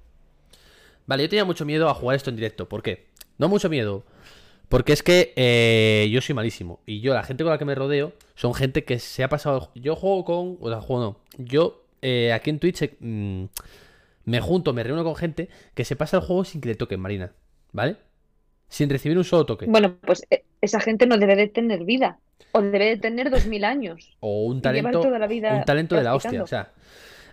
Vale, 1.07 1.23
yo 1.23 1.29
tenía 1.29 1.45
mucho 1.45 1.65
miedo 1.65 1.89
a 1.89 1.95
jugar 1.95 2.17
esto 2.17 2.31
en 2.31 2.37
directo. 2.37 2.69
¿Por 2.69 2.83
qué? 2.83 3.07
No 3.39 3.49
mucho 3.49 3.69
miedo. 3.69 4.05
Porque 4.69 4.93
es 4.93 5.03
que 5.03 5.33
eh, 5.37 6.09
yo 6.11 6.21
soy 6.21 6.35
malísimo. 6.35 6.81
Y 6.85 7.01
yo, 7.01 7.15
la 7.15 7.23
gente 7.23 7.45
con 7.45 7.51
la 7.51 7.59
que 7.59 7.65
me 7.65 7.75
rodeo, 7.75 8.13
son 8.35 8.53
gente 8.53 8.85
que 8.85 8.99
se 8.99 9.25
ha 9.25 9.29
pasado. 9.29 9.71
Yo 9.75 9.97
juego 9.97 10.25
con. 10.25 10.59
O 10.61 10.69
sea, 10.69 10.81
juego 10.81 11.03
no. 11.03 11.21
Yo 11.39 11.87
eh, 12.03 12.33
aquí 12.33 12.51
en 12.51 12.59
Twitch 12.59 12.83
eh, 12.83 12.97
mm, 13.01 13.45
me 14.25 14.41
junto, 14.41 14.73
me 14.75 14.83
reúno 14.83 15.05
con 15.05 15.17
gente 15.17 15.49
que 15.75 15.85
se 15.85 15.97
pasa 15.97 16.19
el 16.19 16.23
juego 16.23 16.45
sin 16.45 16.61
que 16.61 16.69
le 16.69 16.75
toquen, 16.75 17.01
Marina. 17.01 17.33
¿Vale? 17.73 17.97
Sin 18.69 18.91
recibir 18.91 19.17
un 19.17 19.25
solo 19.25 19.47
toque. 19.47 19.67
Bueno, 19.67 19.97
pues 20.03 20.27
eh, 20.31 20.45
esa 20.61 20.81
gente 20.81 21.07
no 21.07 21.19
debe 21.19 21.37
de 21.37 21.49
tener 21.49 21.85
vida. 21.85 22.19
O 22.53 22.63
debe 22.63 22.87
de 22.87 22.97
tener 22.97 23.31
2000 23.31 23.65
años. 23.65 24.17
O 24.21 24.47
un 24.47 24.61
talento, 24.63 25.01
toda 25.01 25.19
la 25.19 25.27
vida 25.27 25.55
un 25.55 25.65
talento 25.65 25.97
de 25.97 26.03
la 26.03 26.15
hostia. 26.15 26.31
practicando. 26.31 26.45
O 26.45 26.49
sea, 26.49 26.73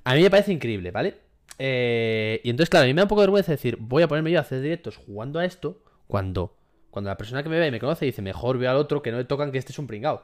a 0.04 0.14
mí 0.16 0.22
me 0.22 0.30
parece 0.30 0.52
increíble, 0.52 0.92
¿vale? 0.92 1.16
Eh, 1.58 2.42
y 2.44 2.50
entonces, 2.50 2.70
claro, 2.70 2.84
a 2.84 2.88
mí 2.88 2.94
me 2.94 3.00
da 3.00 3.06
un 3.06 3.10
poco 3.10 3.22
de 3.22 3.28
vergüenza 3.28 3.52
decir, 3.52 3.78
voy 3.80 4.04
a 4.04 4.08
ponerme 4.08 4.32
yo 4.32 4.40
a 4.40 4.42
hacer 4.42 4.62
directos 4.62 4.98
jugando 4.98 5.40
a 5.40 5.46
esto 5.46 5.82
cuando, 6.08 6.56
cuando 6.92 7.10
la 7.10 7.18
persona 7.18 7.44
que 7.44 7.50
me 7.50 7.60
ve 7.60 7.68
y 7.68 7.72
me 7.72 7.80
conoce 7.80 8.06
dice, 8.06 8.22
mejor 8.22 8.58
veo 8.58 8.70
al 8.70 8.78
otro 8.78 9.02
que 9.02 9.12
no 9.12 9.18
le 9.18 9.26
tocan 9.26 9.52
que 9.52 9.58
este 9.58 9.72
es 9.72 9.80
un 9.80 9.88
pringao. 9.88 10.24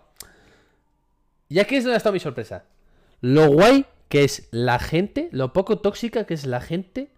Y 1.50 1.60
aquí 1.60 1.76
es 1.76 1.84
donde 1.84 1.96
ha 1.96 1.98
estado 1.98 2.14
mi 2.14 2.20
sorpresa. 2.20 2.66
Lo 3.22 3.48
guay 3.50 3.86
que 4.10 4.24
es 4.24 4.50
la 4.52 4.78
gente, 4.78 5.30
lo 5.32 5.54
poco 5.54 5.80
tóxica 5.80 6.26
que 6.26 6.34
es 6.34 6.46
la 6.46 6.62
gente 6.62 7.10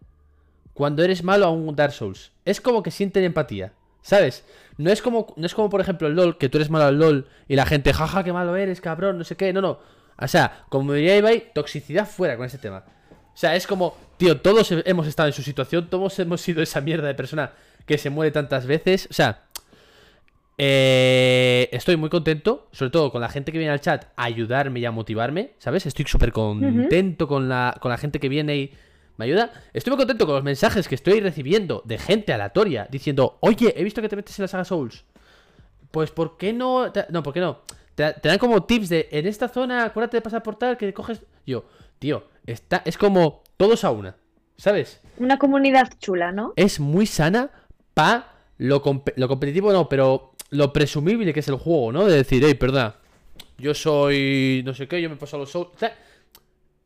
cuando 0.74 1.04
eres 1.04 1.24
malo 1.24 1.46
a 1.46 1.50
un 1.50 1.76
Dark 1.76 1.94
Souls. 1.94 2.32
Es 2.46 2.62
como 2.62 2.84
que 2.84 2.92
sienten 2.92 3.24
empatía, 3.24 3.74
¿sabes? 4.04 4.46
No 4.78 4.92
es 4.92 5.02
como, 5.02 5.34
no 5.38 5.46
es 5.48 5.56
como 5.56 5.70
por 5.72 5.82
ejemplo 5.82 6.08
el 6.08 6.14
LOL, 6.16 6.38
que 6.38 6.50
tú 6.50 6.60
eres 6.60 6.70
malo 6.70 6.86
al 6.86 7.00
LOL 7.00 7.28
y 7.48 7.56
la 7.56 7.66
gente, 7.66 7.92
jaja, 7.94 8.24
qué 8.24 8.32
malo 8.32 8.56
eres, 8.56 8.80
cabrón, 8.82 9.18
no 9.18 9.24
sé 9.24 9.36
qué. 9.36 9.52
No, 9.54 9.62
no. 9.62 9.80
O 10.20 10.28
sea, 10.28 10.64
como 10.70 10.94
diría 10.94 11.18
Ibai, 11.18 11.52
toxicidad 11.56 12.08
fuera 12.08 12.38
con 12.38 12.46
ese 12.46 12.60
tema. 12.60 12.84
O 13.34 13.36
sea, 13.38 13.56
es 13.56 13.66
como, 13.66 13.98
tío, 14.18 14.40
todos 14.42 14.72
he- 14.72 14.84
hemos 14.86 15.08
estado 15.08 15.28
en 15.28 15.34
su 15.34 15.42
situación, 15.42 15.90
todos 15.90 16.20
hemos 16.20 16.40
sido 16.42 16.62
esa 16.62 16.82
mierda 16.82 17.08
de 17.08 17.16
persona 17.16 17.52
que 17.88 17.98
se 17.98 18.12
muere 18.12 18.32
tantas 18.32 18.68
veces. 18.68 19.08
O 19.10 19.14
sea, 19.14 19.42
eh, 20.58 21.68
estoy 21.72 21.98
muy 21.98 22.10
contento, 22.10 22.68
sobre 22.72 22.92
todo 22.92 23.12
con 23.12 23.22
la 23.22 23.30
gente 23.30 23.52
que 23.52 23.58
viene 23.58 23.74
al 23.74 23.82
chat 23.82 24.06
a 24.16 24.26
ayudarme 24.26 24.80
y 24.80 24.86
a 24.86 24.92
motivarme, 24.92 25.54
¿sabes? 25.58 25.86
Estoy 25.88 26.06
súper 26.06 26.32
contento 26.32 27.28
con, 27.28 27.50
la, 27.50 27.76
con 27.82 27.90
la 27.90 27.98
gente 27.98 28.20
que 28.20 28.30
viene 28.30 28.56
y 28.58 28.74
me 29.18 29.26
ayuda. 29.26 29.52
Estoy 29.74 29.92
muy 29.92 29.98
contento 29.98 30.26
con 30.26 30.36
los 30.36 30.44
mensajes 30.44 30.88
que 30.88 30.96
estoy 30.96 31.20
recibiendo 31.20 31.82
de 31.86 31.98
gente 31.98 32.34
aleatoria 32.34 32.88
diciendo, 32.90 33.38
oye, 33.42 33.74
he 33.78 33.84
visto 33.84 34.02
que 34.02 34.10
te 34.10 34.16
metes 34.16 34.38
en 34.40 34.44
la 34.44 34.48
saga 34.48 34.66
Souls. 34.66 35.04
Pues, 35.92 36.12
¿por 36.12 36.38
qué 36.38 36.54
no? 36.54 36.92
te- 36.92 37.06
No, 37.10 37.22
¿por 37.24 37.34
qué 37.34 37.40
no? 37.40 37.60
Te, 37.96 38.14
te 38.14 38.28
dan 38.30 38.40
como 38.40 38.64
tips 38.64 38.90
de, 38.90 39.08
en 39.12 39.28
esta 39.28 39.48
zona, 39.48 39.84
acuérdate 39.86 40.18
de 40.18 40.22
pasar 40.22 40.42
por 40.42 40.56
tal, 40.56 40.78
que 40.78 40.92
coges... 40.94 41.22
Yo, 41.46 41.66
tío, 42.00 42.24
está, 42.48 42.82
es 42.86 42.98
como 42.98 43.44
todos 43.58 43.84
a 43.84 43.92
una, 43.92 44.16
¿sabes? 44.58 45.00
Una 45.18 45.38
comunidad 45.38 45.90
chula, 46.00 46.32
¿no? 46.32 46.54
es 46.56 46.80
muy 46.80 47.06
sana 47.06 47.52
para 47.94 48.34
lo, 48.58 48.82
compe- 48.84 49.14
lo 49.18 49.28
competitivo, 49.28 49.72
no, 49.72 49.88
pero 49.88 50.32
lo 50.50 50.74
presumible 50.74 51.32
que 51.34 51.42
es 51.42 51.48
el 51.48 51.56
juego, 51.56 51.92
¿no? 51.92 52.06
De 52.06 52.16
decir, 52.18 52.42
hey, 52.44 52.56
perdona, 52.56 52.96
yo 53.60 53.76
soy 53.76 54.64
no 54.66 54.74
sé 54.74 54.88
qué, 54.88 55.00
yo 55.02 55.10
me 55.10 55.16
paso 55.16 55.36
a 55.36 55.40
los 55.40 55.52
Souls. 55.52 55.70
O 55.76 55.78
sea, 55.78 55.96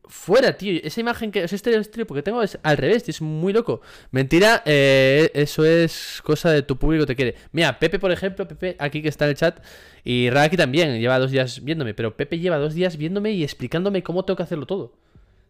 fuera, 0.09 0.57
tío, 0.57 0.79
esa 0.83 0.99
imagen 0.99 1.31
que, 1.31 1.43
ese 1.43 1.55
estereotipo 1.55 2.13
que 2.13 2.23
tengo 2.23 2.41
es 2.41 2.57
al 2.63 2.77
revés, 2.77 3.03
tío, 3.03 3.11
es 3.11 3.21
muy 3.21 3.53
loco. 3.53 3.81
Mentira, 4.11 4.63
eh, 4.65 5.31
eso 5.33 5.65
es 5.65 6.21
cosa 6.23 6.51
de 6.51 6.61
tu 6.61 6.77
público 6.77 7.05
te 7.05 7.15
quiere. 7.15 7.35
Mira, 7.51 7.79
Pepe, 7.79 7.99
por 7.99 8.11
ejemplo, 8.11 8.47
Pepe, 8.47 8.75
aquí 8.79 9.01
que 9.01 9.09
está 9.09 9.25
en 9.25 9.31
el 9.31 9.37
chat, 9.37 9.63
y 10.03 10.29
Raki 10.29 10.57
también, 10.57 10.99
lleva 10.99 11.19
dos 11.19 11.31
días 11.31 11.63
viéndome, 11.63 11.93
pero 11.93 12.15
Pepe 12.15 12.39
lleva 12.39 12.57
dos 12.57 12.73
días 12.73 12.97
viéndome 12.97 13.31
y 13.31 13.43
explicándome 13.43 14.03
cómo 14.03 14.25
tengo 14.25 14.37
que 14.37 14.43
hacerlo 14.43 14.65
todo. 14.65 14.93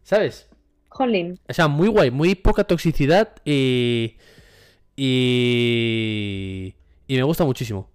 ¿Sabes? 0.02 0.48
Jolín. 0.88 1.38
O 1.48 1.52
sea, 1.52 1.68
muy 1.68 1.88
guay, 1.88 2.10
muy 2.10 2.34
poca 2.34 2.64
toxicidad 2.64 3.30
y. 3.44 4.16
Y. 4.96 6.74
Y 7.06 7.16
me 7.16 7.22
gusta 7.22 7.44
muchísimo. 7.44 7.90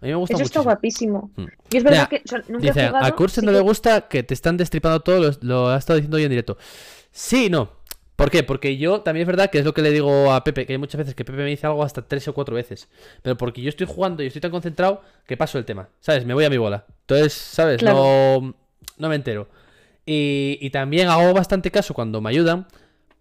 A 0.00 0.06
mí 0.06 0.10
me 0.12 0.14
gusta 0.16 0.34
Eso 0.34 0.44
está 0.44 0.60
guapísimo. 0.60 1.30
Mm. 1.36 1.44
Y 1.72 1.76
es 1.76 1.84
verdad 1.84 2.08
Mira, 2.10 2.22
que 2.22 2.22
o 2.24 2.28
sea, 2.28 2.38
nunca 2.48 2.64
he 2.66 2.68
Dice, 2.70 2.86
jugado, 2.88 3.04
a 3.06 3.10
Curse 3.16 3.40
sí 3.40 3.46
no 3.46 3.52
que- 3.52 3.58
le 3.58 3.62
gusta 3.62 4.08
que 4.08 4.22
te 4.22 4.34
están 4.34 4.56
destripando 4.56 5.00
todo, 5.00 5.20
lo, 5.20 5.30
lo 5.42 5.68
ha 5.68 5.76
estado 5.76 5.96
diciendo 5.98 6.16
hoy 6.16 6.24
en 6.24 6.30
directo. 6.30 6.56
Sí, 7.10 7.50
no. 7.50 7.78
¿Por 8.16 8.30
qué? 8.30 8.42
Porque 8.42 8.76
yo 8.76 9.00
también 9.00 9.22
es 9.22 9.26
verdad 9.26 9.48
que 9.50 9.58
es 9.58 9.64
lo 9.64 9.72
que 9.72 9.80
le 9.80 9.90
digo 9.90 10.30
a 10.32 10.44
Pepe, 10.44 10.66
que 10.66 10.74
hay 10.74 10.78
muchas 10.78 10.98
veces 10.98 11.14
que 11.14 11.24
Pepe 11.24 11.38
me 11.38 11.46
dice 11.46 11.66
algo 11.66 11.82
hasta 11.82 12.02
tres 12.06 12.28
o 12.28 12.34
cuatro 12.34 12.54
veces. 12.54 12.88
Pero 13.22 13.36
porque 13.38 13.62
yo 13.62 13.70
estoy 13.70 13.86
jugando 13.86 14.22
y 14.22 14.26
estoy 14.26 14.40
tan 14.42 14.50
concentrado 14.50 15.00
que 15.26 15.36
paso 15.38 15.56
el 15.58 15.64
tema. 15.64 15.88
¿Sabes? 16.00 16.26
Me 16.26 16.34
voy 16.34 16.44
a 16.44 16.50
mi 16.50 16.58
bola. 16.58 16.84
Entonces, 17.02 17.32
¿sabes? 17.32 17.78
Claro. 17.78 17.96
No, 18.42 18.54
no 18.98 19.08
me 19.08 19.14
entero. 19.14 19.48
Y, 20.04 20.58
y 20.60 20.68
también 20.70 21.08
hago 21.08 21.32
bastante 21.32 21.70
caso 21.70 21.94
cuando 21.94 22.20
me 22.20 22.28
ayudan, 22.30 22.66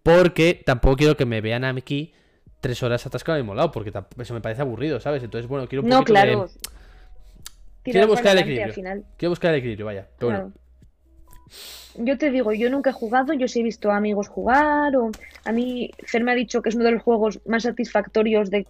porque 0.03 0.61
tampoco 0.65 0.97
quiero 0.97 1.15
que 1.15 1.25
me 1.25 1.39
vean 1.41 1.63
aquí 1.63 2.13
tres 2.61 2.81
horas 2.83 3.05
atascado 3.05 3.35
al 3.37 3.43
mismo 3.43 3.55
lado, 3.55 3.71
porque 3.71 3.91
eso 4.19 4.33
me 4.33 4.41
parece 4.41 4.61
aburrido, 4.61 4.99
¿sabes? 4.99 5.23
Entonces, 5.23 5.47
bueno, 5.49 5.67
quiero 5.67 5.83
un 5.83 5.89
No, 5.89 5.99
de- 5.99 6.05
claro. 6.05 6.49
Quiero 7.83 8.07
buscar 8.07 8.33
el 8.33 8.39
equilibrio. 8.39 8.65
al 8.67 8.73
final. 8.73 9.05
Quiero 9.17 9.31
buscar 9.31 9.53
el 9.53 9.59
equilibrio, 9.59 9.85
vaya. 9.85 10.07
Pero 10.17 10.31
bueno. 10.31 10.53
Yo 11.95 12.17
te 12.17 12.29
digo, 12.29 12.53
yo 12.53 12.69
nunca 12.69 12.91
he 12.91 12.93
jugado, 12.93 13.33
yo 13.33 13.47
sí 13.47 13.61
he 13.61 13.63
visto 13.63 13.89
a 13.91 13.97
amigos 13.97 14.27
jugar, 14.27 14.95
o 14.95 15.11
a 15.43 15.51
mí 15.51 15.91
Fer 16.05 16.23
me 16.23 16.31
ha 16.31 16.35
dicho 16.35 16.61
que 16.61 16.69
es 16.69 16.75
uno 16.75 16.85
de 16.85 16.91
los 16.91 17.01
juegos 17.01 17.39
más 17.45 17.63
satisfactorios 17.63 18.49
de 18.51 18.67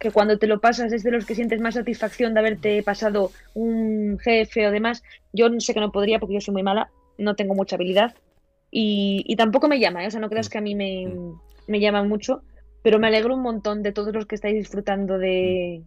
que 0.00 0.10
cuando 0.10 0.38
te 0.38 0.46
lo 0.48 0.58
pasas 0.60 0.92
es 0.92 1.02
de 1.04 1.10
los 1.12 1.26
que 1.26 1.34
sientes 1.34 1.60
más 1.60 1.74
satisfacción 1.74 2.34
de 2.34 2.40
haberte 2.40 2.82
pasado 2.82 3.30
un 3.54 4.18
jefe 4.18 4.66
o 4.66 4.70
demás. 4.72 5.02
Yo 5.32 5.48
no 5.48 5.60
sé 5.60 5.74
que 5.74 5.80
no 5.80 5.92
podría 5.92 6.18
porque 6.18 6.34
yo 6.34 6.40
soy 6.40 6.52
muy 6.52 6.62
mala, 6.62 6.90
no 7.18 7.36
tengo 7.36 7.54
mucha 7.54 7.76
habilidad 7.76 8.14
y, 8.70 9.22
y 9.26 9.36
tampoco 9.36 9.68
me 9.68 9.78
llama, 9.78 10.02
¿eh? 10.02 10.08
O 10.08 10.10
sea, 10.10 10.20
no 10.20 10.30
creas 10.30 10.48
que 10.48 10.58
a 10.58 10.62
mí 10.62 10.74
me, 10.74 11.14
me 11.68 11.78
llama 11.78 12.02
mucho, 12.02 12.42
pero 12.82 12.98
me 12.98 13.06
alegro 13.08 13.34
un 13.34 13.42
montón 13.42 13.82
de 13.82 13.92
todos 13.92 14.12
los 14.14 14.26
que 14.26 14.34
estáis 14.34 14.54
disfrutando 14.54 15.18
de, 15.18 15.82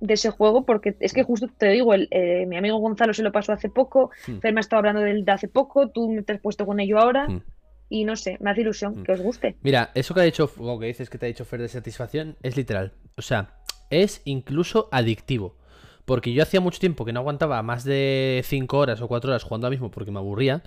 de 0.00 0.14
ese 0.14 0.30
juego 0.30 0.64
porque 0.66 0.96
es 1.00 1.12
que 1.12 1.22
justo 1.22 1.48
te 1.56 1.68
digo, 1.70 1.94
el, 1.94 2.08
eh, 2.10 2.44
mi 2.46 2.56
amigo 2.56 2.78
Gonzalo 2.78 3.14
se 3.14 3.22
lo 3.22 3.32
pasó 3.32 3.52
hace 3.52 3.68
poco, 3.70 4.10
Hmm. 4.26 4.38
Fer 4.38 4.52
me 4.52 4.60
ha 4.60 4.62
estado 4.62 4.78
hablando 4.78 5.00
del 5.00 5.24
de 5.24 5.32
hace 5.32 5.48
poco, 5.48 5.88
tú 5.88 6.10
me 6.10 6.22
te 6.22 6.32
has 6.34 6.40
puesto 6.40 6.66
con 6.66 6.80
ello 6.80 6.98
ahora 6.98 7.28
Hmm. 7.28 7.40
y 7.88 8.04
no 8.04 8.16
sé, 8.16 8.36
me 8.40 8.50
hace 8.50 8.60
ilusión 8.62 9.00
Hmm. 9.00 9.02
que 9.04 9.12
os 9.12 9.20
guste. 9.20 9.56
Mira, 9.62 9.90
eso 9.94 10.12
que 10.14 10.20
ha 10.20 10.24
dicho, 10.24 10.50
o 10.58 10.78
que 10.78 10.86
dices 10.86 11.08
que 11.08 11.18
te 11.18 11.26
ha 11.26 11.28
dicho 11.28 11.44
Fer 11.44 11.62
de 11.62 11.68
satisfacción, 11.68 12.36
es 12.42 12.56
literal. 12.56 12.92
O 13.16 13.22
sea, 13.22 13.54
es 13.90 14.22
incluso 14.24 14.88
adictivo. 14.92 15.56
Porque 16.04 16.32
yo 16.32 16.42
hacía 16.44 16.60
mucho 16.60 16.78
tiempo 16.78 17.04
que 17.04 17.12
no 17.12 17.18
aguantaba 17.20 17.60
más 17.62 17.82
de 17.82 18.40
5 18.44 18.78
horas 18.78 19.00
o 19.02 19.08
4 19.08 19.30
horas 19.30 19.42
jugando 19.42 19.66
ahora 19.66 19.74
mismo 19.74 19.90
porque 19.90 20.12
me 20.12 20.18
aburría. 20.20 20.62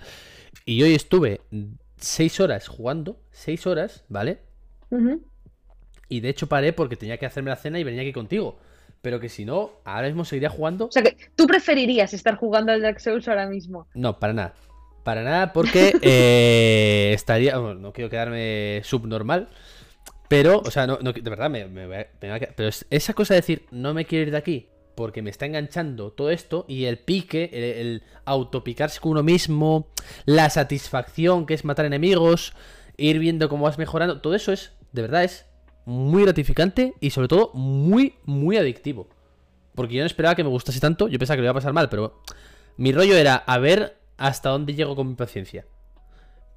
Y 0.66 0.82
hoy 0.82 0.94
estuve 0.94 1.40
6 1.96 2.40
horas 2.40 2.68
jugando, 2.68 3.16
6 3.30 3.66
horas, 3.66 4.04
¿vale? 4.08 4.40
Y 6.08 6.20
de 6.20 6.28
hecho 6.28 6.48
paré 6.48 6.72
porque 6.72 6.96
tenía 6.96 7.18
que 7.18 7.26
hacerme 7.26 7.50
la 7.50 7.56
cena 7.56 7.78
y 7.78 7.84
venía 7.84 8.02
aquí 8.02 8.12
contigo. 8.12 8.58
Pero 9.02 9.18
que 9.20 9.28
si 9.28 9.44
no, 9.44 9.70
ahora 9.84 10.08
mismo 10.08 10.24
seguiría 10.24 10.50
jugando. 10.50 10.86
O 10.86 10.92
sea 10.92 11.02
que 11.02 11.16
tú 11.36 11.46
preferirías 11.46 12.12
estar 12.12 12.36
jugando 12.36 12.72
al 12.72 12.82
Dark 12.82 13.00
Souls 13.00 13.26
ahora 13.28 13.46
mismo. 13.46 13.86
No, 13.94 14.18
para 14.18 14.32
nada. 14.32 14.54
Para 15.04 15.22
nada, 15.22 15.52
porque 15.52 15.92
eh, 16.02 17.12
estaría. 17.14 17.56
bueno, 17.58 17.80
no 17.80 17.92
quiero 17.92 18.10
quedarme 18.10 18.82
subnormal. 18.84 19.48
Pero, 20.28 20.60
o 20.64 20.70
sea, 20.70 20.86
no, 20.86 20.98
no- 21.00 21.12
de 21.12 21.20
verdad, 21.22 21.48
me, 21.50 21.64
me 21.66 21.86
voy 21.86 21.96
a- 21.96 22.08
me 22.20 22.28
voy 22.28 22.36
a 22.36 22.38
quedar- 22.40 22.54
Pero 22.56 22.68
es- 22.68 22.86
esa 22.90 23.14
cosa 23.14 23.34
de 23.34 23.40
decir, 23.40 23.66
no 23.70 23.94
me 23.94 24.04
quiero 24.04 24.24
ir 24.26 24.30
de 24.30 24.36
aquí 24.36 24.68
porque 24.94 25.22
me 25.22 25.30
está 25.30 25.46
enganchando 25.46 26.10
todo 26.12 26.30
esto 26.30 26.66
y 26.68 26.84
el 26.84 26.98
pique, 26.98 27.48
el, 27.54 27.64
el 27.64 28.02
autopicarse 28.26 29.00
con 29.00 29.12
uno 29.12 29.22
mismo, 29.22 29.88
la 30.26 30.50
satisfacción 30.50 31.46
que 31.46 31.54
es 31.54 31.64
matar 31.64 31.86
enemigos, 31.86 32.52
ir 32.98 33.18
viendo 33.18 33.48
cómo 33.48 33.64
vas 33.64 33.78
mejorando, 33.78 34.20
todo 34.20 34.34
eso 34.34 34.52
es, 34.52 34.72
de 34.92 35.02
verdad, 35.02 35.24
es 35.24 35.46
muy 35.84 36.22
gratificante 36.24 36.94
y 37.00 37.10
sobre 37.10 37.28
todo 37.28 37.50
muy, 37.54 38.14
muy 38.24 38.56
adictivo. 38.56 39.08
Porque 39.74 39.94
yo 39.94 40.02
no 40.02 40.06
esperaba 40.06 40.34
que 40.34 40.44
me 40.44 40.50
gustase 40.50 40.80
tanto, 40.80 41.08
yo 41.08 41.18
pensaba 41.18 41.36
que 41.36 41.42
lo 41.42 41.46
iba 41.46 41.52
a 41.52 41.54
pasar 41.54 41.72
mal, 41.72 41.88
pero 41.88 42.20
mi 42.76 42.92
rollo 42.92 43.16
era 43.16 43.36
a 43.36 43.58
ver 43.58 43.96
hasta 44.18 44.50
dónde 44.50 44.74
llego 44.74 44.96
con 44.96 45.08
mi 45.08 45.14
paciencia. 45.14 45.66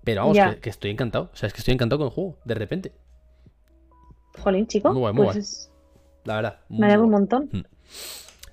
Pero 0.03 0.21
vamos, 0.21 0.37
que, 0.37 0.59
que 0.59 0.69
estoy 0.69 0.91
encantado. 0.91 1.29
O 1.33 1.35
sea, 1.35 1.47
es 1.47 1.53
que 1.53 1.59
estoy 1.59 1.73
encantado 1.73 1.99
con 1.99 2.07
el 2.07 2.13
juego, 2.13 2.37
de 2.43 2.55
repente. 2.55 2.91
Jolín, 4.39 4.67
chico. 4.67 4.89
Muy 4.91 4.99
guay, 4.99 5.13
muy 5.13 5.25
pues 5.25 5.35
guay. 5.35 5.41
es- 5.41 5.71
La 6.25 6.35
verdad. 6.35 6.59
me 6.69 6.87
alegro 6.87 7.05
un 7.05 7.11
montón. 7.11 7.49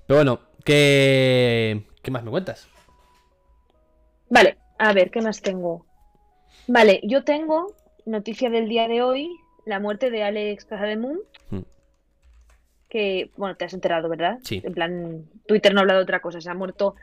Pero 0.07 0.19
bueno, 0.19 0.41
¿qué, 0.65 1.87
¿qué 2.03 2.11
más 2.11 2.23
me 2.23 2.31
cuentas? 2.31 2.69
Vale, 4.29 4.59
a 4.79 4.93
ver, 4.93 5.11
¿qué 5.11 5.21
más 5.23 5.41
tengo? 5.41 5.87
Vale, 6.69 7.01
yo 7.05 7.25
tengo 7.25 7.75
noticia 8.07 8.51
del 8.51 8.69
día 8.69 8.87
de 8.87 9.03
hoy, 9.03 9.31
la 9.67 9.81
muerte 9.81 10.11
de 10.11 10.23
Alex 10.23 10.65
Casademunt, 10.65 11.21
Hmm. 11.51 11.61
que, 12.89 13.31
bueno, 13.37 13.55
te 13.57 13.65
has 13.65 13.75
enterado, 13.75 14.09
¿verdad? 14.09 14.39
Sí. 14.43 14.61
En 14.65 14.73
plan, 14.75 15.25
Twitter 15.47 15.73
no 15.73 15.81
ha 15.81 15.83
hablado 15.83 16.01
de 16.01 16.05
otra 16.05 16.21
cosa, 16.21 16.41
se 16.41 16.51
ha 16.51 16.55
muerto 16.55 16.97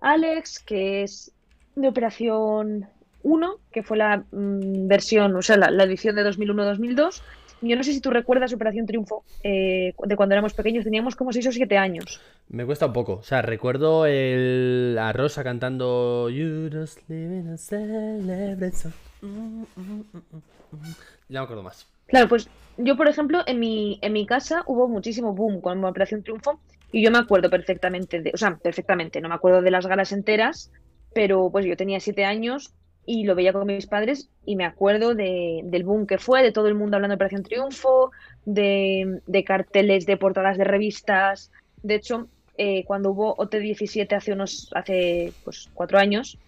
Alex, 0.00 0.58
que 0.60 1.02
es 1.02 1.32
de 1.76 1.88
Operación 1.88 2.88
1, 3.22 3.58
que 3.72 3.82
fue 3.82 3.96
la 3.96 4.18
mm, 4.30 4.86
versión, 4.86 5.34
o 5.36 5.42
sea, 5.42 5.56
la, 5.56 5.70
la 5.70 5.84
edición 5.84 6.14
de 6.16 6.24
2001-2002. 6.24 7.22
Yo 7.62 7.76
no 7.76 7.82
sé 7.82 7.94
si 7.94 8.00
tú 8.00 8.10
recuerdas 8.10 8.52
Operación 8.52 8.84
Triunfo, 8.84 9.24
eh, 9.42 9.94
de 10.04 10.16
cuando 10.16 10.34
éramos 10.34 10.52
pequeños, 10.52 10.84
teníamos 10.84 11.16
como 11.16 11.32
6 11.32 11.46
o 11.46 11.52
7 11.52 11.78
años. 11.78 12.20
Me 12.48 12.66
cuesta 12.66 12.84
un 12.86 12.92
poco. 12.92 13.14
O 13.14 13.22
sea, 13.22 13.40
recuerdo 13.40 14.04
el, 14.04 14.98
a 15.00 15.12
Rosa 15.14 15.42
cantando 15.42 16.28
You 16.28 16.68
just 16.70 16.98
live 17.08 17.38
in 17.38 17.48
a 17.48 17.56
celebration. 17.56 18.92
Mm, 19.22 19.62
mm, 19.62 19.64
mm, 19.76 20.02
mm. 20.12 20.94
Ya 21.30 21.40
me 21.40 21.44
acuerdo 21.44 21.62
más. 21.62 21.86
Claro, 22.06 22.28
pues 22.28 22.48
yo, 22.76 22.96
por 22.96 23.08
ejemplo, 23.08 23.42
en 23.46 23.58
mi, 23.60 23.98
en 24.02 24.12
mi 24.12 24.26
casa 24.26 24.62
hubo 24.66 24.88
muchísimo 24.88 25.34
boom 25.34 25.60
con 25.60 25.84
Operación 25.84 26.22
Triunfo 26.22 26.60
y 26.92 27.02
yo 27.02 27.10
me 27.10 27.18
acuerdo 27.18 27.50
perfectamente, 27.50 28.20
de, 28.20 28.30
o 28.34 28.36
sea, 28.36 28.56
perfectamente, 28.56 29.20
no 29.20 29.28
me 29.28 29.34
acuerdo 29.34 29.62
de 29.62 29.70
las 29.70 29.86
galas 29.86 30.12
enteras, 30.12 30.70
pero 31.12 31.50
pues 31.50 31.66
yo 31.66 31.76
tenía 31.76 32.00
siete 32.00 32.24
años 32.24 32.74
y 33.06 33.24
lo 33.24 33.34
veía 33.34 33.52
con 33.52 33.66
mis 33.66 33.86
padres 33.86 34.30
y 34.44 34.56
me 34.56 34.64
acuerdo 34.64 35.14
de, 35.14 35.60
del 35.64 35.84
boom 35.84 36.06
que 36.06 36.18
fue, 36.18 36.42
de 36.42 36.52
todo 36.52 36.68
el 36.68 36.74
mundo 36.74 36.96
hablando 36.96 37.12
de 37.12 37.16
Operación 37.16 37.42
Triunfo, 37.42 38.10
de, 38.44 39.20
de 39.26 39.44
carteles, 39.44 40.06
de 40.06 40.16
portadas 40.16 40.56
de 40.58 40.64
revistas, 40.64 41.50
De 41.82 41.96
hecho, 41.96 42.28
eh, 42.56 42.84
cuando 42.86 43.10
hubo 43.10 43.36
OT17 43.36 44.14
hace 44.16 44.32
unos, 44.32 44.68
hace 44.74 45.34
pues 45.44 45.68
cuatro 45.74 45.98
años, 45.98 46.38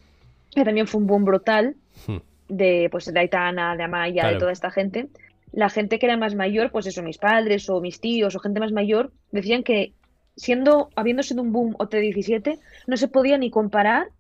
que 0.50 0.64
también 0.64 0.86
fue 0.86 1.00
un 1.00 1.06
boom 1.06 1.24
brutal 1.24 1.76
Hmm. 2.06 2.18
de 2.48 2.88
pues 2.90 3.06
de 3.12 3.18
Aitana, 3.18 3.76
de 3.76 3.82
Amaya, 3.82 4.22
Claro. 4.22 4.34
de 4.34 4.40
toda 4.40 4.52
esta 4.52 4.70
gente. 4.70 5.08
La 5.56 5.70
gente 5.70 5.98
que 5.98 6.04
era 6.04 6.18
más 6.18 6.34
mayor, 6.34 6.70
pues 6.70 6.86
eso, 6.86 7.02
mis 7.02 7.16
padres 7.16 7.70
o 7.70 7.80
mis 7.80 7.98
tíos 7.98 8.36
o 8.36 8.40
gente 8.40 8.60
más 8.60 8.72
mayor, 8.72 9.10
decían 9.32 9.62
que 9.62 9.94
siendo, 10.36 10.90
habiendo 10.96 11.22
sido 11.22 11.40
un 11.40 11.50
boom 11.50 11.72
OT17, 11.78 12.60
no 12.86 12.96
se 12.98 13.08
podía 13.08 13.38
ni 13.38 13.50
comparar 13.50 14.10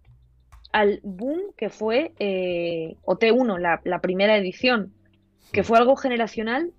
al 0.72 1.00
boom 1.02 1.52
que 1.54 1.68
fue 1.68 2.14
eh, 2.18 2.96
OT1, 3.04 3.58
la, 3.84 4.00
primera 4.00 4.38
edición, 4.38 4.94
que 5.52 5.62
fue 5.62 5.76
algo 5.76 5.94
generacional 5.94 6.72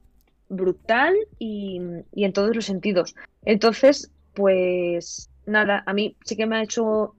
brutal 0.49 1.13
y, 1.37 1.79
y 2.15 2.23
en 2.23 2.33
todos 2.33 2.55
los 2.55 2.65
sentidos. 2.65 3.15
Entonces, 3.45 4.11
pues 4.33 5.29
nada, 5.45 5.83
a 5.85 5.93
mí 5.93 6.15
sí 6.25 6.35
que 6.35 6.47
me 6.47 6.57
ha 6.57 6.63
hecho 6.63 7.13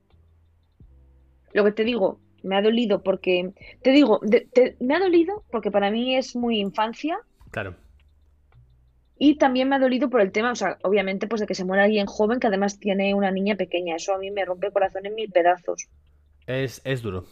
lo 1.52 1.64
que 1.64 1.70
te 1.70 1.84
digo, 1.84 2.18
me 2.42 2.56
ha 2.56 2.62
dolido 2.62 3.00
porque, 3.00 3.52
te 3.82 3.92
digo, 3.92 4.20
me 4.80 4.96
ha 4.96 4.98
dolido 4.98 5.44
porque 5.52 5.70
para 5.70 5.92
mí 5.92 6.16
es 6.16 6.34
muy 6.34 6.58
infancia 6.58 7.20
Claro. 7.50 7.74
y 9.18 9.36
también 9.36 9.68
me 9.68 9.76
ha 9.76 9.78
dolido 9.78 10.10
por 10.10 10.20
el 10.20 10.30
tema, 10.30 10.52
o 10.52 10.54
sea, 10.54 10.78
obviamente 10.82 11.26
pues 11.26 11.40
de 11.40 11.46
que 11.46 11.54
se 11.54 11.64
muera 11.64 11.84
alguien 11.84 12.06
joven 12.06 12.38
que 12.38 12.46
además 12.46 12.78
tiene 12.78 13.14
una 13.14 13.30
niña 13.30 13.56
pequeña, 13.56 13.96
eso 13.96 14.14
a 14.14 14.18
mí 14.18 14.30
me 14.30 14.44
rompe 14.44 14.68
el 14.68 14.72
corazón 14.72 15.06
en 15.06 15.14
mil 15.14 15.30
pedazos. 15.30 15.88
Es, 16.46 16.80
es 16.84 17.02
duro. 17.02 17.24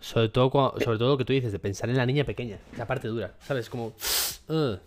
Sobre 0.00 0.28
todo, 0.30 0.74
sobre 0.78 0.98
todo 0.98 1.10
lo 1.10 1.18
que 1.18 1.24
tú 1.24 1.32
dices, 1.32 1.52
de 1.52 1.58
pensar 1.58 1.90
en 1.90 1.96
la 1.96 2.06
niña 2.06 2.24
pequeña. 2.24 2.58
La 2.76 2.86
parte 2.86 3.08
dura, 3.08 3.34
¿sabes? 3.40 3.68
Como... 3.68 3.92
ugh. 4.48 4.80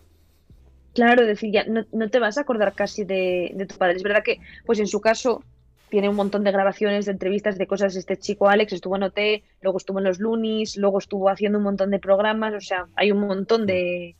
Claro, 0.94 1.24
decir, 1.24 1.50
ya 1.52 1.64
no, 1.64 1.86
no 1.92 2.10
te 2.10 2.18
vas 2.18 2.36
a 2.36 2.42
acordar 2.42 2.74
casi 2.74 3.04
de, 3.04 3.52
de 3.54 3.66
tu 3.66 3.76
padre. 3.76 3.96
Es 3.96 4.02
verdad 4.02 4.22
que, 4.22 4.40
pues 4.66 4.78
en 4.78 4.86
su 4.86 5.00
caso, 5.00 5.42
tiene 5.88 6.08
un 6.10 6.16
montón 6.16 6.44
de 6.44 6.52
grabaciones, 6.52 7.06
de 7.06 7.12
entrevistas, 7.12 7.56
de 7.56 7.66
cosas. 7.66 7.96
Este 7.96 8.18
chico 8.18 8.48
Alex 8.48 8.74
estuvo 8.74 8.96
en 8.96 9.04
OT, 9.04 9.18
luego 9.62 9.78
estuvo 9.78 9.98
en 9.98 10.04
los 10.04 10.18
Loonies, 10.20 10.76
luego 10.76 10.98
estuvo 10.98 11.30
haciendo 11.30 11.58
un 11.58 11.64
montón 11.64 11.90
de 11.90 11.98
programas. 11.98 12.52
O 12.54 12.60
sea, 12.60 12.88
hay 12.94 13.10
un 13.12 13.20
montón 13.20 13.66
de. 13.66 14.16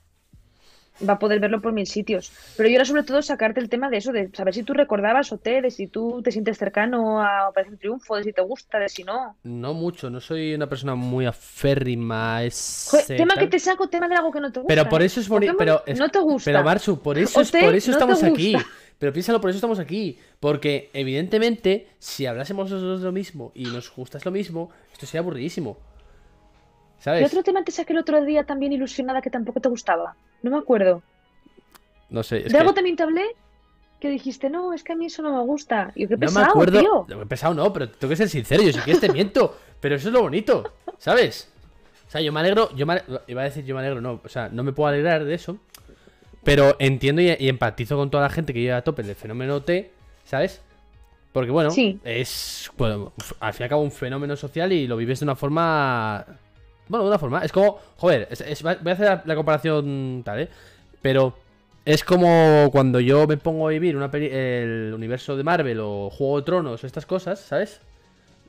Va 1.09 1.15
a 1.15 1.19
poder 1.19 1.41
verlo 1.41 1.61
por 1.61 1.73
mil 1.73 1.87
sitios. 1.87 2.33
Pero 2.57 2.69
yo 2.69 2.77
era 2.77 2.85
sobre 2.85 3.03
todo 3.03 3.23
sacarte 3.23 3.61
el 3.61 3.69
tema 3.69 3.91
de 3.91 3.97
eso, 3.97 4.13
de 4.13 4.31
saber 4.33 4.55
si 4.55 4.63
tú 4.63 4.73
recordabas 4.73 5.33
OT, 5.33 5.61
de 5.63 5.71
si 5.71 5.87
tú 5.89 6.23
te 6.23 6.31
sientes 6.31 6.59
cercano 6.59 7.21
a 7.23 7.49
Operación 7.49 7.79
Triunfo, 7.79 8.17
de 8.17 8.25
si 8.25 8.33
te 8.33 8.43
gusta, 8.43 8.79
de 8.79 8.89
si 8.89 9.03
no. 9.03 9.37
No 9.43 9.75
mucho, 9.75 10.11
no 10.11 10.21
soy 10.21 10.55
una 10.55 10.69
persona 10.69 10.95
muy 10.95 11.27
aférrima 11.27 12.39
Joder, 12.91 13.07
tema 13.07 13.35
tal. 13.35 13.45
que 13.45 13.51
te 13.51 13.59
saco, 13.59 13.89
tema 13.89 14.09
de 14.09 14.15
algo 14.15 14.31
que 14.31 14.41
no 14.41 14.53
te 14.53 14.61
gusta. 14.61 14.75
Pero 14.75 14.89
por 14.89 15.03
eso 15.03 15.21
es 15.21 15.29
bonito. 15.29 15.55
Pero, 15.57 15.83
es- 15.87 15.99
no 15.99 16.09
te 16.09 16.19
gusta. 16.21 16.51
pero 16.51 16.63
Marchu, 16.65 16.99
por 17.01 17.19
eso, 17.19 17.41
es, 17.41 17.51
por 17.51 17.75
eso 17.75 17.91
no 17.91 17.97
te 17.99 18.05
estamos 18.05 18.23
aquí. 18.23 18.57
Pero 18.99 19.13
piénsalo, 19.13 19.41
por 19.41 19.51
eso 19.51 19.57
estamos 19.57 19.81
aquí. 19.81 20.19
Porque, 20.39 20.89
evidentemente, 20.93 21.89
si 21.99 22.27
hablásemos 22.27 22.71
los 22.71 22.81
dos 22.81 23.01
lo 23.01 23.11
mismo 23.11 23.51
y 23.55 23.65
nos 23.65 23.93
gustas 23.95 24.25
lo 24.25 24.31
mismo, 24.31 24.71
esto 24.93 25.07
sería 25.07 25.21
aburridísimo. 25.23 25.77
¿Qué 26.99 27.03
¿Sabes? 27.05 27.27
otro 27.27 27.43
tema 27.43 27.65
te 27.65 27.73
saqué 27.73 27.93
el 27.95 27.99
otro 27.99 28.25
día 28.25 28.45
también 28.45 28.73
ilusionada 28.73 29.21
que 29.21 29.31
tampoco 29.31 29.59
te 29.61 29.69
gustaba? 29.69 30.15
No 30.43 30.51
me 30.51 30.59
acuerdo. 30.59 31.03
No 32.11 32.22
sé, 32.22 32.38
es 32.38 32.45
¿De 32.45 32.51
que 32.51 32.57
algo 32.59 32.74
también 32.74 32.97
te 32.97 33.03
hablé? 33.03 33.24
Que 34.01 34.11
dijiste, 34.11 34.51
no, 34.51 34.72
es 34.72 34.82
que 34.82 34.93
a 34.93 34.97
mí 34.97 35.07
eso 35.07 35.22
no 35.22 35.32
me 35.36 35.43
gusta. 35.45 35.93
Y 35.95 36.03
yo, 36.03 36.09
qué 36.09 36.14
no 36.14 36.20
me 36.20 36.26
pesado, 36.26 36.47
acuerdo. 36.51 36.80
tío. 36.80 37.07
No, 37.09 37.26
pesado 37.28 37.55
no, 37.55 37.72
pero 37.72 37.88
tengo 37.88 38.11
que 38.11 38.16
ser 38.16 38.28
sincero. 38.28 38.62
Yo 38.62 38.72
si 38.72 38.80
quieres 38.80 39.01
te 39.01 39.09
miento. 39.12 39.57
Pero 39.80 39.95
eso 39.97 40.09
es 40.09 40.14
lo 40.14 40.22
bonito, 40.22 40.74
¿sabes? 40.99 41.49
O 42.09 42.11
sea, 42.11 42.20
yo 42.20 42.32
me 42.32 42.40
alegro. 42.40 42.74
Yo 42.74 42.84
me 42.86 43.01
Iba 43.28 43.43
a 43.43 43.45
decir 43.45 43.64
yo 43.64 43.74
me 43.74 43.80
alegro, 43.80 44.01
no. 44.01 44.20
O 44.24 44.28
sea, 44.28 44.49
no 44.49 44.62
me 44.64 44.72
puedo 44.72 44.88
alegrar 44.88 45.24
de 45.24 45.34
eso. 45.34 45.57
Pero 46.45 46.74
entiendo 46.80 47.22
y, 47.22 47.34
y 47.38 47.49
empatizo 47.49 47.97
con 47.97 48.11
toda 48.11 48.24
la 48.24 48.30
gente 48.30 48.53
que 48.53 48.61
llega 48.61 48.76
a 48.78 48.82
tope 48.82 49.03
del 49.05 49.14
fenómeno 49.14 49.62
T, 49.62 49.93
¿sabes? 50.24 50.61
Porque 51.32 51.51
bueno, 51.53 51.70
Sí. 51.70 51.99
es 52.05 52.70
bueno, 52.76 53.12
al 53.40 53.53
fin 53.55 53.62
y 53.62 53.64
al 53.64 53.68
cabo 53.70 53.82
un 53.82 53.93
fenómeno 53.93 54.36
social 54.36 54.72
y 54.72 54.86
lo 54.88 54.97
vives 54.97 55.20
de 55.20 55.24
una 55.24 55.36
forma. 55.36 56.26
Bueno, 56.89 57.05
de 57.05 57.09
una 57.11 57.18
forma. 57.18 57.45
Es 57.45 57.53
como. 57.53 57.78
Joder, 57.97 58.28
es- 58.30 58.41
es- 58.41 58.62
voy 58.62 58.72
a 58.87 58.93
hacer 58.93 59.07
la, 59.07 59.22
la 59.24 59.35
comparación 59.35 60.22
tal, 60.24 60.41
¿eh? 60.41 60.49
Pero 61.01 61.35
es 61.85 62.05
como 62.05 62.68
cuando 62.70 63.01
yo 63.01 63.26
me 63.26 63.37
pongo 63.37 63.66
a 63.66 63.70
vivir 63.70 63.97
una 63.97 64.11
peli- 64.11 64.30
el 64.33 64.93
universo 64.95 65.37
de 65.37 65.43
Marvel 65.45 65.80
o 65.80 66.11
Juego 66.11 66.39
de 66.41 66.45
Tronos 66.45 66.85
o 66.85 66.87
estas 66.87 67.07
cosas, 67.07 67.41
¿sabes? 67.41 67.80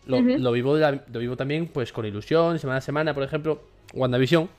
Lo, 0.06 0.22
vivo, 0.52 0.76
lo 0.78 1.20
vivo 1.20 1.38
también 1.38 1.68
pues 1.68 1.94
con 1.94 2.06
ilusión, 2.06 2.60
semana 2.60 2.80
a 2.80 2.82
semana, 2.82 3.14
por 3.14 3.24
ejemplo, 3.24 3.62
WandaVision. 3.94 4.50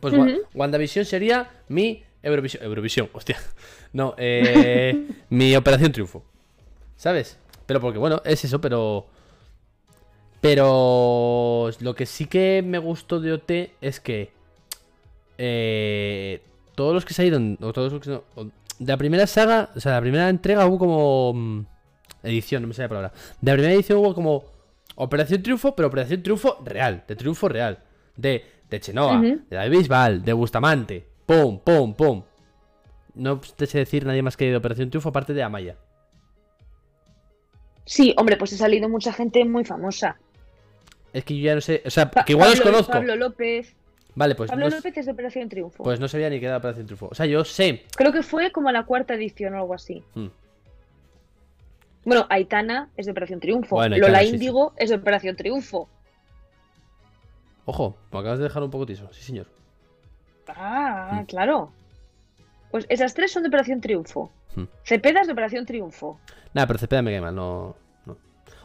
Pues 0.00 0.14
Wa- 0.14 0.24
Ujú. 0.24 0.38
WandaVision 0.54 1.04
sería 1.04 1.48
mi 1.68 2.02
Eurovisión. 2.22 2.64
Eurovisión, 2.64 3.08
hostia. 3.12 3.36
No, 3.92 4.14
eh, 4.18 5.06
mi 5.30 5.54
Operación 5.56 5.92
Triunfo. 5.92 6.24
¿Sabes? 6.96 7.38
Pero 7.66 7.80
porque, 7.80 7.98
bueno, 7.98 8.20
es 8.24 8.44
eso, 8.44 8.60
pero. 8.60 9.06
Pero. 10.40 11.70
Lo 11.80 11.94
que 11.94 12.06
sí 12.06 12.26
que 12.26 12.62
me 12.64 12.78
gustó 12.78 13.20
de 13.20 13.32
OT 13.32 13.50
es 13.80 14.00
que. 14.00 14.30
eh, 15.36 16.40
todos 16.74 16.94
los 16.94 17.04
que 17.04 17.14
salieron. 17.14 17.58
O 17.60 17.72
todos 17.72 17.92
los 17.92 18.02
que 18.02 18.10
no- 18.10 18.24
o- 18.36 18.44
de 18.44 18.86
la 18.92 18.96
primera 18.96 19.26
saga. 19.26 19.70
O 19.74 19.80
sea, 19.80 19.92
la 19.92 20.00
primera 20.00 20.28
entrega 20.28 20.66
hubo 20.66 20.78
como. 20.78 21.32
mm, 21.34 21.66
Edición, 22.24 22.62
no 22.62 22.68
me 22.68 22.74
sale 22.74 22.84
la 22.86 22.88
palabra. 22.88 23.12
De 23.40 23.50
la 23.50 23.54
primera 23.54 23.74
edición 23.74 23.98
hubo 23.98 24.14
como. 24.14 24.44
Operación 25.00 25.42
Triunfo, 25.42 25.76
pero 25.76 25.88
Operación 25.88 26.22
Triunfo 26.22 26.58
real. 26.64 27.04
De 27.06 27.14
triunfo 27.14 27.48
real. 27.48 27.78
De, 28.16 28.44
de 28.68 28.80
Chenoa, 28.80 29.20
de 29.20 29.56
David 29.56 29.78
Bisbal, 29.78 30.24
de 30.24 30.32
Bustamante. 30.32 31.06
Pum, 31.24 31.60
pum, 31.60 31.94
pum. 31.94 32.22
No 33.14 33.38
te 33.40 33.66
sé 33.66 33.78
decir 33.78 34.04
nadie 34.04 34.22
más 34.22 34.36
que 34.36 34.46
de 34.50 34.56
Operación 34.56 34.90
Triunfo 34.90 35.10
aparte 35.10 35.34
de 35.34 35.42
Amaya. 35.44 35.76
Sí, 37.84 38.12
hombre, 38.18 38.36
pues 38.36 38.52
ha 38.54 38.56
salido 38.56 38.88
mucha 38.88 39.12
gente 39.12 39.44
muy 39.44 39.64
famosa. 39.64 40.18
Es 41.12 41.24
que 41.24 41.36
yo 41.38 41.44
ya 41.46 41.54
no 41.54 41.60
sé. 41.60 41.82
O 41.86 41.90
sea, 41.90 42.10
que 42.10 42.32
igual 42.32 42.50
los 42.50 42.58
Pablo- 42.60 42.72
conozco. 42.72 42.92
Pablo 42.92 43.16
López. 43.16 43.74
Vale, 44.14 44.34
pues 44.34 44.50
Pablo 44.50 44.68
no, 44.68 44.76
López 44.76 44.96
es 44.96 45.06
de 45.06 45.12
Operación 45.12 45.48
Triunfo. 45.48 45.84
pues 45.84 46.00
no 46.00 46.08
sabía 46.08 46.28
ni 46.28 46.40
qué 46.40 46.46
era 46.46 46.56
Operación 46.56 46.86
Triunfo. 46.86 47.08
O 47.10 47.14
sea, 47.14 47.24
yo 47.26 47.44
sé. 47.44 47.84
Creo 47.96 48.12
que 48.12 48.22
fue 48.22 48.50
como 48.52 48.70
la 48.72 48.84
cuarta 48.84 49.14
edición 49.14 49.54
o 49.54 49.58
algo 49.58 49.74
así. 49.74 50.02
Hmm. 50.14 50.26
Bueno, 52.04 52.26
Aitana 52.30 52.88
es 52.96 53.06
de 53.06 53.12
Operación 53.12 53.38
Triunfo. 53.40 53.76
Bueno, 53.76 53.94
Aitana, 53.94 54.08
Lola 54.12 54.20
sí, 54.22 54.28
sí. 54.30 54.34
Índigo 54.34 54.72
es 54.76 54.90
de 54.90 54.96
Operación 54.96 55.36
Triunfo. 55.36 55.88
Ojo, 57.64 57.96
me 58.12 58.18
acabas 58.20 58.38
de 58.38 58.44
dejar 58.44 58.62
un 58.62 58.70
poco 58.70 58.86
tiso. 58.86 59.08
Sí, 59.12 59.22
señor. 59.22 59.46
Ah, 60.48 61.20
Hmm. 61.22 61.26
claro. 61.26 61.72
Pues 62.70 62.86
esas 62.88 63.14
tres 63.14 63.30
son 63.32 63.42
de 63.42 63.48
Operación 63.48 63.80
Triunfo. 63.80 64.30
Hmm. 64.56 64.64
Cepeda 64.84 65.20
es 65.20 65.26
de 65.26 65.32
Operación 65.32 65.64
Triunfo. 65.66 66.18
Nada, 66.54 66.66
pero 66.66 66.78
Cepeda 66.78 67.02
me 67.02 67.10
cae 67.12 67.20
mal, 67.20 67.34
no. 67.34 67.76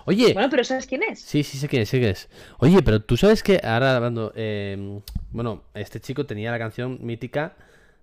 Oye, 0.06 0.34
Bueno, 0.34 0.50
pero 0.50 0.64
¿sabes 0.64 0.86
quién 0.88 1.04
es? 1.04 1.20
sí, 1.20 1.44
sí 1.44 1.58
sé 1.58 1.68
quién 1.68 1.84
es, 1.84 1.90
sé 1.90 2.00
quién 2.00 2.12
es. 2.12 2.30
Oye, 2.60 2.82
pero 2.84 3.02
tú 3.02 3.16
sabes 3.18 3.42
que 3.44 3.60
ahora 3.64 3.96
hablando. 3.96 4.32
eh, 4.36 5.02
bueno, 5.32 5.64
este 5.74 6.00
chico 6.00 6.26
tenía 6.26 6.52
la 6.52 6.60
canción 6.60 7.00
mítica 7.02 7.56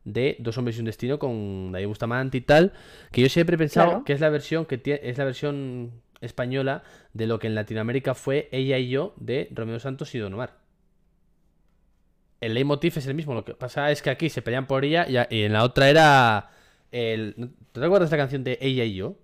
de 0.05 0.36
Dos 0.39 0.56
hombres 0.59 0.77
y 0.77 0.81
un 0.81 0.86
destino 0.86 1.18
con 1.18 1.72
David 1.72 1.86
Bustamante 1.89 2.39
y 2.39 2.40
tal. 2.40 2.72
Que 3.12 3.20
yo 3.22 3.28
siempre 3.28 3.56
he 3.56 3.59
pensado 3.59 3.86
Claro. 3.89 4.05
que 4.05 4.12
es 4.14 4.20
la 4.20 4.31
versión 4.31 4.64
que 4.66 4.81
es 5.02 5.18
la 5.18 5.24
versión 5.24 5.93
española 6.22 6.82
de 7.12 7.27
lo 7.27 7.39
que 7.39 7.47
en 7.48 7.55
Latinoamérica 7.55 8.14
fue 8.14 8.48
Ella 8.52 8.78
y 8.78 8.89
yo 8.89 9.14
de 9.16 9.48
Romeo 9.52 9.78
Santos 9.78 10.14
y 10.14 10.18
Don 10.18 10.32
Omar. 10.35 10.59
El 12.40 12.55
leitmotiv 12.55 12.94
es 12.97 13.06
el 13.06 13.14
mismo, 13.14 13.35
lo 13.35 13.44
que 13.44 13.55
pasa 13.55 13.90
es 13.90 14.01
que 14.01 14.09
aquí 14.10 14.31
se 14.31 14.40
pelean 14.40 14.66
por 14.66 14.85
ella 14.85 15.06
y, 15.06 15.16
y 15.35 15.43
en 15.43 15.52
la 15.52 15.62
otra 15.64 15.90
era 15.90 16.51
el... 16.90 17.52
¿Te 17.72 17.81
recuerdas 17.81 18.10
la 18.10 18.16
canción 18.16 18.43
de 18.44 18.59
Ella 18.62 18.85
y 18.85 18.94
yo? 18.94 19.16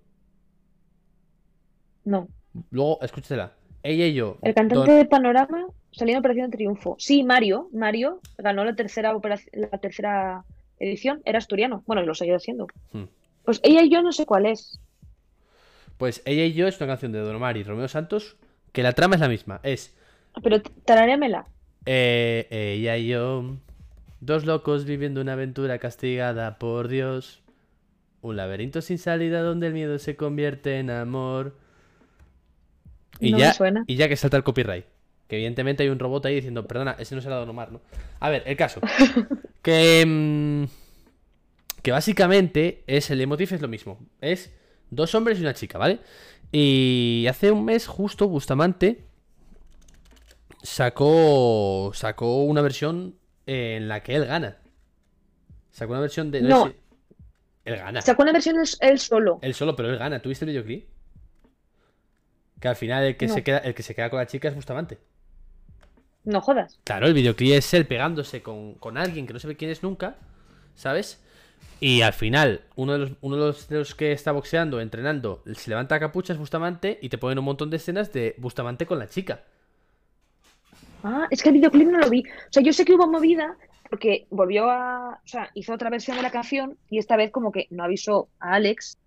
No. 2.05 2.27
Luego, 2.71 2.99
escúchatela. 3.01 3.53
Ella 3.83 4.05
y 4.07 4.13
yo. 4.13 4.37
El 4.41 4.53
cantante 4.53 4.89
Don- 4.91 4.97
de 4.99 5.05
Panorama 5.05 5.65
salió 5.91 6.13
en 6.13 6.19
Operación 6.19 6.51
Triunfo. 6.51 6.95
Sí, 6.99 7.23
Mario. 7.23 7.69
Mario 7.73 8.19
ganó 8.37 8.65
la 8.65 8.75
tercera, 8.75 9.13
operac- 9.15 9.49
la 9.53 9.77
tercera 9.77 10.43
edición. 10.79 11.21
Era 11.25 11.37
asturiano. 11.37 11.83
Bueno, 11.85 12.03
y 12.03 12.05
lo 12.05 12.13
seguido 12.15 12.37
haciendo. 12.37 12.67
Hmm. 12.91 13.03
Pues 13.45 13.59
ella 13.63 13.81
y 13.83 13.89
yo 13.89 14.01
no 14.01 14.11
sé 14.11 14.25
cuál 14.25 14.45
es. 14.45 14.79
Pues 15.97 16.21
Ella 16.25 16.45
y 16.45 16.53
yo 16.53 16.67
es 16.67 16.77
una 16.79 16.87
canción 16.87 17.11
de 17.11 17.19
Don 17.19 17.35
Omar 17.35 17.57
y 17.57 17.63
Romeo 17.63 17.87
Santos 17.87 18.35
que 18.71 18.83
la 18.83 18.91
trama 18.93 19.15
es 19.15 19.21
la 19.21 19.29
misma. 19.29 19.59
Es 19.63 19.95
Pero 20.43 20.61
tararéamela. 20.85 21.47
eh, 21.87 22.47
ella 22.51 22.97
y 22.97 23.07
yo, 23.07 23.55
dos 24.19 24.45
locos 24.45 24.85
viviendo 24.85 25.21
una 25.21 25.33
aventura 25.33 25.79
castigada 25.79 26.59
por 26.59 26.87
Dios. 26.87 27.41
Un 28.21 28.35
laberinto 28.35 28.81
sin 28.81 28.97
salida 28.99 29.41
donde 29.41 29.67
el 29.67 29.73
miedo 29.73 29.97
se 29.97 30.15
convierte 30.15 30.77
en 30.79 30.89
amor. 30.91 31.55
Y 33.19 33.31
No 33.31 33.37
ya, 33.39 33.47
me 33.49 33.53
suena. 33.53 33.83
y 33.87 33.95
ya 33.95 34.07
que 34.07 34.15
salta 34.15 34.37
el 34.37 34.43
copyright. 34.43 34.85
Que 35.27 35.35
evidentemente 35.37 35.83
hay 35.83 35.89
un 35.89 35.99
robot 35.99 36.25
ahí 36.25 36.35
diciendo, 36.35 36.65
perdona, 36.67 36.95
ese 36.99 37.13
no 37.15 37.21
será 37.21 37.35
Don 37.37 37.49
Omar, 37.49 37.71
¿no? 37.71 37.81
A 38.19 38.29
ver, 38.29 38.43
el 38.45 38.55
caso. 38.57 38.79
que. 39.61 40.05
mm, 40.07 40.63
que 41.81 41.91
básicamente 41.91 42.83
es 42.87 43.09
el 43.11 43.21
emotif 43.21 43.51
es 43.53 43.61
lo 43.61 43.67
mismo. 43.67 43.99
Es 44.21 44.53
dos 44.89 45.13
hombres 45.15 45.37
y 45.37 45.41
una 45.41 45.53
chica, 45.53 45.77
¿vale? 45.77 45.99
Y 46.51 47.25
hace 47.29 47.51
un 47.51 47.65
mes, 47.65 47.87
justo, 47.87 48.27
Bustamante 48.29 49.03
sacó. 50.63 51.91
sacó 51.93 52.43
una 52.43 52.61
versión 52.61 53.15
en 53.45 53.87
la 53.87 54.03
que 54.03 54.15
él 54.15 54.25
gana. 54.25 54.57
Sacó 55.71 55.91
una 55.93 56.01
versión 56.01 56.31
de. 56.31 56.41
No. 56.41 56.73
Él 57.65 57.75
gana. 57.75 58.01
Sacó 58.01 58.23
una 58.23 58.31
versión 58.31 58.55
él, 58.57 58.67
él 58.79 58.99
solo. 58.99 59.39
Él 59.41 59.53
solo, 59.53 59.75
pero 59.75 59.89
él 59.89 59.97
gana. 59.97 60.21
¿Tuviste 60.21 60.45
el 60.45 60.49
videoclip? 60.51 60.87
Que 62.59 62.67
al 62.67 62.75
final 62.75 63.03
el 63.03 63.17
que, 63.17 63.27
No. 63.27 63.33
se, 63.33 63.43
queda, 63.43 63.59
el 63.59 63.75
que 63.75 63.83
se 63.83 63.93
queda 63.95 64.09
con 64.09 64.19
la 64.19 64.27
chica 64.27 64.47
es 64.47 64.55
Bustamante. 64.55 64.97
No 66.23 66.41
jodas. 66.41 66.79
Claro, 66.83 67.07
el 67.07 67.13
videoclip 67.13 67.53
es 67.53 67.73
él 67.73 67.87
pegándose 67.87 68.41
con, 68.41 68.73
con 68.75 68.97
alguien 68.97 69.25
que 69.27 69.33
no 69.33 69.39
se 69.39 69.47
ve 69.47 69.55
quién 69.55 69.71
es 69.71 69.83
nunca, 69.83 70.17
¿sabes? 70.75 71.23
Y 71.79 72.01
al 72.01 72.13
final, 72.13 72.61
uno 72.75 72.93
de 72.93 72.99
los, 72.99 73.11
uno 73.21 73.35
de 73.35 73.41
los, 73.47 73.69
de 73.69 73.77
los 73.77 73.95
que 73.95 74.11
está 74.11 74.31
boxeando, 74.31 74.81
entrenando, 74.81 75.43
se 75.53 75.69
levanta 75.69 75.95
la 75.95 75.99
capucha, 75.99 76.33
es 76.33 76.39
Bustamante, 76.39 76.97
y 77.01 77.09
te 77.09 77.17
ponen 77.17 77.39
un 77.39 77.45
montón 77.45 77.69
de 77.69 77.77
escenas 77.77 78.11
de 78.11 78.35
Bustamante 78.39 78.85
con 78.85 78.99
la 78.99 79.07
chica. 79.07 79.43
Ah, 81.03 81.27
es 81.29 81.43
que 81.43 81.49
el 81.49 81.55
videoclip 81.55 81.87
no 81.87 81.99
lo 81.99 82.09
vi. 82.09 82.21
O 82.21 82.51
sea, 82.51 82.63
yo 82.63 82.73
sé 82.73 82.83
que 82.83 82.93
hubo 82.93 83.07
movida 83.07 83.55
porque 83.89 84.25
volvió 84.29 84.69
a. 84.69 85.21
O 85.23 85.27
sea, 85.27 85.49
hizo 85.53 85.73
otra 85.73 85.89
versión 85.89 86.17
de 86.17 86.23
la 86.23 86.31
canción 86.31 86.77
y 86.89 86.97
esta 86.97 87.15
vez 87.15 87.31
como 87.31 87.51
que 87.51 87.67
no 87.69 87.83
avisó 87.83 88.29
a 88.39 88.55
Alex. 88.55 88.97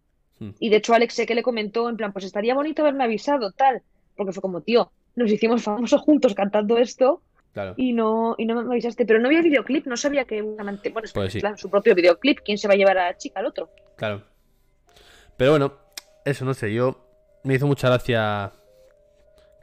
Hmm. 0.40 0.50
Y 0.58 0.70
de 0.70 0.76
hecho, 0.76 0.92
Alex 0.94 1.14
sé 1.14 1.26
que 1.26 1.34
le 1.36 1.42
comentó 1.44 1.88
en 1.88 1.96
plan, 1.96 2.12
pues 2.12 2.24
estaría 2.24 2.54
bonito 2.54 2.82
haberme 2.82 3.04
avisado, 3.04 3.52
tal. 3.52 3.82
Porque 4.16 4.32
fue 4.32 4.42
como, 4.42 4.60
tío, 4.62 4.90
nos 5.14 5.30
hicimos 5.30 5.62
famosos 5.62 6.00
juntos 6.00 6.34
cantando 6.34 6.78
esto 6.78 7.22
Claro. 7.52 7.74
y 7.76 7.92
no, 7.92 8.34
y 8.38 8.46
no 8.46 8.54
me 8.62 8.72
avisaste. 8.72 9.06
Pero 9.06 9.20
no 9.20 9.28
había 9.28 9.42
videoclip, 9.42 9.86
no 9.86 9.96
sabía 9.96 10.24
que 10.24 10.42
Bustamante. 10.42 10.90
Bueno, 10.90 11.06
es 11.06 11.12
Pues 11.12 11.32
sí. 11.32 11.40
su 11.56 11.70
propio 11.70 11.94
videoclip. 11.94 12.40
¿Quién 12.44 12.58
se 12.58 12.66
va 12.68 12.74
a 12.74 12.76
llevar 12.76 12.98
a 12.98 13.06
la 13.06 13.16
chica 13.16 13.38
al 13.40 13.46
otro? 13.46 13.70
Claro. 13.96 14.22
Pero 15.36 15.52
bueno, 15.52 15.72
eso 16.24 16.44
no 16.44 16.54
sé, 16.54 16.72
yo 16.72 17.06
me 17.44 17.54
hizo 17.54 17.66
mucha 17.66 17.88
gracia 17.88 18.52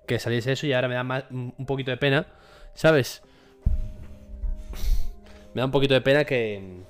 que 0.07 0.17
saliese 0.19 0.53
eso 0.53 0.65
y 0.65 0.73
ahora 0.73 0.87
me 0.87 0.95
da 0.95 1.03
más- 1.03 1.25
un 1.29 1.65
poquito 1.67 1.91
de 1.91 1.97
pena, 1.97 2.25
¿sabes? 2.73 3.21
Me 5.53 5.61
da 5.61 5.65
un 5.65 5.71
poquito 5.71 5.93
de 5.93 6.01
pena 6.01 6.23
que 6.25 6.81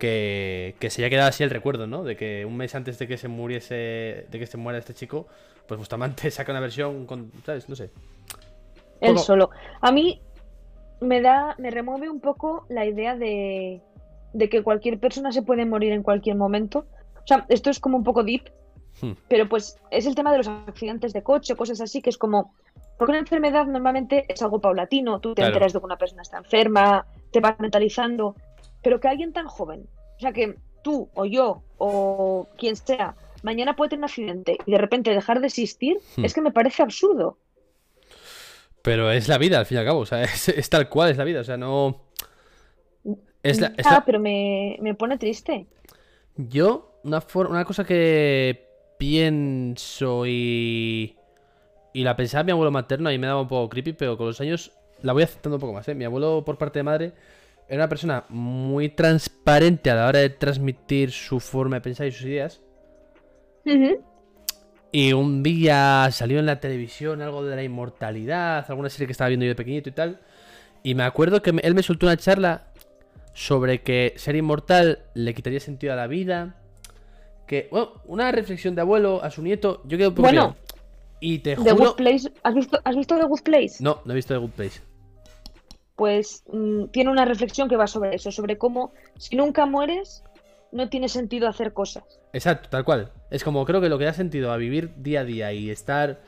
que, 0.00 0.74
que 0.80 0.90
se 0.90 1.02
haya 1.02 1.10
quedado 1.10 1.28
así 1.28 1.44
el 1.44 1.50
recuerdo, 1.50 1.86
¿no? 1.86 2.02
De 2.02 2.16
que 2.16 2.44
un 2.44 2.56
mes 2.56 2.74
antes 2.74 2.98
de 2.98 3.06
que 3.06 3.16
se 3.16 3.28
muriese, 3.28 4.26
de 4.28 4.38
que 4.38 4.46
se 4.46 4.56
muera 4.56 4.78
este 4.80 4.94
chico, 4.94 5.28
pues 5.68 5.78
Bustamante 5.78 6.28
saca 6.32 6.50
una 6.50 6.60
versión 6.60 7.06
con, 7.06 7.30
¿sabes? 7.46 7.68
No 7.68 7.76
sé. 7.76 7.90
Él 9.00 9.16
solo. 9.18 9.50
A 9.80 9.92
mí 9.92 10.20
me 11.00 11.20
da, 11.22 11.54
me 11.58 11.70
remueve 11.70 12.10
un 12.10 12.20
poco 12.20 12.66
la 12.68 12.84
idea 12.84 13.16
de, 13.16 13.80
de 14.32 14.48
que 14.48 14.62
cualquier 14.62 14.98
persona 14.98 15.30
se 15.30 15.42
puede 15.42 15.64
morir 15.64 15.92
en 15.92 16.02
cualquier 16.02 16.36
momento. 16.36 16.86
O 17.22 17.26
sea, 17.26 17.46
esto 17.48 17.70
es 17.70 17.78
como 17.78 17.96
un 17.96 18.04
poco 18.04 18.24
deep, 18.24 18.50
Hmm. 19.02 19.12
pero 19.28 19.48
pues 19.48 19.78
es 19.92 20.04
el 20.04 20.14
tema 20.14 20.32
de 20.32 20.38
los 20.38 20.48
accidentes 20.48 21.12
de 21.12 21.22
coche, 21.22 21.54
cosas 21.54 21.80
así, 21.80 22.02
que 22.02 22.10
es 22.10 22.18
como, 22.18 22.52
porque 22.98 23.12
una 23.12 23.20
enfermedad 23.20 23.64
normalmente 23.66 24.26
es 24.28 24.42
algo 24.42 24.60
paulatino, 24.60 25.20
tú 25.20 25.30
te 25.30 25.36
Claro. 25.42 25.54
enteras 25.54 25.72
de 25.72 25.78
que 25.78 25.84
una 25.86 25.96
persona 25.96 26.22
está 26.22 26.38
enferma, 26.38 27.06
te 27.30 27.40
vas 27.40 27.58
mentalizando, 27.60 28.34
pero 28.82 29.00
que 29.00 29.08
alguien 29.08 29.32
tan 29.32 29.46
joven, 29.46 29.88
o 30.16 30.20
sea, 30.20 30.32
que 30.32 30.56
tú 30.82 31.10
o 31.14 31.24
yo 31.26 31.62
o 31.78 32.48
quien 32.58 32.76
sea, 32.76 33.16
mañana 33.42 33.76
puede 33.76 33.90
tener 33.90 34.00
un 34.00 34.04
accidente 34.04 34.58
y 34.66 34.70
de 34.72 34.78
repente 34.78 35.10
dejar 35.14 35.40
de 35.40 35.46
existir, 35.48 35.98
Hmm. 36.16 36.24
es 36.24 36.34
que 36.34 36.40
me 36.42 36.52
parece 36.52 36.82
absurdo. 36.82 37.38
Pero 38.82 39.10
es 39.10 39.28
la 39.28 39.38
vida, 39.38 39.58
al 39.58 39.66
fin 39.66 39.76
y 39.76 39.80
al 39.80 39.86
cabo, 39.86 40.00
o 40.00 40.06
sea, 40.06 40.22
es, 40.24 40.48
es 40.48 40.70
tal 40.70 40.88
cual, 40.88 41.10
es 41.10 41.16
la 41.18 41.24
vida, 41.24 41.40
o 41.40 41.44
sea, 41.44 41.56
no... 41.56 42.00
Es 43.42 43.60
la, 43.60 43.72
es 43.76 43.86
Ah, 43.86 43.90
la- 43.90 44.04
pero 44.04 44.20
me, 44.20 44.76
me 44.80 44.94
pone 44.94 45.18
triste. 45.18 45.66
Yo, 46.36 47.00
una, 47.04 47.20
for- 47.20 47.48
una 47.50 47.64
cosa 47.64 47.84
que 47.84 48.66
pienso 48.98 50.24
y. 50.26 51.16
Y 51.92 52.04
la 52.04 52.16
pensaba 52.16 52.44
mi 52.44 52.52
abuelo 52.52 52.70
materno 52.70 53.10
y 53.12 53.18
me 53.18 53.26
daba 53.26 53.42
un 53.42 53.48
poco 53.48 53.68
creepy, 53.70 53.94
pero 53.94 54.16
con 54.16 54.26
los 54.28 54.40
años 54.40 54.72
la 55.02 55.12
voy 55.12 55.24
aceptando 55.24 55.56
un 55.56 55.60
poco 55.60 55.72
más, 55.74 55.88
¿eh? 55.88 55.94
Mi 55.94 56.04
abuelo, 56.04 56.44
por 56.44 56.58
parte 56.58 56.78
de 56.80 56.82
madre, 56.84 57.12
era 57.70 57.84
una 57.84 57.88
persona 57.88 58.24
muy 58.28 58.88
transparente 58.88 59.90
a 59.90 59.94
la 59.94 60.08
hora 60.08 60.18
de 60.18 60.28
transmitir 60.30 61.12
su 61.12 61.38
forma 61.38 61.76
de 61.76 61.80
pensar 61.82 62.08
y 62.08 62.10
sus 62.10 62.26
ideas. 62.26 62.60
Ujú. 63.64 64.02
Y 64.90 65.12
un 65.12 65.44
día 65.44 66.08
salió 66.10 66.40
en 66.40 66.46
la 66.46 66.58
televisión 66.58 67.22
algo 67.22 67.44
de 67.44 67.54
la 67.54 67.62
inmortalidad, 67.62 68.68
alguna 68.68 68.90
serie 68.90 69.06
que 69.06 69.12
estaba 69.12 69.28
viendo 69.28 69.46
yo 69.46 69.50
de 69.50 69.54
pequeñito 69.54 69.88
y 69.88 69.92
tal. 69.92 70.20
Y 70.82 70.96
me 70.96 71.04
acuerdo 71.04 71.42
que 71.42 71.50
él 71.62 71.74
me 71.76 71.84
soltó 71.84 72.06
una 72.06 72.16
charla 72.16 72.72
sobre 73.34 73.82
que 73.82 74.14
ser 74.16 74.34
inmortal 74.34 75.04
le 75.14 75.32
quitaría 75.32 75.60
sentido 75.60 75.92
a 75.92 75.96
la 75.96 76.08
vida. 76.08 76.56
Que, 77.46 77.68
bueno, 77.70 78.02
una 78.06 78.32
reflexión 78.32 78.74
de 78.74 78.80
abuelo 78.80 79.22
a 79.22 79.30
su 79.30 79.42
nieto. 79.42 79.82
Yo 79.84 79.96
quedo 79.96 80.08
un 80.08 80.14
poco 80.16 80.26
Bueno, 80.26 80.56
pillado. 80.56 80.74
Y 81.20 81.38
te 81.38 81.54
The 81.54 81.70
juro. 81.70 81.76
Good 81.76 81.94
Place, 81.94 82.32
¿has 82.42 82.54
visto, 82.56 82.80
¿has 82.82 82.96
visto 82.96 83.16
The 83.16 83.26
Good 83.26 83.42
Place? 83.42 83.76
No, 83.78 84.00
no 84.04 84.12
he 84.12 84.16
visto 84.16 84.34
The 84.34 84.40
Good 84.40 84.50
Place. 84.50 84.80
Pues 86.00 86.44
mm, 86.50 86.86
tiene 86.92 87.10
una 87.10 87.26
reflexión 87.26 87.68
que 87.68 87.76
va 87.76 87.86
sobre 87.86 88.14
eso, 88.14 88.32
sobre 88.32 88.56
cómo 88.56 88.94
si 89.18 89.36
nunca 89.36 89.66
mueres, 89.66 90.24
no 90.72 90.88
tiene 90.88 91.10
sentido 91.10 91.46
hacer 91.46 91.74
cosas. 91.74 92.04
Exacto, 92.32 92.70
tal 92.70 92.86
cual. 92.86 93.12
Es 93.28 93.44
como 93.44 93.66
creo 93.66 93.82
que 93.82 93.90
lo 93.90 93.98
que 93.98 94.06
da 94.06 94.14
sentido 94.14 94.50
a 94.50 94.56
vivir 94.56 94.94
día 94.96 95.20
a 95.20 95.24
día 95.24 95.52
y 95.52 95.68
estar 95.68 96.22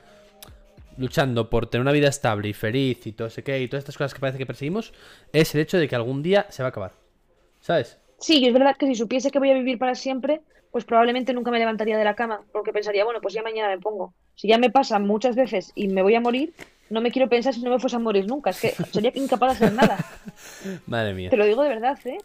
luchando 0.98 1.48
por 1.48 1.68
tener 1.68 1.80
una 1.80 1.92
vida 1.92 2.08
estable 2.08 2.50
y 2.50 2.52
feliz 2.52 3.06
y 3.06 3.12
todo 3.12 3.28
ese 3.28 3.42
qué 3.42 3.62
y 3.62 3.66
todas 3.66 3.80
estas 3.80 3.96
cosas 3.96 4.12
que 4.12 4.20
parece 4.20 4.36
que 4.36 4.44
perseguimos 4.44 4.92
es 5.32 5.54
el 5.54 5.62
hecho 5.62 5.78
de 5.78 5.88
que 5.88 5.96
algún 5.96 6.22
día 6.22 6.44
se 6.50 6.62
va 6.62 6.66
a 6.66 6.68
acabar. 6.68 6.92
¿Sabes? 7.60 7.98
Sí, 8.18 8.40
y 8.40 8.48
es 8.48 8.52
verdad 8.52 8.76
que 8.76 8.86
si 8.86 8.94
supiese 8.94 9.30
que 9.30 9.38
voy 9.38 9.52
a 9.52 9.54
vivir 9.54 9.78
para 9.78 9.94
siempre, 9.94 10.42
pues 10.70 10.84
probablemente 10.84 11.32
nunca 11.32 11.50
me 11.50 11.58
levantaría 11.58 11.96
de 11.96 12.04
la 12.04 12.14
cama, 12.14 12.42
porque 12.52 12.74
pensaría, 12.74 13.06
bueno, 13.06 13.22
pues 13.22 13.32
ya 13.32 13.42
mañana 13.42 13.70
me 13.70 13.80
pongo. 13.80 14.12
Si 14.34 14.48
ya 14.48 14.58
me 14.58 14.68
pasa 14.68 14.98
muchas 14.98 15.34
veces 15.34 15.72
y 15.74 15.88
me 15.88 16.02
voy 16.02 16.14
a 16.14 16.20
morir, 16.20 16.52
no 16.92 17.00
me 17.00 17.10
quiero 17.10 17.28
pensar 17.28 17.52
si 17.54 17.60
no 17.62 17.70
me 17.70 17.78
fuese 17.78 17.96
a 17.96 17.98
morir 17.98 18.26
nunca, 18.26 18.50
es 18.50 18.60
que 18.60 18.70
sería 18.92 19.10
incapaz 19.14 19.58
de 19.58 19.66
hacer 19.66 19.76
nada. 19.76 19.98
Madre 20.86 21.14
mía. 21.14 21.30
Te 21.30 21.36
lo 21.36 21.44
digo 21.44 21.62
de 21.62 21.68
verdad, 21.70 21.98
¿eh? 22.04 22.18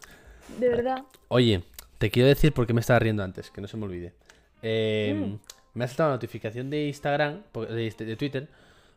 De 0.58 0.68
verdad. 0.68 1.02
Oye, 1.28 1.62
te 1.98 2.10
quiero 2.10 2.28
decir 2.28 2.52
por 2.52 2.66
qué 2.66 2.72
me 2.72 2.80
estaba 2.80 2.98
riendo 2.98 3.22
antes, 3.22 3.50
que 3.50 3.60
no 3.60 3.68
se 3.68 3.76
me 3.76 3.84
olvide. 3.84 4.12
Eh, 4.62 5.14
Mm. 5.16 5.38
Me 5.74 5.84
ha 5.84 5.88
saltado 5.88 6.08
una 6.10 6.16
notificación 6.16 6.70
de 6.70 6.86
Instagram, 6.88 7.42
por- 7.52 7.68
de, 7.68 7.90
de 7.96 8.16
Twitter, 8.16 8.48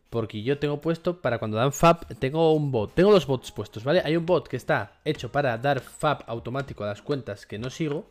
porque 0.10 0.42
yo 0.42 0.58
tengo 0.58 0.82
puesto 0.82 1.22
para 1.22 1.38
cuando 1.38 1.58
dan 1.58 1.72
FAP, 1.72 2.14
tengo 2.18 2.54
un 2.54 2.72
bot, 2.72 2.94
tengo 2.96 3.12
dos 3.12 3.28
bots 3.28 3.52
puestos, 3.52 3.84
¿vale? 3.84 4.02
Hay 4.04 4.16
un 4.18 4.26
bot 4.26 4.48
que 4.48 4.58
está 4.58 4.94
hecho 5.06 5.32
para 5.32 5.58
dar 5.60 5.80
FAP 5.80 6.24
automático 6.28 6.84
a 6.84 6.88
las 6.88 7.02
cuentas 7.04 7.46
que 7.46 7.60
no 7.60 7.70
sigo, 7.70 8.06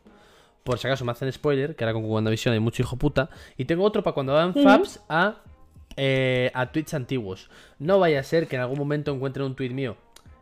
por 0.62 0.78
si 0.78 0.86
acaso 0.86 1.04
me 1.04 1.10
hacen 1.12 1.32
spoiler, 1.32 1.74
que 1.74 1.82
ahora 1.84 1.94
con 1.94 2.04
WandaVision 2.04 2.52
hay 2.54 2.60
mucho 2.60 2.82
hijo 2.82 2.96
puta, 2.96 3.28
y 3.56 3.64
tengo 3.64 3.82
otro 3.82 4.02
para 4.04 4.14
cuando 4.14 4.34
dan. 4.34 4.54
FAPs 4.54 5.00
a, 5.08 5.36
eh, 6.02 6.50
a 6.54 6.72
tweets 6.72 6.94
antiguos. 6.94 7.50
No 7.78 7.98
vaya 7.98 8.20
a 8.20 8.22
ser 8.22 8.48
que 8.48 8.56
en 8.56 8.62
algún 8.62 8.78
momento 8.78 9.12
encuentren 9.12 9.44
un 9.44 9.54
tweet 9.54 9.68
mío, 9.68 9.98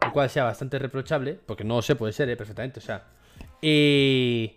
el 0.06 0.12
cual 0.12 0.30
sea 0.30 0.44
bastante 0.44 0.78
reprochable, 0.78 1.35
porque 1.35 1.64
no 1.64 1.74
lo 1.74 1.82
sé, 1.82 1.97
puede 1.97 2.12
ser, 2.12 2.28
eh, 2.28 2.36
perfectamente, 2.36 2.78
o 2.78 2.82
sea, 2.82 3.09
y, 3.60 4.52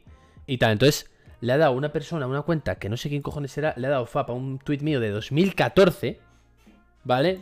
y 0.45 0.57
tal, 0.59 0.73
entonces 0.73 1.09
le 1.39 1.53
ha 1.53 1.57
dado 1.57 1.71
una 1.71 1.91
persona, 1.91 2.27
una 2.27 2.43
cuenta 2.43 2.75
que 2.75 2.87
no 2.87 2.97
sé 2.97 3.09
quién 3.09 3.23
cojones 3.23 3.51
será, 3.51 3.73
le 3.77 3.87
ha 3.87 3.89
dado 3.89 4.05
FAP 4.05 4.29
a 4.29 4.33
un 4.33 4.59
tweet 4.59 4.81
mío 4.81 4.99
de 4.99 5.09
2014, 5.09 6.19
¿vale? 7.03 7.39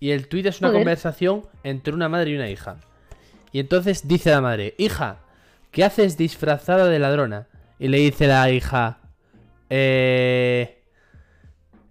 Y 0.00 0.12
el 0.12 0.26
tweet 0.28 0.46
es 0.48 0.60
una 0.60 0.68
Joder. 0.68 0.80
conversación 0.80 1.42
entre 1.64 1.92
una 1.92 2.08
madre 2.08 2.30
y 2.30 2.36
una 2.36 2.48
hija. 2.48 2.78
Y 3.52 3.60
entonces 3.60 4.08
dice 4.08 4.30
la 4.30 4.40
madre, 4.40 4.74
hija, 4.78 5.18
¿qué 5.72 5.84
haces 5.84 6.16
disfrazada 6.16 6.86
de 6.86 6.98
ladrona? 6.98 7.48
Y 7.78 7.88
le 7.88 7.98
dice 7.98 8.28
la 8.28 8.50
hija, 8.50 9.00
eh, 9.68 10.77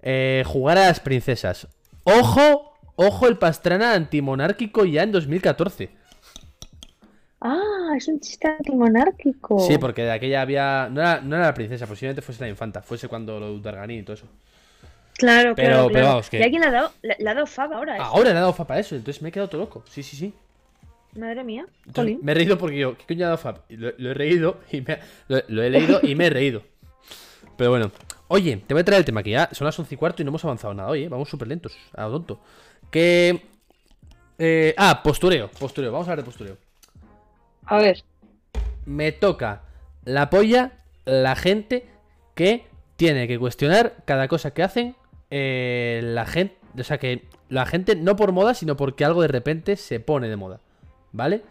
eh, 0.09 0.43
jugar 0.45 0.77
a 0.77 0.87
las 0.87 0.99
princesas. 1.01 1.67
Ojo, 2.03 2.73
ojo 2.95 3.27
el 3.27 3.37
pastrana 3.37 3.93
antimonárquico 3.93 4.85
ya 4.85 5.03
en 5.03 5.11
2014. 5.11 5.89
Ah, 7.41 7.93
es 7.95 8.07
un 8.07 8.19
chiste 8.19 8.47
antimonárquico. 8.47 9.59
Sí, 9.59 9.77
porque 9.77 10.03
de 10.03 10.11
aquella 10.11 10.41
había. 10.41 10.89
No 10.89 11.01
era, 11.01 11.21
no 11.21 11.35
era 11.35 11.45
la 11.45 11.53
princesa, 11.53 11.85
posiblemente 11.85 12.21
fuese 12.21 12.41
la 12.41 12.49
infanta. 12.49 12.81
Fuese 12.81 13.07
cuando 13.07 13.39
lo 13.39 13.47
de 13.47 13.55
Utarganín 13.57 13.99
y 13.99 14.03
todo 14.03 14.13
eso. 14.15 14.25
Claro, 15.13 15.53
Pero- 15.55 15.69
claro, 15.69 15.89
pero 15.91 16.05
vamos, 16.07 16.29
que- 16.29 16.39
Y 16.39 16.43
alguien 16.43 16.61
le 16.61 16.67
ha 16.67 16.71
dado, 16.71 16.91
le, 17.01 17.15
le 17.19 17.29
ha 17.29 17.33
dado 17.33 17.45
fab 17.47 17.73
ahora, 17.73 17.97
¿eh? 17.97 17.99
Ahora 18.01 18.29
le 18.31 18.37
ha 18.37 18.41
dado 18.41 18.53
FAP 18.53 18.71
a 18.71 18.79
eso, 18.79 18.95
entonces 18.95 19.21
me 19.21 19.29
he 19.29 19.31
quedado 19.31 19.49
todo 19.49 19.61
loco. 19.61 19.83
Sí, 19.89 20.03
sí, 20.03 20.15
sí. 20.15 20.33
Madre 21.15 21.43
mía. 21.43 21.65
Entonces, 21.87 22.17
me 22.21 22.31
he 22.31 22.35
reído 22.35 22.57
porque 22.57 22.77
yo, 22.77 22.95
¿qué 22.97 23.05
coño 23.07 23.25
ha 23.25 23.29
dado 23.29 23.37
FAP? 23.39 23.71
Y 23.71 23.77
Lo, 23.77 23.91
lo 23.97 24.11
he 24.11 24.13
reído 24.13 24.59
y 24.71 24.81
me, 24.81 24.99
lo, 25.27 25.41
lo 25.47 25.63
he 25.63 25.69
leído 25.71 25.99
y 26.03 26.13
me 26.15 26.27
he 26.27 26.29
reído. 26.29 26.61
Pero 27.57 27.71
bueno. 27.71 27.91
Oye, 28.29 28.57
te 28.57 28.73
voy 28.73 28.81
a 28.81 28.85
traer 28.85 28.99
el 28.99 29.05
tema 29.05 29.23
que 29.23 29.31
ya 29.31 29.49
son 29.53 29.65
las 29.65 29.77
11 29.79 29.93
y 29.93 29.97
cuarto 29.97 30.21
y 30.21 30.25
no 30.25 30.29
hemos 30.29 30.43
avanzado 30.43 30.73
nada 30.73 30.89
hoy, 30.89 31.03
¿eh? 31.03 31.09
Vamos 31.09 31.29
súper 31.29 31.47
lentos, 31.47 31.77
a 31.93 32.03
lo 32.03 32.11
tonto. 32.11 32.39
Que. 32.91 33.41
eh, 34.37 34.73
ah, 34.77 35.01
postureo, 35.03 35.49
postureo. 35.49 35.91
Vamos 35.91 36.07
a 36.07 36.11
hablar 36.11 36.25
de 36.25 36.31
postureo. 36.31 36.57
A 37.65 37.77
ver. 37.79 38.03
me 38.85 39.11
toca 39.11 39.63
la 40.05 40.29
polla 40.29 40.71
la 41.05 41.35
gente 41.35 41.85
que 42.33 42.65
tiene 42.95 43.27
que 43.27 43.37
cuestionar 43.39 43.95
cada 44.05 44.27
cosa 44.27 44.51
que 44.51 44.63
hacen 44.63 44.95
eh, 45.29 46.01
la 46.03 46.25
gente, 46.25 46.55
o 46.79 46.83
sea 46.83 46.97
que 46.97 47.25
la 47.49 47.65
gente 47.65 47.95
no 47.95 48.15
por 48.15 48.31
moda, 48.31 48.53
sino 48.53 48.77
porque 48.77 49.03
algo 49.03 49.21
de 49.21 49.27
repente 49.27 49.75
se 49.75 49.99
pone 49.99 50.29
de 50.29 50.35
moda, 50.35 50.61
¿vale? 51.11 51.43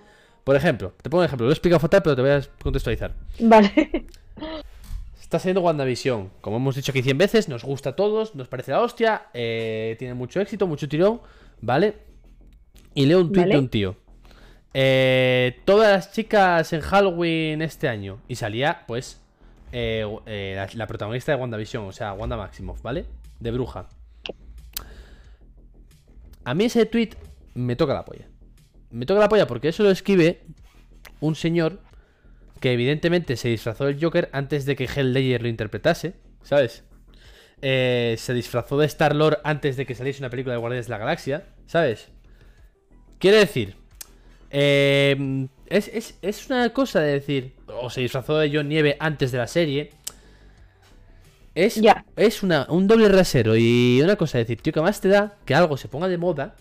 Por 0.44 0.56
ejemplo, 0.56 0.92
te 1.02 1.10
pongo 1.10 1.20
un 1.20 1.26
ejemplo, 1.26 1.46
lo 1.46 1.52
he 1.52 1.54
explicado 1.54 1.80
fatal, 1.80 2.02
pero 2.02 2.16
te 2.16 2.22
voy 2.22 2.30
a 2.30 2.40
contextualizar. 2.62 3.12
Vale. 3.40 4.06
Está 5.26 5.40
saliendo 5.40 5.60
WandaVision, 5.62 6.30
como 6.40 6.58
hemos 6.58 6.76
dicho 6.76 6.92
aquí 6.92 7.02
100 7.02 7.18
veces, 7.18 7.48
nos 7.48 7.64
gusta 7.64 7.90
a 7.90 7.96
todos, 7.96 8.36
nos 8.36 8.46
parece 8.46 8.70
la 8.70 8.80
hostia, 8.80 9.26
eh, 9.34 9.96
tiene 9.98 10.14
mucho 10.14 10.40
éxito, 10.40 10.68
mucho 10.68 10.88
tirón, 10.88 11.20
¿vale? 11.60 11.96
Y 12.94 13.06
leo 13.06 13.18
un 13.22 13.32
tweet 13.32 13.42
Vale. 13.42 13.54
de 13.54 13.58
un 13.58 13.68
tío. 13.68 13.96
eh, 14.72 15.58
todas 15.64 15.90
las 15.90 16.12
chicas 16.12 16.72
en 16.72 16.80
Halloween 16.80 17.60
este 17.60 17.88
año. 17.88 18.20
Y 18.28 18.36
salía, 18.36 18.84
pues, 18.86 19.20
eh, 19.72 20.06
la, 20.54 20.68
la 20.72 20.86
protagonista 20.86 21.32
de 21.32 21.38
WandaVision, 21.40 21.86
o 21.88 21.92
sea, 21.92 22.12
Wanda 22.12 22.36
Maximoff, 22.36 22.80
¿vale? 22.82 23.06
De 23.40 23.50
bruja. 23.50 23.88
A 26.44 26.54
mí 26.54 26.66
ese 26.66 26.86
tweet 26.86 27.10
me 27.54 27.74
toca 27.74 27.94
la 27.94 28.04
polla. 28.04 28.28
Me 28.90 29.06
toca 29.06 29.18
la 29.18 29.28
polla 29.28 29.48
porque 29.48 29.68
eso 29.68 29.82
lo 29.82 29.90
escribe 29.90 30.42
un 31.18 31.34
señor 31.34 31.80
que 32.60 32.72
evidentemente 32.72 33.36
se 33.36 33.48
disfrazó 33.48 33.84
del 33.86 34.02
Joker 34.02 34.28
antes 34.32 34.64
de 34.66 34.76
que 34.76 34.84
Hell 34.94 35.12
Ledger 35.12 35.42
lo 35.42 35.48
interpretase, 35.48 36.14
¿sabes? 36.42 36.84
Eh, 37.62 38.16
se 38.18 38.34
disfrazó 38.34 38.78
de 38.78 38.86
Star-Lord 38.86 39.38
antes 39.44 39.76
de 39.76 39.86
que 39.86 39.94
saliese 39.94 40.20
una 40.20 40.30
película 40.30 40.54
de 40.54 40.58
Guardianes 40.60 40.86
de 40.86 40.90
la 40.90 40.98
Galaxia, 40.98 41.44
¿sabes? 41.66 42.08
Quiere 43.18 43.38
decir, 43.38 43.76
eh, 44.50 45.48
es, 45.66 45.88
es- 45.88 46.18
es 46.22 46.46
una 46.48 46.70
cosa 46.72 47.00
de 47.00 47.12
decir, 47.12 47.54
o 47.66 47.90
se 47.90 48.02
disfrazó 48.02 48.38
de 48.38 48.50
John 48.54 48.68
Nieve 48.68 48.96
antes 49.00 49.32
de 49.32 49.38
la 49.38 49.46
serie. 49.46 49.90
Es, 51.54 51.80
es 52.16 52.42
una, 52.42 52.66
un 52.68 52.86
doble 52.86 53.08
rasero 53.08 53.56
y 53.56 54.00
una 54.02 54.16
cosa 54.16 54.36
de 54.38 54.44
decir, 54.44 54.60
tío, 54.60 54.72
que 54.74 54.80
más 54.82 55.00
te 55.00 55.08
da 55.08 55.38
que 55.46 55.54
algo 55.54 55.76
se 55.78 55.88
ponga 55.88 56.06
de 56.06 56.18
moda, 56.18 56.54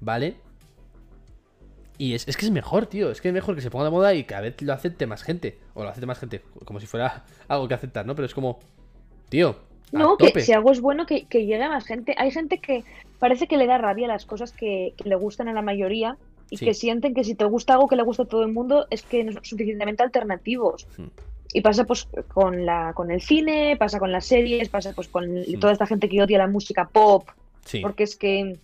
¿vale? 0.00 0.36
Y 1.98 2.14
es, 2.14 2.28
es 2.28 2.36
que 2.36 2.44
es 2.46 2.50
mejor, 2.52 2.86
tío. 2.86 3.10
Es 3.10 3.20
que 3.20 3.28
es 3.28 3.34
mejor 3.34 3.54
que 3.54 3.60
se 3.62 3.70
ponga 3.70 3.84
de 3.86 3.90
moda 3.90 4.12
y 4.14 4.24
cada 4.24 4.42
vez 4.42 4.60
lo 4.62 4.72
acepte 4.72 5.06
más 5.06 5.22
gente. 5.22 5.58
O 5.74 5.82
lo 5.82 5.88
acepte 5.88 6.06
más 6.06 6.18
gente. 6.18 6.42
Como 6.64 6.78
si 6.80 6.86
fuera 6.86 7.24
algo 7.48 7.68
que 7.68 7.74
aceptar, 7.74 8.04
¿no? 8.06 8.14
Pero 8.14 8.26
es 8.26 8.34
como. 8.34 8.58
Tío. 9.28 9.56
No, 9.92 10.16
que 10.16 10.28
tope. 10.28 10.40
si 10.40 10.52
algo 10.52 10.72
es 10.72 10.80
bueno, 10.80 11.06
que, 11.06 11.26
que 11.26 11.46
llegue 11.46 11.62
a 11.62 11.68
más 11.68 11.86
gente. 11.86 12.14
Hay 12.18 12.30
gente 12.32 12.58
que 12.58 12.84
parece 13.18 13.46
que 13.46 13.56
le 13.56 13.66
da 13.66 13.78
rabia 13.78 14.08
las 14.08 14.26
cosas 14.26 14.52
que, 14.52 14.92
que 14.96 15.08
le 15.08 15.14
gustan 15.14 15.48
a 15.48 15.52
la 15.52 15.62
mayoría 15.62 16.16
y 16.50 16.58
Sí. 16.58 16.64
que 16.64 16.74
sienten 16.74 17.14
que 17.14 17.24
si 17.24 17.34
te 17.34 17.44
gusta 17.44 17.72
algo 17.74 17.88
que 17.88 17.96
le 17.96 18.02
gusta 18.02 18.24
a 18.24 18.26
todo 18.26 18.42
el 18.42 18.52
mundo 18.52 18.86
es 18.90 19.02
que 19.02 19.24
no 19.24 19.32
son 19.32 19.44
suficientemente 19.44 20.02
alternativos. 20.02 20.86
Hmm. 20.96 21.06
Y 21.52 21.60
pasa 21.60 21.84
pues 21.84 22.08
con 22.34 22.66
la 22.66 22.92
con 22.94 23.10
el 23.10 23.20
cine, 23.22 23.76
pasa 23.78 23.98
con 24.00 24.12
las 24.12 24.26
series, 24.26 24.68
pasa 24.68 24.92
pues 24.92 25.08
con 25.08 25.24
Hmm. 25.24 25.58
toda 25.60 25.72
esta 25.72 25.86
gente 25.86 26.08
que 26.08 26.20
odia 26.22 26.38
la 26.38 26.46
música 26.48 26.88
pop, 26.92 27.28
Sí. 27.64 27.80
porque 27.80 28.02
es 28.04 28.16
que 28.16 28.58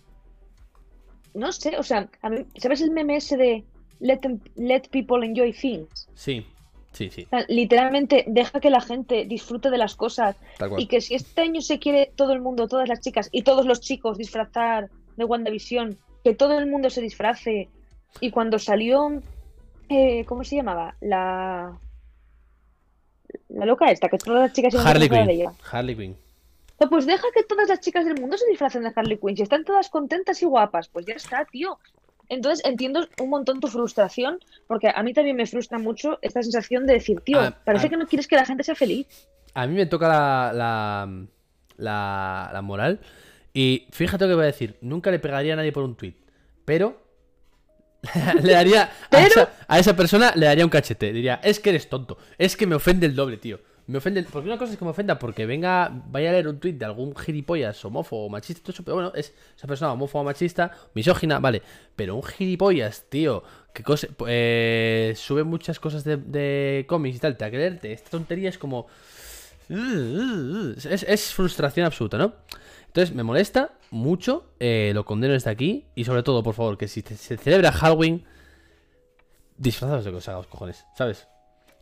no 1.33 1.51
sé, 1.51 1.77
o 1.77 1.83
sea, 1.83 2.07
a 2.21 2.29
mí- 2.29 2.45
¿sabes 2.57 2.81
el 2.81 2.91
meme 2.91 3.15
ese 3.17 3.37
de 3.37 3.63
let, 3.99 4.17
them- 4.19 4.39
let 4.55 4.83
people 4.91 5.25
enjoy 5.25 5.51
things? 5.53 6.07
Sí. 6.13 6.45
Sí, 6.91 7.09
sí. 7.09 7.23
O 7.25 7.29
sea, 7.29 7.45
literalmente 7.47 8.23
deja 8.27 8.59
que 8.59 8.69
la 8.69 8.79
gente 8.81 9.25
disfrute 9.25 9.71
de 9.71 9.79
las 9.79 9.95
cosas 9.95 10.35
y 10.79 10.85
que 10.85 11.01
si 11.01 11.15
este 11.15 11.41
año 11.41 11.59
se 11.61 11.79
quiere 11.79 12.11
todo 12.15 12.33
el 12.33 12.41
mundo, 12.41 12.67
todas 12.67 12.87
las 12.87 12.99
chicas 13.01 13.29
y 13.31 13.41
todos 13.41 13.65
los 13.65 13.81
chicos 13.81 14.19
disfrazar 14.19 14.91
de 15.17 15.25
WandaVision, 15.25 15.97
que 16.23 16.35
todo 16.35 16.57
el 16.59 16.67
mundo 16.67 16.91
se 16.91 17.01
disfrace. 17.01 17.67
Y 18.21 18.29
cuando 18.29 18.59
salió, 18.59 19.09
eh, 19.89 20.23
¿cómo 20.25 20.43
se 20.43 20.57
llamaba? 20.57 20.95
La 21.01 21.79
la 23.49 23.65
loca 23.65 23.89
esta, 23.91 24.07
que 24.09 24.17
todas 24.19 24.41
las 24.41 24.53
chicas 24.53 24.75
Harley 24.75 25.09
de 25.09 25.17
Quinn. 25.19 25.29
ella. 25.29 25.53
Harley 25.71 25.95
Quinn. 25.95 26.15
No, 26.83 26.89
Pues 26.89 27.05
deja 27.05 27.27
que 27.33 27.43
todas 27.43 27.69
las 27.69 27.79
chicas 27.79 28.05
del 28.05 28.19
mundo 28.19 28.37
se 28.37 28.47
disfracen 28.47 28.83
de 28.83 28.91
Harley 28.95 29.17
Quinn. 29.17 29.37
Si 29.37 29.43
están 29.43 29.63
todas 29.63 29.89
contentas 29.89 30.41
y 30.41 30.45
guapas, 30.45 30.89
pues 30.89 31.05
ya 31.05 31.13
está, 31.13 31.45
tío. 31.45 31.79
Entonces 32.29 32.65
entiendo 32.65 33.07
un 33.21 33.29
montón 33.29 33.59
tu 33.59 33.67
frustración, 33.67 34.39
porque 34.67 34.89
a 34.93 35.03
mí 35.03 35.13
también 35.13 35.35
me 35.35 35.45
frustra 35.45 35.77
mucho 35.77 36.19
esta 36.21 36.41
sensación 36.41 36.87
de 36.87 36.93
decir, 36.93 37.21
tío, 37.21 37.39
parece 37.65 37.89
que 37.89 37.97
no 37.97 38.07
quieres 38.07 38.27
que 38.27 38.35
la 38.35 38.45
gente 38.45 38.63
sea 38.63 38.75
feliz. 38.75 39.07
A 39.53 39.67
mí 39.67 39.75
me 39.75 39.85
toca 39.85 40.07
la, 40.07 40.51
la, 40.53 41.25
la, 41.77 42.49
la 42.51 42.61
moral. 42.61 42.99
Y 43.53 43.87
fíjate 43.91 44.23
lo 44.25 44.31
que 44.31 44.35
voy 44.35 44.43
a 44.43 44.47
decir. 44.47 44.77
Nunca 44.81 45.11
le 45.11 45.19
pegaría 45.19 45.53
a 45.53 45.57
nadie 45.57 45.71
por 45.71 45.83
un 45.83 45.95
tweet. 45.95 46.15
Pero. 46.65 47.03
le 48.41 48.53
daría. 48.53 48.89
A, 49.11 49.25
esa, 49.25 49.51
a 49.67 49.79
esa 49.79 49.95
persona 49.95 50.33
le 50.35 50.47
daría 50.47 50.65
un 50.65 50.71
cachete. 50.71 51.13
Diría, 51.13 51.39
es 51.43 51.59
que 51.59 51.69
eres 51.69 51.87
tonto. 51.87 52.17
Es 52.37 52.57
que 52.57 52.65
me 52.65 52.75
ofende 52.75 53.05
el 53.05 53.15
doble, 53.15 53.37
tío. 53.37 53.59
Me 53.87 53.97
ofende. 53.97 54.23
Porque 54.23 54.47
una 54.47 54.57
cosa 54.57 54.73
es 54.73 54.77
que 54.79 54.85
me 54.85 54.91
ofenda 54.91 55.19
porque 55.19 55.45
venga. 55.45 55.91
Vaya 56.07 56.29
a 56.29 56.33
leer 56.33 56.47
un 56.47 56.59
tweet 56.59 56.73
de 56.73 56.85
algún 56.85 57.15
gilipollas 57.15 57.83
homófobo, 57.83 58.29
machista, 58.29 58.61
todo 58.61 58.71
eso. 58.71 58.83
Pero 58.83 58.95
bueno, 58.95 59.11
es 59.15 59.33
esa 59.55 59.67
persona 59.67 59.91
homófoba, 59.93 60.23
machista, 60.23 60.71
misógina, 60.93 61.39
vale. 61.39 61.61
Pero 61.95 62.15
un 62.15 62.23
gilipollas, 62.23 63.05
tío. 63.09 63.43
Que 63.73 63.83
cosa, 63.83 64.07
eh, 64.27 65.13
sube 65.17 65.43
muchas 65.43 65.79
cosas 65.79 66.03
de, 66.03 66.17
de 66.17 66.85
cómics 66.87 67.17
y 67.17 67.19
tal. 67.19 67.35
Te 67.37 67.45
ha 67.45 67.51
que 67.51 67.57
leerte. 67.57 67.91
Esta 67.91 68.11
tontería 68.11 68.49
es 68.49 68.57
como. 68.57 68.87
Es, 69.69 71.33
frustración 71.33 71.85
absoluta, 71.85 72.17
¿no? 72.17 72.33
Entonces 72.87 73.15
me 73.15 73.23
molesta 73.23 73.71
mucho, 73.89 74.45
eh, 74.59 74.91
lo 74.93 75.03
condeno 75.03 75.33
desde 75.33 75.49
aquí 75.49 75.85
y 75.95 76.03
sobre 76.03 76.21
todo, 76.21 76.43
por 76.43 76.53
favor, 76.53 76.77
que 76.77 76.87
si 76.87 77.01
se 77.01 77.37
celebra 77.37 77.71
Halloween, 77.71 78.23
disfrazados 79.57 80.05
de 80.05 80.11
los 80.11 80.47
cojones, 80.47 80.85
¿sabes? 80.95 81.27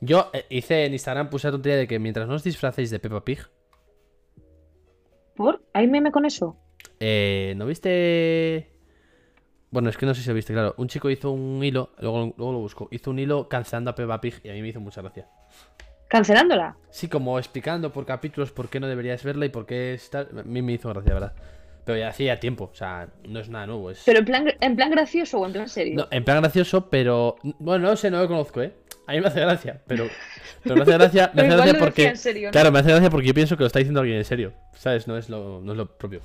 Yo 0.02 0.30
eh, 0.34 0.45
hice 0.49 0.86
en 0.86 0.94
Instagram, 0.94 1.30
puse 1.30 1.48
la 1.48 1.52
tontería 1.52 1.78
de 1.78 1.88
que 1.88 1.99
mientras 1.99 2.28
no 2.28 2.34
os 2.36 2.44
disfracéis 2.44 2.90
de 2.90 2.99
Peppa 2.99 3.23
Pig, 3.23 3.40
¿Por? 5.36 5.64
¿Hay 5.73 5.88
meme 5.88 6.11
con 6.11 6.26
eso? 6.26 6.57
eh, 6.99 7.53
¿no 7.57 7.65
viste? 7.65 8.69
Bueno, 9.69 9.90
es 9.90 9.98
que 9.98 10.06
no 10.06 10.14
sé 10.14 10.22
si 10.22 10.28
lo 10.28 10.36
viste, 10.36 10.53
claro. 10.53 10.76
Un 10.78 10.88
chico 10.88 11.10
hizo 11.10 11.32
un 11.32 11.64
hilo, 11.64 11.91
luego, 11.99 12.34
luego 12.36 12.52
lo 12.52 12.60
busco, 12.60 12.90
hizo 12.91 13.10
un 13.11 13.19
hilo 13.19 13.48
cancelando 13.48 13.91
a 13.91 13.95
Peppa 13.95 14.19
Pig 14.19 14.41
y 14.44 14.49
a 14.49 14.53
mí 14.53 14.61
me 14.61 14.68
hizo 14.68 14.82
mucha 14.82 15.02
gracia. 15.02 15.28
¿Cancelándola? 16.10 16.76
Sí, 16.90 17.07
como 17.07 17.40
explicando 17.40 17.94
por 17.94 18.06
capítulos 18.06 18.52
por 18.52 18.68
qué 18.68 18.82
no 18.82 18.88
deberías 18.88 19.23
verla 19.23 19.45
y 19.45 19.49
por 19.49 19.65
qué 19.65 19.94
es 19.94 20.10
tal. 20.10 20.28
A 20.38 20.44
mí 20.44 20.61
me 20.61 20.73
hizo 20.73 20.90
gracia, 20.90 21.14
¿verdad? 21.14 21.34
Pero 21.86 21.98
ya 21.98 22.10
hacía 22.10 22.40
tiempo, 22.40 22.69
o 22.72 22.76
sea, 22.76 23.07
no 23.30 23.40
es 23.40 23.49
nada 23.49 23.68
nuevo. 23.68 23.90
Es... 23.91 24.03
¿Pero 24.06 24.19
en 24.19 24.26
plan, 24.26 24.53
en 24.60 24.76
plan 24.76 24.91
gracioso 24.91 25.40
o 25.40 25.45
en 25.45 25.53
plan 25.53 25.69
serio? 25.69 25.95
No, 25.95 26.07
en 26.11 26.23
plan 26.26 26.41
gracioso, 26.41 26.90
pero. 26.90 27.38
Bueno, 27.60 27.88
no 27.88 27.95
sé, 27.95 28.11
no 28.11 28.19
lo 28.22 28.28
conozco, 28.28 28.61
¿eh? 28.61 28.73
A 29.12 29.14
mí 29.14 29.20
me 29.20 29.28
hace 29.28 29.42
gracia, 29.42 29.82
pero. 29.88 30.08
Pero 30.64 30.76
me 30.78 30.82
hace 30.84 30.92
gracia, 30.94 31.32
me 31.34 31.42
hace 31.42 31.56
gracia 31.58 31.74
porque. 31.80 32.02
decía 32.04 32.10
en 32.12 32.18
serio, 32.18 32.48
¿no? 32.48 32.52
Claro, 32.54 32.72
me 32.72 32.80
hace 32.80 32.90
gracia 32.92 33.10
porque 33.10 33.28
yo 33.28 33.34
pienso 33.34 33.58
que 33.58 33.64
lo 33.64 33.68
está 33.68 33.80
diciendo 33.80 34.00
alguien 34.00 34.20
en 34.20 34.24
serio. 34.26 34.54
¿Sabes? 34.74 35.06
No 35.06 35.18
es 35.18 35.28
lo, 35.28 35.60
no 35.60 35.74
es 35.74 35.78
lo 35.78 35.98
propio. 35.98 36.22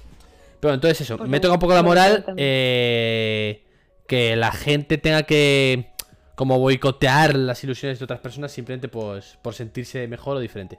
Pero 0.61 0.73
entonces 0.73 1.01
eso, 1.01 1.19
me 1.19 1.41
toca 1.41 1.55
un 1.55 1.59
poco 1.61 1.75
la 1.75 1.83
moral 1.83 2.25
eh, 2.37 3.65
que 4.07 4.37
la 4.37 4.53
gente 4.53 4.99
tenga 4.99 5.25
que 5.25 5.91
como 6.37 6.61
boicotear 6.61 7.35
las 7.35 7.65
ilusiones 7.65 7.99
de 7.99 8.05
otras 8.05 8.21
personas 8.21 8.53
simplemente 8.53 8.87
pues 8.89 9.37
por 9.43 9.55
sentirse 9.55 10.07
mejor 10.07 10.37
o 10.37 10.41
diferente. 10.41 10.79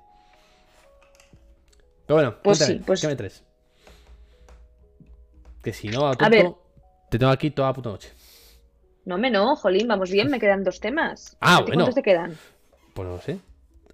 Pero 2.05 2.15
bueno, 2.15 2.35
Pues 2.41 2.59
cuéntame, 2.59 2.79
sí, 2.79 2.83
pues- 2.85 3.01
¿qué 3.01 3.07
me 3.07 3.15
traes? 3.17 3.43
Que 5.61 5.73
si 5.73 5.89
no, 5.89 6.07
a, 6.07 6.11
A 6.13 6.29
ver. 6.29 6.43
tonto, 6.43 6.63
te 7.09 7.19
tengo 7.19 7.31
aquí 7.31 7.51
toda 7.51 7.67
la 7.69 7.73
puta 7.73 7.89
noche. 7.89 8.09
No 9.07 9.17
me 9.17 9.31
no, 9.31 9.55
jolín, 9.55 9.87
vamos 9.87 10.11
bien, 10.11 10.29
me 10.29 10.37
quedan 10.37 10.65
dos 10.65 10.81
temas. 10.81 11.37
Ah, 11.39 11.55
¿A 11.55 11.57
ti 11.59 11.63
bueno. 11.67 11.85
¿Cuántos 11.85 11.95
te 11.95 12.03
quedan? 12.03 12.37
Pues 12.93 13.07
no 13.07 13.15
lo 13.15 13.21
sé. 13.21 13.39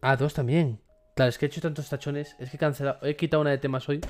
Ah, 0.01 0.15
dos 0.15 0.33
también. 0.33 0.79
Claro, 1.13 1.29
es 1.29 1.37
que 1.37 1.45
he 1.45 1.49
hecho 1.49 1.61
tantos 1.61 1.87
tachones. 1.87 2.35
Es 2.39 2.49
que 2.49 2.57
he 2.57 2.59
cancelado. 2.59 2.97
He 3.03 3.15
quitado 3.15 3.41
una 3.41 3.51
de 3.51 3.59
temas 3.59 3.87
hoy. 3.87 4.01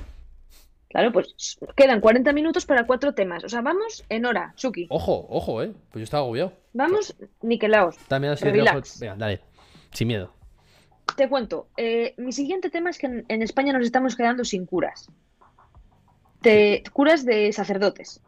Claro, 0.88 1.12
pues 1.12 1.58
quedan 1.76 2.00
40 2.00 2.32
minutos 2.32 2.64
para 2.64 2.86
cuatro 2.86 3.12
temas. 3.12 3.44
O 3.44 3.50
sea, 3.50 3.60
vamos 3.60 4.02
en 4.08 4.24
hora, 4.24 4.54
Suki. 4.56 4.86
Ojo, 4.88 5.26
ojo, 5.28 5.62
eh. 5.62 5.74
Pues 5.90 6.00
yo 6.00 6.04
estaba 6.04 6.22
agobiado. 6.22 6.54
Vamos, 6.72 7.14
niquelaos. 7.42 7.98
También 8.08 8.32
así 8.32 8.46
Relax. 8.46 8.98
Venga, 8.98 9.16
dale. 9.16 9.42
Sin 9.92 10.08
miedo. 10.08 10.32
Te 11.18 11.28
cuento, 11.28 11.68
eh, 11.76 12.14
mi 12.16 12.32
siguiente 12.32 12.70
tema 12.70 12.88
es 12.88 12.96
que 12.96 13.08
en, 13.08 13.26
en 13.28 13.42
España 13.42 13.74
nos 13.74 13.84
estamos 13.84 14.16
quedando 14.16 14.42
sin 14.42 14.64
curas. 14.64 15.10
Te, 16.40 16.82
curas 16.94 17.26
de 17.26 17.52
sacerdotes. 17.52 18.22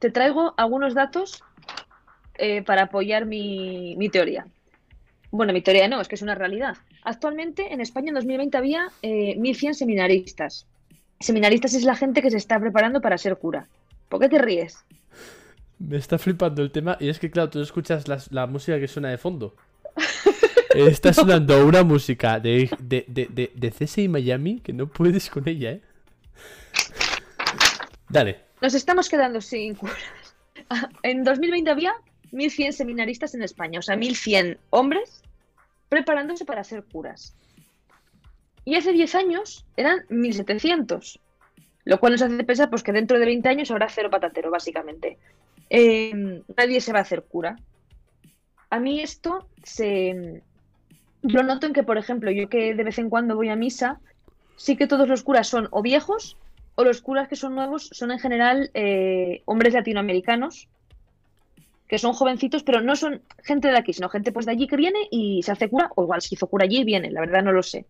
Te 0.00 0.10
traigo 0.10 0.52
algunos 0.58 0.94
datos 0.94 1.42
eh, 2.40 2.62
para 2.62 2.82
apoyar 2.84 3.26
mi, 3.26 3.94
mi 3.96 4.08
teoría. 4.08 4.46
Bueno, 5.30 5.52
mi 5.52 5.62
teoría 5.62 5.88
no, 5.88 6.00
es 6.00 6.08
que 6.08 6.16
es 6.16 6.22
una 6.22 6.34
realidad. 6.34 6.76
Actualmente 7.04 7.72
en 7.72 7.80
España 7.80 8.08
en 8.08 8.14
2020 8.14 8.56
había 8.56 8.88
eh, 9.02 9.36
1.100 9.38 9.74
seminaristas. 9.74 10.66
Seminaristas 11.20 11.74
es 11.74 11.84
la 11.84 11.94
gente 11.94 12.22
que 12.22 12.30
se 12.30 12.36
está 12.36 12.58
preparando 12.58 13.00
para 13.00 13.18
ser 13.18 13.36
cura. 13.36 13.68
¿Por 14.08 14.20
qué 14.20 14.28
te 14.28 14.38
ríes? 14.38 14.84
Me 15.78 15.98
está 15.98 16.18
flipando 16.18 16.62
el 16.62 16.72
tema. 16.72 16.96
Y 16.98 17.08
es 17.08 17.18
que, 17.18 17.30
claro, 17.30 17.50
tú 17.50 17.60
escuchas 17.60 18.06
la, 18.30 18.46
música 18.46 18.80
que 18.80 18.88
suena 18.88 19.10
de 19.10 19.18
fondo. 19.18 19.54
Está 20.74 21.12
sonando 21.12 21.66
una 21.66 21.82
música 21.82 22.38
de, 22.38 22.70
de, 22.78 23.04
de, 23.08 23.26
de, 23.26 23.52
de 23.54 23.70
CSI 23.70 24.08
Miami 24.08 24.60
que 24.60 24.72
no 24.72 24.86
puedes 24.86 25.28
con 25.28 25.48
ella, 25.48 25.72
eh. 25.72 25.80
Dale. 28.08 28.40
Nos 28.60 28.74
estamos 28.74 29.08
quedando 29.08 29.40
sin 29.40 29.74
curas. 29.74 29.96
En 31.02 31.24
2020 31.24 31.70
había 31.70 31.94
1.100 32.32 32.72
seminaristas 32.72 33.34
en 33.34 33.42
España, 33.42 33.78
o 33.78 33.82
sea, 33.82 33.96
1.100 33.96 34.58
hombres 34.70 35.22
preparándose 35.88 36.44
para 36.44 36.64
ser 36.64 36.84
curas. 36.84 37.34
Y 38.64 38.76
hace 38.76 38.92
10 38.92 39.14
años 39.14 39.64
eran 39.76 40.00
1.700, 40.08 41.18
lo 41.84 41.98
cual 41.98 42.12
nos 42.12 42.22
hace 42.22 42.44
pensar 42.44 42.70
pues, 42.70 42.82
que 42.82 42.92
dentro 42.92 43.18
de 43.18 43.26
20 43.26 43.48
años 43.48 43.70
habrá 43.70 43.88
cero 43.88 44.10
patatero, 44.10 44.50
básicamente. 44.50 45.18
Eh, 45.70 46.42
nadie 46.56 46.80
se 46.80 46.92
va 46.92 47.00
a 47.00 47.02
hacer 47.02 47.22
cura. 47.24 47.56
A 48.70 48.78
mí 48.78 49.00
esto 49.00 49.48
se... 49.62 50.42
Lo 51.22 51.42
noto 51.42 51.66
en 51.66 51.72
que, 51.72 51.82
por 51.82 51.98
ejemplo, 51.98 52.30
yo 52.30 52.48
que 52.48 52.74
de 52.74 52.84
vez 52.84 52.98
en 52.98 53.10
cuando 53.10 53.36
voy 53.36 53.50
a 53.50 53.56
misa, 53.56 54.00
sí 54.56 54.76
que 54.76 54.86
todos 54.86 55.08
los 55.08 55.22
curas 55.22 55.48
son 55.48 55.68
o 55.70 55.82
viejos 55.82 56.36
o 56.76 56.84
los 56.84 57.02
curas 57.02 57.28
que 57.28 57.36
son 57.36 57.54
nuevos 57.54 57.90
son 57.92 58.10
en 58.10 58.18
general 58.18 58.70
eh, 58.74 59.42
hombres 59.44 59.74
latinoamericanos 59.74 60.68
que 61.90 61.98
son 61.98 62.12
jovencitos, 62.12 62.62
pero 62.62 62.80
no 62.80 62.94
son 62.94 63.20
gente 63.42 63.66
de 63.66 63.76
aquí, 63.76 63.92
sino 63.92 64.08
gente 64.08 64.30
pues 64.30 64.46
de 64.46 64.52
allí 64.52 64.68
que 64.68 64.76
viene 64.76 65.08
y 65.10 65.42
se 65.42 65.50
hace 65.50 65.68
cura, 65.68 65.90
o 65.96 66.04
igual 66.04 66.22
se 66.22 66.36
hizo 66.36 66.46
cura 66.46 66.64
allí 66.64 66.78
y 66.78 66.84
viene, 66.84 67.10
la 67.10 67.18
verdad 67.18 67.42
no 67.42 67.50
lo 67.50 67.64
sé. 67.64 67.84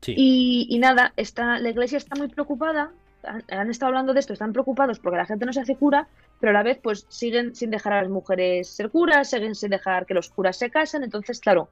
Sí. 0.00 0.12
Y, 0.16 0.66
y 0.68 0.78
nada, 0.80 1.12
está, 1.16 1.60
la 1.60 1.70
iglesia 1.70 1.98
está 1.98 2.16
muy 2.16 2.26
preocupada, 2.26 2.90
han, 3.22 3.44
han 3.48 3.70
estado 3.70 3.90
hablando 3.90 4.12
de 4.12 4.18
esto, 4.18 4.32
están 4.32 4.52
preocupados 4.52 4.98
porque 4.98 5.18
la 5.18 5.24
gente 5.24 5.46
no 5.46 5.52
se 5.52 5.60
hace 5.60 5.76
cura, 5.76 6.08
pero 6.40 6.50
a 6.50 6.52
la 6.54 6.64
vez 6.64 6.80
pues 6.82 7.06
siguen 7.08 7.54
sin 7.54 7.70
dejar 7.70 7.92
a 7.92 8.02
las 8.02 8.10
mujeres 8.10 8.68
ser 8.68 8.90
curas, 8.90 9.30
siguen 9.30 9.54
sin 9.54 9.70
dejar 9.70 10.04
que 10.04 10.14
los 10.14 10.28
curas 10.28 10.56
se 10.56 10.68
casen, 10.68 11.04
entonces 11.04 11.38
claro, 11.38 11.68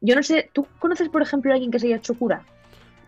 yo 0.00 0.16
no 0.16 0.22
sé, 0.22 0.48
¿tú 0.54 0.66
conoces 0.78 1.10
por 1.10 1.20
ejemplo 1.20 1.52
a 1.52 1.56
alguien 1.56 1.70
que 1.70 1.78
se 1.78 1.88
haya 1.88 1.96
hecho 1.96 2.14
cura? 2.14 2.42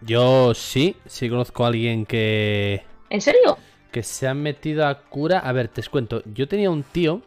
Yo 0.03 0.53
sí, 0.53 0.95
sí 1.07 1.31
conozco 1.31 1.65
a 1.65 1.69
alguien 1.69 2.05
que, 2.05 2.83
¿En 3.09 3.23
serio? 3.23 3.57
que 3.91 4.03
se 4.03 4.29
ha 4.29 4.35
metido 4.35 4.87
a 4.87 5.01
cura. 5.01 5.39
A 5.39 5.53
ver, 5.53 5.69
te 5.69 5.83
cuento. 5.85 6.23
Yo 6.35 6.49
tenía 6.49 6.71
un 6.71 6.83
tío 6.83 7.23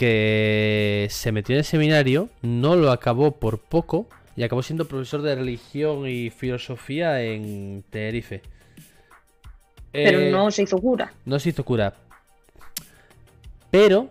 que 0.00 1.08
se 1.10 1.30
metió 1.30 1.54
en 1.54 1.58
el 1.58 1.64
seminario, 1.66 2.30
no 2.40 2.74
lo 2.74 2.90
acabó 2.90 3.32
por 3.32 3.58
poco 3.58 4.06
y 4.34 4.42
acabó 4.42 4.62
siendo 4.62 4.88
profesor 4.88 5.20
de 5.20 5.34
religión 5.34 6.08
y 6.08 6.30
filosofía 6.30 7.22
en 7.22 7.84
Tenerife. 7.90 8.40
Pero 9.92 10.20
Eh, 10.20 10.30
no 10.30 10.50
se 10.50 10.62
hizo 10.62 10.78
cura. 10.78 11.12
No 11.26 11.38
se 11.38 11.50
hizo 11.50 11.66
cura. 11.66 11.92
Pero, 13.70 14.08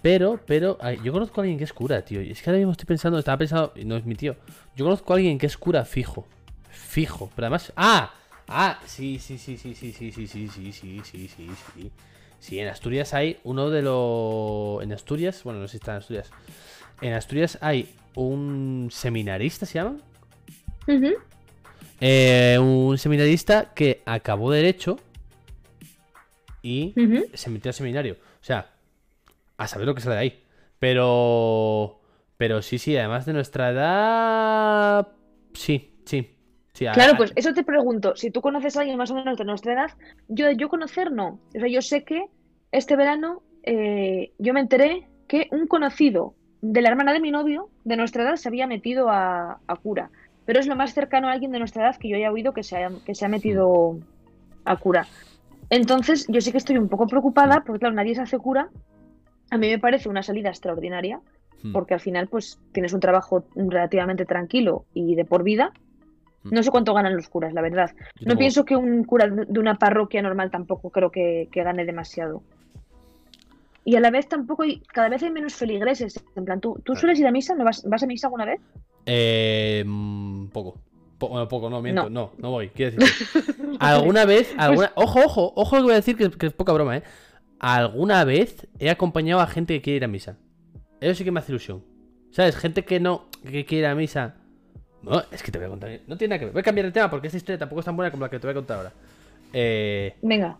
pero, 0.00 0.40
pero, 0.46 0.78
yo 1.02 1.12
conozco 1.12 1.38
a 1.38 1.44
alguien 1.44 1.58
que 1.58 1.64
es 1.64 1.74
cura, 1.74 2.02
tío. 2.02 2.22
Y 2.22 2.30
es 2.30 2.40
que 2.40 2.48
ahora 2.48 2.60
mismo 2.60 2.72
estoy 2.72 2.86
pensando, 2.86 3.18
estaba 3.18 3.36
pensando, 3.36 3.74
y 3.76 3.84
no 3.84 3.98
es 3.98 4.06
mi 4.06 4.14
tío. 4.14 4.36
Yo 4.74 4.86
conozco 4.86 5.12
a 5.12 5.16
alguien 5.16 5.36
que 5.36 5.44
es 5.44 5.58
cura 5.58 5.84
fijo. 5.84 6.26
Fijo. 6.70 7.30
Pero 7.36 7.44
además. 7.44 7.74
¡Ah! 7.76 8.10
Ah, 8.48 8.80
sí, 8.86 9.18
sí, 9.18 9.36
sí, 9.36 9.58
sí, 9.58 9.74
sí, 9.74 9.92
sí, 9.92 10.10
sí, 10.10 10.26
sí, 10.26 10.48
sí, 10.48 10.72
sí, 10.72 11.02
sí, 11.04 11.28
sí, 11.28 11.50
sí. 11.74 11.90
Sí, 12.44 12.60
en 12.60 12.68
Asturias 12.68 13.14
hay 13.14 13.38
uno 13.44 13.70
de 13.70 13.80
los. 13.80 14.82
En 14.82 14.92
Asturias, 14.92 15.42
bueno, 15.44 15.60
no 15.60 15.66
sé 15.66 15.72
si 15.72 15.76
está 15.78 15.92
en 15.92 15.96
Asturias. 15.98 16.30
En 17.00 17.14
Asturias 17.14 17.56
hay 17.62 17.88
un 18.16 18.88
seminarista, 18.92 19.64
¿se 19.64 19.78
llama? 19.78 19.96
Eh, 22.02 22.58
un 22.60 22.98
seminarista 22.98 23.72
que 23.74 24.02
acabó 24.04 24.50
Derecho 24.50 24.98
y 26.60 26.92
se 27.32 27.48
metió 27.48 27.70
al 27.70 27.74
seminario. 27.74 28.14
O 28.14 28.44
sea, 28.44 28.72
a 29.56 29.66
saber 29.66 29.86
lo 29.86 29.94
que 29.94 30.02
sale 30.02 30.16
de 30.16 30.20
ahí. 30.20 30.42
Pero. 30.78 31.98
Pero 32.36 32.60
sí, 32.60 32.76
sí, 32.76 32.94
además 32.94 33.24
de 33.24 33.32
nuestra 33.32 33.70
edad. 33.70 35.08
Sí, 35.54 35.94
sí. 36.04 36.30
Claro, 36.92 37.12
a- 37.14 37.16
pues 37.16 37.32
eso 37.36 37.54
te 37.54 37.62
pregunto, 37.64 38.16
si 38.16 38.30
tú 38.30 38.40
conoces 38.42 38.76
a 38.76 38.80
alguien 38.80 38.98
más 38.98 39.10
o 39.10 39.14
menos 39.14 39.38
de 39.38 39.44
nuestra 39.44 39.72
edad, 39.72 39.90
yo, 40.28 40.50
yo 40.50 40.68
conocer 40.68 41.10
no. 41.10 41.38
O 41.54 41.58
sea, 41.58 41.68
yo 41.68 41.80
sé 41.80 42.04
que 42.04 42.26
este 42.76 42.96
verano 42.96 43.42
eh, 43.62 44.32
yo 44.38 44.52
me 44.52 44.60
enteré 44.60 45.06
que 45.28 45.48
un 45.52 45.66
conocido 45.66 46.34
de 46.60 46.82
la 46.82 46.88
hermana 46.90 47.12
de 47.12 47.20
mi 47.20 47.30
novio, 47.30 47.70
de 47.84 47.96
nuestra 47.96 48.22
edad, 48.24 48.36
se 48.36 48.48
había 48.48 48.66
metido 48.66 49.08
a, 49.10 49.58
a 49.66 49.76
cura. 49.76 50.10
Pero 50.46 50.60
es 50.60 50.66
lo 50.66 50.76
más 50.76 50.92
cercano 50.92 51.28
a 51.28 51.32
alguien 51.32 51.52
de 51.52 51.58
nuestra 51.58 51.82
edad 51.84 51.96
que 51.98 52.08
yo 52.08 52.16
haya 52.16 52.30
oído 52.30 52.52
que 52.52 52.62
se, 52.62 52.76
haya- 52.76 52.90
que 53.06 53.14
se 53.14 53.24
ha 53.24 53.28
metido 53.28 53.98
a 54.64 54.76
cura. 54.76 55.06
Entonces, 55.70 56.26
yo 56.28 56.40
sí 56.40 56.52
que 56.52 56.58
estoy 56.58 56.76
un 56.76 56.88
poco 56.88 57.06
preocupada, 57.06 57.62
porque 57.64 57.80
claro, 57.80 57.94
nadie 57.94 58.14
se 58.14 58.20
hace 58.22 58.38
cura. 58.38 58.68
A 59.50 59.56
mí 59.56 59.68
me 59.68 59.78
parece 59.78 60.08
una 60.08 60.22
salida 60.22 60.50
extraordinaria, 60.50 61.20
Hmm. 61.62 61.72
porque 61.72 61.94
al 61.94 62.00
final, 62.00 62.28
pues, 62.28 62.58
tienes 62.72 62.92
un 62.92 63.00
trabajo 63.00 63.44
relativamente 63.56 64.26
tranquilo 64.26 64.84
y 64.92 65.14
de 65.14 65.24
por 65.24 65.42
vida. 65.42 65.72
Mm. 66.42 66.50
No 66.54 66.62
sé 66.62 66.70
cuánto 66.70 66.92
ganan 66.92 67.16
los 67.16 67.30
curas, 67.30 67.54
la 67.54 67.62
verdad. 67.62 67.90
No 68.26 68.36
pienso 68.36 68.66
que 68.66 68.76
un 68.76 69.02
cura 69.04 69.28
de 69.28 69.46
de 69.46 69.60
una 69.60 69.76
parroquia 69.76 70.20
normal 70.20 70.50
tampoco 70.50 70.90
creo 70.90 71.10
que, 71.10 71.48
que 71.50 71.62
gane 71.62 71.86
demasiado. 71.86 72.42
Y 73.84 73.96
a 73.96 74.00
la 74.00 74.10
vez 74.10 74.28
tampoco 74.28 74.62
hay, 74.62 74.80
cada 74.80 75.08
vez 75.10 75.22
hay 75.22 75.30
menos 75.30 75.54
feligreses. 75.54 76.22
En 76.36 76.44
plan, 76.44 76.60
¿tú, 76.60 76.80
tú 76.84 76.96
sueles 76.96 77.18
ir 77.20 77.26
a 77.26 77.30
misa? 77.30 77.54
¿No 77.54 77.64
vas, 77.64 77.82
vas 77.84 78.02
a 78.02 78.06
misa 78.06 78.28
alguna 78.28 78.46
vez? 78.46 78.60
Eh, 79.06 79.84
mm, 79.86 80.46
poco. 80.46 80.78
Po- 81.18 81.28
bueno, 81.28 81.48
poco, 81.48 81.68
no, 81.68 81.82
miento. 81.82 82.04
No. 82.04 82.10
No, 82.10 82.32
no, 82.38 82.50
voy. 82.50 82.68
Quiero 82.70 82.96
decir. 82.96 83.76
¿Alguna 83.80 84.24
vez? 84.24 84.54
Alguna... 84.56 84.92
Ojo, 84.94 85.20
ojo, 85.24 85.52
ojo 85.54 85.76
lo 85.76 85.82
que 85.82 85.84
voy 85.84 85.92
a 85.92 85.96
decir 85.96 86.16
que, 86.16 86.30
que 86.30 86.46
es 86.46 86.52
poca 86.52 86.72
broma, 86.72 86.96
¿eh? 86.96 87.02
¿Alguna 87.60 88.24
vez 88.24 88.66
he 88.78 88.90
acompañado 88.90 89.40
a 89.40 89.46
gente 89.46 89.74
que 89.74 89.82
quiere 89.82 89.96
ir 89.98 90.04
a 90.04 90.08
misa? 90.08 90.36
Eso 91.00 91.14
sí 91.14 91.24
que 91.24 91.30
me 91.30 91.40
hace 91.40 91.52
ilusión. 91.52 91.84
¿Sabes? 92.30 92.56
Gente 92.56 92.84
que 92.84 92.98
no, 93.00 93.26
que 93.42 93.64
quiere 93.64 93.80
ir 93.82 93.86
a 93.86 93.94
misa. 93.94 94.34
No, 95.02 95.22
es 95.30 95.42
que 95.42 95.52
te 95.52 95.58
voy 95.58 95.66
a 95.66 95.70
contar. 95.70 96.00
No 96.06 96.16
tiene 96.16 96.30
nada 96.32 96.38
que 96.40 96.44
ver. 96.46 96.52
Voy 96.54 96.60
a 96.60 96.64
cambiar 96.64 96.86
de 96.86 96.92
tema 96.92 97.10
porque 97.10 97.26
esta 97.26 97.36
historia 97.36 97.58
tampoco 97.58 97.80
es 97.80 97.84
tan 97.84 97.94
buena 97.96 98.10
como 98.10 98.24
la 98.24 98.30
que 98.30 98.38
te 98.38 98.46
voy 98.46 98.52
a 98.52 98.54
contar 98.54 98.78
ahora. 98.78 98.92
Eh, 99.52 100.16
Venga. 100.22 100.56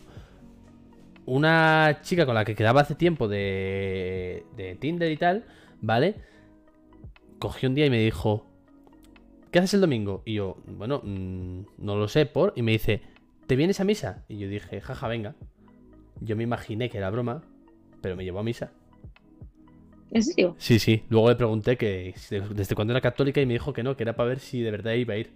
Una 1.25 1.99
chica 2.01 2.25
con 2.25 2.35
la 2.35 2.45
que 2.45 2.55
quedaba 2.55 2.81
hace 2.81 2.95
tiempo 2.95 3.27
de, 3.27 4.45
de 4.55 4.75
Tinder 4.75 5.11
y 5.11 5.17
tal, 5.17 5.45
¿vale? 5.81 6.15
Cogió 7.39 7.69
un 7.69 7.75
día 7.75 7.85
y 7.85 7.89
me 7.89 7.99
dijo, 7.99 8.45
¿qué 9.51 9.59
haces 9.59 9.75
el 9.75 9.81
domingo? 9.81 10.21
Y 10.25 10.35
yo, 10.35 10.57
bueno, 10.65 11.01
mm, 11.03 11.61
no 11.77 11.95
lo 11.95 12.07
sé, 12.07 12.25
por. 12.25 12.53
Y 12.55 12.61
me 12.61 12.73
dice, 12.73 13.01
¿te 13.47 13.55
vienes 13.55 13.79
a 13.79 13.83
misa? 13.83 14.23
Y 14.27 14.37
yo 14.37 14.47
dije, 14.47 14.81
jaja, 14.81 15.07
venga. 15.07 15.35
Yo 16.21 16.35
me 16.35 16.43
imaginé 16.43 16.89
que 16.89 16.97
era 16.97 17.09
broma, 17.09 17.43
pero 18.01 18.15
me 18.15 18.23
llevó 18.23 18.39
a 18.39 18.43
misa. 18.43 18.71
¿En 20.11 20.23
serio? 20.23 20.55
Sí, 20.57 20.79
sí. 20.79 21.03
Luego 21.09 21.29
le 21.29 21.35
pregunté 21.35 21.77
que 21.77 22.13
desde 22.51 22.75
cuándo 22.75 22.93
era 22.93 23.01
católica 23.01 23.41
y 23.41 23.45
me 23.45 23.53
dijo 23.53 23.73
que 23.73 23.83
no, 23.83 23.97
que 23.97 24.03
era 24.03 24.15
para 24.15 24.29
ver 24.29 24.39
si 24.39 24.61
de 24.61 24.71
verdad 24.71 24.93
iba 24.93 25.15
a 25.15 25.17
ir. 25.17 25.31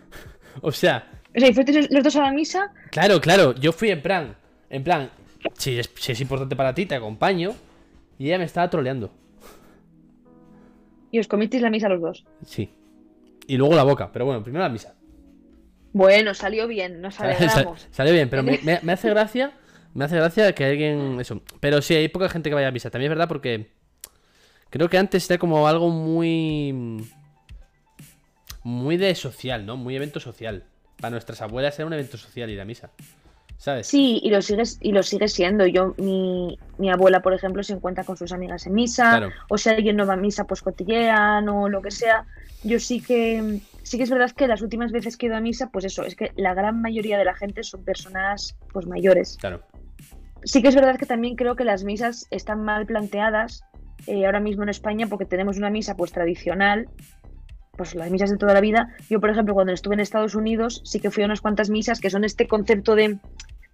o 0.62 0.72
sea, 0.72 1.08
O 1.36 1.40
sea, 1.40 1.48
¿y 1.48 1.52
fuisteis 1.52 1.90
los 1.90 2.04
dos 2.04 2.16
a 2.16 2.22
la 2.22 2.32
misa? 2.32 2.72
Claro, 2.90 3.20
claro, 3.20 3.54
yo 3.54 3.72
fui 3.72 3.90
en 3.90 4.00
plan, 4.00 4.36
en 4.70 4.84
plan, 4.84 5.10
si 5.56 5.78
es, 5.78 5.90
si 5.96 6.12
es 6.12 6.20
importante 6.20 6.56
para 6.56 6.74
ti, 6.74 6.86
te 6.86 6.94
acompaño. 6.94 7.54
Y 8.18 8.26
ella 8.28 8.38
me 8.38 8.44
estaba 8.44 8.70
troleando. 8.70 9.10
Y 11.10 11.18
os 11.18 11.28
comisteis 11.28 11.62
la 11.62 11.70
misa 11.70 11.88
los 11.88 12.00
dos. 12.00 12.24
Sí. 12.44 12.70
Y 13.46 13.56
luego 13.56 13.74
la 13.74 13.82
boca, 13.84 14.10
pero 14.12 14.24
bueno, 14.24 14.42
primero 14.42 14.62
la 14.64 14.68
misa. 14.70 14.94
Bueno, 15.92 16.34
salió 16.34 16.66
bien, 16.66 17.00
nos 17.00 17.20
alegramos. 17.20 17.86
sale 17.90 18.12
bien, 18.12 18.28
pero 18.30 18.42
me, 18.42 18.58
me- 18.62 18.80
me 18.82 18.92
hace 18.92 19.08
gracia, 19.14 19.52
me 19.94 20.04
hace 20.04 20.16
gracia 20.16 20.52
que 20.54 20.64
alguien, 20.64 21.20
eso. 21.20 21.42
Pero 21.60 21.82
sí, 21.82 21.94
hay 21.94 22.08
poca 22.08 22.28
gente 22.28 22.50
que 22.50 22.54
vaya 22.54 22.68
a 22.68 22.72
misa. 22.72 22.90
También 22.90 23.12
es 23.12 23.16
verdad 23.16 23.28
porque 23.28 23.70
creo 24.70 24.88
que 24.88 24.98
antes 24.98 25.30
era 25.30 25.38
como 25.38 25.68
algo 25.68 25.90
muy, 25.90 27.04
muy 28.62 28.96
de 28.96 29.14
social, 29.14 29.66
¿no? 29.66 29.76
Muy 29.76 29.94
evento 29.96 30.18
social. 30.20 30.64
Para 30.96 31.10
nuestras 31.10 31.42
abuelas 31.42 31.78
era 31.78 31.86
un 31.86 31.92
evento 31.92 32.16
social 32.16 32.50
ir 32.50 32.60
a 32.60 32.64
misa. 32.64 32.90
¿Sabes? 33.56 33.86
Sí, 33.86 34.20
y 34.22 34.30
lo 34.30 34.42
sigues, 34.42 34.78
y 34.80 34.92
lo 34.92 35.02
sigue 35.02 35.28
siendo. 35.28 35.66
Yo, 35.66 35.94
mi, 35.96 36.58
mi 36.78 36.90
abuela, 36.90 37.22
por 37.22 37.32
ejemplo, 37.32 37.62
se 37.62 37.72
encuentra 37.72 38.04
con 38.04 38.16
sus 38.16 38.32
amigas 38.32 38.66
en 38.66 38.74
misa. 38.74 39.10
Claro. 39.10 39.30
o 39.48 39.56
si 39.56 39.70
alguien 39.70 39.96
no 39.96 40.06
va 40.06 40.14
a 40.14 40.16
misa, 40.16 40.44
pues 40.44 40.60
cotillean 40.60 41.48
o 41.48 41.68
lo 41.68 41.80
que 41.80 41.90
sea. 41.90 42.26
Yo 42.62 42.78
sí 42.78 43.00
que 43.00 43.60
sí 43.84 43.98
que 43.98 44.04
es 44.04 44.10
verdad 44.10 44.30
que 44.32 44.48
las 44.48 44.62
últimas 44.62 44.90
veces 44.90 45.16
que 45.16 45.26
he 45.26 45.28
ido 45.28 45.36
a 45.36 45.40
misa, 45.40 45.70
pues 45.70 45.84
eso, 45.84 46.04
es 46.04 46.16
que 46.16 46.32
la 46.36 46.54
gran 46.54 46.80
mayoría 46.80 47.18
de 47.18 47.24
la 47.24 47.34
gente 47.34 47.62
son 47.62 47.84
personas 47.84 48.56
pues 48.72 48.86
mayores. 48.86 49.36
Claro. 49.38 49.62
Sí 50.42 50.60
que 50.60 50.68
es 50.68 50.74
verdad 50.74 50.98
que 50.98 51.06
también 51.06 51.36
creo 51.36 51.54
que 51.54 51.64
las 51.64 51.84
misas 51.84 52.26
están 52.30 52.64
mal 52.64 52.86
planteadas 52.86 53.64
eh, 54.06 54.26
ahora 54.26 54.40
mismo 54.40 54.62
en 54.62 54.68
España 54.70 55.06
porque 55.06 55.24
tenemos 55.24 55.56
una 55.56 55.70
misa 55.70 55.96
pues 55.96 56.12
tradicional, 56.12 56.88
pues 57.76 57.94
las 57.94 58.10
misas 58.10 58.30
de 58.30 58.36
toda 58.36 58.54
la 58.54 58.60
vida. 58.60 58.88
Yo, 59.08 59.20
por 59.20 59.30
ejemplo, 59.30 59.54
cuando 59.54 59.72
estuve 59.72 59.94
en 59.94 60.00
Estados 60.00 60.34
Unidos, 60.34 60.80
sí 60.84 61.00
que 61.00 61.10
fui 61.10 61.22
a 61.22 61.26
unas 61.26 61.40
cuantas 61.40 61.70
misas 61.70 62.00
que 62.00 62.10
son 62.10 62.24
este 62.24 62.48
concepto 62.48 62.94
de 62.94 63.18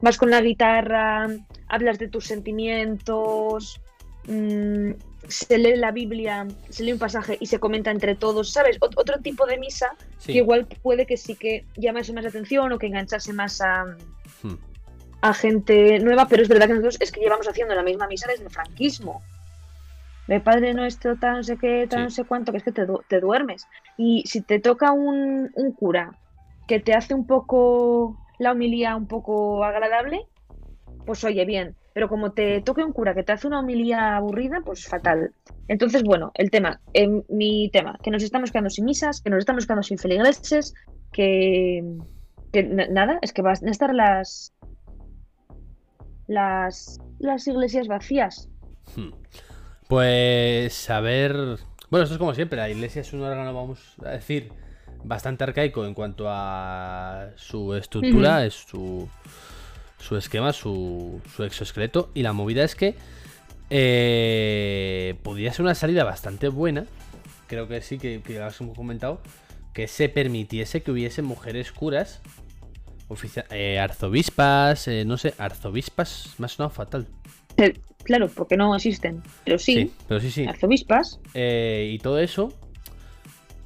vas 0.00 0.16
con 0.18 0.30
la 0.30 0.40
guitarra, 0.40 1.28
hablas 1.68 1.98
de 1.98 2.08
tus 2.08 2.26
sentimientos, 2.26 3.80
mm, 4.26 4.90
se 5.28 5.58
lee 5.58 5.76
la 5.76 5.90
Biblia, 5.92 6.46
se 6.70 6.82
lee 6.82 6.92
un 6.92 6.98
pasaje 6.98 7.36
y 7.40 7.46
se 7.46 7.58
comenta 7.58 7.90
entre 7.90 8.14
todos, 8.14 8.52
¿sabes? 8.52 8.80
Ot- 8.80 8.94
otro 8.96 9.18
tipo 9.20 9.46
de 9.46 9.58
misa 9.58 9.94
Sí. 10.18 10.32
que 10.32 10.38
igual 10.38 10.66
puede 10.82 11.06
que 11.06 11.16
sí 11.16 11.34
que 11.36 11.64
llamase 11.76 12.12
más 12.12 12.24
la 12.24 12.30
atención 12.30 12.72
o 12.72 12.78
que 12.78 12.86
enganchase 12.86 13.32
más 13.32 13.60
a, 13.60 13.84
Hmm. 14.42 14.54
a 15.20 15.34
gente 15.34 15.98
nueva, 16.00 16.26
pero 16.28 16.42
es 16.42 16.48
verdad 16.48 16.66
que 16.66 16.72
nosotros 16.74 16.96
es 17.00 17.12
que 17.12 17.20
llevamos 17.20 17.46
haciendo 17.46 17.74
la 17.74 17.82
misma 17.82 18.06
misa 18.08 18.26
desde 18.28 18.44
el 18.44 18.50
franquismo. 18.50 19.22
De 20.26 20.40
Padre 20.40 20.74
Nuestro, 20.74 21.16
tal, 21.18 21.36
no 21.38 21.42
sé 21.42 21.56
qué, 21.58 21.86
Sí. 21.90 21.96
no 21.96 22.08
sé 22.08 22.24
cuánto, 22.24 22.52
que 22.52 22.58
es 22.58 22.64
que 22.64 22.72
te, 22.72 22.86
du- 22.86 23.02
te 23.08 23.20
duermes. 23.20 23.66
Y 23.98 24.22
si 24.26 24.40
te 24.42 24.58
toca 24.60 24.92
un, 24.92 25.50
un 25.54 25.72
cura 25.72 26.12
que 26.68 26.78
te 26.80 26.94
hace 26.94 27.14
un 27.14 27.26
poco 27.26 28.16
la 28.40 28.50
homilía 28.52 28.96
un 28.96 29.06
poco 29.06 29.62
agradable, 29.62 30.26
pues 31.06 31.22
oye, 31.22 31.44
bien. 31.44 31.76
Pero 31.92 32.08
como 32.08 32.32
te 32.32 32.60
toque 32.62 32.84
un 32.84 32.92
cura 32.92 33.14
que 33.14 33.22
te 33.22 33.32
hace 33.32 33.46
una 33.46 33.60
homilía 33.60 34.16
aburrida, 34.16 34.60
pues 34.64 34.86
fatal. 34.86 35.32
Entonces, 35.68 36.02
bueno, 36.04 36.30
el 36.34 36.50
tema, 36.50 36.80
eh, 36.94 37.08
mi 37.28 37.68
tema, 37.72 37.98
que 38.02 38.10
nos 38.10 38.22
estamos 38.22 38.50
quedando 38.50 38.70
sin 38.70 38.84
misas, 38.84 39.20
que 39.20 39.30
nos 39.30 39.40
estamos 39.40 39.66
quedando 39.66 39.82
sin 39.82 39.98
feligreses, 39.98 40.72
que, 41.12 41.82
que 42.52 42.62
na- 42.62 42.86
nada, 42.88 43.18
es 43.22 43.32
que 43.32 43.42
van 43.42 43.56
a 43.66 43.70
estar 43.70 43.92
las 43.94 44.52
las 46.26 46.98
las 47.18 47.46
iglesias 47.48 47.88
vacías. 47.88 48.48
Hmm. 48.96 49.10
Pues 49.88 50.88
a 50.90 51.00
ver. 51.00 51.34
Bueno, 51.90 52.04
esto 52.04 52.14
es 52.14 52.18
como 52.18 52.34
siempre. 52.34 52.56
La 52.58 52.70
iglesia 52.70 53.00
es 53.00 53.12
un 53.12 53.22
órgano, 53.22 53.52
vamos 53.52 53.96
a 54.04 54.10
decir, 54.10 54.52
bastante 55.04 55.44
arcaico 55.44 55.86
en 55.86 55.94
cuanto 55.94 56.24
a 56.28 57.30
su 57.36 57.74
estructura, 57.74 58.44
es 58.46 58.54
su, 58.54 59.08
su 59.98 60.16
esquema, 60.16 60.52
su, 60.52 61.20
su 61.34 61.44
exoesqueleto. 61.44 62.10
Y 62.14 62.22
la 62.22 62.32
movida 62.32 62.64
es 62.64 62.74
que 62.74 62.94
eh, 63.70 65.14
podría 65.22 65.52
ser 65.52 65.62
una 65.64 65.74
salida 65.74 66.04
bastante 66.04 66.48
buena. 66.48 66.84
Creo 67.46 67.66
que 67.68 67.80
sí, 67.82 67.98
que, 67.98 68.20
que 68.22 68.38
lo 68.38 68.48
hemos 68.48 68.76
comentado. 68.76 69.20
Que 69.72 69.88
se 69.88 70.08
permitiese 70.08 70.82
que 70.82 70.90
hubiese 70.90 71.22
mujeres 71.22 71.72
curas. 71.72 72.20
eh, 73.50 73.78
arzovispas, 73.78 74.86
eh, 74.88 75.04
no 75.04 75.16
sé, 75.16 75.34
arzovispas 75.38 76.34
me 76.38 76.46
ha 76.46 76.48
sonado 76.48 76.70
fatal. 76.70 77.06
Eh, 77.56 77.74
Claro, 78.02 78.28
porque 78.28 78.56
no 78.56 78.74
existen. 78.74 79.22
Pero 79.44 79.58
sí, 79.58 79.74
Sí, 79.74 79.92
pero 80.08 80.20
sí, 80.20 80.30
sí. 80.30 80.46
arzovispas. 80.46 81.20
Eh, 81.34 81.90
y 81.92 81.98
todo 81.98 82.18
eso. 82.18 82.50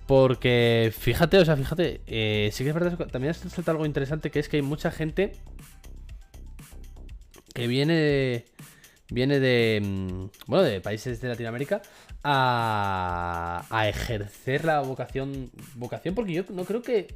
Porque, 0.07 0.93
fíjate, 0.97 1.39
o 1.39 1.45
sea, 1.45 1.57
fíjate, 1.57 2.03
eh, 2.07 2.51
sí 2.53 2.63
que 2.63 2.71
es 2.71 2.75
verdad, 2.75 2.99
también 3.09 3.31
has 3.31 3.39
saltado 3.39 3.73
algo 3.73 3.87
interesante, 3.87 4.31
que 4.31 4.39
es 4.39 4.49
que 4.49 4.59
hay 4.59 4.63
mucha 4.63 4.91
gente 4.91 5.33
que 7.55 7.67
viene 7.67 7.95
de, 7.95 8.45
viene 9.11 9.41
de, 9.41 9.81
mm, 9.83 10.25
bueno, 10.47 10.65
de 10.65 10.81
países 10.81 11.21
de 11.21 11.29
Latinoamérica 11.29 11.81
a, 12.23 13.65
a 13.71 13.89
ejercer 13.89 14.65
la 14.65 14.81
vocación, 14.81 15.51
vocación, 15.77 16.15
porque 16.15 16.33
yo 16.33 16.45
no 16.51 16.65
creo 16.65 16.83
que 16.83 17.15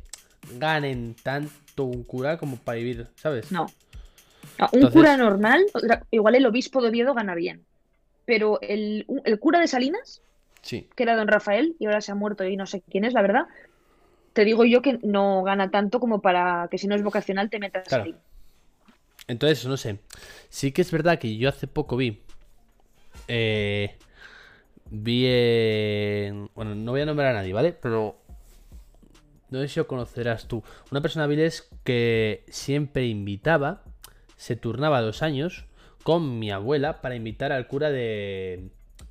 ganen 0.59 1.15
tanto 1.23 1.85
un 1.85 2.05
cura 2.05 2.39
como 2.39 2.57
para 2.57 2.79
vivir, 2.79 3.07
¿sabes? 3.17 3.51
No. 3.53 3.65
Un 4.59 4.67
Entonces- 4.73 4.93
cura 4.93 5.17
normal, 5.17 5.67
igual 6.11 6.37
el 6.37 6.47
obispo 6.47 6.81
de 6.81 6.89
Oviedo 6.89 7.15
gana 7.15 7.35
bien. 7.35 7.65
Pero 8.25 8.61
el, 8.61 9.07
el 9.25 9.39
cura 9.41 9.61
de 9.61 9.69
Salinas, 9.69 10.21
Sí. 10.63 10.89
que 10.97 11.03
era 11.05 11.17
don 11.17 11.29
Rafael, 11.29 11.77
y 11.79 11.87
ahora 11.87 12.01
se 12.01 12.13
ha 12.13 12.15
muerto 12.15 12.45
y 12.45 12.57
no 12.57 12.67
sé 12.67 12.83
quién 12.91 13.05
es, 13.05 13.13
la 13.15 13.23
verdad, 13.23 13.47
te 14.33 14.45
digo 14.45 14.65
yo 14.65 14.83
que 14.83 14.99
no 15.03 15.43
gana 15.43 15.71
tanto 15.71 16.01
como 16.01 16.21
para 16.21 16.69
que 16.71 16.79
si 16.79 16.87
no 16.87 16.95
es 16.95 17.03
vocacional 17.03 17.49
te 17.51 17.59
metas 17.59 17.89
Claro. 17.89 18.05
ahí. 18.05 18.15
Entonces, 19.27 19.67
no 19.67 19.77
sé. 19.77 19.99
Sí 20.49 20.73
que 20.73 20.83
es 20.83 20.91
verdad 20.91 21.19
que 21.19 21.37
yo 21.37 21.49
hace 21.49 21.67
poco 21.67 21.97
vi. 21.97 22.23
eh, 23.27 23.97
vi 24.91 25.27
en- 25.27 26.49
Bueno, 26.55 26.75
no 26.75 26.93
voy 26.93 27.01
a 27.03 27.07
nombrar 27.07 27.29
a 27.29 27.33
nadie, 27.35 27.53
¿vale? 27.53 27.73
Pero. 27.73 28.17
No 29.51 29.61
sé 29.61 29.69
si 29.69 29.81
lo 29.81 29.87
conocerás 29.87 30.47
tú. 30.47 30.63
Una 30.91 31.01
persona 31.01 31.27
Viles 31.27 31.69
que 31.85 32.45
siempre 32.49 33.07
invitaba. 33.07 33.83
Se 34.37 34.57
turnaba 34.57 35.01
dos 35.01 35.23
años 35.23 35.65
con 36.05 36.39
mi 36.39 36.51
abuela 36.51 37.01
para 37.01 37.17
invitar 37.17 37.53
al 37.53 37.67
cura 37.67 37.91
de. 37.91 38.69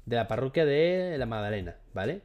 De 0.08 0.16
la 0.16 0.28
parroquia 0.28 0.66
de 0.66 1.16
la 1.20 1.26
Magdalena, 1.28 1.76
¿vale? 1.94 2.22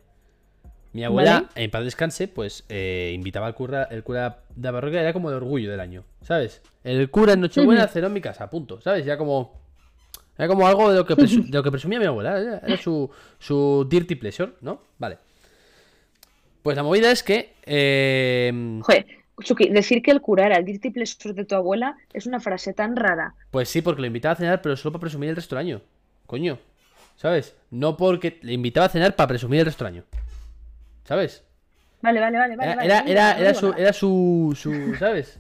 Mi 0.95 1.05
abuela, 1.05 1.49
Vale. 1.55 1.65
en 1.65 1.71
paz 1.71 1.85
descanse, 1.85 2.29
pues 2.29 2.65
eh, 2.69 3.13
invitaba 3.15 3.47
al 3.47 3.55
cura, 3.55 3.85
el 3.91 4.03
cura 4.05 4.45
de 4.55 4.63
la 4.69 4.73
parroquia, 4.73 5.01
era 5.01 5.13
como 5.13 5.29
el 5.31 5.37
orgullo 5.37 5.71
del 5.71 5.81
año, 5.81 6.05
¿sabes? 6.23 6.63
El 6.85 7.11
cura 7.11 7.33
en 7.35 7.41
Nochebuena 7.41 7.89
cenó 7.89 8.07
en 8.07 8.13
mi 8.15 8.21
casa, 8.21 8.49
punto, 8.49 8.81
¿sabes? 8.81 9.05
Ya 9.05 9.17
como. 9.19 9.61
Era 10.39 10.49
como 10.49 10.67
algo 10.67 10.91
de 10.91 10.97
lo 10.99 11.05
que, 11.07 11.15
presu- 11.15 11.45
de 11.45 11.59
lo 11.59 11.63
que 11.63 11.71
presumía 11.71 11.99
mi 11.99 12.07
abuela, 12.07 12.39
era, 12.39 12.59
era 12.59 12.77
su, 12.79 13.11
su 13.39 13.87
dirty 13.91 14.15
pleasure, 14.15 14.53
¿no? 14.63 14.81
Vale. 14.99 15.19
Pues 16.63 16.77
la 16.77 16.83
movida 16.83 17.11
es 17.11 17.23
que. 17.23 17.55
eh, 17.65 18.81
Joder, 18.83 19.07
Suki, 19.41 19.69
decir 19.71 20.03
que 20.03 20.11
el 20.11 20.21
cura 20.21 20.47
era 20.47 20.57
el 20.57 20.65
dirty 20.65 20.91
pleasure 20.91 21.35
de 21.35 21.45
tu 21.45 21.55
abuela 21.55 21.97
es 22.13 22.27
una 22.27 22.39
frase 22.39 22.73
tan 22.75 22.97
rara. 22.97 23.35
pues 23.51 23.69
sí, 23.69 23.83
porque 23.83 24.01
lo 24.03 24.07
invitaba 24.07 24.35
a 24.35 24.37
cenar, 24.37 24.63
pero 24.63 24.77
solo 24.77 24.93
para 24.93 25.01
presumir 25.01 25.31
el 25.31 25.37
resto 25.37 25.57
del 25.57 25.65
año. 25.67 25.81
Coño. 26.27 26.59
¿Sabes? 27.23 27.55
No 27.71 27.97
porque 27.97 28.41
le 28.43 28.53
invitaba 28.53 28.87
a 28.87 28.91
cenar 28.91 29.15
para 29.15 29.29
presumir 29.29 29.61
el 29.61 29.67
resto 29.67 29.85
del 29.85 29.95
año. 29.95 30.05
¿Sabes? 31.05 31.45
Vale, 32.01 32.19
vale, 32.19 32.37
vale. 32.37 32.55
Era, 32.55 32.75
vale, 32.75 32.85
era, 32.85 33.01
era, 33.07 33.39
era 33.39 33.55
su, 33.55 33.73
era 33.73 33.93
su, 33.93 34.59
su, 34.61 34.97
¿sabes? 34.99 35.39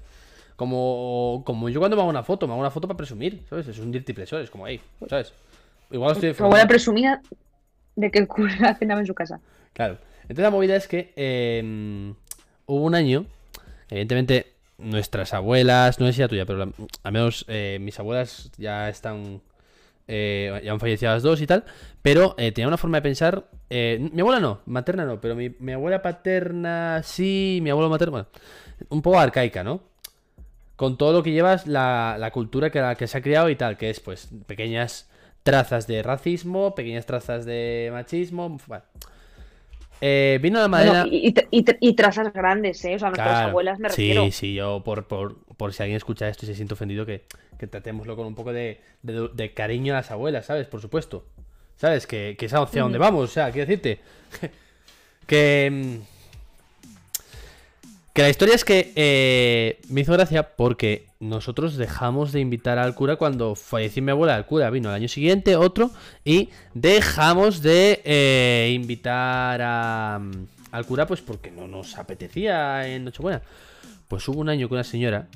Como, 0.54 1.42
como 1.44 1.68
yo 1.68 1.80
cuando 1.80 1.96
me 1.96 2.02
hago 2.02 2.10
una 2.10 2.22
foto, 2.22 2.46
me 2.46 2.52
hago 2.52 2.60
una 2.60 2.70
foto 2.70 2.86
para 2.86 2.96
presumir, 2.96 3.42
¿sabes? 3.50 3.66
Es 3.66 3.80
un 3.80 3.90
dirty 3.90 4.12
pleasure, 4.12 4.44
es 4.44 4.50
como, 4.50 4.64
ahí, 4.64 4.80
¿sabes? 5.10 5.32
Igual 5.90 6.12
estoy 6.12 6.32
Tu 6.34 6.44
abuela 6.44 6.68
presumía 6.68 7.20
de 7.96 8.10
que 8.12 8.20
el 8.20 8.28
cura 8.28 8.74
cenaba 8.78 9.00
en 9.00 9.06
su 9.06 9.14
casa. 9.14 9.40
Claro. 9.72 9.98
Entonces 10.22 10.42
la 10.44 10.50
movida 10.50 10.76
es 10.76 10.86
que 10.86 11.12
eh, 11.16 12.14
hubo 12.66 12.84
un 12.84 12.94
año, 12.94 13.26
evidentemente 13.90 14.52
nuestras 14.78 15.34
abuelas, 15.34 15.98
no 15.98 16.06
sé 16.06 16.12
si 16.12 16.20
la 16.20 16.28
tuya, 16.28 16.46
pero 16.46 16.58
la- 16.64 16.72
al 17.02 17.12
menos 17.12 17.44
eh, 17.48 17.78
mis 17.80 17.98
abuelas 17.98 18.52
ya 18.56 18.88
están, 18.88 19.42
eh, 20.12 20.62
ya 20.64 20.72
han 20.72 20.80
fallecido 20.80 21.12
las 21.12 21.22
dos 21.22 21.40
y 21.40 21.46
tal, 21.46 21.64
pero 22.02 22.34
eh, 22.38 22.52
tenía 22.52 22.68
una 22.68 22.76
forma 22.78 22.98
de 22.98 23.02
pensar, 23.02 23.46
eh, 23.70 24.10
mi 24.12 24.20
abuela 24.20 24.40
no, 24.40 24.60
materna 24.66 25.04
no, 25.06 25.20
pero 25.20 25.34
mi, 25.36 25.50
mi 25.60 25.72
abuela 25.72 26.02
paterna 26.02 27.02
sí, 27.04 27.60
mi 27.62 27.70
abuelo 27.70 27.90
materno, 27.90 28.12
bueno, 28.12 28.28
un 28.90 29.02
poco 29.02 29.18
arcaica, 29.20 29.64
¿no? 29.64 29.82
Con 30.76 30.98
todo 30.98 31.12
lo 31.12 31.22
que 31.22 31.32
llevas, 31.32 31.66
la, 31.66 32.16
la 32.18 32.30
cultura 32.32 32.70
que, 32.70 32.80
la 32.80 32.96
que 32.96 33.06
se 33.06 33.18
ha 33.18 33.22
creado 33.22 33.50
y 33.50 33.56
tal, 33.56 33.76
que 33.78 33.90
es 33.90 34.00
pues 34.00 34.30
pequeñas 34.46 35.10
trazas 35.44 35.86
de 35.86 36.02
racismo, 36.02 36.74
pequeñas 36.74 37.06
trazas 37.06 37.44
de 37.46 37.90
machismo, 37.92 38.58
bueno. 38.66 38.84
Eh, 40.00 40.38
vino 40.42 40.58
la 40.60 40.68
madera... 40.68 40.92
Bueno, 40.92 40.98
y, 41.00 41.28
y 41.28 41.32
tra- 41.34 41.48
y 41.50 41.64
tra- 41.64 41.78
y 41.80 41.94
trazas 41.96 42.32
grandes, 42.32 42.84
¿eh? 42.84 42.94
O 42.96 42.98
sea, 42.98 43.08
nuestras 43.10 43.40
Claro, 43.40 43.44
abuelas 43.44 43.78
me 43.78 43.88
sí, 43.88 43.90
refiero. 43.90 44.32
sí, 44.32 44.54
yo 44.54 44.82
por, 44.84 45.06
por, 45.06 45.44
por 45.56 45.72
si 45.74 45.82
alguien 45.82 45.98
escucha 45.98 46.28
esto 46.28 46.46
y 46.46 46.48
se 46.48 46.54
siente 46.54 46.74
ofendido, 46.74 47.04
que, 47.04 47.26
que 47.62 47.68
tratémoslo 47.68 48.16
con 48.16 48.26
un 48.26 48.34
poco 48.34 48.52
de, 48.52 48.80
de- 49.04 49.28
de 49.32 49.54
cariño 49.54 49.94
a 49.94 49.98
las 49.98 50.10
abuelas, 50.10 50.46
¿sabes? 50.46 50.66
Por 50.66 50.80
supuesto. 50.80 51.24
¿Sabes? 51.76 52.08
Que, 52.08 52.34
que 52.36 52.46
es 52.46 52.52
hacia 52.54 52.82
donde 52.82 52.98
Ujú. 52.98 53.04
vamos, 53.04 53.30
o 53.30 53.32
sea, 53.32 53.52
quiero 53.52 53.68
decirte. 53.68 54.00
que. 55.28 56.00
Que 58.12 58.22
la 58.22 58.28
historia 58.28 58.54
es 58.56 58.64
que 58.64 58.92
eh, 58.96 59.80
me 59.88 60.00
hizo 60.02 60.12
gracia 60.12 60.54
porque 60.56 61.06
nosotros 61.20 61.76
dejamos 61.76 62.32
de 62.32 62.40
invitar 62.40 62.78
al 62.78 62.94
cura 62.94 63.14
cuando 63.16 63.54
falleció 63.54 64.02
mi 64.02 64.10
abuela. 64.10 64.36
El 64.36 64.44
cura 64.44 64.68
vino 64.70 64.88
al 64.90 64.96
año 64.96 65.08
siguiente, 65.08 65.54
otro, 65.56 65.90
y 66.24 66.50
dejamos 66.74 67.62
de 67.62 68.02
eh, 68.04 68.72
invitar 68.74 69.62
a, 69.62 70.20
al 70.72 70.84
cura 70.86 71.06
pues 71.06 71.20
porque 71.22 71.50
no 71.52 71.66
nos 71.68 71.96
apetecía 71.96 72.86
en 72.88 73.04
Nochebuena. 73.04 73.40
Pues 74.08 74.28
hubo 74.28 74.40
un 74.40 74.50
año 74.50 74.68
que 74.68 74.74
una 74.74 74.84
señora, 74.84 75.28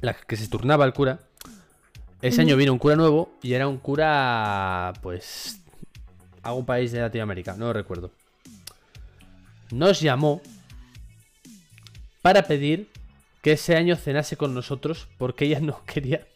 la 0.00 0.14
que 0.14 0.36
se 0.36 0.48
turnaba 0.48 0.84
al 0.84 0.92
cura, 0.92 1.20
ese 2.22 2.40
año 2.40 2.56
vino 2.56 2.72
un 2.72 2.78
cura 2.78 2.96
nuevo 2.96 3.36
y 3.42 3.52
era 3.52 3.68
un 3.68 3.78
cura, 3.78 4.92
pues, 5.02 5.60
algún 6.42 6.64
país 6.64 6.92
de 6.92 7.00
Latinoamérica, 7.00 7.54
no 7.54 7.66
lo 7.66 7.72
recuerdo. 7.72 8.10
Nos 9.70 10.00
llamó 10.00 10.40
para 12.22 12.44
pedir 12.44 12.88
que 13.42 13.52
ese 13.52 13.76
año 13.76 13.96
cenase 13.96 14.38
con 14.38 14.54
nosotros 14.54 15.08
porque 15.18 15.44
ella 15.44 15.60
no 15.60 15.84
quería 15.86 16.26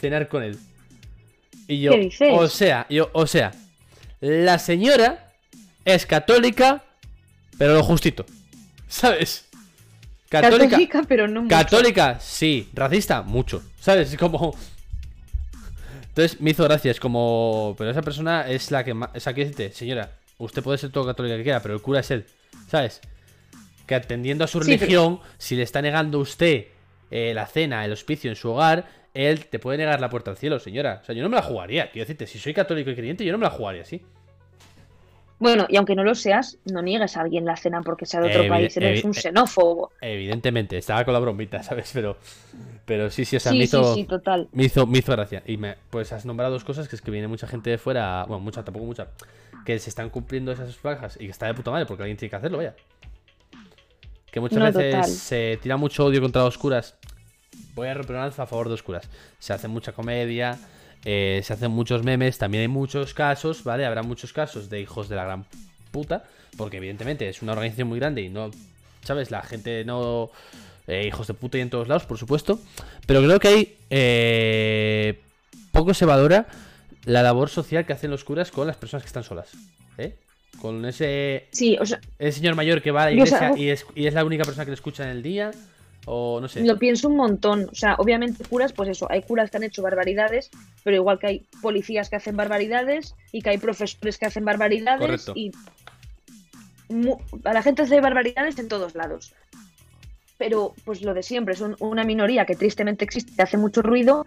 cenar 0.00 0.28
con 0.28 0.42
él. 0.42 0.58
Y 1.68 1.80
yo, 1.80 1.92
¿Qué 1.92 1.98
dices? 1.98 2.28
o 2.32 2.48
sea, 2.48 2.86
yo, 2.88 3.10
o 3.12 3.26
sea, 3.26 3.52
la 4.20 4.58
señora 4.58 5.32
es 5.84 6.06
católica, 6.06 6.84
pero 7.58 7.74
lo 7.74 7.82
justito. 7.82 8.24
¿Sabes? 8.88 9.48
Católica, 10.40 10.70
Católica, 10.70 11.02
pero 11.06 11.28
no 11.28 11.42
mucho. 11.42 11.54
Católica, 11.54 12.18
sí. 12.20 12.68
Racista, 12.72 13.22
mucho. 13.22 13.62
¿Sabes? 13.80 14.12
Es 14.12 14.18
como. 14.18 14.54
Entonces 16.08 16.40
me 16.40 16.50
hizo 16.50 16.64
gracia, 16.64 16.90
es 16.90 17.00
como. 17.00 17.74
Pero 17.78 17.90
esa 17.90 18.02
persona 18.02 18.48
es 18.48 18.70
la 18.70 18.84
que 18.84 18.94
más. 18.94 19.10
O 19.14 19.20
sea, 19.20 19.32
quiero 19.32 19.50
decirte, 19.50 19.74
señora, 19.76 20.10
usted 20.38 20.62
puede 20.62 20.78
ser 20.78 20.90
todo 20.90 21.06
católica 21.06 21.36
que 21.36 21.42
quiera, 21.42 21.60
pero 21.60 21.74
el 21.74 21.80
cura 21.82 22.00
es 22.00 22.10
él. 22.10 22.26
¿Sabes? 22.70 23.00
Que 23.86 23.94
atendiendo 23.94 24.44
a 24.44 24.46
su 24.46 24.60
Sí, 24.62 24.64
pero- 24.70 24.80
religión, 24.80 25.20
si 25.38 25.56
le 25.56 25.62
está 25.62 25.82
negando 25.82 26.18
usted 26.18 26.66
eh, 27.10 27.32
la 27.34 27.46
cena, 27.46 27.84
el 27.84 27.92
hospicio 27.92 28.30
en 28.30 28.36
su 28.36 28.50
hogar, 28.50 28.88
él 29.14 29.46
te 29.46 29.58
puede 29.58 29.78
negar 29.78 30.00
la 30.00 30.08
puerta 30.08 30.30
al 30.30 30.36
cielo, 30.38 30.58
señora. 30.58 31.00
O 31.02 31.04
sea, 31.06 31.14
yo 31.14 31.22
no 31.22 31.28
me 31.28 31.36
la 31.36 31.42
jugaría. 31.42 31.90
Quiero 31.90 32.04
decirte, 32.06 32.26
si 32.26 32.38
soy 32.38 32.54
católico 32.54 32.90
y 32.90 32.94
creyente, 32.94 33.24
yo 33.24 33.32
no 33.32 33.38
me 33.38 33.44
la 33.44 33.50
jugaría 33.50 33.82
así. 33.82 34.00
Bueno, 35.42 35.66
y 35.68 35.76
aunque 35.76 35.94
no 35.94 36.04
lo 36.04 36.14
seas, 36.14 36.56
no 36.64 36.80
niegues 36.82 37.16
a 37.16 37.20
alguien 37.22 37.44
la 37.44 37.56
cena 37.56 37.82
porque 37.82 38.06
sea 38.06 38.20
de 38.20 38.28
otro 38.28 38.44
Evi- 38.44 38.48
país. 38.48 38.76
Eres 38.76 39.04
un 39.04 39.12
xenófobo. 39.12 39.90
Evidentemente, 40.00 40.78
estaba 40.78 41.04
con 41.04 41.12
la 41.14 41.20
bromita, 41.20 41.62
¿sabes? 41.62 41.90
Pero. 41.92 42.16
Pero 42.84 43.10
sí, 43.10 43.24
sí, 43.24 43.36
o 43.36 43.40
sea, 43.40 43.52
Sí, 43.52 43.58
me 43.58 43.66
sí, 43.66 43.76
hizo. 43.76 43.94
sí, 43.94 44.04
total. 44.04 44.48
Me 44.52 44.64
hizo, 44.64 44.86
me 44.86 44.98
hizo 44.98 45.12
gracia. 45.12 45.42
Y 45.46 45.56
me, 45.56 45.76
pues 45.90 46.12
has 46.12 46.24
nombrado 46.24 46.52
dos 46.52 46.64
cosas 46.64 46.88
que 46.88 46.96
es 46.96 47.02
que 47.02 47.10
viene 47.10 47.28
mucha 47.28 47.46
gente 47.46 47.70
de 47.70 47.78
fuera. 47.78 48.24
Bueno, 48.26 48.40
mucha, 48.40 48.64
tampoco 48.64 48.86
mucha. 48.86 49.08
Que 49.64 49.78
se 49.78 49.88
están 49.90 50.10
cumpliendo 50.10 50.50
esas 50.52 50.76
franjas 50.76 51.16
y 51.16 51.24
que 51.26 51.30
está 51.30 51.46
de 51.46 51.54
puta 51.54 51.70
madre 51.70 51.86
porque 51.86 52.02
alguien 52.02 52.16
tiene 52.16 52.30
que 52.30 52.36
hacerlo, 52.36 52.58
vaya. 52.58 52.74
Que 54.30 54.40
muchas 54.40 54.58
No, 54.58 54.64
veces 54.64 54.94
total. 54.94 55.10
se 55.10 55.58
tira 55.62 55.76
mucho 55.76 56.06
odio 56.06 56.20
contra 56.22 56.42
los 56.42 56.56
curas. 56.56 56.96
Voy 57.74 57.88
a 57.88 57.94
romper 57.94 58.16
una 58.16 58.24
lanza 58.24 58.44
a 58.44 58.46
favor 58.46 58.66
de 58.66 58.70
los 58.72 58.82
curas. 58.82 59.08
Se 59.38 59.52
hace 59.52 59.68
mucha 59.68 59.92
comedia, 59.92 60.58
eh, 61.04 61.40
se 61.44 61.52
hacen 61.52 61.70
muchos 61.70 62.02
memes. 62.02 62.38
También 62.38 62.62
hay 62.62 62.68
muchos 62.68 63.14
casos, 63.14 63.64
¿vale? 63.64 63.84
Habrá 63.86 64.02
muchos 64.02 64.32
casos 64.32 64.68
de 64.70 64.80
hijos 64.80 65.08
de 65.08 65.16
la 65.16 65.24
gran 65.24 65.44
puta. 65.90 66.24
Porque 66.56 66.76
evidentemente 66.76 67.28
es 67.28 67.42
una 67.42 67.52
organización 67.52 67.88
muy 67.88 67.98
grande 67.98 68.22
y 68.22 68.28
no. 68.28 68.50
¿Sabes? 69.04 69.30
La 69.30 69.42
gente 69.42 69.84
no. 69.84 70.30
eh, 70.86 71.06
hijos 71.06 71.26
de 71.26 71.34
puta 71.34 71.58
y 71.58 71.60
en 71.62 71.70
todos 71.70 71.88
lados, 71.88 72.04
por 72.04 72.18
supuesto. 72.18 72.60
Pero 73.06 73.22
creo 73.22 73.40
que 73.40 73.48
hay. 73.48 73.76
eh, 73.90 75.20
poco 75.72 75.94
se 75.94 76.04
valora 76.04 76.46
la 77.06 77.22
labor 77.22 77.48
social 77.48 77.86
que 77.86 77.92
hacen 77.92 78.10
los 78.10 78.24
curas 78.24 78.50
con 78.50 78.66
las 78.66 78.76
personas 78.76 79.02
que 79.02 79.08
están 79.08 79.24
solas. 79.24 79.48
¿Eh? 79.98 80.14
Con 80.60 80.84
ese 80.84 81.48
Sí, 81.50 81.76
o 81.80 81.86
sea, 81.86 82.00
el 82.18 82.32
señor 82.32 82.54
mayor 82.54 82.82
que 82.82 82.90
va 82.90 83.02
a 83.02 83.06
la 83.06 83.12
iglesia 83.12 83.52
y 83.56 83.70
es, 83.70 83.86
y 83.94 84.06
es 84.06 84.14
la 84.14 84.24
única 84.24 84.44
persona 84.44 84.64
que 84.64 84.70
le 84.70 84.74
escucha 84.76 85.04
en 85.04 85.10
el 85.10 85.22
día. 85.22 85.50
O 86.06 86.40
no 86.40 86.48
sé. 86.48 86.64
Lo 86.64 86.78
pienso 86.78 87.08
un 87.08 87.16
montón. 87.16 87.68
O 87.70 87.74
sea, 87.74 87.94
obviamente 87.98 88.44
curas, 88.44 88.72
pues 88.72 88.88
eso, 88.88 89.06
hay 89.10 89.22
curas 89.22 89.50
que 89.50 89.56
han 89.58 89.62
hecho 89.62 89.82
barbaridades, 89.82 90.50
pero 90.82 90.96
igual 90.96 91.18
que 91.18 91.26
hay 91.28 91.46
policías 91.60 92.10
que 92.10 92.16
hacen 92.16 92.36
barbaridades 92.36 93.14
y 93.30 93.40
que 93.42 93.50
hay 93.50 93.58
profesores 93.58 94.18
que 94.18 94.26
hacen 94.26 94.44
barbaridades 94.44 95.00
Correcto. 95.00 95.32
y 95.36 95.52
a 97.44 97.52
la 97.52 97.62
gente 97.62 97.82
hace 97.82 98.00
barbaridades 98.00 98.58
en 98.58 98.68
todos 98.68 98.94
lados. 98.94 99.32
Pero 100.38 100.74
pues 100.84 101.02
lo 101.02 101.14
de 101.14 101.22
siempre, 101.22 101.54
son 101.54 101.76
una 101.78 102.04
minoría 102.04 102.44
que 102.44 102.56
tristemente 102.56 103.04
existe, 103.04 103.34
que 103.34 103.42
hace 103.42 103.56
mucho 103.56 103.80
ruido, 103.80 104.26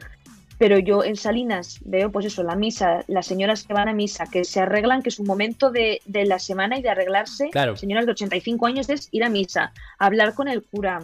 pero 0.58 0.80
yo 0.80 1.04
en 1.04 1.18
Salinas 1.18 1.80
veo 1.84 2.12
pues 2.12 2.26
eso, 2.26 2.42
la 2.42 2.56
misa, 2.56 3.04
las 3.08 3.28
señoras 3.28 3.64
que 3.64 3.74
van 3.74 3.90
a 3.90 3.94
misa, 3.94 4.26
que 4.32 4.46
se 4.46 4.62
arreglan, 4.62 5.02
que 5.04 5.12
su 5.12 5.24
momento 5.26 5.72
de, 5.72 6.02
de 6.06 6.26
la 6.26 6.40
semana 6.40 6.80
y 6.80 6.82
de 6.82 6.90
arreglarse, 6.90 7.50
Claro. 7.50 7.76
señoras 7.76 8.06
de 8.06 8.14
85 8.14 8.66
años 8.66 8.90
es 8.90 9.10
ir 9.12 9.24
a 9.26 9.30
misa, 9.30 9.74
hablar 10.00 10.34
con 10.34 10.48
el 10.48 10.64
cura. 10.64 11.04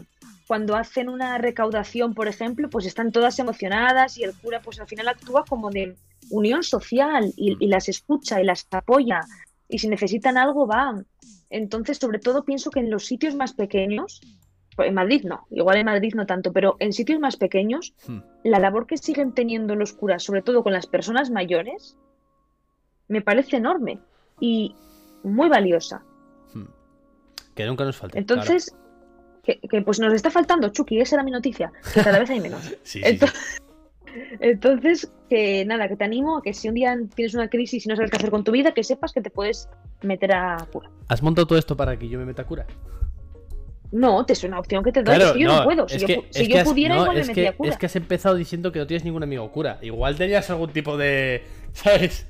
Cuando 0.52 0.76
hacen 0.76 1.08
una 1.08 1.38
recaudación, 1.38 2.14
por 2.14 2.28
ejemplo, 2.28 2.70
pues 2.70 2.86
están 2.86 3.14
todas 3.14 3.40
emocionadas 3.40 4.18
y 4.18 4.26
el 4.26 4.34
cura 4.34 4.62
pues 4.62 4.82
al 4.82 4.88
final 4.90 5.08
actúa 5.08 5.46
como 5.46 5.70
de 5.70 5.96
unión 6.30 6.62
social 6.62 7.32
y, 7.38 7.56
y 7.58 7.68
las 7.70 7.88
escucha 7.88 8.42
y 8.42 8.44
las 8.44 8.68
apoya 8.70 9.22
y 9.70 9.80
si 9.80 9.88
necesitan 9.88 10.38
algo 10.38 10.68
va. 10.68 11.06
Entonces, 11.50 12.00
sobre 12.00 12.20
todo 12.20 12.44
pienso 12.44 12.70
que 12.70 12.82
en 12.82 12.92
los 12.92 13.06
sitios 13.06 13.34
más 13.34 13.54
pequeños, 13.54 14.20
pues 14.76 14.90
en 14.90 14.96
Madrid 14.96 15.24
no, 15.24 15.48
igual 15.52 15.78
en 15.78 15.86
Madrid 15.86 16.16
no 16.16 16.26
tanto, 16.26 16.52
pero 16.52 16.76
en 16.80 16.92
sitios 16.92 17.22
más 17.22 17.38
pequeños, 17.38 17.94
Hmm. 18.06 18.20
la 18.44 18.60
labor 18.60 18.88
que 18.88 18.98
siguen 18.98 19.32
teniendo 19.32 19.78
los 19.78 19.94
curas, 19.94 20.22
sobre 20.22 20.42
todo 20.42 20.64
con 20.64 20.74
las 20.74 20.86
personas 20.86 21.30
mayores, 21.30 21.96
me 23.08 23.22
parece 23.22 23.56
enorme 23.56 24.02
y 24.42 24.76
muy 25.24 25.48
valiosa. 25.48 26.04
Hmm. 26.54 26.66
Que 27.56 27.66
nunca 27.66 27.86
nos 27.86 27.96
falte. 27.96 28.20
Entonces, 28.20 28.76
que, 29.44 29.60
que, 29.60 29.82
pues 29.82 30.00
nos 30.00 30.14
está 30.14 30.30
faltando, 30.30 30.70
Chucky, 30.70 31.00
esa 31.02 31.16
era 31.16 31.24
mi 31.24 31.32
noticia, 31.32 31.72
que 31.94 32.02
cada 32.04 32.20
vez 32.20 32.30
hay 32.30 32.40
menos. 32.40 32.62
Sí, 32.84 33.02
sí. 33.04 33.20
Entonces, 34.40 35.10
que 35.30 35.64
nada, 35.66 35.88
que 35.88 35.96
te 35.96 36.04
animo 36.04 36.38
a 36.38 36.42
que 36.42 36.54
si 36.54 36.68
un 36.68 36.76
día 36.76 36.98
tienes 37.16 37.34
una 37.34 37.50
crisis 37.50 37.86
y 37.86 37.90
no 37.90 37.96
sabes 37.96 38.12
qué 38.12 38.18
hacer 38.18 38.30
con 38.30 38.44
tu 38.44 38.52
vida, 38.52 38.74
que 38.74 38.84
sepas 38.84 39.14
que 39.14 39.22
te 39.22 39.30
puedes 39.30 39.70
meter 40.02 40.34
a 40.34 40.58
cura. 40.72 40.90
¿Has 41.08 41.22
montado 41.24 41.48
todo 41.48 41.58
esto 41.58 41.78
para 41.78 41.98
que 41.98 42.10
yo 42.10 42.20
me 42.20 42.26
meta 42.26 42.44
cura? 42.44 42.66
No, 43.94 44.26
te 44.26 44.34
es 44.34 44.44
una 44.44 44.60
opción 44.60 44.84
que 44.84 44.92
te 44.92 45.02
doy, 45.04 45.16
Claro, 45.16 45.26
es 45.32 45.34
que 45.34 45.40
yo 45.40 45.48
no, 45.58 45.64
puedo. 45.64 45.88
Si 45.88 45.96
es 45.96 46.02
yo, 46.02 46.08
que- 46.08 46.18
pu- 46.20 46.26
si 46.30 46.42
es 46.44 46.48
yo 46.48 46.54
que 46.54 46.60
has- 46.60 46.68
pudiera, 46.68 46.96
no, 46.96 47.02
igual 47.02 47.16
me 47.16 47.22
es 47.22 47.28
metía 47.28 47.44
que, 47.44 47.50
a 47.50 47.56
cura. 47.58 47.70
es 47.72 47.78
que 47.78 47.86
has 47.86 47.96
empezado 47.96 48.36
diciendo 48.36 48.72
que 48.72 48.80
no 48.80 48.88
tienes 48.88 49.04
ningún 49.04 49.24
amigo 49.24 49.50
cura. 49.52 49.80
Igual 49.82 50.16
tenías 50.18 50.50
algún 50.50 50.72
tipo 50.72 50.98
de. 50.98 51.44
¿Sabes? 51.74 52.28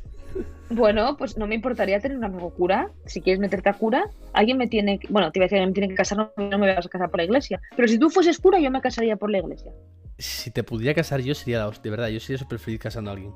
Bueno, 0.71 1.17
pues 1.17 1.37
no 1.37 1.47
me 1.47 1.55
importaría 1.55 1.99
tener 1.99 2.17
un 2.17 2.23
amigo 2.23 2.53
cura. 2.53 2.89
Si 3.05 3.21
quieres 3.21 3.39
meterte 3.39 3.69
a 3.69 3.73
cura, 3.73 4.09
alguien 4.33 4.57
me 4.57 4.67
tiene 4.67 4.99
que... 4.99 5.07
Bueno, 5.09 5.31
te 5.31 5.39
iba 5.39 5.45
a 5.45 5.47
decir 5.47 5.59
que 5.59 5.65
me 5.67 5.71
tiene 5.73 5.89
que 5.89 5.95
casar, 5.95 6.17
no, 6.17 6.31
no 6.37 6.57
me 6.57 6.73
vas 6.73 6.85
a 6.85 6.89
casar 6.89 7.09
por 7.09 7.17
la 7.19 7.25
iglesia. 7.25 7.59
Pero 7.75 7.87
si 7.87 7.97
tú 7.99 8.09
fueses 8.09 8.39
cura, 8.39 8.59
yo 8.59 8.71
me 8.71 8.81
casaría 8.81 9.15
por 9.17 9.29
la 9.31 9.39
iglesia. 9.39 9.71
Si 10.17 10.51
te 10.51 10.63
pudiera 10.63 10.93
casar 10.93 11.19
yo, 11.21 11.33
sería 11.35 11.59
la 11.59 11.67
hostia. 11.67 11.83
De 11.83 11.89
verdad, 11.91 12.07
yo 12.09 12.19
sería 12.19 12.37
súper 12.37 12.59
feliz 12.59 12.79
casando 12.79 13.11
a 13.11 13.13
alguien. 13.13 13.33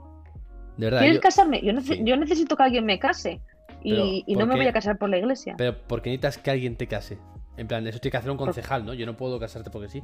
De 0.77 0.85
verdad. 0.85 0.99
¿Quieres 0.99 1.17
yo- 1.17 1.21
casarme? 1.21 1.61
Yo, 1.61 1.71
nece- 1.73 1.97
Sí. 1.97 2.01
yo 2.03 2.15
necesito 2.17 2.55
que 2.55 2.63
alguien 2.63 2.85
me 2.85 2.99
case. 2.99 3.41
Y, 3.83 4.23
y 4.25 4.33
¿por 4.33 4.41
no 4.43 4.47
me 4.47 4.53
qué? 4.55 4.59
voy 4.61 4.67
a 4.67 4.73
casar 4.73 4.97
por 4.97 5.09
la 5.09 5.17
iglesia. 5.17 5.53
Pero 5.57 5.75
porque 5.87 6.09
necesitas 6.09 6.37
que 6.37 6.51
alguien 6.51 6.75
te 6.75 6.87
case. 6.87 7.17
En 7.57 7.67
plan, 7.67 7.85
eso 7.87 7.99
tiene 7.99 8.11
que 8.11 8.17
hacer 8.17 8.31
un 8.31 8.37
concejal, 8.37 8.85
¿no? 8.85 8.93
Yo 8.93 9.05
no 9.05 9.15
puedo 9.15 9.39
casarte 9.39 9.69
porque 9.69 9.89
sí. 9.89 10.03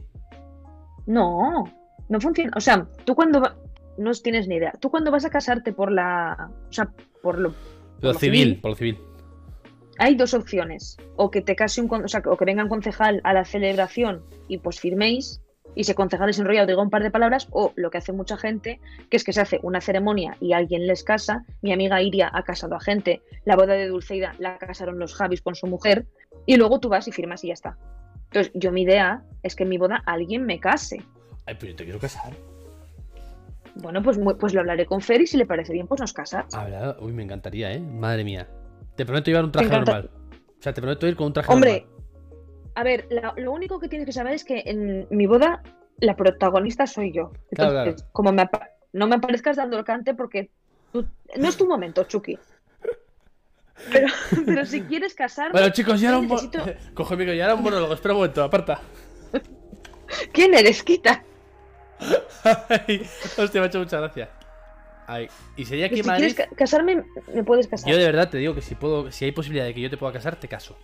No, 1.07 1.63
no 2.09 2.21
funciona. 2.21 2.51
O 2.55 2.61
sea, 2.61 2.85
tú 3.05 3.15
cuando 3.15 3.41
va- 3.41 3.55
no 3.97 4.11
tienes 4.13 4.47
ni 4.47 4.55
idea. 4.55 4.73
Tú 4.79 4.89
cuando 4.89 5.11
vas 5.11 5.25
a 5.25 5.29
casarte 5.29 5.73
por 5.73 5.91
la, 5.91 6.49
o 6.69 6.73
sea, 6.73 6.89
por 7.21 7.39
lo, 7.39 7.49
Por 7.51 7.57
lo 8.01 8.13
lo 8.13 8.19
civil, 8.19 8.39
civil. 8.41 8.61
por 8.61 8.71
lo 8.71 8.75
civil. 8.75 8.97
hay 9.97 10.15
dos 10.15 10.33
opciones. 10.33 10.97
O 11.15 11.29
que 11.29 11.41
te 11.41 11.55
case 11.55 11.81
un, 11.81 11.91
o 11.93 12.07
sea, 12.07 12.21
o 12.25 12.37
que 12.37 12.45
venga 12.45 12.63
un 12.63 12.69
concejal 12.69 13.21
a 13.23 13.33
la 13.33 13.45
celebración 13.45 14.23
y 14.47 14.57
pues 14.57 14.79
firméis 14.79 15.41
y 15.73 15.81
ese 15.81 15.95
concejal 15.95 16.29
es 16.29 16.37
enrollado 16.37 16.67
diga 16.67 16.81
un 16.81 16.89
par 16.89 17.01
de 17.01 17.11
palabras 17.11 17.47
o 17.51 17.71
lo 17.77 17.91
que 17.91 17.97
hace 17.99 18.11
mucha 18.11 18.35
gente 18.35 18.81
que 19.09 19.15
es 19.15 19.23
que 19.23 19.31
se 19.31 19.39
hace 19.39 19.59
una 19.63 19.79
ceremonia 19.79 20.35
y 20.41 20.51
alguien 20.53 20.85
les 20.85 21.03
casa. 21.03 21.45
Mi 21.61 21.71
amiga 21.71 22.01
Iria 22.01 22.29
ha 22.33 22.43
casado 22.43 22.75
a 22.75 22.79
gente. 22.81 23.21
La 23.45 23.55
boda 23.55 23.73
de 23.73 23.87
Dulceida 23.87 24.35
la 24.39 24.57
casaron 24.57 24.99
los 24.99 25.13
Javis 25.15 25.41
con 25.41 25.55
su 25.55 25.67
mujer 25.67 26.07
y 26.45 26.57
luego 26.57 26.79
tú 26.79 26.89
vas 26.89 27.07
y 27.07 27.11
firmas 27.11 27.43
y 27.43 27.47
ya 27.47 27.53
está. 27.53 27.77
Entonces, 28.25 28.51
yo 28.55 28.71
mi 28.71 28.81
idea 28.81 29.23
es 29.43 29.55
que 29.55 29.63
en 29.63 29.69
mi 29.69 29.77
boda 29.77 30.01
alguien 30.05 30.45
me 30.45 30.59
case. 30.59 31.03
Ay, 31.45 31.55
pero 31.59 31.71
yo 31.71 31.75
te 31.77 31.83
quiero 31.83 31.99
casar. 31.99 32.33
Bueno, 33.75 34.01
pues, 34.03 34.19
pues 34.39 34.53
lo 34.53 34.59
hablaré 34.59 34.85
con 34.85 35.01
Fer 35.01 35.21
y 35.21 35.27
si 35.27 35.37
le 35.37 35.45
parece 35.45 35.73
bien, 35.73 35.87
pues 35.87 36.01
nos 36.01 36.13
casas. 36.13 36.53
Habla- 36.53 36.97
Uy, 36.99 37.13
me 37.13 37.23
encantaría, 37.23 37.71
¿eh? 37.73 37.79
Madre 37.79 38.23
mía. 38.23 38.47
Te 38.95 39.05
prometo 39.05 39.27
llevar 39.31 39.45
un 39.45 39.51
traje 39.51 39.69
normal. 39.69 40.09
O 40.59 40.61
sea, 40.61 40.73
te 40.73 40.81
prometo 40.81 41.07
ir 41.07 41.15
con 41.15 41.27
un 41.27 41.33
traje 41.33 41.51
Hombre, 41.51 41.81
normal. 41.87 42.71
a 42.75 42.83
ver, 42.83 43.07
la- 43.09 43.33
lo 43.37 43.51
único 43.51 43.79
que 43.79 43.87
tienes 43.87 44.05
que 44.05 44.11
saber 44.13 44.33
es 44.33 44.43
que 44.43 44.61
en 44.65 45.07
mi 45.09 45.25
boda 45.25 45.63
la 45.99 46.15
protagonista 46.15 46.85
soy 46.85 47.11
yo. 47.13 47.31
Claro, 47.51 47.79
Entonces, 47.79 48.05
como 48.11 48.31
me 48.31 48.43
apa- 48.43 48.69
no 48.93 49.07
me 49.07 49.15
aparezcas 49.15 49.55
dando 49.57 49.77
el 49.77 49.85
cante 49.85 50.13
porque 50.13 50.49
tú- 50.91 51.05
no 51.37 51.47
es 51.47 51.55
tu 51.57 51.65
momento, 51.67 52.03
Chucky. 52.03 52.37
Pero, 53.91 54.07
pero 54.45 54.63
si 54.65 54.81
quieres 54.81 55.15
casarme, 55.15 55.53
Bueno, 55.53 55.69
chicos, 55.73 55.99
ya 55.99 56.09
era 56.09 56.19
un 56.19 56.27
necesito-. 56.27 56.63
Coge 56.93 57.13
el 57.15 57.19
micro, 57.19 57.33
ya 57.33 57.45
era 57.45 57.55
un 57.55 57.63
monólogo. 57.63 57.93
Espera 57.95 58.13
un 58.13 58.19
momento, 58.19 58.43
aparta. 58.43 58.79
¿quién 60.33 60.53
eres? 60.53 60.83
Quita. 60.83 61.23
Ay, 62.43 63.07
hostia, 63.37 63.61
me 63.61 63.65
ha 63.65 63.67
hecho 63.69 63.79
mucha 63.79 63.99
gracia. 63.99 64.29
Ay, 65.07 65.27
y 65.57 65.65
sería 65.65 65.89
si 65.89 66.03
Madrid. 66.03 66.33
quieres 66.33 66.49
ca- 66.49 66.55
casarme, 66.55 67.03
me 67.33 67.43
puedes 67.43 67.67
casar. 67.67 67.89
Yo 67.89 67.97
de 67.97 68.05
verdad 68.05 68.29
te 68.29 68.37
digo 68.37 68.55
que 68.55 68.61
si 68.61 68.75
puedo, 68.75 69.11
si 69.11 69.25
hay 69.25 69.31
posibilidad 69.31 69.65
de 69.65 69.73
que 69.73 69.81
yo 69.81 69.89
te 69.89 69.97
pueda 69.97 70.13
casar, 70.13 70.35
te 70.37 70.47
caso. 70.47 70.77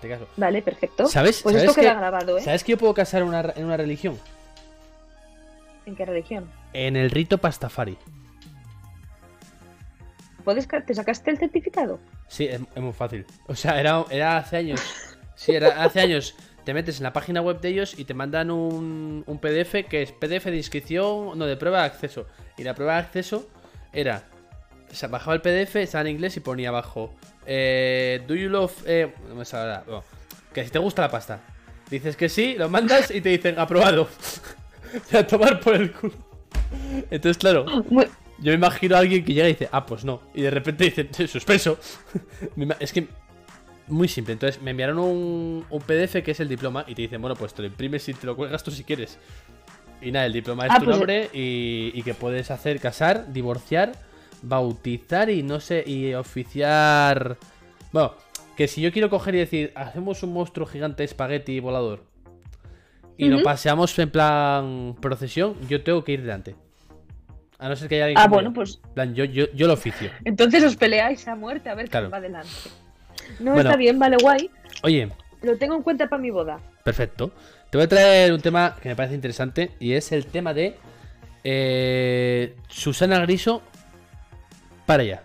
Te 0.00 0.08
caso. 0.08 0.28
Vale, 0.36 0.62
perfecto. 0.62 1.06
¿Sabes? 1.06 1.42
Pues 1.42 1.54
¿Sabes 1.56 1.70
esto 1.70 1.80
queda 1.80 1.92
que- 1.94 1.98
grabado, 1.98 2.38
¿eh? 2.38 2.42
¿Sabes 2.42 2.62
que 2.62 2.72
yo 2.72 2.78
puedo 2.78 2.94
casar 2.94 3.22
en 3.22 3.28
una, 3.28 3.52
en 3.56 3.64
una 3.64 3.76
religión? 3.76 4.18
¿En 5.86 5.96
qué 5.96 6.04
religión? 6.04 6.50
En 6.72 6.96
el 6.96 7.10
rito 7.10 7.38
Pastafari. 7.38 7.96
¿Puedes 10.44 10.68
¿Te 10.68 10.94
sacaste 10.94 11.30
el 11.30 11.38
certificado? 11.38 11.98
Sí, 12.28 12.46
es, 12.46 12.60
es 12.74 12.82
muy 12.82 12.92
fácil. 12.92 13.26
O 13.46 13.54
sea, 13.54 13.80
era, 13.80 14.04
era 14.10 14.36
hace 14.36 14.56
años. 14.58 14.80
Sí, 15.34 15.52
era 15.52 15.82
hace 15.82 16.00
años. 16.00 16.34
Te 16.66 16.74
metes 16.74 16.96
en 16.98 17.04
la 17.04 17.12
página 17.12 17.40
web 17.42 17.60
de 17.60 17.68
ellos 17.68 17.96
y 17.96 18.04
te 18.04 18.12
mandan 18.12 18.50
un, 18.50 19.22
un 19.24 19.38
PDF 19.38 19.86
que 19.88 20.02
es 20.02 20.10
PDF 20.10 20.46
de 20.46 20.56
inscripción, 20.56 21.38
no, 21.38 21.46
de 21.46 21.56
prueba 21.56 21.78
de 21.82 21.86
acceso. 21.86 22.26
Y 22.58 22.64
la 22.64 22.74
prueba 22.74 22.94
de 22.94 22.98
acceso 22.98 23.48
era. 23.92 24.24
O 24.90 24.94
sea, 24.94 25.08
bajaba 25.08 25.34
el 25.34 25.42
PDF, 25.42 25.76
estaba 25.76 26.02
en 26.02 26.16
inglés 26.16 26.36
y 26.36 26.40
ponía 26.40 26.70
abajo. 26.70 27.14
Eh, 27.46 28.20
do 28.26 28.34
you 28.34 28.48
love. 28.48 28.72
Eh, 28.84 29.14
no 29.28 29.36
me 29.36 29.44
sale 29.44 29.80
que 30.52 30.64
si 30.64 30.70
te 30.70 30.80
gusta 30.80 31.02
la 31.02 31.10
pasta. 31.10 31.40
Dices 31.88 32.16
que 32.16 32.28
sí, 32.28 32.56
lo 32.58 32.68
mandas 32.68 33.12
y 33.12 33.20
te 33.20 33.28
dicen 33.28 33.58
aprobado. 33.60 34.08
A 35.12 35.24
tomar 35.24 35.60
por 35.60 35.74
el 35.76 35.92
culo. 35.92 36.14
Entonces, 37.12 37.38
claro, 37.38 37.64
Muy- 37.90 38.06
yo 38.38 38.50
me 38.50 38.54
imagino 38.54 38.96
a 38.96 38.98
alguien 38.98 39.24
que 39.24 39.34
llega 39.34 39.48
y 39.48 39.52
dice, 39.52 39.68
ah, 39.70 39.86
pues 39.86 40.04
no. 40.04 40.20
Y 40.34 40.42
de 40.42 40.50
repente 40.50 40.84
dice, 40.84 41.28
suspenso. 41.28 41.78
Es 42.80 42.92
que. 42.92 43.06
Muy 43.88 44.08
simple. 44.08 44.32
Entonces 44.32 44.60
me 44.62 44.72
enviaron 44.72 44.98
un, 44.98 45.64
un 45.70 45.80
PDF 45.82 46.22
que 46.24 46.32
es 46.32 46.40
el 46.40 46.48
diploma 46.48 46.84
y 46.88 46.94
te 46.94 47.02
dicen, 47.02 47.20
bueno, 47.20 47.36
pues 47.36 47.54
te 47.54 47.62
lo 47.62 47.68
imprimes 47.68 48.08
y 48.08 48.14
te 48.14 48.26
lo 48.26 48.34
cuelgas 48.36 48.62
tú 48.64 48.70
si 48.70 48.82
quieres. 48.84 49.18
Y 50.02 50.10
nada, 50.12 50.26
el 50.26 50.32
diploma 50.32 50.66
es 50.66 50.72
Ah, 50.72 50.78
tu 50.78 50.84
pues- 50.86 50.96
nombre 50.96 51.30
y, 51.32 51.92
y 51.94 52.02
que 52.02 52.14
puedes 52.14 52.50
hacer 52.50 52.80
casar, 52.80 53.32
divorciar, 53.32 53.92
bautizar 54.42 55.30
y 55.30 55.42
no 55.42 55.60
sé, 55.60 55.84
y 55.86 56.12
oficiar. 56.14 57.36
Bueno, 57.92 58.14
que 58.56 58.68
si 58.68 58.80
yo 58.80 58.92
quiero 58.92 59.08
coger 59.08 59.34
y 59.36 59.38
decir, 59.38 59.72
hacemos 59.74 60.22
un 60.22 60.32
monstruo 60.32 60.66
gigante 60.66 61.04
espagueti 61.04 61.60
volador 61.60 62.04
y 63.16 63.28
lo 63.28 63.42
paseamos 63.42 63.98
en 63.98 64.10
plan 64.10 64.96
procesión, 65.00 65.54
yo 65.68 65.82
tengo 65.82 66.04
que 66.04 66.12
ir 66.12 66.22
delante. 66.22 66.56
A 67.58 67.68
no 67.70 67.76
ser 67.76 67.88
que 67.88 67.94
haya 67.94 68.04
alguien 68.06 68.18
Ah, 68.22 68.28
bueno, 68.28 68.50
yo. 68.50 68.54
pues 68.54 68.80
En 68.84 68.92
plan, 68.92 69.14
yo, 69.14 69.24
yo, 69.24 69.46
yo 69.54 69.66
lo 69.66 69.72
oficio. 69.72 70.10
entonces 70.24 70.62
os 70.64 70.76
peleáis 70.76 71.26
a 71.26 71.34
muerte 71.36 71.70
a 71.70 71.74
ver 71.74 71.88
Claro. 71.88 72.06
quién 72.06 72.12
va 72.12 72.18
adelante. 72.18 72.50
No, 73.40 73.52
Bueno. 73.52 73.68
está 73.68 73.76
bien, 73.76 73.98
vale, 73.98 74.16
guay. 74.20 74.50
Oye, 74.82 75.08
Lo 75.42 75.56
tengo 75.58 75.74
en 75.76 75.82
cuenta 75.82 76.08
para 76.08 76.20
mi 76.22 76.30
boda. 76.30 76.58
perfecto. 76.84 77.32
Te 77.70 77.78
voy 77.78 77.84
a 77.84 77.88
traer 77.88 78.32
un 78.32 78.40
tema 78.40 78.76
que 78.80 78.88
me 78.88 78.96
parece 78.96 79.14
interesante 79.14 79.72
y 79.80 79.92
es 79.92 80.12
el 80.12 80.26
tema 80.26 80.54
de 80.54 80.76
eh, 81.44 82.54
Susana 82.68 83.18
Griso 83.20 83.62
para 84.86 85.02
allá. 85.02 85.22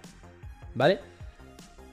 ¿Vale? 0.73 0.99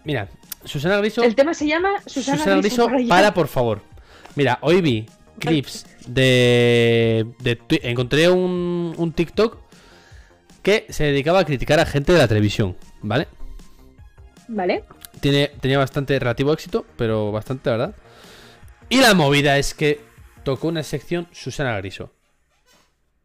Mira, 0.05 0.29
Susana 0.65 0.97
Griso. 0.99 1.23
El 1.23 1.35
tema 1.35 1.53
se 1.55 1.67
llama 1.67 2.01
Susana, 2.07 2.39
Susana 2.39 2.61
Griso 2.61 2.89
Griso, 2.89 3.09
para 3.09 3.35
por 3.35 3.49
favor. 3.49 3.83
Mira, 4.37 4.59
hoy 4.63 4.81
vi 4.81 5.07
clips 5.39 5.87
de. 6.07 7.27
de 7.41 7.59
encontré 7.83 8.29
un, 8.31 8.95
un 8.97 9.13
TikTok 9.13 9.59
que 10.63 10.87
se 10.89 11.05
dedicaba 11.05 11.41
a 11.41 11.45
criticar 11.45 11.79
a 11.81 11.87
gente 11.87 12.13
de 12.13 12.19
la 12.19 12.29
televisión, 12.29 12.77
¿vale? 13.03 13.29
Vale. 14.49 14.85
Tenía 15.21 15.79
bastante 15.79 16.19
relativo 16.19 16.53
éxito, 16.53 16.85
pero 16.97 17.33
bastante, 17.33 17.71
verdad. 17.71 17.95
Y 18.89 19.01
la 19.01 19.15
movida 19.15 19.59
es 19.59 19.75
que 19.75 20.01
tocó 20.45 20.69
una 20.69 20.83
sección 20.83 21.29
Susana 21.33 21.77
Griso. 21.79 22.13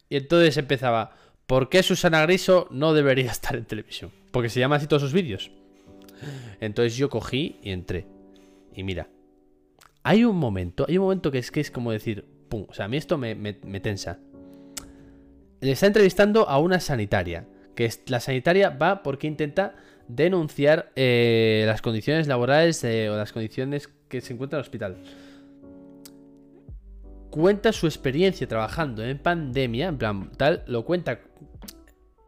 Y 0.08 0.16
entonces 0.16 0.56
empezaba, 0.56 1.16
¿por 1.46 1.68
qué 1.68 1.82
Susana 1.82 2.22
Griso 2.22 2.68
no 2.70 2.92
debería 2.94 3.30
estar 3.30 3.56
en 3.56 3.64
televisión? 3.64 4.10
Porque 4.30 4.48
se 4.48 4.60
llama 4.60 4.76
así 4.76 4.86
todos 4.86 5.02
sus 5.02 5.12
vídeos. 5.12 5.50
Entonces 6.60 6.96
yo 6.96 7.08
cogí 7.08 7.58
y 7.62 7.70
entré. 7.70 8.06
Y 8.74 8.82
mira, 8.82 9.08
hay 10.02 10.24
un 10.24 10.36
momento, 10.36 10.84
hay 10.88 10.98
un 10.98 11.04
momento 11.04 11.30
que 11.30 11.38
es 11.38 11.50
que 11.50 11.60
es 11.60 11.70
como 11.70 11.92
decir, 11.92 12.24
pum. 12.48 12.66
O 12.68 12.74
sea, 12.74 12.86
a 12.86 12.88
mí 12.88 12.96
esto 12.96 13.16
me, 13.18 13.34
me- 13.34 13.58
me 13.64 13.80
tensa. 13.80 14.18
Le 15.60 15.72
está 15.72 15.86
entrevistando 15.86 16.48
a 16.48 16.58
una 16.58 16.80
sanitaria. 16.80 17.46
Que 17.74 17.86
es, 17.86 18.02
la 18.06 18.20
sanitaria 18.20 18.70
va 18.70 19.02
porque 19.02 19.26
intenta 19.26 19.74
denunciar 20.08 20.90
eh, 20.96 21.64
las 21.66 21.82
condiciones 21.82 22.26
laborales 22.26 22.82
eh, 22.84 23.08
o 23.10 23.16
las 23.16 23.32
condiciones 23.32 23.88
que 24.08 24.20
se 24.20 24.32
encuentra 24.32 24.58
en 24.58 24.60
el 24.60 24.64
hospital. 24.66 24.96
Cuenta 27.30 27.72
su 27.72 27.86
experiencia 27.86 28.46
trabajando 28.46 29.04
en 29.04 29.18
pandemia, 29.18 29.88
en 29.88 29.98
plan, 29.98 30.30
tal, 30.36 30.62
lo 30.66 30.84
cuenta 30.84 31.20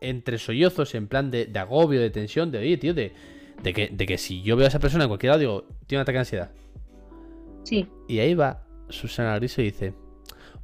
entre 0.00 0.38
sollozos, 0.38 0.94
en 0.94 1.06
plan 1.06 1.30
de, 1.30 1.46
de 1.46 1.58
agobio, 1.58 2.00
de 2.00 2.10
tensión, 2.10 2.50
de 2.50 2.58
oye, 2.58 2.76
tío, 2.76 2.92
de, 2.92 3.12
de 3.62 3.72
que, 3.72 3.88
de 3.88 4.06
que 4.06 4.18
si 4.18 4.42
yo 4.42 4.56
veo 4.56 4.66
a 4.66 4.68
esa 4.68 4.80
persona 4.80 5.04
en 5.04 5.08
cualquier 5.08 5.30
lado, 5.30 5.40
digo, 5.40 5.64
tiene 5.86 6.00
un 6.00 6.02
ataque 6.02 6.16
de 6.16 6.20
ansiedad. 6.20 6.50
Sí. 7.62 7.88
Y 8.08 8.18
ahí 8.18 8.34
va 8.34 8.64
Susana 8.88 9.36
Griso 9.36 9.60
y 9.60 9.66
dice: 9.66 9.94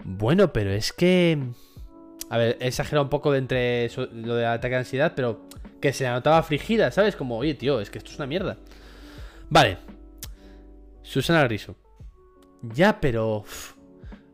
Bueno, 0.05 0.53
pero 0.53 0.71
es 0.71 0.93
que. 0.93 1.39
A 2.29 2.39
ver, 2.39 2.57
he 2.61 2.69
exagerado 2.69 3.05
un 3.05 3.11
poco 3.11 3.33
de 3.33 3.39
entre 3.39 3.85
eso- 3.85 4.07
lo 4.13 4.35
de 4.37 4.47
ataque 4.47 4.75
de 4.75 4.79
ansiedad, 4.81 5.13
pero 5.15 5.43
que 5.83 5.93
se 5.93 6.05
la 6.05 6.13
notaba 6.13 6.39
afligida, 6.39 6.91
¿sabes? 6.91 7.17
Como, 7.17 7.37
oye, 7.37 7.55
tío, 7.55 7.81
es 7.81 7.91
que 7.91 7.99
esto 7.99 8.11
es 8.11 8.17
una 8.17 8.27
mierda. 8.27 8.57
Vale. 9.51 9.77
Susana 11.03 11.45
Griso. 11.45 11.77
Ya, 12.63 13.01
pero. 13.01 13.45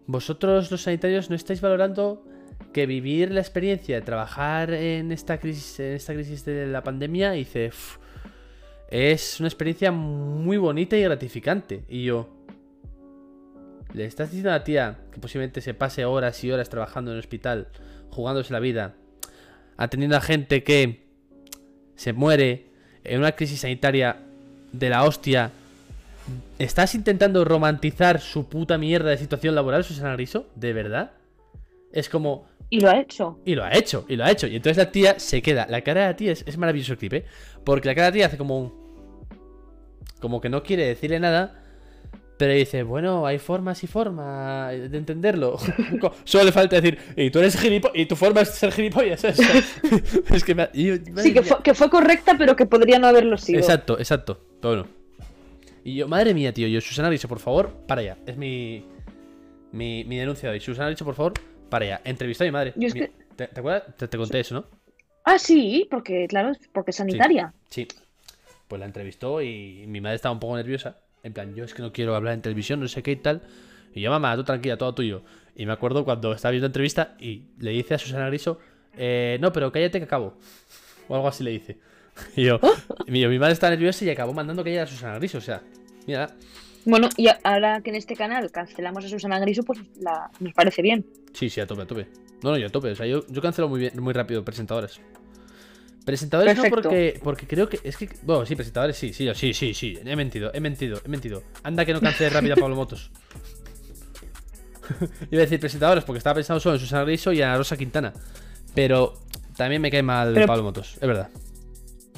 vosotros 0.06 0.70
los 0.70 0.82
sanitarios 0.82 1.28
no 1.28 1.36
estáis 1.36 1.60
valorando 1.60 2.24
que 2.72 2.86
vivir 2.86 3.30
la 3.30 3.40
experiencia 3.40 3.96
de 3.96 4.02
trabajar 4.02 4.72
en 4.72 5.12
esta 5.12 5.38
crisis, 5.38 5.80
en 5.80 5.94
esta 5.94 6.14
crisis 6.14 6.44
de 6.44 6.66
la 6.66 6.82
pandemia, 6.82 7.32
dice, 7.32 7.68
"Uf, 7.68 7.98
es 8.90 9.40
una 9.40 9.48
experiencia 9.48 9.90
muy 9.92 10.56
bonita 10.56 10.96
y 10.96 11.02
gratificante. 11.02 11.84
Y 11.88 12.04
yo, 12.04 12.28
¿le 13.92 14.04
estás 14.04 14.30
diciendo 14.30 14.50
a 14.50 14.58
la 14.58 14.64
tía 14.64 14.98
que 15.12 15.20
posiblemente 15.20 15.60
se 15.60 15.74
pase 15.74 16.04
horas 16.04 16.42
y 16.44 16.50
horas 16.50 16.68
trabajando 16.68 17.10
en 17.10 17.16
el 17.16 17.20
hospital, 17.20 17.68
jugándose 18.10 18.52
la 18.52 18.60
vida, 18.60 18.94
atendiendo 19.76 20.16
a 20.16 20.20
gente 20.20 20.62
que 20.64 21.07
se 21.98 22.12
muere 22.12 22.66
en 23.02 23.18
una 23.18 23.32
crisis 23.32 23.60
sanitaria 23.60 24.16
de 24.72 24.88
la 24.88 25.02
hostia? 25.04 25.50
¿Estás 26.58 26.94
intentando 26.94 27.44
romantizar 27.44 28.20
su 28.20 28.48
puta 28.48 28.78
mierda 28.78 29.10
de 29.10 29.18
situación 29.18 29.54
laboral, 29.54 29.82
Susana 29.84 30.12
Griso? 30.14 30.46
¿De 30.54 30.72
verdad? 30.72 31.10
Es 31.92 32.08
como, 32.08 32.46
Y 32.70 32.80
lo 32.80 32.90
ha 32.90 33.00
hecho. 33.00 33.40
y 33.44 33.54
lo 33.56 33.64
ha 33.64 33.72
hecho, 33.72 34.04
y 34.08 34.16
lo 34.16 34.24
ha 34.24 34.30
hecho. 34.30 34.46
Y 34.46 34.56
entonces 34.56 34.76
la 34.76 34.92
tía 34.92 35.18
se 35.18 35.42
queda. 35.42 35.66
La 35.68 35.80
cara 35.82 36.02
de 36.02 36.06
la 36.08 36.16
tía 36.16 36.32
es, 36.32 36.44
es 36.46 36.56
maravilloso 36.56 36.92
el 36.92 36.98
clip, 36.98 37.14
¿eh? 37.14 37.24
Porque 37.64 37.88
la 37.88 37.94
cara 37.94 38.06
de 38.06 38.10
la 38.10 38.14
tía 38.14 38.26
hace 38.26 38.38
como 38.38 38.58
un. 38.60 38.88
Como 40.20 40.40
que 40.40 40.48
no 40.48 40.62
quiere 40.62 40.86
decirle 40.86 41.18
nada. 41.18 41.57
Pero 42.38 42.52
dice, 42.54 42.84
bueno, 42.84 43.26
hay 43.26 43.38
formas 43.38 43.82
y 43.82 43.86
formas 43.88 44.70
de 44.70 44.96
entenderlo. 44.96 45.58
Solo 46.24 46.44
le 46.44 46.52
falta 46.52 46.80
decir, 46.80 46.96
y 47.16 47.30
tú 47.30 47.40
eres 47.40 47.58
gilipollas, 47.58 47.96
y 47.98 48.06
tu 48.06 48.14
forma 48.16 48.42
es 48.42 48.50
ser 48.50 48.70
gilipollas. 48.72 49.20
¿sabes? 49.22 49.38
es 50.30 50.44
que 50.44 50.54
me 50.54 50.68
yo- 50.72 50.94
Sí, 51.20 51.34
que 51.34 51.42
fue, 51.42 51.62
que 51.64 51.74
fue 51.74 51.90
correcta, 51.90 52.36
pero 52.38 52.54
que 52.54 52.64
podría 52.64 52.98
no 53.00 53.08
haberlo 53.08 53.36
sido. 53.38 53.58
Exacto, 53.58 53.98
exacto. 53.98 54.40
Pero 54.60 54.74
bueno. 54.84 54.88
Y 55.84 55.96
yo, 55.96 56.06
madre 56.08 56.32
mía, 56.32 56.52
tío, 56.54 56.68
yo, 56.68 56.80
Susana 56.80 57.08
Griso, 57.08 57.26
por 57.28 57.40
favor, 57.40 57.70
para 57.86 58.00
allá. 58.02 58.16
Es 58.26 58.36
mi. 58.36 58.84
Mi, 59.72 60.04
mi 60.04 60.16
denuncia 60.16 60.48
de 60.48 60.54
hoy. 60.54 60.60
Susana 60.60 60.88
Griso, 60.88 61.04
por 61.04 61.14
favor, 61.14 61.32
para 61.68 61.84
allá. 61.84 62.00
Entrevista 62.04 62.44
a 62.44 62.46
mi 62.46 62.50
madre. 62.52 62.72
Yo 62.76 62.86
es 62.88 62.94
Mi- 62.94 63.00
que- 63.00 63.12
¿Te, 63.36 63.46
te 63.48 63.60
acuerdas? 63.60 63.96
Te, 63.96 64.06
te 64.08 64.16
conté 64.16 64.40
eso, 64.40 64.54
¿no? 64.54 64.64
Ah, 65.24 65.38
sí, 65.38 65.86
porque, 65.90 66.26
claro, 66.28 66.52
porque 66.72 66.90
es 66.92 66.96
sanitaria. 66.96 67.52
Sí. 67.68 67.86
Pues 68.68 68.78
la 68.80 68.86
entrevistó 68.86 69.42
y 69.42 69.84
mi 69.88 70.00
madre 70.00 70.16
estaba 70.16 70.32
un 70.32 70.40
poco 70.40 70.56
nerviosa. 70.56 70.96
En 71.28 71.34
plan, 71.34 71.54
yo 71.54 71.64
es 71.64 71.74
que 71.74 71.82
no 71.82 71.92
quiero 71.92 72.16
hablar 72.16 72.32
en 72.32 72.40
televisión, 72.40 72.80
no 72.80 72.88
sé 72.88 73.02
qué 73.02 73.12
y 73.12 73.16
tal. 73.16 73.42
Y 73.94 74.00
yo, 74.00 74.10
mamá, 74.10 74.34
tú 74.34 74.44
tranquila, 74.44 74.78
todo 74.78 74.94
tuyo. 74.94 75.20
Y 75.54 75.66
me 75.66 75.72
acuerdo 75.74 76.02
cuando 76.02 76.32
estaba 76.32 76.52
viendo 76.52 76.64
la 76.64 76.68
entrevista 76.68 77.16
y 77.20 77.42
le 77.58 77.70
dice 77.72 77.94
a 77.94 77.98
Susana 77.98 78.28
Griso, 78.28 78.58
eh, 78.96 79.36
no, 79.42 79.52
pero 79.52 79.70
cállate 79.70 79.98
que 79.98 80.04
acabo. 80.04 80.38
O 81.06 81.14
algo 81.14 81.28
así 81.28 81.44
le 81.44 81.50
dice. 81.50 81.76
Y 82.34 82.44
yo, 82.44 82.58
y 83.06 83.20
yo, 83.20 83.28
mi 83.28 83.38
madre 83.38 83.52
estaba 83.52 83.70
nerviosa 83.70 84.04
y 84.06 84.10
acabó 84.10 84.32
mandando 84.32 84.64
callar 84.64 84.84
a 84.84 84.86
Susana 84.86 85.18
Griso. 85.18 85.36
O 85.38 85.42
sea, 85.42 85.62
mira, 86.06 86.34
Bueno, 86.86 87.10
y 87.18 87.28
ahora 87.44 87.82
que 87.82 87.90
en 87.90 87.96
este 87.96 88.16
canal 88.16 88.50
cancelamos 88.50 89.04
a 89.04 89.08
Susana 89.08 89.38
Griso, 89.38 89.62
pues 89.62 89.80
la, 90.00 90.30
nos 90.40 90.54
parece 90.54 90.80
bien. 90.80 91.04
sí, 91.34 91.50
sí, 91.50 91.60
a 91.60 91.66
tope, 91.66 91.82
a 91.82 91.86
tope. 91.86 92.08
No, 92.42 92.52
no, 92.52 92.56
yo 92.56 92.68
a 92.68 92.70
tope. 92.70 92.90
O 92.90 92.96
sea, 92.96 93.06
yo, 93.06 93.24
yo 93.28 93.42
cancelo 93.42 93.68
muy 93.68 93.80
bien, 93.80 93.92
muy 94.00 94.14
rápido 94.14 94.42
presentadores. 94.44 95.00
Presentadores 96.08 96.54
Perfecto. 96.54 96.76
no 96.76 96.82
porque, 96.84 97.20
porque 97.22 97.46
creo 97.46 97.68
que. 97.68 97.80
Es 97.84 97.98
que. 97.98 98.08
Bueno, 98.22 98.46
sí, 98.46 98.56
presentadores 98.56 98.96
sí, 98.96 99.12
sí, 99.12 99.28
sí, 99.34 99.52
sí, 99.52 99.74
sí. 99.74 99.98
He 100.02 100.16
mentido, 100.16 100.50
he 100.54 100.60
mentido, 100.60 100.98
he 101.04 101.08
mentido. 101.10 101.42
Anda 101.62 101.84
que 101.84 101.92
no 101.92 102.00
cancele 102.00 102.30
rápido 102.30 102.54
a 102.54 102.56
Pablo 102.56 102.76
Motos. 102.76 103.10
Iba 105.30 105.42
a 105.42 105.44
decir 105.44 105.60
presentadores 105.60 106.04
porque 106.04 106.16
estaba 106.16 106.36
pensando 106.36 106.60
solo 106.60 106.76
en 106.76 106.80
Susana 106.80 107.04
Griso 107.04 107.30
y 107.30 107.42
a 107.42 107.54
Rosa 107.58 107.76
Quintana. 107.76 108.14
Pero 108.74 109.18
también 109.54 109.82
me 109.82 109.90
cae 109.90 110.02
mal 110.02 110.32
Pero- 110.32 110.46
Pablo 110.46 110.62
Motos. 110.62 110.94
Es 110.94 111.06
verdad. 111.06 111.28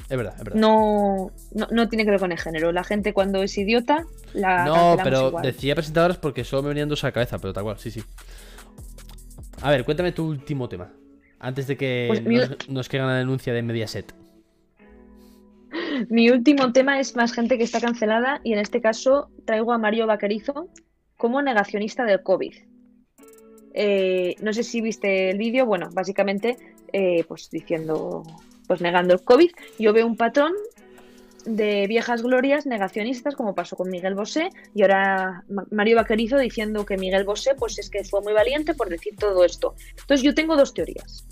Es 0.09 0.17
verdad, 0.17 0.35
es 0.37 0.43
verdad. 0.45 0.57
No, 0.61 1.33
no, 1.53 1.67
no 1.69 1.89
tiene 1.89 2.05
que 2.05 2.11
ver 2.11 2.19
con 2.21 2.31
el 2.31 2.39
género. 2.39 2.71
La 2.71 2.85
gente 2.85 3.11
cuando 3.11 3.43
es 3.43 3.57
idiota 3.57 4.05
la 4.33 4.63
No, 4.63 4.95
pero 5.03 5.27
igual. 5.27 5.43
decía 5.43 5.75
presentadoras 5.75 6.15
porque 6.17 6.45
solo 6.45 6.63
me 6.63 6.69
venían 6.69 6.87
dos 6.87 7.03
a 7.03 7.07
la 7.07 7.11
cabeza, 7.11 7.39
pero 7.39 7.51
tal 7.51 7.63
cual, 7.63 7.77
sí, 7.77 7.91
sí. 7.91 8.01
A 9.61 9.69
ver, 9.69 9.83
cuéntame 9.83 10.13
tu 10.13 10.25
último 10.27 10.69
tema. 10.69 10.89
Antes 11.43 11.65
de 11.67 11.75
que 11.75 12.05
Pues 12.07 12.23
mi- 12.23 12.35
nos, 12.37 12.69
nos 12.69 12.87
caiga 12.87 13.07
la 13.07 13.15
denuncia 13.15 13.51
de 13.51 13.61
Mediaset. 13.63 14.13
Mi 16.09 16.29
último 16.29 16.71
tema 16.71 16.99
es 16.99 17.15
más 17.15 17.33
gente 17.33 17.57
que 17.57 17.63
está 17.63 17.79
cancelada 17.81 18.41
y 18.43 18.53
en 18.53 18.59
este 18.59 18.81
caso 18.81 19.29
traigo 19.45 19.73
a 19.73 19.77
Mario 19.77 20.05
Vaquerizo 20.07 20.69
como 21.17 21.41
negacionista 21.41 22.05
del 22.05 22.21
COVID. 22.23 22.53
Eh, 23.73 24.35
no 24.41 24.51
sé 24.53 24.63
si 24.63 24.81
viste 24.81 25.29
el 25.31 25.37
vídeo, 25.37 25.65
bueno, 25.65 25.89
básicamente 25.93 26.57
eh, 26.93 27.23
pues 27.27 27.49
diciendo, 27.49 28.23
pues 28.67 28.81
negando 28.81 29.13
el 29.13 29.23
COVID. 29.23 29.51
Yo 29.79 29.93
veo 29.93 30.05
un 30.05 30.17
patrón 30.17 30.51
de 31.45 31.87
viejas 31.87 32.21
glorias 32.21 32.65
negacionistas 32.65 33.35
como 33.35 33.55
pasó 33.55 33.75
con 33.75 33.89
Miguel 33.89 34.15
Bosé 34.15 34.49
y 34.75 34.81
ahora 34.83 35.43
Ma- 35.49 35.65
Mario 35.71 35.95
Vaquerizo 35.97 36.37
diciendo 36.37 36.85
que 36.85 36.97
Miguel 36.97 37.23
Bosé 37.23 37.55
pues 37.57 37.77
es 37.79 37.89
que 37.89 38.03
fue 38.03 38.21
muy 38.21 38.33
valiente 38.33 38.73
por 38.73 38.89
decir 38.89 39.15
todo 39.17 39.43
esto. 39.43 39.75
Entonces 39.99 40.21
yo 40.23 40.33
tengo 40.35 40.55
dos 40.55 40.73
teorías. 40.73 41.25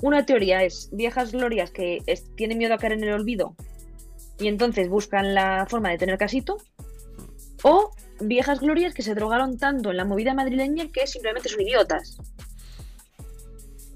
Una 0.00 0.26
teoría 0.26 0.62
es 0.64 0.88
viejas 0.92 1.32
glorias 1.32 1.70
que 1.70 1.98
es- 2.06 2.34
tienen 2.36 2.58
miedo 2.58 2.74
a 2.74 2.78
caer 2.78 2.92
en 2.94 3.04
el 3.04 3.12
olvido 3.12 3.54
y 4.38 4.48
entonces 4.48 4.88
buscan 4.88 5.34
la 5.34 5.66
forma 5.68 5.90
de 5.90 5.98
tener 5.98 6.18
casito. 6.18 6.56
O 7.62 7.90
viejas 8.20 8.58
glorias 8.60 8.92
que 8.94 9.02
se 9.02 9.14
drogaron 9.14 9.56
tanto 9.58 9.90
en 9.90 9.96
la 9.96 10.04
movida 10.04 10.34
madrileña 10.34 10.88
que 10.92 11.06
simplemente 11.06 11.48
son 11.48 11.60
idiotas. 11.60 12.16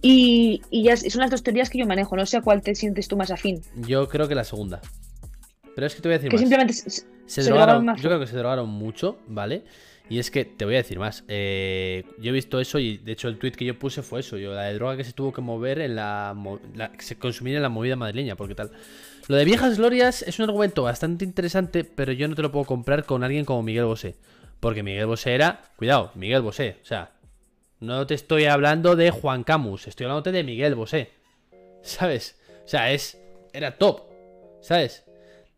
Y, 0.03 0.63
y 0.71 0.85
ya 0.85 0.97
son 0.97 1.21
las 1.21 1.31
dos 1.31 1.43
teorías 1.43 1.69
que 1.71 1.79
yo 1.79 1.87
manejo. 1.87 2.15
No 2.17 2.27
sé 2.27 2.37
a 2.37 2.43
cuál 2.43 2.63
te 2.63 2.75
sientes 2.77 3.09
tú 3.09 3.17
más 3.17 3.31
afín. 3.33 3.63
Yo 3.75 4.09
creo 4.09 4.29
que 4.29 4.35
la 4.37 4.45
segunda. 4.45 4.81
Pero 5.77 5.87
es 5.87 5.95
que 5.95 6.03
te 6.03 6.09
voy 6.09 6.15
a 6.15 6.19
decir 6.19 6.31
Que 6.31 6.35
más. 6.37 6.41
simplemente 6.41 6.73
se- 6.73 7.43
drogaron, 7.43 7.67
drogaron 7.67 7.85
más. 7.85 8.03
yo 8.03 8.09
creo 8.09 8.19
que 8.21 8.27
se 8.27 8.37
drogaron 8.37 8.69
mucho, 8.69 9.19
¿vale? 9.29 9.63
Y 10.09 10.19
es 10.21 10.31
que 10.31 10.45
te 10.45 10.65
voy 10.65 10.75
a 10.75 10.79
decir 10.79 10.99
más. 10.99 11.23
eh, 11.29 12.05
yo 12.19 12.31
he 12.31 12.33
visto 12.33 12.59
eso 12.61 12.79
y 12.81 12.97
de 12.99 13.13
hecho 13.13 13.29
el 13.29 13.39
tweet 13.39 13.53
que 13.53 13.65
yo 13.65 13.79
puse 13.79 14.03
fue 14.03 14.21
eso. 14.21 14.37
Yo, 14.39 14.53
la 14.55 14.63
de 14.65 14.75
droga 14.75 14.97
que 14.97 15.05
se 15.05 15.13
tuvo 15.13 15.33
que 15.33 15.41
mover 15.43 15.81
en 15.81 15.95
la, 15.97 16.35
la- 16.75 16.91
que 16.93 17.03
se 17.03 17.17
consumir 17.19 17.55
en 17.57 17.63
la 17.63 17.69
movida 17.69 17.95
madrileña, 17.97 18.35
porque 18.37 18.55
tal. 18.57 18.71
Lo 19.29 19.37
de 19.37 19.45
viejas 19.45 19.77
glorias 19.79 20.23
es 20.23 20.39
un 20.39 20.45
argumento 20.45 20.83
bastante 20.85 21.25
interesante, 21.25 21.85
pero 21.85 22.13
yo 22.13 22.27
no 22.29 22.35
te 22.37 22.43
lo 22.43 22.51
puedo 22.53 22.65
comprar 22.65 23.05
con 23.05 23.23
alguien 23.25 23.45
como 23.45 23.63
Miguel 23.63 23.85
Bosé. 23.85 24.15
Porque 24.61 24.83
Miguel 24.83 25.07
Bosé 25.07 25.35
era. 25.35 25.63
Cuidado, 25.77 26.13
Miguel 26.15 26.41
Bosé. 26.43 26.77
O 26.81 26.85
sea, 26.87 27.11
no 27.81 28.07
te 28.07 28.15
estoy 28.15 28.45
hablando 28.47 28.97
de 28.97 29.11
Juan 29.11 29.43
Camus, 29.45 29.89
estoy 29.89 30.05
hablando 30.07 30.31
de 30.33 30.43
Miguel 30.45 30.75
Bosé. 30.77 31.11
¿Sabes? 31.83 32.39
O 32.65 32.69
sea, 32.69 32.93
es. 32.93 33.19
Era 33.53 33.77
top. 33.77 34.03
¿Sabes? 34.63 35.05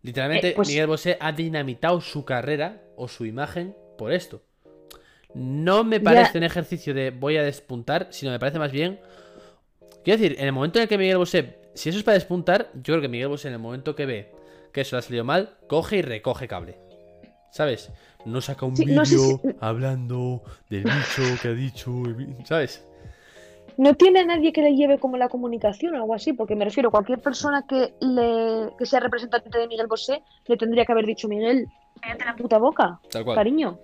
Literalmente, 0.02 0.50
Eh, 0.50 0.52
pues- 0.54 0.68
Miguel 0.68 0.86
Bosé 0.86 1.16
ha 1.20 1.32
dinamitado 1.32 2.00
su 2.00 2.24
carrera 2.24 2.82
o 2.96 3.08
su 3.08 3.24
imagen 3.26 3.74
por 3.96 4.12
esto. 4.12 4.42
No 5.34 5.84
me 5.84 5.98
Ya. 5.98 6.04
parece 6.04 6.38
un 6.38 6.44
ejercicio 6.44 6.94
de 6.94 7.10
voy 7.10 7.36
a 7.36 7.42
despuntar, 7.42 8.08
sino 8.10 8.30
me 8.32 8.38
parece 8.38 8.58
más 8.58 8.72
bien. 8.72 9.00
Quiero 10.04 10.20
decir, 10.22 10.38
en 10.38 10.46
el 10.46 10.52
momento 10.52 10.78
en 10.78 10.84
el 10.84 10.88
que 10.88 10.96
Miguel 10.98 11.18
Bosé, 11.18 11.58
si 11.74 11.88
eso 11.90 11.98
es 11.98 12.04
para 12.04 12.14
despuntar, 12.14 12.70
yo 12.74 12.94
creo 12.94 13.00
que 13.00 13.08
Miguel 13.08 13.28
Bosé, 13.28 13.48
en 13.48 13.54
el 13.54 13.60
momento 13.60 13.94
que 13.94 14.06
ve 14.06 14.32
que 14.72 14.82
eso 14.82 14.96
le 14.96 14.98
ha 15.00 15.02
salido 15.02 15.24
mal, 15.24 15.56
coge 15.66 15.96
y 15.98 16.02
recoge 16.02 16.48
cable. 16.48 16.78
¿Sabes? 17.50 17.90
No 18.24 18.40
saca 18.40 18.66
un 18.66 18.76
Sí, 18.76 18.84
vídeo 18.84 18.96
no 18.96 19.04
sé 19.06 19.16
si- 19.18 19.40
hablando 19.60 20.42
del 20.70 20.84
bicho 20.84 21.22
que 21.42 21.48
ha 21.48 21.52
dicho, 21.54 21.92
¿sabes? 22.44 22.84
No 23.78 23.94
tiene 23.94 24.24
nadie 24.26 24.52
que 24.52 24.60
le 24.60 24.74
lleve 24.76 24.98
como 24.98 25.16
la 25.16 25.28
comunicación 25.30 25.94
o 25.94 25.96
algo 25.96 26.14
así, 26.14 26.32
porque 26.34 26.54
me 26.54 26.64
refiero, 26.66 26.90
cualquier 26.90 27.20
persona 27.20 27.64
que, 27.66 27.94
le, 28.00 28.70
que 28.76 28.84
sea 28.84 29.00
representante 29.00 29.56
de 29.58 29.66
Miguel 29.68 29.86
Bosé 29.86 30.22
le 30.46 30.56
tendría 30.56 30.84
que 30.84 30.92
haber 30.92 31.06
dicho, 31.06 31.26
Miguel, 31.28 31.66
cállate 32.02 32.24
la 32.26 32.36
puta 32.36 32.58
boca, 32.58 33.00
Tal 33.10 33.24
cual. 33.24 33.36
cariño. 33.36 33.78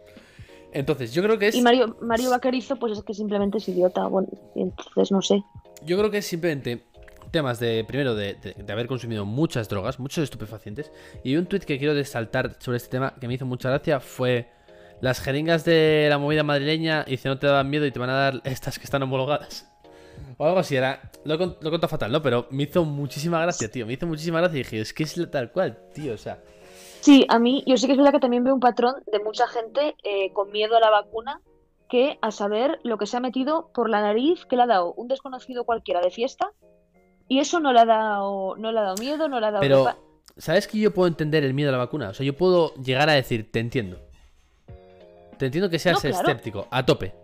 Entonces, 0.73 1.13
yo 1.15 1.23
creo 1.23 1.39
que 1.39 1.49
es. 1.49 1.55
Y 1.55 1.63
Mario, 1.63 1.97
Mario 2.03 2.31
Vaquerizo, 2.31 2.77
pues 2.77 2.99
es 2.99 3.05
que 3.05 3.15
simplemente 3.15 3.59
es 3.59 3.69
idiota. 3.69 4.07
Bueno, 4.09 4.29
entonces 4.57 5.13
no 5.13 5.23
sé. 5.23 5.43
Yo 5.87 5.97
creo 5.97 6.11
que 6.11 6.19
es 6.19 6.27
simplemente 6.27 6.85
temas 7.31 7.61
de, 7.61 7.85
primero, 7.85 8.17
de, 8.17 8.35
de- 8.35 8.55
de 8.55 8.73
haber 8.73 8.89
consumido 8.89 9.25
muchas 9.25 9.69
drogas, 9.69 10.01
muchos 10.01 10.25
estupefacientes. 10.25 10.91
Y 11.23 11.37
un 11.37 11.47
tuit 11.47 11.63
que 11.65 11.79
quiero 11.79 11.95
desaltar 11.95 12.57
sobre 12.59 12.79
este 12.79 12.91
tema 12.91 13.15
que 13.21 13.29
me 13.29 13.35
hizo 13.35 13.47
mucha 13.47 13.71
gracia 13.71 14.01
fue 14.01 14.49
las 15.01 15.21
jeringas 15.21 15.65
de 15.65 16.07
la 16.11 16.19
movida 16.19 16.43
madrileña 16.43 17.05
y 17.07 17.17
si 17.19 17.29
no 17.29 17.39
te 17.39 17.47
dan 17.47 17.71
miedo 17.71 17.87
y 17.87 17.93
te 17.93 17.99
van 18.01 18.11
a 18.11 18.15
dar 18.15 18.41
estas 18.45 18.77
que 18.79 18.85
están 18.85 19.03
homologadas. 19.05 19.71
O 20.37 20.45
algo 20.45 20.59
así, 20.59 20.77
era. 20.77 21.11
Lo, 21.25 21.37
lo 21.37 21.45
he 21.45 21.71
contado 21.71 21.89
fatal, 21.89 22.11
¿no? 22.11 22.23
Pero 22.23 22.47
me 22.51 22.65
hizo 22.65 22.85
muchísima 22.85 23.41
gracia, 23.41 23.71
tío. 23.71 23.87
Me 23.87 23.93
hizo 23.93 24.07
muchísima 24.07 24.41
gracia 24.41 24.57
y 24.57 24.63
dije, 24.63 24.81
es 24.81 24.93
que 24.93 25.05
es 25.05 25.31
tal 25.31 25.53
cual, 25.53 25.79
tío. 25.95 26.15
O 26.15 26.19
sea, 26.19 26.43
Sí, 27.05 27.27
a 27.29 27.39
mí, 27.39 27.63
yo 27.67 27.77
sí 27.77 27.85
que 27.87 27.93
es 27.93 27.99
verdad 27.99 28.13
que 28.13 28.19
también 28.19 28.45
veo 28.45 28.55
un 28.55 28.61
patrón 28.61 28.95
de 29.13 29.19
mucha 29.19 29.47
gente 29.47 29.95
eh, 30.05 30.33
con 30.33 30.51
miedo 30.51 30.75
a 30.75 30.81
la 30.81 30.89
vacuna 30.89 31.43
que 31.87 32.19
a 32.23 32.31
saber 32.31 32.81
lo 32.83 32.97
que 32.97 33.05
se 33.05 33.19
ha 33.19 33.21
metido 33.21 33.69
por 33.75 33.91
la 33.91 34.01
nariz 34.01 34.47
que 34.47 34.57
le 34.57 34.63
ha 34.63 34.67
dado 34.67 34.95
un 34.95 35.09
desconocido 35.09 35.65
cualquiera 35.65 36.01
de 36.01 36.11
fiesta 36.11 36.53
y 37.29 37.41
eso 37.41 37.61
no 37.61 37.75
le 37.75 37.81
ha 37.81 37.85
dado, 37.85 38.57
no 38.57 38.73
le 38.73 38.79
ha 38.79 38.83
dado 38.85 38.97
miedo, 38.97 39.29
no 39.29 39.39
le 39.39 39.47
ha 39.49 39.51
dado 39.51 39.61
pero. 39.61 39.87
¿Sabes 40.39 40.67
que 40.67 40.79
yo 40.79 40.95
puedo 40.95 41.07
entender 41.07 41.45
el 41.45 41.53
miedo 41.53 41.69
a 41.69 41.73
la 41.73 41.79
vacuna? 41.79 42.09
O 42.09 42.15
sea, 42.15 42.25
yo 42.25 42.35
puedo 42.35 42.73
llegar 42.77 43.11
a 43.11 43.13
decir, 43.13 43.53
te 43.53 43.61
entiendo. 43.61 43.99
Te 45.37 45.45
entiendo 45.45 45.69
que 45.69 45.79
seas 45.79 46.03
No, 46.03 46.11
claro. 46.11 46.27
escéptico, 46.27 46.67
a 46.71 46.87
tope. 46.87 47.15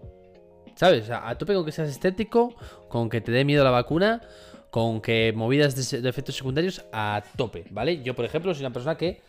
¿Sabes? 0.81 1.11
A 1.11 1.37
tope 1.37 1.53
con 1.53 1.67
que 1.67 1.73
seas 1.73 1.91
escéptico, 1.91 2.55
con 2.89 3.11
que 3.11 3.21
te 3.21 3.31
dé 3.31 3.45
miedo 3.45 3.63
la 3.63 3.71
vacuna, 3.71 4.23
con 4.71 5.03
que 5.03 5.31
movidas 5.37 5.77
de, 5.77 6.09
efectos 6.09 6.37
secundarios, 6.37 6.83
a 6.91 7.23
tope, 7.37 7.67
¿vale? 7.69 8.03
Yo, 8.03 8.17
por 8.17 8.25
ejemplo, 8.25 8.55
soy 8.55 8.63
una 8.63 8.73
persona 8.73 8.97
que. 8.97 9.21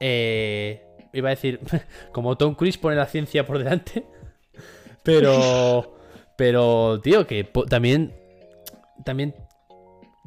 eh, 0.00 0.82
iba 1.12 1.28
a 1.28 1.36
decir, 1.36 1.60
como 2.12 2.38
Tom 2.38 2.54
Cruise 2.54 2.78
pone 2.78 2.96
la 2.96 3.04
ciencia 3.04 3.44
por 3.44 3.58
delante. 3.58 4.06
Pero. 5.02 5.98
Pero, 6.38 6.98
tío, 7.02 7.26
que 7.26 7.44
también. 7.68 8.14
También. 9.04 9.34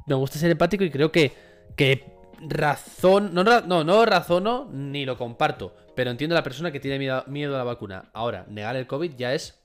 Me 0.05 0.13
gusta 0.13 0.37
ser 0.37 0.51
empático 0.51 0.83
y 0.83 0.91
creo 0.91 1.11
que. 1.11 1.31
Que 1.75 2.13
razón. 2.47 3.33
No, 3.33 3.43
no, 3.43 3.83
no 3.83 4.05
razono 4.05 4.69
ni 4.71 5.03
lo 5.03 5.17
comparto. 5.17 5.75
Pero 5.95 6.11
entiendo 6.11 6.35
a 6.35 6.37
la 6.37 6.43
persona 6.43 6.71
que 6.71 6.79
tiene 6.79 6.99
miedo 7.25 7.55
a 7.55 7.57
la 7.57 7.63
vacuna. 7.63 8.11
Ahora, 8.13 8.45
negar 8.47 8.75
el 8.75 8.85
COVID 8.85 9.15
ya 9.15 9.33
es. 9.33 9.62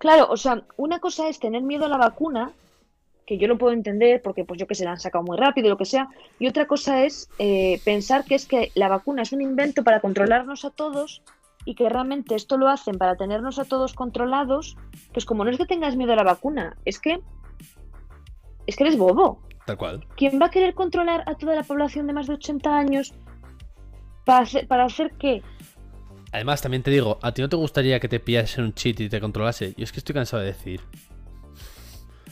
Claro, 0.00 0.28
o 0.30 0.36
sea, 0.38 0.62
una 0.78 0.98
cosa 0.98 1.28
es 1.28 1.38
tener 1.38 1.60
miedo 1.60 1.84
a 1.84 1.88
la 1.88 1.98
vacuna, 1.98 2.52
que 3.26 3.36
yo 3.36 3.46
lo 3.46 3.58
puedo 3.58 3.74
entender 3.74 4.22
porque 4.22 4.46
pues 4.46 4.58
yo 4.58 4.66
que 4.66 4.74
se 4.74 4.86
la 4.86 4.92
han 4.92 4.98
sacado 4.98 5.22
muy 5.22 5.36
rápido, 5.36 5.68
lo 5.68 5.76
que 5.76 5.84
sea, 5.84 6.08
y 6.38 6.46
otra 6.46 6.66
cosa 6.66 7.04
es 7.04 7.28
eh, 7.38 7.82
pensar 7.84 8.24
que 8.24 8.34
es 8.34 8.46
que 8.46 8.72
la 8.74 8.88
vacuna 8.88 9.20
es 9.20 9.32
un 9.32 9.42
invento 9.42 9.84
para 9.84 10.00
controlarnos 10.00 10.64
a 10.64 10.70
todos 10.70 11.20
y 11.66 11.74
que 11.74 11.90
realmente 11.90 12.34
esto 12.34 12.56
lo 12.56 12.68
hacen 12.70 12.96
para 12.96 13.16
tenernos 13.16 13.58
a 13.58 13.66
todos 13.66 13.92
controlados, 13.92 14.78
pues 15.12 15.26
como 15.26 15.44
no 15.44 15.50
es 15.50 15.58
que 15.58 15.66
tengas 15.66 15.96
miedo 15.96 16.14
a 16.14 16.16
la 16.16 16.24
vacuna, 16.24 16.78
es 16.86 16.98
que 16.98 17.20
es 18.66 18.76
que 18.76 18.84
eres 18.84 18.96
bobo. 18.96 19.42
Tal 19.66 19.76
cual. 19.76 20.06
¿Quién 20.16 20.40
va 20.40 20.46
a 20.46 20.50
querer 20.50 20.72
controlar 20.72 21.24
a 21.26 21.34
toda 21.34 21.54
la 21.54 21.62
población 21.62 22.06
de 22.06 22.14
más 22.14 22.26
de 22.26 22.34
80 22.34 22.74
años 22.74 23.12
para 24.24 24.44
hacer, 24.44 24.66
para 24.66 24.86
hacer 24.86 25.12
qué? 25.18 25.42
Además, 26.32 26.62
también 26.62 26.82
te 26.82 26.90
digo, 26.90 27.18
¿a 27.22 27.32
ti 27.32 27.42
no 27.42 27.48
te 27.48 27.56
gustaría 27.56 27.98
que 27.98 28.08
te 28.08 28.20
pillase 28.20 28.62
un 28.62 28.72
cheat 28.72 29.00
y 29.00 29.08
te 29.08 29.20
controlase? 29.20 29.74
Yo 29.76 29.84
es 29.84 29.92
que 29.92 29.98
estoy 29.98 30.14
cansado 30.14 30.42
de 30.42 30.48
decir. 30.48 30.80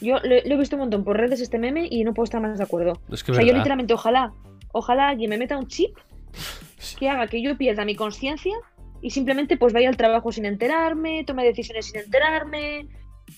Yo 0.01 0.19
lo, 0.21 0.29
lo 0.29 0.55
he 0.55 0.57
visto 0.57 0.77
un 0.77 0.81
montón 0.81 1.05
por 1.05 1.17
redes 1.17 1.41
este 1.41 1.59
meme 1.59 1.89
y 1.91 2.05
no 2.05 2.15
puedo 2.15 2.25
estar 2.25 2.41
más 2.41 2.59
de 2.59 2.65
acuerdo. 2.65 3.01
Es 3.11 3.25
que 3.25 3.33
O 3.33 3.35
sea, 3.35 3.45
yo 3.45 3.53
literalmente, 3.53 3.95
ojalá, 3.95 4.33
ojalá 4.73 5.09
alguien 5.09 5.31
me 5.31 5.39
meta 5.39 5.59
un 5.59 5.67
chip 5.67 5.97
que 6.99 7.09
haga 7.09 7.27
que 7.27 7.43
yo 7.43 7.57
pierda 7.59 7.85
mi 7.85 7.97
conciencia 7.97 8.55
y 9.01 9.11
simplemente 9.11 9.57
pues 9.57 9.73
vaya 9.73 9.89
al 9.89 9.97
trabajo 9.97 10.31
sin 10.31 10.45
enterarme, 10.45 11.25
tome 11.25 11.45
decisiones 11.45 11.87
sin 11.87 12.01
enterarme, 12.01 12.89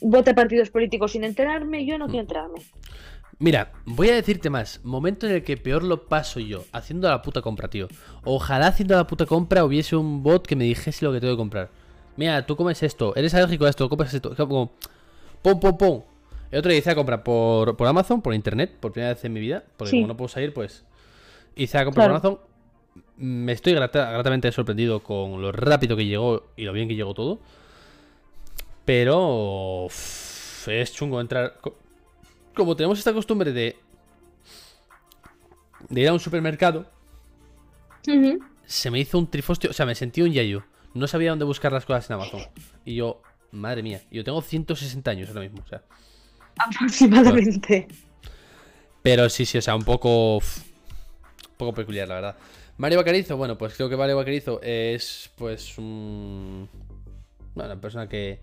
vote 0.00 0.34
partidos 0.34 0.70
políticos 0.70 1.12
sin 1.12 1.24
enterarme, 1.24 1.86
yo 1.86 1.98
no 1.98 2.06
quiero 2.06 2.22
enterarme. 2.22 2.60
Mira, 3.40 3.72
voy 3.86 4.10
a 4.10 4.14
decirte 4.14 4.50
más. 4.50 4.80
Momento 4.84 5.26
en 5.26 5.32
el 5.36 5.42
que 5.42 5.56
peor 5.56 5.82
lo 5.82 6.06
paso 6.06 6.40
yo, 6.40 6.64
haciendo 6.72 7.08
la 7.08 7.22
puta 7.22 7.40
compra, 7.40 7.68
tío. 7.68 7.88
Ojalá 8.22 8.66
haciendo 8.66 8.94
la 8.94 9.06
puta 9.06 9.24
compra 9.24 9.64
hubiese 9.64 9.96
un 9.96 10.22
bot 10.22 10.46
que 10.46 10.54
me 10.56 10.64
dijese 10.64 11.04
lo 11.06 11.12
que 11.12 11.20
tengo 11.20 11.32
que 11.34 11.38
comprar. 11.38 11.70
Mira, 12.16 12.44
tú 12.44 12.54
comes 12.54 12.82
esto, 12.82 13.16
eres 13.16 13.32
alérgico 13.34 13.64
a 13.64 13.70
esto, 13.70 13.88
compras 13.88 14.12
esto. 14.12 14.36
Como, 14.36 14.72
pum, 15.40 15.58
pum, 15.58 15.76
pum. 15.78 16.02
El 16.50 16.58
otro 16.58 16.70
día 16.70 16.80
hice 16.80 16.90
la 16.90 16.96
compra 16.96 17.24
por, 17.24 17.76
por 17.78 17.86
Amazon, 17.86 18.20
por 18.20 18.34
internet, 18.34 18.76
por 18.78 18.92
primera 18.92 19.14
vez 19.14 19.24
en 19.24 19.32
mi 19.32 19.40
vida. 19.40 19.64
Porque 19.78 19.90
Sí. 19.92 19.96
como 19.96 20.08
no 20.08 20.16
puedo 20.18 20.28
salir, 20.28 20.52
pues 20.52 20.84
hice 21.56 21.78
la 21.78 21.84
compra 21.86 22.04
Claro. 22.04 22.20
por 22.20 22.30
Amazon. 22.30 22.44
Me 23.16 23.52
estoy 23.52 23.72
grata- 23.72 24.10
gratamente 24.10 24.52
sorprendido 24.52 25.02
con 25.02 25.40
lo 25.40 25.50
rápido 25.52 25.96
que 25.96 26.04
llegó 26.04 26.48
y 26.56 26.64
lo 26.64 26.72
bien 26.74 26.88
que 26.88 26.94
llegó 26.94 27.14
todo. 27.14 27.38
Pero 28.84 29.86
es 29.86 30.92
chungo 30.92 31.20
entrar. 31.20 31.54
Co- 32.60 32.64
Como 32.64 32.76
tenemos 32.76 32.98
esta 32.98 33.12
costumbre 33.12 33.52
de, 33.52 33.76
de 35.88 36.00
ir 36.00 36.08
a 36.08 36.12
un 36.12 36.20
supermercado, 36.20 36.86
se 38.66 38.90
me 38.90 39.00
hizo 39.00 39.18
un 39.18 39.30
trifostio. 39.30 39.70
O 39.70 39.72
sea, 39.72 39.86
me 39.86 39.94
sentí 39.94 40.22
un 40.22 40.32
yayo. 40.32 40.64
No 40.94 41.06
sabía 41.06 41.30
dónde 41.30 41.44
buscar 41.44 41.72
las 41.72 41.84
cosas 41.86 42.08
en 42.10 42.14
Amazon. 42.14 42.40
Y 42.84 42.96
yo, 42.96 43.22
madre 43.52 43.82
mía, 43.82 44.02
yo 44.10 44.24
tengo 44.24 44.40
160 44.42 45.10
años 45.10 45.28
ahora 45.28 45.42
mismo. 45.42 45.62
O 45.64 45.68
sea, 45.68 45.82
Aproximadamente. 46.58 47.88
Pero 49.02 49.28
sí, 49.30 49.46
sí, 49.46 49.58
o 49.58 49.62
sea, 49.62 49.74
un 49.76 49.84
poco. 49.84 50.36
Un 50.38 51.56
poco 51.56 51.74
peculiar, 51.74 52.08
la 52.08 52.14
verdad. 52.16 52.36
Mario 52.78 52.98
Bacarizo, 52.98 53.36
bueno, 53.36 53.56
pues 53.58 53.74
creo 53.74 53.88
que 53.88 53.96
Mario 53.96 54.16
Bacarizo 54.16 54.60
es, 54.62 55.30
pues, 55.36 55.76
un. 55.78 56.68
Bueno, 57.54 57.72
una 57.72 57.80
persona 57.80 58.08
que. 58.08 58.40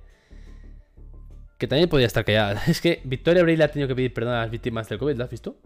Que 1.57 1.67
también 1.67 1.89
podía 1.89 2.05
estar 2.07 2.23
callada. 2.25 2.61
Es 2.67 2.81
que 2.81 3.01
Victoria 3.03 3.41
Abril 3.41 3.61
ha 3.61 3.67
tenido 3.69 3.87
que 3.87 3.95
pedir 3.95 4.13
perdón 4.13 4.33
a 4.35 4.41
las 4.41 4.51
víctimas 4.51 4.87
del 4.89 4.99
COVID, 4.99 5.15
¿lo 5.17 5.23
has 5.23 5.29
visto? 5.29 5.57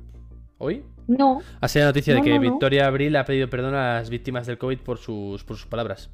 ¿Hoy? 0.57 0.83
No, 1.07 1.41
Ha 1.59 1.67
sido 1.67 1.85
la 1.85 1.89
noticia 1.89 2.13
de 2.13 2.21
que 2.21 2.29
no, 2.29 2.35
no. 2.35 2.41
Victoria 2.51 2.85
Abril 2.85 3.15
ha 3.15 3.25
pedido 3.25 3.49
perdón 3.49 3.73
a 3.73 3.95
las 3.95 4.09
víctimas 4.11 4.45
del 4.45 4.57
COVID 4.59 4.77
por 4.79 4.99
sus, 4.99 5.43
por 5.43 5.57
sus 5.57 5.65
palabras. 5.65 6.09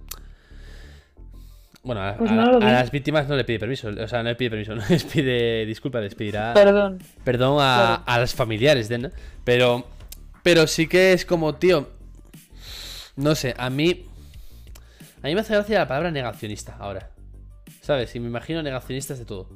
Bueno, 1.83 2.01
a, 2.01 2.15
Pues 2.17 2.31
a- 2.31 2.43
a 2.43 2.71
las 2.71 2.91
víctimas 2.91 3.27
no 3.27 3.35
le 3.35 3.43
pide 3.43 3.59
permiso. 3.59 3.89
O 3.89 4.07
sea, 4.07 4.23
no 4.23 4.29
le 4.29 4.35
pide 4.35 4.49
permiso, 4.49 4.73
no 4.75 4.83
les 4.89 5.03
pide 5.03 5.65
disculpas, 5.65 6.01
les 6.01 6.15
pedirá 6.15 6.53
perdón. 6.53 6.99
perdón 7.23 7.57
a, 7.61 7.75
Claro. 7.75 8.03
a 8.05 8.19
los 8.19 8.33
familiares 8.33 8.89
de, 8.89 8.97
¿no? 8.97 9.09
Pero, 9.43 9.85
pero 10.43 10.65
sí 10.67 10.87
que 10.87 11.13
es 11.13 11.25
como, 11.25 11.55
tío. 11.55 11.89
No 13.15 13.35
sé, 13.35 13.53
a 13.57 13.69
mí. 13.69 14.05
A 15.23 15.27
mí 15.27 15.35
me 15.35 15.41
hace 15.41 15.53
gracia 15.53 15.79
la 15.79 15.87
palabra 15.87 16.11
negacionista 16.11 16.77
ahora. 16.79 17.09
¿Sabes? 17.87 18.13
Y 18.17 18.19
me 18.19 18.27
imagino 18.27 18.61
negacionistas 18.61 19.17
de 19.17 19.23
todo. 19.23 19.47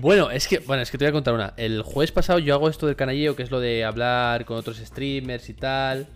Bueno, 0.00 0.30
es 0.30 0.46
que, 0.46 0.60
bueno, 0.60 0.80
es 0.80 0.92
que 0.92 0.96
te 0.96 1.04
voy 1.06 1.10
a 1.10 1.12
contar 1.12 1.34
una. 1.34 1.52
El 1.56 1.82
jueves 1.82 2.12
pasado 2.12 2.38
yo 2.38 2.54
hago 2.54 2.68
esto 2.68 2.86
del 2.86 2.94
canalleo, 2.94 3.34
que 3.34 3.42
es 3.42 3.50
lo 3.50 3.58
de 3.58 3.84
hablar 3.84 4.44
con 4.44 4.56
otros 4.56 4.76
streamers 4.76 5.48
y 5.48 5.54
tal. 5.54 6.06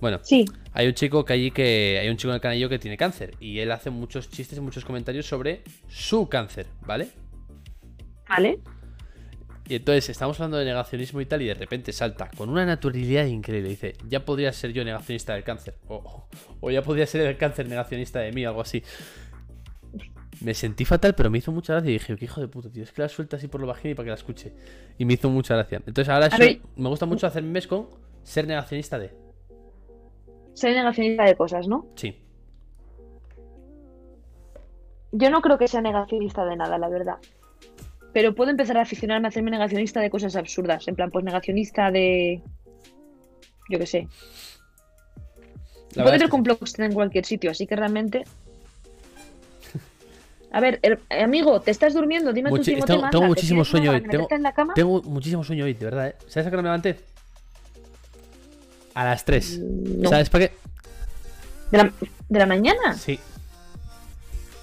Bueno, 0.00 0.18
Sí, 0.24 0.44
hay 0.72 0.88
un 0.88 0.94
chico 0.94 1.24
que 1.24 1.34
allí 1.34 1.52
que. 1.52 2.00
Hay 2.02 2.08
un 2.08 2.16
chico 2.16 2.30
en 2.30 2.34
el 2.34 2.40
canalleo 2.40 2.68
que 2.68 2.80
tiene 2.80 2.96
cáncer. 2.96 3.36
Y 3.38 3.60
él 3.60 3.70
hace 3.70 3.90
muchos 3.90 4.28
chistes 4.28 4.58
y 4.58 4.60
muchos 4.60 4.84
comentarios 4.84 5.24
sobre 5.24 5.62
su 5.88 6.28
cáncer, 6.28 6.66
¿vale? 6.80 7.10
vale. 8.28 8.58
Y 9.68 9.76
entonces 9.76 10.08
estamos 10.10 10.38
hablando 10.40 10.58
de 10.58 10.64
negacionismo 10.64 11.20
y 11.20 11.26
tal, 11.26 11.42
y 11.42 11.46
de 11.46 11.54
repente 11.54 11.92
salta 11.92 12.28
con 12.36 12.48
una 12.50 12.64
naturalidad 12.66 13.26
increíble. 13.26 13.68
Dice, 13.68 13.94
ya 14.08 14.24
podría 14.24 14.52
ser 14.52 14.72
yo 14.72 14.84
negacionista 14.84 15.34
del 15.34 15.44
cáncer. 15.44 15.76
O, 15.86 15.94
o- 15.96 16.28
o 16.60 16.70
ya 16.72 16.82
podría 16.82 17.06
ser 17.06 17.22
el 17.26 17.36
cáncer 17.36 17.68
negacionista 17.68 18.18
de 18.20 18.32
mí, 18.32 18.44
algo 18.44 18.60
así. 18.62 18.82
Me 20.42 20.54
sentí 20.54 20.84
fatal, 20.84 21.14
pero 21.14 21.30
me 21.30 21.38
hizo 21.38 21.52
mucha 21.52 21.74
gracia. 21.74 21.90
Y 21.90 21.94
dije, 21.94 22.16
qué 22.16 22.24
hijo 22.26 22.40
de 22.40 22.48
puta, 22.48 22.70
tío. 22.70 22.82
Es 22.82 22.92
que 22.92 23.02
la 23.02 23.08
suelta 23.08 23.36
así 23.36 23.48
por 23.48 23.60
lo 23.60 23.66
bajito 23.66 23.88
y 23.88 23.94
para 23.94 24.04
que 24.04 24.10
la 24.10 24.16
escuche. 24.16 24.52
Y 24.98 25.04
me 25.04 25.14
hizo 25.14 25.30
mucha 25.30 25.54
gracia. 25.54 25.78
Entonces 25.86 26.08
ahora 26.08 26.26
eso- 26.26 26.38
ver. 26.38 26.60
me 26.76 26.88
gusta 26.88 27.06
mucho 27.06 27.26
hacer 27.26 27.42
memes 27.42 27.66
con 27.66 27.88
ser 28.22 28.46
negacionista 28.46 28.98
de. 28.98 29.14
Soy 30.54 30.72
negacionista 30.72 31.24
de 31.24 31.36
cosas, 31.36 31.68
¿no? 31.68 31.86
Sí. 31.96 32.16
Yo 35.12 35.30
no 35.30 35.40
creo 35.40 35.58
que 35.58 35.68
sea 35.68 35.80
negacionista 35.80 36.44
de 36.44 36.56
nada, 36.56 36.78
la 36.78 36.88
verdad. 36.88 37.16
Pero 38.12 38.34
puedo 38.34 38.50
empezar 38.50 38.78
a 38.78 38.82
aficionarme 38.82 39.26
a 39.26 39.30
hacerme 39.30 39.50
negacionista 39.50 40.00
de 40.00 40.10
cosas 40.10 40.36
absurdas. 40.36 40.88
En 40.88 40.96
plan, 40.96 41.10
pues 41.10 41.24
negacionista 41.24 41.90
de. 41.90 42.42
Yo 43.68 43.78
qué 43.78 43.86
sé. 43.86 44.08
La 45.94 46.18
sí. 46.18 46.28
complots 46.28 46.78
en 46.78 46.92
cualquier 46.92 47.24
sitio, 47.24 47.50
así 47.50 47.66
que 47.66 47.76
realmente. 47.76 48.24
A 50.52 50.60
ver, 50.60 50.78
el- 50.82 50.98
eh, 51.10 51.22
amigo, 51.22 51.60
te 51.60 51.70
estás 51.70 51.92
durmiendo, 51.94 52.32
dime 52.32 52.48
tu 52.50 52.56
Muchi- 52.56 52.70
último 52.72 52.86
tengo- 52.86 53.00
tema. 53.00 53.10
tengo 53.10 53.24
anda, 53.24 53.34
¿te 53.34 53.38
muchísimo 53.40 53.64
sueño 53.64 53.90
hoy, 53.90 54.00
tengo- 54.00 54.12
meterte 54.12 54.34
en 54.36 54.42
la 54.42 54.52
cama? 54.52 54.74
Tengo 54.74 55.02
muchísimo 55.02 55.44
sueño 55.44 55.64
hoy, 55.64 55.74
de 55.74 55.84
verdad, 55.84 56.06
¿eh? 56.08 56.16
¿Sabes 56.28 56.46
a 56.46 56.50
qué 56.50 56.56
hora 56.56 56.62
me 56.62 56.68
levanté? 56.68 56.96
A 58.94 59.04
las 59.04 59.24
3. 59.24 59.58
Mm, 59.58 60.02
No. 60.02 60.08
¿Sabes 60.10 60.30
para 60.30 60.48
qué? 60.48 60.54
¿De 61.70 61.78
la, 61.78 61.92
de 62.28 62.38
la 62.38 62.46
mañana? 62.46 62.94
Sí. 62.94 63.18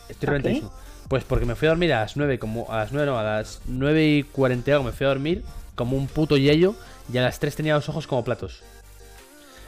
Estoy 0.10 0.26
¿Para 0.28 0.38
qué? 0.40 0.44
reventadísimo. 0.50 0.74
Pues 1.10 1.24
porque 1.26 1.46
me 1.46 1.56
fui 1.56 1.68
a 1.68 1.72
dormir 1.72 1.94
a 1.94 2.02
las 2.02 2.18
9, 2.18 2.40
como 2.40 2.72
a 2.72 2.78
las 2.78 2.92
9 2.92 3.06
no, 3.06 3.20
a 3.20 3.24
las 3.24 3.62
9 3.68 4.06
y 4.08 4.24
40 4.24 4.72
y 4.72 4.74
algo 4.74 4.86
me 4.86 4.92
fui 4.94 5.06
a 5.06 5.10
dormir 5.10 5.44
como 5.76 5.98
un 5.98 6.08
puto 6.08 6.38
yello 6.38 6.76
y 7.12 7.18
a 7.18 7.22
las 7.22 7.40
3 7.40 7.56
tenía 7.56 7.76
los 7.76 7.88
ojos 7.90 8.08
como 8.08 8.24
platos. 8.24 8.64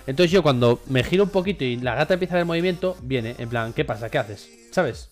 Entonces 0.07 0.31
yo 0.31 0.41
cuando 0.43 0.81
me 0.87 1.03
giro 1.03 1.23
un 1.23 1.29
poquito 1.29 1.63
y 1.63 1.77
la 1.77 1.93
gata 1.95 2.13
empieza 2.13 2.35
a 2.35 2.37
ver 2.37 2.45
movimiento, 2.45 2.95
viene 3.01 3.35
en 3.37 3.49
plan, 3.49 3.73
¿qué 3.73 3.83
pasa? 3.85 4.09
¿Qué 4.09 4.17
haces? 4.17 4.49
¿Sabes? 4.71 5.09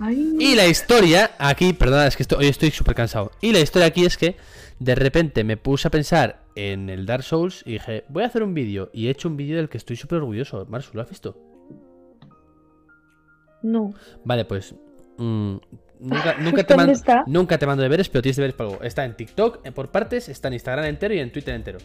Ay, 0.00 0.34
Y 0.38 0.54
la 0.54 0.66
historia 0.66 1.32
aquí, 1.38 1.72
perdona, 1.72 2.06
es 2.06 2.16
que 2.16 2.22
estoy, 2.22 2.38
hoy 2.44 2.48
estoy 2.48 2.70
súper 2.70 2.94
cansado. 2.94 3.32
Y 3.40 3.52
la 3.52 3.60
historia 3.60 3.86
aquí 3.86 4.04
es 4.04 4.16
que 4.16 4.36
de 4.78 4.94
repente 4.94 5.44
me 5.44 5.56
puse 5.58 5.88
a 5.88 5.90
pensar 5.90 6.44
en 6.54 6.88
el 6.88 7.04
Dark 7.06 7.22
Souls 7.22 7.62
y 7.66 7.72
dije, 7.72 8.04
voy 8.08 8.22
a 8.22 8.26
hacer 8.26 8.42
un 8.42 8.54
vídeo. 8.54 8.90
Y 8.94 9.06
he 9.06 9.10
hecho 9.10 9.28
un 9.28 9.36
vídeo 9.36 9.56
del 9.58 9.68
que 9.68 9.76
estoy 9.78 9.96
súper 9.96 10.18
orgulloso. 10.18 10.64
Marsu, 10.70 10.90
¿lo 10.94 11.02
has 11.02 11.08
visto? 11.10 11.36
No. 13.62 13.92
Vale, 14.24 14.44
pues. 14.46 14.74
mm, 15.18 15.56
nunca, 16.00 16.64
te 16.66 16.76
mando, 16.76 16.92
está. 16.92 17.24
nunca 17.26 17.58
te 17.58 17.66
mando 17.66 17.82
deberes, 17.82 18.08
pero 18.08 18.22
tienes 18.22 18.36
deberes 18.36 18.54
para 18.56 18.70
algo. 18.70 18.82
Está 18.82 19.04
en 19.04 19.14
TikTok 19.16 19.66
eh, 19.66 19.72
por 19.72 19.90
partes, 19.90 20.28
está 20.28 20.48
en 20.48 20.54
Instagram 20.54 20.86
entero 20.86 21.14
y 21.14 21.18
en 21.18 21.30
Twitter 21.30 21.54
entero. 21.54 21.78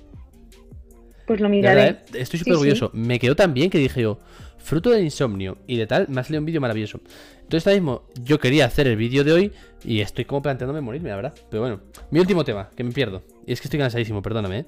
Pues 1.28 1.42
lo 1.42 1.50
miraré. 1.50 1.82
verdad, 1.82 2.02
¿eh? 2.14 2.22
Estoy 2.22 2.40
súper 2.40 2.40
Sí, 2.40 2.44
sí. 2.44 2.52
orgulloso. 2.52 2.92
Me 2.94 3.20
quedó 3.20 3.36
tan 3.36 3.54
bien 3.54 3.70
que 3.70 3.78
dije 3.80 4.02
yo, 4.02 4.20
fruto 4.58 4.92
del 4.92 5.04
insomnio 5.04 5.58
y 5.68 5.76
de 5.78 5.88
tal, 5.88 6.08
me 6.08 6.22
ha 6.22 6.24
salido 6.24 6.40
un 6.40 6.46
vídeo 6.46 6.62
maravilloso. 6.62 7.02
Entonces, 7.46 7.68
ahora 7.68 7.76
mismo, 7.80 8.04
yo 8.16 8.40
quería 8.40 8.66
hacer 8.66 8.88
el 8.88 8.98
vídeo 8.98 9.24
de 9.24 9.32
hoy 9.32 9.52
y 9.84 10.02
estoy 10.02 10.26
como 10.26 10.42
planteándome 10.42 10.82
morirme, 10.82 11.10
la 11.10 11.16
verdad. 11.16 11.34
Pero 11.50 11.62
bueno, 11.62 11.82
mi 12.10 12.20
último 12.20 12.44
tema, 12.44 12.70
que 12.76 12.84
me 12.84 12.92
pierdo. 12.92 13.22
Y 13.46 13.54
es 13.54 13.62
que 13.62 13.68
estoy 13.68 13.80
cansadísimo, 13.80 14.22
perdóname, 14.22 14.60
¿eh? 14.60 14.66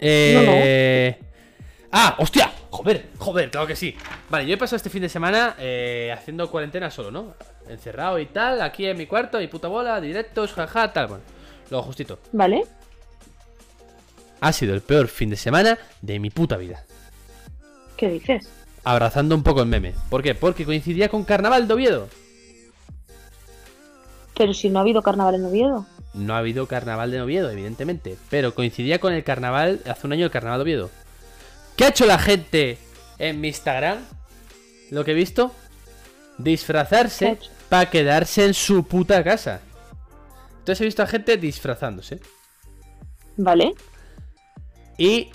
Eh, 0.00 1.18
Ah, 1.90 2.16
hostia, 2.18 2.52
joder, 2.70 3.06
joder, 3.18 3.50
claro 3.50 3.66
que 3.66 3.74
sí. 3.74 3.94
Vale, 4.28 4.46
yo 4.46 4.54
he 4.54 4.58
pasado 4.58 4.76
este 4.76 4.90
fin 4.90 5.00
de 5.00 5.08
semana 5.08 5.56
eh, 5.58 6.12
haciendo 6.12 6.50
cuarentena 6.50 6.90
solo, 6.90 7.10
¿no? 7.10 7.34
Encerrado 7.66 8.18
y 8.18 8.26
tal, 8.26 8.60
aquí 8.60 8.86
en 8.86 8.98
mi 8.98 9.06
cuarto, 9.06 9.38
mi 9.38 9.48
puta 9.48 9.68
bola, 9.68 10.00
directos, 10.00 10.52
jaja, 10.52 10.92
tal, 10.92 11.06
bueno. 11.06 11.24
Lo 11.70 11.82
justito. 11.82 12.18
¿Vale? 12.32 12.64
Ha 14.40 14.52
sido 14.52 14.74
el 14.74 14.82
peor 14.82 15.08
fin 15.08 15.30
de 15.30 15.36
semana 15.36 15.78
de 16.02 16.18
mi 16.18 16.30
puta 16.30 16.56
vida. 16.56 16.84
¿Qué 17.96 18.10
dices? 18.10 18.48
Abrazando 18.90 19.34
un 19.34 19.42
poco 19.42 19.62
el 19.62 19.68
meme. 19.68 19.94
¿Por 20.08 20.22
qué? 20.22 20.34
Porque 20.34 20.64
coincidía 20.64 21.08
con 21.08 21.24
Carnaval 21.24 21.68
de 21.68 21.74
Oviedo. 21.74 22.08
Pero 24.36 24.54
si 24.54 24.70
no 24.70 24.78
ha 24.78 24.82
habido 24.82 25.02
carnaval 25.02 25.34
en 25.34 25.44
Oviedo. 25.44 25.86
No 26.14 26.34
ha 26.34 26.38
habido 26.38 26.66
Carnaval 26.66 27.10
de 27.10 27.20
Oviedo, 27.20 27.50
evidentemente, 27.50 28.16
pero 28.30 28.54
coincidía 28.54 28.98
con 28.98 29.12
el 29.12 29.24
Carnaval, 29.24 29.80
hace 29.86 30.06
un 30.06 30.14
año 30.14 30.24
el 30.24 30.30
Carnaval 30.30 30.60
de 30.60 30.62
Oviedo. 30.62 30.90
¿Qué 31.76 31.84
ha 31.84 31.88
hecho 31.88 32.06
la 32.06 32.18
gente 32.18 32.78
en 33.18 33.40
mi 33.40 33.48
Instagram? 33.48 33.98
Lo 34.90 35.04
que 35.04 35.10
he 35.10 35.14
visto, 35.14 35.48
¿Qué 35.48 35.52
ha 35.52 36.44
disfrazarse 36.44 37.38
para 37.68 37.90
quedarse 37.90 38.46
en 38.46 38.54
su 38.54 38.84
puta 38.84 39.22
casa. 39.22 39.60
Entonces 40.60 40.80
he 40.80 40.84
visto 40.84 41.02
a 41.02 41.06
gente 41.06 41.36
disfrazándose. 41.36 42.20
¿Vale? 43.36 43.74
Y, 44.96 45.30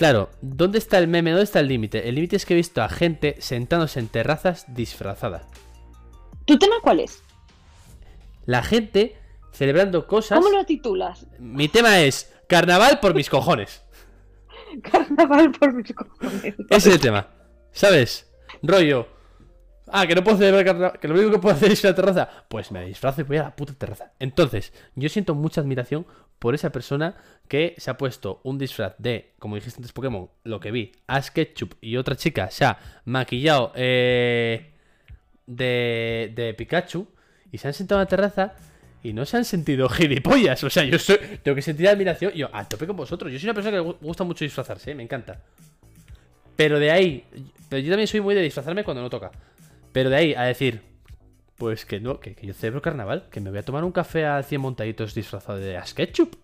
claro, 0.00 0.30
¿dónde 0.40 0.78
está 0.78 0.96
el 0.96 1.08
meme? 1.08 1.32
¿Dónde 1.32 1.44
está 1.44 1.60
el 1.60 1.68
límite? 1.68 2.08
El 2.08 2.14
límite 2.14 2.36
es 2.36 2.46
que 2.46 2.54
he 2.54 2.56
visto 2.56 2.80
a 2.80 2.88
gente 2.88 3.36
sentándose 3.38 4.00
en 4.00 4.08
terrazas 4.08 4.64
disfrazada. 4.74 5.46
¿Tu 6.46 6.58
tema 6.58 6.76
cuál 6.82 7.00
es? 7.00 7.22
La 8.46 8.62
gente 8.62 9.18
celebrando 9.52 10.06
cosas. 10.06 10.38
¿Cómo 10.38 10.56
lo 10.56 10.64
titulas? 10.64 11.26
Mi 11.38 11.68
tema 11.68 12.00
es 12.00 12.32
carnaval 12.48 12.98
por 12.98 13.14
mis 13.14 13.28
cojones. 13.28 13.84
Carnaval 14.90 15.52
por 15.52 15.74
mis 15.74 15.92
cojones. 15.92 16.54
Ese 16.70 16.88
es 16.88 16.94
el 16.94 17.00
tema. 17.00 17.28
¿Sabes? 17.70 18.32
Rollo. 18.62 19.06
Ah, 19.86 20.06
que 20.06 20.14
no 20.14 20.24
puedo 20.24 20.38
celebrar 20.38 20.64
carnaval. 20.64 20.98
Que 20.98 21.08
lo 21.08 21.14
único 21.14 21.32
que 21.32 21.38
puedo 21.40 21.54
hacer 21.54 21.72
es 21.72 21.84
ir 21.84 21.88
a 21.88 21.90
la 21.90 21.96
terraza. 21.96 22.28
Pues 22.48 22.72
me 22.72 22.86
disfrazo 22.86 23.20
y 23.20 23.24
voy 23.24 23.36
a 23.36 23.42
la 23.42 23.54
puta 23.54 23.74
terraza. 23.74 24.14
Entonces, 24.18 24.72
yo 24.94 25.10
siento 25.10 25.34
mucha 25.34 25.60
admiración 25.60 26.06
por 26.40 26.56
esa 26.56 26.70
persona 26.72 27.14
que 27.46 27.74
se 27.78 27.90
ha 27.90 27.96
puesto 27.96 28.40
un 28.42 28.58
disfraz 28.58 28.94
de, 28.98 29.32
como 29.38 29.54
dijiste 29.54 29.78
antes, 29.78 29.92
Pokémon, 29.92 30.28
lo 30.42 30.58
que 30.58 30.72
vi, 30.72 30.90
Ash 31.06 31.28
Ketchup 31.28 31.74
y 31.80 31.96
otra 31.96 32.16
chica 32.16 32.50
se 32.50 32.64
ha 32.64 32.78
maquillado 33.04 33.72
eh, 33.76 34.72
de, 35.46 36.32
de 36.34 36.54
Pikachu 36.54 37.06
y 37.52 37.58
se 37.58 37.68
han 37.68 37.74
sentado 37.74 38.00
en 38.00 38.04
la 38.04 38.08
terraza 38.08 38.54
y 39.02 39.12
no 39.12 39.24
se 39.26 39.36
han 39.36 39.44
sentido 39.44 39.88
gilipollas. 39.90 40.62
O 40.64 40.70
sea, 40.70 40.84
yo 40.84 40.98
soy, 40.98 41.18
tengo 41.42 41.54
que 41.54 41.62
sentir 41.62 41.88
admiración. 41.88 42.32
Yo, 42.32 42.48
a 42.52 42.68
tope 42.68 42.86
con 42.86 42.96
vosotros. 42.96 43.32
Yo 43.32 43.38
soy 43.38 43.46
una 43.48 43.54
persona 43.54 43.76
que 43.78 43.82
gu- 43.82 43.96
gusta 44.00 44.24
mucho 44.24 44.44
disfrazarse, 44.44 44.90
¿eh? 44.90 44.94
me 44.94 45.02
encanta. 45.02 45.40
Pero 46.56 46.78
de 46.78 46.90
ahí, 46.90 47.24
pero 47.68 47.80
yo 47.82 47.90
también 47.90 48.06
soy 48.06 48.20
muy 48.20 48.34
de 48.34 48.42
disfrazarme 48.42 48.84
cuando 48.84 49.02
no 49.02 49.10
toca. 49.10 49.30
Pero 49.92 50.10
de 50.10 50.16
ahí 50.16 50.34
a 50.34 50.42
decir, 50.42 50.82
pues 51.60 51.84
que 51.84 52.00
no, 52.00 52.18
que, 52.20 52.34
que 52.34 52.46
yo 52.46 52.54
celebro 52.54 52.80
carnaval, 52.80 53.28
que 53.30 53.38
me 53.40 53.50
voy 53.50 53.58
a 53.58 53.62
tomar 53.62 53.84
un 53.84 53.92
café 53.92 54.24
a 54.24 54.42
100 54.42 54.60
montaditos 54.62 55.14
disfrazado 55.14 55.58
de 55.58 55.76
Ash 55.76 55.92
Ketchup. 55.92 56.34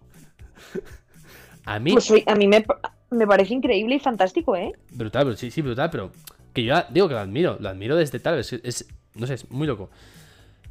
A 1.64 1.78
mí, 1.80 1.92
Pues 1.92 2.12
a 2.26 2.34
mí 2.34 2.46
me, 2.46 2.64
me 3.10 3.26
parece 3.26 3.54
increíble 3.54 3.94
y 3.96 3.98
fantástico, 3.98 4.54
¿eh? 4.54 4.72
brutal, 4.90 5.24
pero 5.24 5.36
sí, 5.36 5.50
sí, 5.50 5.62
brutal, 5.62 5.88
pero 5.90 6.12
que 6.52 6.62
yo 6.64 6.74
digo 6.90 7.08
que 7.08 7.14
lo 7.14 7.20
admiro, 7.20 7.56
lo 7.58 7.68
admiro 7.70 7.96
desde 7.96 8.20
tal, 8.20 8.38
es, 8.38 8.52
es- 8.52 8.86
no 9.14 9.26
sé, 9.26 9.34
es 9.34 9.50
muy 9.50 9.66
loco. 9.66 9.88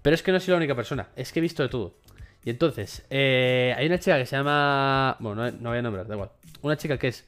Pero 0.03 0.13
es 0.13 0.21
que 0.21 0.31
no 0.31 0.39
soy 0.39 0.51
la 0.51 0.57
única 0.57 0.75
persona, 0.75 1.09
es 1.15 1.33
que 1.33 1.39
he 1.39 1.41
visto 1.41 1.63
de 1.63 1.69
todo. 1.69 1.95
Y 2.43 2.51
entonces, 2.51 3.03
eh, 3.09 3.73
hay 3.75 3.87
una 3.87 3.97
chica 3.99 4.19
que 4.19 4.27
se 4.27 4.35
llama, 4.37 5.17
bueno, 5.19 5.45
no, 5.45 5.51
no 5.59 5.69
voy 5.71 5.79
a 5.79 5.81
nombrar, 5.81 6.05
da 6.07 6.13
igual. 6.13 6.29
Una 6.61 6.77
chica 6.77 6.99
que 6.99 7.07
es 7.07 7.25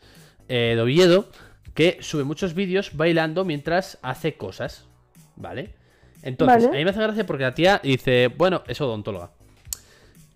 eh, 0.48 0.74
de 0.76 0.82
Oviedo, 0.82 1.28
que 1.74 1.98
sube 2.02 2.24
muchos 2.24 2.54
vídeos 2.54 2.96
bailando 2.96 3.44
mientras 3.44 3.98
hace 4.04 4.36
cosas, 4.38 4.86
¿vale? 5.36 5.74
Entonces, 6.24 6.66
Vale. 6.66 6.78
a 6.78 6.80
mí 6.80 6.84
me 6.84 6.90
hace 6.90 7.02
gracia 7.02 7.26
porque 7.26 7.44
la 7.44 7.54
tía 7.54 7.80
dice, 7.84 8.28
bueno, 8.28 8.64
es 8.68 8.80
odontóloga. 8.82 9.32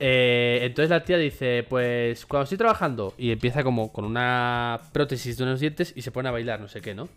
Eh, 0.04 0.62
entonces 0.64 0.90
la 0.90 1.04
tía 1.04 1.18
dice, 1.18 1.64
pues 1.70 2.26
cuando 2.26 2.46
estoy 2.46 2.58
trabajando 2.58 3.14
y 3.20 3.32
empieza 3.32 3.64
como 3.64 3.94
con 3.94 4.04
una 4.04 4.80
prótesis 4.92 5.38
de 5.38 5.44
unos 5.44 5.60
dientes 5.60 5.94
y 5.96 6.02
se 6.02 6.12
pone 6.12 6.28
a 6.28 6.32
bailar, 6.32 6.60
no 6.60 6.68
sé 6.68 6.82
qué, 6.82 6.96
¿no? 6.96 7.08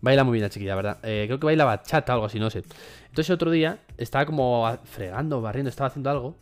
Baila 0.00 0.24
muy 0.24 0.32
bien 0.34 0.42
la 0.42 0.50
chiquilla, 0.50 0.74
¿verdad? 0.74 0.98
Eh, 1.04 1.24
creo 1.26 1.38
que 1.38 1.46
baila 1.46 1.64
bachata 1.64 2.12
o 2.12 2.14
algo 2.14 2.26
así, 2.26 2.40
no 2.40 2.50
sé. 2.50 2.64
Entonces 3.08 3.30
otro 3.30 3.50
día 3.50 3.78
estaba 3.98 4.26
como 4.26 4.78
fregando, 4.84 5.40
barriendo, 5.40 5.70
estaba 5.70 5.88
haciendo 5.88 6.10
algo 6.10 6.36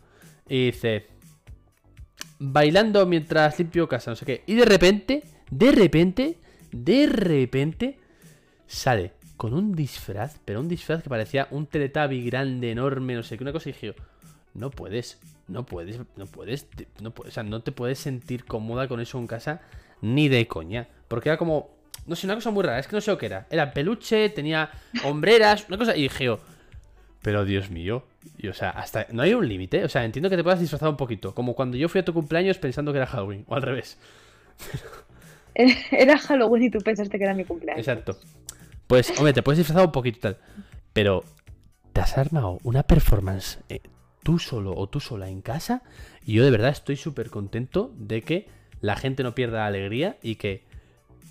y 0.49 0.67
dice, 0.67 1.07
bailando 2.39 3.05
mientras 3.07 3.59
limpio 3.59 3.89
casa, 3.89 4.11
no 4.11 4.17
sé 4.17 4.25
qué. 4.25 4.43
Y 4.47 4.55
de 4.55 4.65
repente, 4.65 5.23
de 5.51 5.73
repente, 5.73 6.39
de 6.73 7.07
repente, 7.07 7.99
sale 8.67 9.13
con 9.37 9.55
un 9.55 9.75
disfraz, 9.75 10.39
pero 10.45 10.61
un 10.61 10.69
disfraz 10.69 11.03
que 11.03 11.09
parecía 11.09 11.49
un 11.51 11.67
teletabi 11.67 12.25
grande, 12.25 12.71
enorme, 12.71 13.15
no 13.15 13.23
sé 13.23 13.37
qué, 13.37 13.45
una 13.45 13.53
cosa 13.53 13.69
y 13.69 13.73
dije, 13.73 13.87
yo, 13.89 13.95
no 14.55 14.71
puedes, 14.71 15.21
no 15.49 15.67
puedes, 15.67 15.99
no 16.17 16.27
puedes, 16.27 16.67
no 17.01 17.11
puedes, 17.11 17.33
o 17.33 17.35
sea, 17.35 17.43
no 17.43 17.63
te 17.63 17.73
puedes 17.73 17.99
sentir 17.99 18.45
cómoda 18.45 18.89
con 18.89 19.01
eso 19.01 19.19
en 19.19 19.27
casa 19.27 19.61
ni 20.01 20.29
de 20.29 20.47
coña, 20.47 20.89
porque 21.09 21.29
era 21.29 21.39
como, 21.39 21.71
no 22.07 22.17
sé, 22.17 22.27
una 22.27 22.37
cosa 22.37 22.51
muy 22.51 22.63
rara, 22.63 22.79
es 22.79 22.87
que 22.87 22.97
no 22.97 23.01
sé 23.01 23.11
lo 23.11 23.19
que 23.19 23.27
era, 23.27 23.47
era 23.51 23.73
peluche, 23.73 24.29
tenía 24.29 24.71
hombreras, 25.05 25.67
una 25.69 25.79
cosa, 25.79 25.97
y 25.97 26.03
dije 26.03 26.25
yo, 26.25 26.41
pero 27.23 27.45
Dios 27.45 27.71
mío, 27.71 28.05
y 28.39 28.49
o 28.49 28.55
sea, 28.55 28.71
hasta, 28.71 29.07
no 29.11 29.23
hay 29.23 29.35
un 29.35 29.49
límite, 29.49 29.83
o 29.85 29.89
sea, 29.89 30.05
entiendo 30.05 30.31
que 30.31 30.37
te 30.37 30.45
puedas 30.45 30.61
disfrazar 30.61 30.89
un 30.89 30.97
poquito, 30.97 31.35
como 31.35 31.55
cuando 31.55 31.77
yo 31.77 31.89
fui 31.89 32.01
a 32.01 32.05
tu 32.05 32.13
cumpleaños 32.13 32.59
pensando 32.59 32.93
que 32.93 32.99
era 32.99 33.07
Halloween, 33.07 33.45
o 33.49 33.55
al 33.55 33.63
revés, 33.63 33.99
Era 35.55 36.19
Halloween 36.19 36.65
y 36.65 36.71
tú 36.71 36.79
pensaste 36.81 37.17
que 37.19 37.25
era 37.25 37.35
mi 37.35 37.45
cumpleaños. 37.45 37.87
exacto. 37.87 38.19
Pues, 38.87 39.11
hombre, 39.19 39.33
te 39.33 39.43
puedes 39.43 39.59
disfrazar 39.59 39.87
un 39.87 39.93
poquito 39.93 40.19
y 40.19 40.21
tal. 40.21 40.39
Pero, 40.93 41.25
¿te 41.93 42.01
has 42.01 42.17
armado 42.19 42.59
una 42.65 42.83
performance 42.83 43.59
eh, 43.69 43.81
tú 44.23 44.39
solo 44.39 44.75
o 44.77 44.89
tú 44.89 45.01
sola 45.01 45.29
en 45.29 45.41
casa? 45.43 45.83
Y 46.25 46.35
yo 46.35 46.45
de 46.45 46.51
verdad 46.51 46.71
estoy 46.71 46.97
súper 46.97 47.31
contento 47.31 47.93
de 47.97 48.23
que 48.23 48.49
la 48.81 48.97
gente 48.97 49.23
no 49.23 49.35
pierda 49.35 49.59
la 49.61 49.67
alegría 49.67 50.17
y 50.23 50.37
que... 50.37 50.65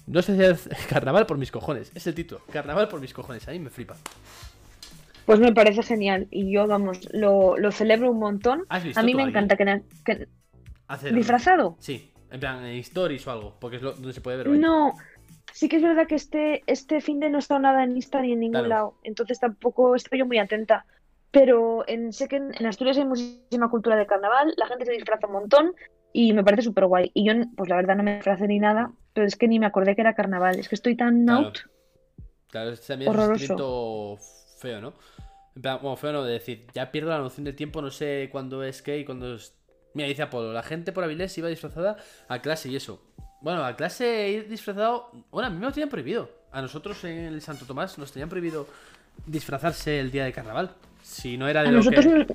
No 0.05 0.21
sé 0.21 0.35
si 0.35 0.43
es 0.43 0.69
carnaval 0.89 1.25
por 1.25 1.37
mis 1.37 1.51
cojones. 1.51 1.91
Es 1.95 2.07
el 2.07 2.15
título. 2.15 2.41
Carnaval 2.51 2.89
por 2.89 2.99
mis 2.99 3.13
cojones. 3.13 3.47
A 3.47 3.51
mí 3.51 3.59
me 3.59 3.69
flipa. 3.69 3.95
Pues 5.25 5.39
me 5.39 5.53
parece 5.53 5.83
genial 5.83 6.27
y 6.31 6.51
yo, 6.51 6.67
vamos, 6.67 7.07
lo, 7.13 7.57
lo 7.57 7.71
celebro 7.71 8.11
un 8.11 8.19
montón. 8.19 8.65
¿Has 8.67 8.83
visto 8.83 8.99
A 8.99 9.03
mí 9.03 9.13
me 9.13 9.23
alguien 9.23 9.45
encanta 9.45 9.55
que, 9.55 9.83
que- 10.03 11.13
¿Disfrazado? 11.13 11.77
Sí. 11.79 12.09
En 12.29 12.39
plan, 12.39 12.65
en 12.65 12.77
stories 12.79 13.25
o 13.27 13.31
algo. 13.31 13.55
Porque 13.59 13.77
es 13.77 13.81
lo, 13.83 13.93
donde 13.93 14.11
se 14.11 14.19
puede 14.19 14.37
ver. 14.37 14.49
vaya. 14.49 14.59
No, 14.59 14.93
sí 15.53 15.69
que 15.69 15.77
es 15.77 15.83
verdad 15.83 16.07
que 16.07 16.15
este, 16.15 16.63
este 16.67 16.99
fin 17.01 17.19
de 17.19 17.29
no 17.29 17.37
he 17.37 17.39
estado 17.39 17.61
nada 17.61 17.83
en 17.83 17.95
Insta 17.95 18.21
ni 18.21 18.33
en 18.33 18.39
ningún 18.41 18.51
Claro. 18.61 18.67
lado, 18.67 18.93
entonces 19.03 19.39
tampoco 19.39 19.95
estoy 19.95 20.19
yo 20.19 20.25
muy 20.25 20.39
atenta. 20.39 20.85
Pero 21.31 21.83
en, 21.87 22.13
sé 22.13 22.27
que 22.27 22.35
en, 22.35 22.53
en 22.53 22.65
Asturias 22.67 22.97
hay 22.97 23.05
muchísima 23.05 23.69
cultura 23.69 23.95
de 23.95 24.05
carnaval, 24.05 24.53
la 24.57 24.67
gente 24.67 24.85
se 24.85 24.91
disfraza 24.91 25.25
un 25.27 25.33
montón 25.33 25.73
y 26.11 26.31
me 26.33 26.43
parece 26.43 26.61
súper 26.61 26.85
guay. 26.85 27.09
Y 27.15 27.25
yo, 27.25 27.33
pues 27.55 27.69
la 27.69 27.75
verdad, 27.75 27.95
no 27.95 28.03
me 28.03 28.15
disfracé 28.15 28.47
ni 28.47 28.59
nada, 28.59 28.91
pero 29.13 29.25
es 29.25 29.35
que 29.35 29.47
ni 29.47 29.57
me 29.57 29.65
acordé 29.65 29.95
que 29.95 30.01
era 30.01 30.13
carnaval. 30.13 30.59
Es 30.59 30.69
que 30.69 30.75
estoy 30.75 30.95
tan 30.95 31.25
Claro. 31.25 31.47
out. 31.47 31.57
Claro, 32.51 32.69
es 32.69 32.85
también 32.85 33.09
Horroroso. 33.09 34.19
feo, 34.59 34.79
¿no? 34.79 34.93
En 35.55 35.61
plan, 35.63 35.79
bueno, 35.81 35.95
feo 35.97 36.11
no, 36.13 36.23
de 36.23 36.33
decir, 36.33 36.67
ya 36.73 36.91
pierdo 36.91 37.09
la 37.09 37.17
noción 37.17 37.45
del 37.45 37.55
tiempo, 37.55 37.81
no 37.81 37.89
sé 37.89 38.29
cuándo 38.31 38.63
es 38.63 38.83
qué 38.83 38.99
y 38.99 39.05
cuándo 39.05 39.33
es... 39.35 39.55
Mira, 39.95 40.07
dice 40.07 40.21
Apolo, 40.23 40.53
la 40.53 40.63
gente 40.63 40.91
por 40.91 41.03
Avilés 41.03 41.35
iba 41.37 41.47
disfrazada 41.49 41.97
a 42.27 42.41
clase 42.43 42.69
y 42.69 42.75
eso. 42.75 43.01
Bueno, 43.43 43.63
a 43.65 43.75
clase 43.75 44.29
ir 44.29 44.47
disfrazado... 44.47 45.11
Bueno, 45.29 45.47
a 45.47 45.49
mí 45.51 45.57
me 45.59 45.65
lo 45.65 45.71
tenían 45.71 45.89
prohibido. 45.89 46.29
A 46.51 46.61
nosotros 46.61 47.03
en 47.03 47.25
el 47.25 47.41
Santo 47.41 47.65
Tomás 47.65 47.97
nos 47.97 48.11
tenían 48.11 48.29
prohibido 48.29 48.67
disfrazarse 49.27 49.99
el 49.99 50.11
día 50.11 50.23
de 50.23 50.31
carnaval. 50.31 50.71
Si 51.01 51.37
no 51.37 51.47
era 51.49 51.61
de 51.61 51.67
A 51.67 51.71
lo 51.71 51.77
nosotros 51.79 52.05
que... 52.05 52.11
nos, 52.19 52.27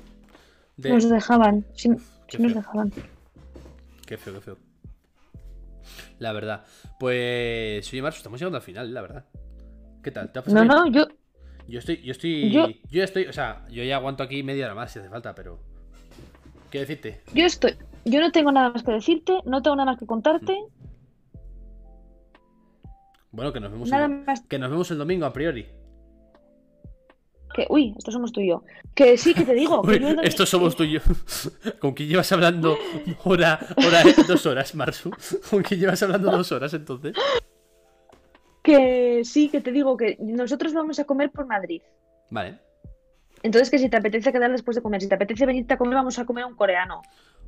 de- 0.77 0.89
nos 0.89 1.09
dejaban, 1.09 1.65
sí, 1.73 1.89
nos 1.89 2.53
dejaban. 2.53 2.93
Qué 4.05 4.17
feo, 4.17 4.35
qué 4.35 4.41
feo. 4.41 4.57
La 6.19 6.31
verdad. 6.31 6.63
Pues, 6.99 7.91
oye, 7.91 8.01
Marzo, 8.03 8.17
estamos 8.17 8.39
llegando 8.39 8.57
al 8.57 8.63
final, 8.63 8.93
la 8.93 9.01
verdad. 9.01 9.25
¿Qué 10.03 10.11
tal? 10.11 10.31
¿Te 10.31 10.39
ha 10.39 10.43
pasado 10.43 10.63
No, 10.63 10.83
bien? 10.83 10.93
no, 10.93 10.99
yo, 11.07 11.07
Yo 11.67 11.79
estoy, 11.79 12.01
yo 12.03 12.11
estoy, 12.11 12.51
Yo- 12.51 13.03
estoy, 13.03 13.25
o 13.25 13.33
sea, 13.33 13.65
yo 13.69 13.83
ya 13.83 13.95
aguanto 13.95 14.21
aquí 14.21 14.43
media 14.43 14.65
hora 14.65 14.75
más 14.75 14.91
si 14.93 14.99
hace 14.99 15.09
falta, 15.09 15.33
pero 15.33 15.59
¿qué 16.69 16.79
decirte? 16.81 17.21
yo 17.33 17.45
estoy, 17.45 17.75
yo 18.05 18.19
no 18.21 18.31
tengo 18.31 18.51
nada 18.51 18.69
más 18.69 18.83
que 18.83 18.91
decirte, 18.91 19.39
no 19.45 19.61
tengo 19.63 19.75
nada 19.75 19.91
más 19.91 19.99
que 19.99 20.05
contarte, 20.05 20.57
Bueno, 23.31 23.53
que 23.53 23.59
nos 23.59 23.71
vemos, 23.71 23.89
nada 23.89 24.05
el, 24.05 24.11
más. 24.25 24.41
que 24.41 24.57
nos 24.59 24.69
vemos 24.71 24.89
el 24.91 24.97
domingo 24.97 25.25
a 25.25 25.33
priori. 25.33 25.67
que, 27.53 27.65
uy, 27.69 27.93
esto 27.97 28.11
somos 28.11 28.31
tú 28.31 28.41
y 28.41 28.49
yo. 28.49 28.63
Que 28.95 29.17
sí, 29.17 29.33
que 29.33 29.43
te 29.45 29.53
digo. 29.53 29.81
que 29.81 29.89
Uy, 29.91 29.99
yo 29.99 30.07
he 30.09 30.15
dormi- 30.15 30.27
esto 30.27 30.45
somos 30.45 30.75
tú 30.75 30.83
y 30.83 30.93
yo. 30.93 31.01
¿Con 31.79 31.93
quién 31.93 32.09
llevas 32.09 32.31
hablando 32.31 32.77
hora, 33.23 33.59
hora, 33.77 34.03
dos 34.27 34.45
horas, 34.45 34.73
Marsu? 34.75 35.11
¿Con 35.49 35.63
quién 35.63 35.79
llevas 35.79 36.01
hablando 36.03 36.31
dos 36.31 36.51
horas 36.51 36.73
entonces? 36.73 37.13
Que 38.63 39.21
sí, 39.23 39.49
que 39.49 39.61
te 39.61 39.71
digo 39.71 39.95
que 39.97 40.17
nosotros 40.19 40.73
vamos 40.73 40.99
a 40.99 41.05
comer 41.05 41.31
por 41.31 41.45
Madrid. 41.45 41.81
Vale. 42.29 42.59
Entonces, 43.41 43.69
que 43.69 43.79
si 43.79 43.89
te 43.89 43.97
apetece 43.97 44.31
quedar 44.33 44.51
después 44.51 44.75
de 44.75 44.81
comer, 44.81 45.01
si 45.01 45.07
te 45.07 45.15
apetece 45.15 45.45
venirte 45.45 45.73
a 45.73 45.77
comer, 45.77 45.95
vamos 45.95 46.19
a 46.19 46.25
comer 46.25 46.45
un 46.45 46.55
coreano. 46.55 47.01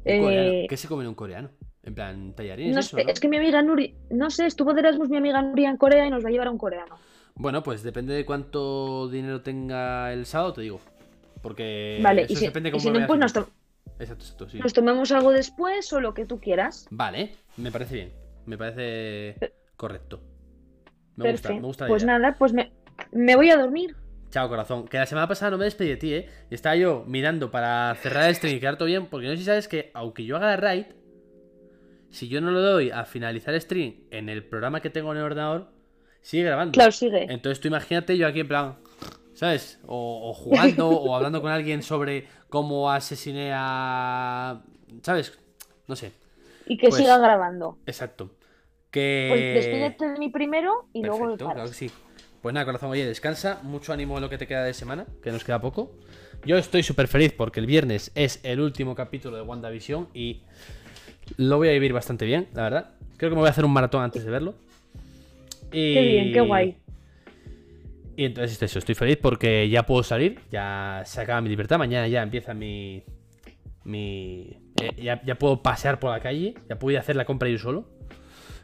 Un 0.05 0.21
coreano. 0.21 0.51
Eh, 0.51 0.65
¿Qué 0.69 0.77
se 0.77 0.87
come 0.87 1.03
en 1.03 1.09
un 1.09 1.15
coreano? 1.15 1.49
En 1.83 1.95
plan, 1.95 2.33
tallarines, 2.35 2.75
no 2.75 2.81
sé, 2.83 3.03
¿no? 3.03 3.11
es 3.11 3.19
que 3.19 3.27
mi 3.27 3.37
amiga 3.37 3.61
Nuri, 3.63 3.95
no 4.11 4.29
sé, 4.29 4.45
estuvo 4.45 4.73
de 4.73 4.81
Erasmus 4.81 5.09
mi 5.09 5.17
amiga 5.17 5.41
Nuri 5.41 5.65
en 5.65 5.77
Corea 5.77 6.05
y 6.05 6.11
nos 6.11 6.23
va 6.23 6.29
a 6.29 6.31
llevar 6.31 6.47
a 6.47 6.51
un 6.51 6.57
coreano. 6.59 6.95
Bueno, 7.33 7.63
pues 7.63 7.81
depende 7.81 8.13
de 8.13 8.23
cuánto 8.23 9.07
dinero 9.09 9.41
tenga 9.41 10.13
el 10.13 10.25
sábado, 10.27 10.53
te 10.53 10.61
digo. 10.61 10.79
Porque 11.41 11.99
vale, 12.03 12.23
eso 12.23 12.33
y 12.33 12.35
si, 12.35 12.45
depende 12.45 12.69
y 12.69 12.71
cómo 12.73 12.81
si 12.83 12.91
no, 12.91 13.07
pues 13.07 13.19
nos, 13.19 13.33
to- 13.33 13.49
Exacto, 13.97 14.23
exacto, 14.23 14.49
sí. 14.49 14.59
nos 14.59 14.73
tomemos 14.73 15.11
algo 15.11 15.31
después 15.31 15.91
o 15.93 15.99
lo 15.99 16.13
que 16.13 16.25
tú 16.25 16.39
quieras. 16.39 16.87
Vale, 16.91 17.33
me 17.57 17.71
parece 17.71 17.95
bien. 17.95 18.13
Me 18.45 18.57
parece 18.59 19.37
correcto. 19.75 20.21
Me 21.15 21.31
gusta, 21.31 21.49
Perfecto. 21.49 21.53
me 21.61 21.67
gusta 21.67 21.87
Pues 21.87 22.03
idea. 22.03 22.19
nada, 22.19 22.35
pues 22.37 22.53
me, 22.53 22.71
me 23.11 23.35
voy 23.35 23.49
a 23.49 23.57
dormir. 23.57 23.95
Chao, 24.29 24.47
corazón. 24.49 24.87
Que 24.87 24.97
la 24.97 25.05
semana 25.07 25.27
pasada 25.27 25.51
no 25.51 25.57
me 25.57 25.65
despedí 25.65 25.89
de 25.89 25.97
ti, 25.97 26.13
¿eh? 26.13 26.29
Y 26.51 26.55
estaba 26.55 26.75
yo 26.75 27.03
mirando 27.07 27.49
para 27.49 27.93
cerrar 27.95 28.29
el 28.29 28.35
stream 28.35 28.55
y 28.55 28.59
quedar 28.59 28.77
todo 28.77 28.85
bien. 28.85 29.07
Porque 29.07 29.25
no 29.27 29.33
sé 29.33 29.37
si 29.39 29.43
sabes 29.45 29.67
que, 29.67 29.89
aunque 29.93 30.23
yo 30.25 30.37
haga 30.37 30.47
la 30.47 30.57
raid, 30.57 30.85
si 32.11 32.27
yo 32.27 32.41
no 32.41 32.51
lo 32.51 32.61
doy 32.61 32.91
a 32.91 33.05
finalizar 33.05 33.53
el 33.53 33.61
stream 33.61 33.95
en 34.11 34.29
el 34.29 34.43
programa 34.43 34.81
que 34.81 34.89
tengo 34.89 35.11
en 35.11 35.17
el 35.17 35.23
ordenador, 35.23 35.71
sigue 36.21 36.43
grabando. 36.43 36.73
Claro, 36.73 36.91
sigue. 36.91 37.23
Entonces 37.29 37.59
tú 37.59 37.67
imagínate 37.67 38.17
yo 38.17 38.27
aquí 38.27 38.41
en 38.41 38.47
plan, 38.47 38.75
¿sabes? 39.33 39.79
O, 39.87 40.29
o 40.29 40.33
jugando 40.33 40.89
o 40.89 41.15
hablando 41.15 41.41
con 41.41 41.51
alguien 41.51 41.81
sobre 41.83 42.27
cómo 42.49 42.91
asesiné 42.91 43.51
a... 43.53 44.61
¿Sabes? 45.01 45.39
No 45.87 45.95
sé. 45.95 46.11
Y 46.67 46.77
que 46.77 46.89
pues- 46.89 47.01
siga 47.01 47.17
grabando. 47.17 47.79
Exacto. 47.85 48.35
Que... 48.91 49.27
Pues 49.29 49.65
despídete 49.65 50.09
de 50.09 50.19
mí 50.19 50.29
primero 50.29 50.89
y 50.93 51.01
luego 51.01 51.19
Perfecto, 51.19 51.45
claro 51.45 51.69
que 51.69 51.73
sí. 51.75 51.91
Pues 52.41 52.53
nada, 52.53 52.65
corazón, 52.65 52.89
oye, 52.89 53.05
descansa. 53.05 53.59
Mucho 53.63 53.93
ánimo 53.93 54.17
en 54.17 54.23
lo 54.23 54.29
que 54.29 54.37
te 54.37 54.47
queda 54.47 54.63
de 54.63 54.73
semana, 54.73 55.05
que 55.23 55.31
nos 55.31 55.43
queda 55.43 55.61
poco. 55.61 55.95
Yo 56.43 56.57
estoy 56.57 56.81
súper 56.83 57.07
feliz 57.07 57.31
porque 57.31 57.59
el 57.59 57.67
viernes 57.67 58.11
es 58.15 58.39
el 58.43 58.59
último 58.59 58.95
capítulo 58.95 59.37
de 59.37 59.43
WandaVision 59.43 60.09
y 60.13 60.41
lo 61.37 61.57
voy 61.57 61.69
a 61.69 61.71
vivir 61.71 61.93
bastante 61.93 62.25
bien, 62.25 62.47
la 62.53 62.63
verdad. 62.63 62.89
Creo 63.17 63.29
que 63.29 63.35
me 63.35 63.41
voy 63.41 63.47
a 63.47 63.51
hacer 63.51 63.65
un 63.65 63.73
maratón 63.73 64.03
antes 64.03 64.23
de 64.25 64.31
verlo. 64.31 64.55
Y... 65.71 65.93
Qué 65.93 66.01
bien, 66.01 66.33
qué 66.33 66.41
guay. 66.41 66.77
Y 68.17 68.25
entonces 68.25 68.53
es 68.53 68.63
eso, 68.63 68.79
estoy 68.79 68.95
feliz 68.95 69.17
porque 69.21 69.69
ya 69.69 69.85
puedo 69.85 70.03
salir, 70.03 70.39
ya 70.51 71.01
se 71.05 71.21
acaba 71.21 71.41
mi 71.41 71.49
libertad, 71.49 71.77
mañana 71.77 72.07
ya 72.07 72.21
empieza 72.21 72.53
mi... 72.53 73.03
mi 73.83 74.57
eh, 74.81 74.91
ya, 75.01 75.21
ya 75.23 75.35
puedo 75.35 75.61
pasear 75.63 75.99
por 75.99 76.11
la 76.11 76.19
calle, 76.19 76.55
ya 76.69 76.77
puedo 76.77 76.91
ir 76.91 76.97
a 76.97 77.01
hacer 77.01 77.15
la 77.15 77.25
compra 77.25 77.47
yo 77.49 77.57
solo. 77.57 77.85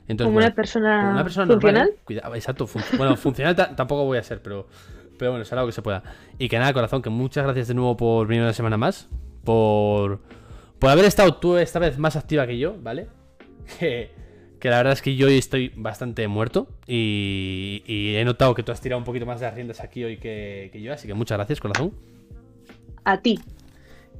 Entonces, 0.07 0.25
Como 0.25 0.33
bueno, 0.35 0.47
una 0.47 0.55
persona, 0.55 0.99
como 1.01 1.11
una 1.11 1.23
persona 1.23 1.47
funcional. 1.53 1.89
¿eh? 1.89 1.97
Cuidado, 2.03 2.35
exacto. 2.35 2.65
fun- 2.67 2.83
bueno, 2.97 3.15
funcional 3.17 3.55
ta- 3.55 3.75
tampoco 3.75 4.05
voy 4.05 4.17
a 4.17 4.23
ser, 4.23 4.41
pero, 4.41 4.67
pero 5.17 5.31
bueno, 5.31 5.43
será 5.45 5.61
lo 5.61 5.67
que 5.67 5.73
se 5.73 5.81
pueda. 5.81 6.03
Y 6.37 6.47
que 6.49 6.57
nada, 6.59 6.71
corazón, 6.73 7.01
que 7.01 7.09
muchas 7.09 7.43
gracias 7.43 7.67
de 7.67 7.73
nuevo 7.73 7.97
por 7.97 8.25
venir 8.27 8.43
una 8.43 8.53
semana 8.53 8.77
más. 8.77 9.09
Por, 9.43 10.21
por 10.79 10.89
haber 10.89 11.05
estado 11.05 11.35
tú 11.35 11.57
esta 11.57 11.79
vez 11.79 11.97
más 11.97 12.15
activa 12.15 12.45
que 12.47 12.57
yo, 12.57 12.75
¿vale? 12.81 13.07
Que, 13.79 14.11
que 14.59 14.69
la 14.69 14.77
verdad 14.77 14.93
es 14.93 15.01
que 15.01 15.15
yo 15.15 15.27
hoy 15.27 15.37
estoy 15.37 15.71
bastante 15.75 16.27
muerto. 16.27 16.67
Y, 16.87 17.83
y 17.85 18.15
he 18.15 18.23
notado 18.25 18.53
que 18.55 18.63
tú 18.63 18.71
has 18.71 18.79
tirado 18.81 18.97
un 18.99 19.03
poquito 19.05 19.25
más 19.25 19.39
de 19.39 19.45
las 19.47 19.55
riendas 19.55 19.81
aquí 19.81 20.03
hoy 20.03 20.17
que, 20.17 20.69
que 20.71 20.81
yo. 20.81 20.93
Así 20.93 21.07
que 21.07 21.13
muchas 21.13 21.37
gracias, 21.37 21.59
corazón. 21.59 21.93
A 23.03 23.21
ti. 23.21 23.39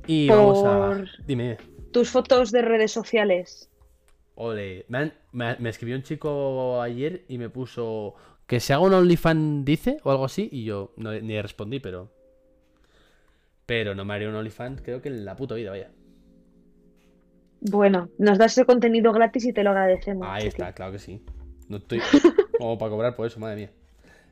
Y 0.06 0.28
Por- 0.28 0.38
vamos 0.38 0.64
a. 0.66 1.04
Dime. 1.26 1.58
Tus 1.92 2.10
fotos 2.10 2.52
de 2.52 2.62
redes 2.62 2.92
sociales. 2.92 3.70
Ole, 4.36 4.86
me, 4.90 4.98
han- 5.00 5.14
me- 5.32 5.56
me 5.60 5.70
escribió 5.70 5.96
un 5.96 6.04
chico 6.04 6.82
ayer 6.82 7.24
y 7.30 7.38
me 7.38 7.50
puso 7.50 8.14
que 8.46 8.60
se 8.60 8.74
haga 8.74 8.84
un 8.84 8.94
OnlyFans, 8.94 9.66
dice, 9.66 9.98
o 10.04 10.12
algo 10.12 10.26
así, 10.26 10.48
y 10.52 10.64
yo 10.66 10.94
no, 10.98 11.12
ni 11.14 11.22
le 11.34 11.42
respondí, 11.42 11.80
pero. 11.80 12.12
Pero 13.66 13.96
no 13.96 14.06
me 14.06 14.14
haré 14.14 14.28
un 14.28 14.36
OnlyFans, 14.36 14.82
creo 14.82 15.02
que 15.02 15.10
en 15.10 15.26
la 15.26 15.36
puta 15.36 15.56
vida, 15.56 15.72
vaya. 15.72 15.90
Bueno, 17.70 18.10
nos 18.18 18.38
das 18.38 18.52
ese 18.54 18.66
contenido 18.66 19.12
gratis 19.14 19.46
y 19.46 19.54
te 19.54 19.64
lo 19.64 19.72
agradecemos. 19.72 20.28
Ahí 20.30 20.48
está, 20.48 20.74
claro 20.74 20.92
que 20.94 21.00
sí. 21.00 21.22
No 21.70 21.78
estoy 21.78 22.00
como 22.60 22.78
para 22.78 22.92
cobrar 22.92 23.16
por 23.16 23.28
eso, 23.28 23.40
madre 23.40 23.56
mía. 23.58 23.72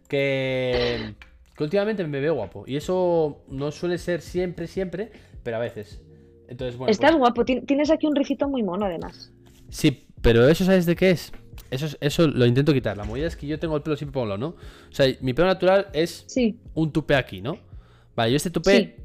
Que, 0.08 1.14
que 1.58 1.64
últimamente 1.64 2.06
me 2.06 2.20
veo 2.20 2.36
guapo. 2.36 2.64
Y 2.68 2.76
eso 2.76 3.44
no 3.50 3.72
suele 3.72 3.98
ser 3.98 4.22
siempre, 4.22 4.68
siempre, 4.68 5.12
pero 5.44 5.58
a 5.58 5.60
veces. 5.60 6.02
Entonces, 6.48 6.78
bueno. 6.78 6.92
Estás 6.92 7.12
pues- 7.12 7.20
guapo, 7.20 7.44
ti- 7.46 7.62
tienes 7.62 7.90
aquí 7.90 8.08
un 8.08 8.16
ricito 8.16 8.48
muy 8.48 8.64
mono 8.64 8.86
además. 8.86 9.32
Sí, 9.70 10.08
pero 10.22 10.48
eso 10.48 10.64
¿sabes 10.64 10.86
de 10.86 10.96
qué 10.96 11.12
es? 11.12 11.32
Eso, 11.72 11.88
es- 11.88 11.98
eso 12.02 12.28
lo 12.28 12.46
intento 12.46 12.72
quitar. 12.74 12.96
La 12.98 13.04
movida 13.04 13.28
es 13.28 13.36
que 13.36 13.48
yo 13.48 13.58
tengo 13.60 13.76
el 13.76 13.82
pelo 13.82 13.96
siempre 13.98 14.14
por 14.14 14.24
un 14.24 14.30
lado, 14.30 14.40
¿no? 14.40 14.48
O 14.50 14.92
sea, 14.94 15.08
mi 15.22 15.34
pelo 15.34 15.48
natural 15.48 15.88
es 15.94 16.24
Sí. 16.28 16.60
un 16.76 16.92
tupé 16.92 17.16
aquí, 17.16 17.42
¿no? 17.42 17.58
Vale, 18.16 18.32
yo 18.32 18.38
este 18.38 18.52
tupé 18.52 18.98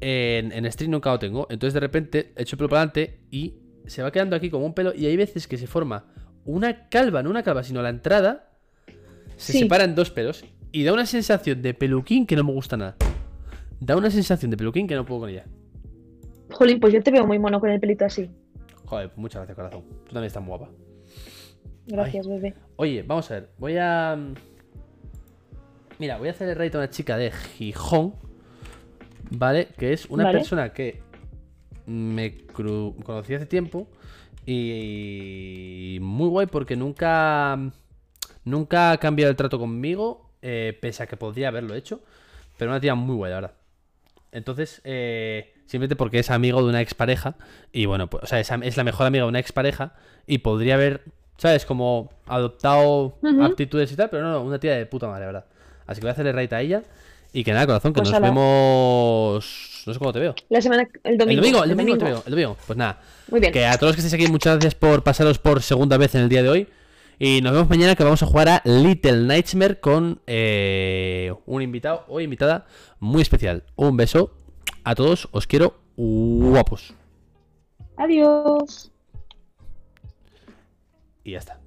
en, 0.00 0.52
en 0.52 0.72
stream 0.72 0.90
nunca 0.90 1.10
lo 1.12 1.18
tengo. 1.18 1.46
Entonces 1.50 1.74
de 1.74 1.80
repente 1.80 2.32
echo 2.36 2.56
el 2.56 2.58
pelo 2.58 2.68
para 2.70 2.82
adelante 2.82 3.20
y 3.30 3.54
se 3.86 4.02
va 4.02 4.10
quedando 4.12 4.36
aquí 4.36 4.50
como 4.50 4.66
un 4.66 4.74
pelo. 4.74 4.92
Y 4.94 5.06
hay 5.06 5.16
veces 5.16 5.46
que 5.48 5.56
se 5.58 5.66
forma 5.66 6.04
una 6.44 6.88
calva, 6.88 7.22
no 7.22 7.30
una 7.30 7.42
calva, 7.42 7.62
sino 7.62 7.82
la 7.82 7.88
entrada. 7.90 8.50
Se 9.36 9.52
Sí. 9.52 9.58
separan 9.60 9.94
dos 9.94 10.10
pelos. 10.10 10.44
Y 10.72 10.84
da 10.84 10.92
una 10.92 11.06
sensación 11.06 11.62
de 11.62 11.74
peluquín 11.74 12.26
que 12.26 12.36
no 12.36 12.44
me 12.44 12.52
gusta 12.52 12.76
nada. 12.76 12.96
Da 13.80 13.96
una 13.96 14.10
sensación 14.10 14.50
de 14.50 14.56
peluquín 14.56 14.86
que 14.86 14.94
no 14.94 15.04
puedo 15.04 15.20
con 15.22 15.30
ella. 15.30 15.44
Jolín, 16.50 16.80
pues 16.80 16.92
yo 16.92 17.02
te 17.02 17.10
veo 17.10 17.26
muy 17.26 17.38
mono 17.38 17.60
con 17.60 17.70
el 17.70 17.80
pelito 17.80 18.04
así. 18.04 18.30
Joder, 18.84 19.08
pues 19.08 19.18
muchas 19.18 19.40
gracias, 19.40 19.56
corazón. 19.56 19.82
Tú 20.04 20.12
también 20.12 20.24
estás 20.24 20.42
muy 20.42 20.56
guapa. 20.56 20.70
Gracias, 21.86 22.26
bebé. 22.26 22.54
Oye, 22.76 23.02
vamos 23.02 23.30
a 23.30 23.34
ver. 23.34 23.48
Voy 23.58 23.76
a. 23.78 24.16
mm, 24.16 24.34
Mira, 25.98 26.18
voy 26.18 26.28
a 26.28 26.30
hacer 26.32 26.48
el 26.48 26.56
raid 26.56 26.74
a 26.74 26.78
una 26.78 26.90
chica 26.90 27.16
de 27.16 27.30
Gijón. 27.30 28.14
¿Vale? 29.30 29.68
Que 29.78 29.92
es 29.92 30.06
una 30.06 30.24
Vale. 30.24 30.38
persona 30.38 30.72
que 30.72 31.02
me 31.86 32.46
conocí 32.52 33.34
hace 33.34 33.46
tiempo. 33.46 33.88
Y 34.44 35.98
muy 36.00 36.28
guay 36.28 36.46
porque 36.46 36.76
nunca. 36.76 37.58
Nunca 38.44 38.92
ha 38.92 38.98
cambiado 38.98 39.30
el 39.30 39.36
trato 39.36 39.58
conmigo. 39.58 40.30
eh, 40.42 40.78
pese 40.80 41.02
a 41.02 41.06
que 41.06 41.16
podría 41.16 41.48
haberlo 41.48 41.74
hecho. 41.74 42.00
Pero 42.56 42.70
una 42.70 42.80
tía 42.80 42.94
muy 42.94 43.16
guay, 43.16 43.30
la 43.30 43.36
verdad. 43.36 43.54
Entonces, 44.30 44.80
eh, 44.84 45.54
simplemente 45.66 45.96
porque 45.96 46.20
es 46.20 46.30
amigo 46.30 46.62
de 46.62 46.68
una 46.68 46.80
expareja. 46.80 47.34
Y 47.72 47.86
bueno, 47.86 48.08
pues, 48.08 48.22
o 48.24 48.26
sea, 48.26 48.38
es, 48.40 48.76
la 48.76 48.84
mejor 48.84 49.06
amiga 49.06 49.24
de 49.24 49.28
una 49.28 49.40
expareja. 49.40 49.94
Y 50.26 50.38
podría 50.38 50.74
haber, 50.74 51.02
¿sabes? 51.38 51.66
Como 51.66 52.10
adoptado 52.26 53.18
Ujú. 53.22 53.42
aptitudes 53.42 53.90
y 53.90 53.96
tal. 53.96 54.10
Pero 54.10 54.22
no, 54.22 54.32
no, 54.32 54.42
una 54.42 54.60
tía 54.60 54.76
de 54.76 54.86
puta 54.86 55.08
madre, 55.08 55.20
la 55.22 55.26
¿verdad? 55.26 55.44
Así 55.86 56.00
que 56.00 56.04
voy 56.04 56.10
a 56.10 56.12
hacerle 56.12 56.32
raid 56.32 56.52
a 56.52 56.60
ella. 56.60 56.82
Y 57.36 57.44
que 57.44 57.52
nada, 57.52 57.66
corazón, 57.66 57.92
que 57.92 58.00
Pues 58.00 58.10
nos 58.10 58.22
vemos. 58.22 59.82
No 59.86 59.92
sé 59.92 59.98
cómo 59.98 60.10
te 60.10 60.20
veo. 60.20 60.34
La 60.48 60.62
semana, 60.62 60.88
el 61.04 61.18
domingo. 61.18 61.34
el 61.34 61.36
domingo, 61.36 61.64
el 61.64 61.70
el 61.70 61.76
domingo 61.76 61.98
te 61.98 62.04
veo. 62.06 62.22
El 62.24 62.30
domingo. 62.30 62.56
Pues 62.66 62.78
nada. 62.78 62.98
Muy 63.30 63.40
bien. 63.40 63.52
Que 63.52 63.66
a 63.66 63.76
todos 63.76 63.90
los 63.90 63.96
que 63.96 64.00
estéis 64.00 64.14
aquí, 64.24 64.32
muchas 64.32 64.54
gracias 64.54 64.74
por 64.74 65.02
pasaros 65.02 65.38
por 65.38 65.60
segunda 65.60 65.98
vez 65.98 66.14
en 66.14 66.22
el 66.22 66.30
día 66.30 66.42
de 66.42 66.48
hoy. 66.48 66.68
Y 67.18 67.42
nos 67.42 67.52
vemos 67.52 67.68
mañana 67.68 67.94
que 67.94 68.04
vamos 68.04 68.22
a 68.22 68.26
jugar 68.26 68.48
a 68.48 68.62
Little 68.64 69.24
Nightmare 69.24 69.80
con 69.80 70.22
eh, 70.26 71.30
un 71.44 71.60
invitado 71.60 72.06
o 72.08 72.22
invitada 72.22 72.64
muy 73.00 73.20
especial. 73.20 73.64
Un 73.74 73.98
beso 73.98 74.32
a 74.84 74.94
todos, 74.94 75.28
os 75.30 75.46
quiero 75.46 75.78
guapos. 75.94 76.94
Adiós. 77.98 78.90
Y 81.22 81.32
ya 81.32 81.38
está. 81.40 81.60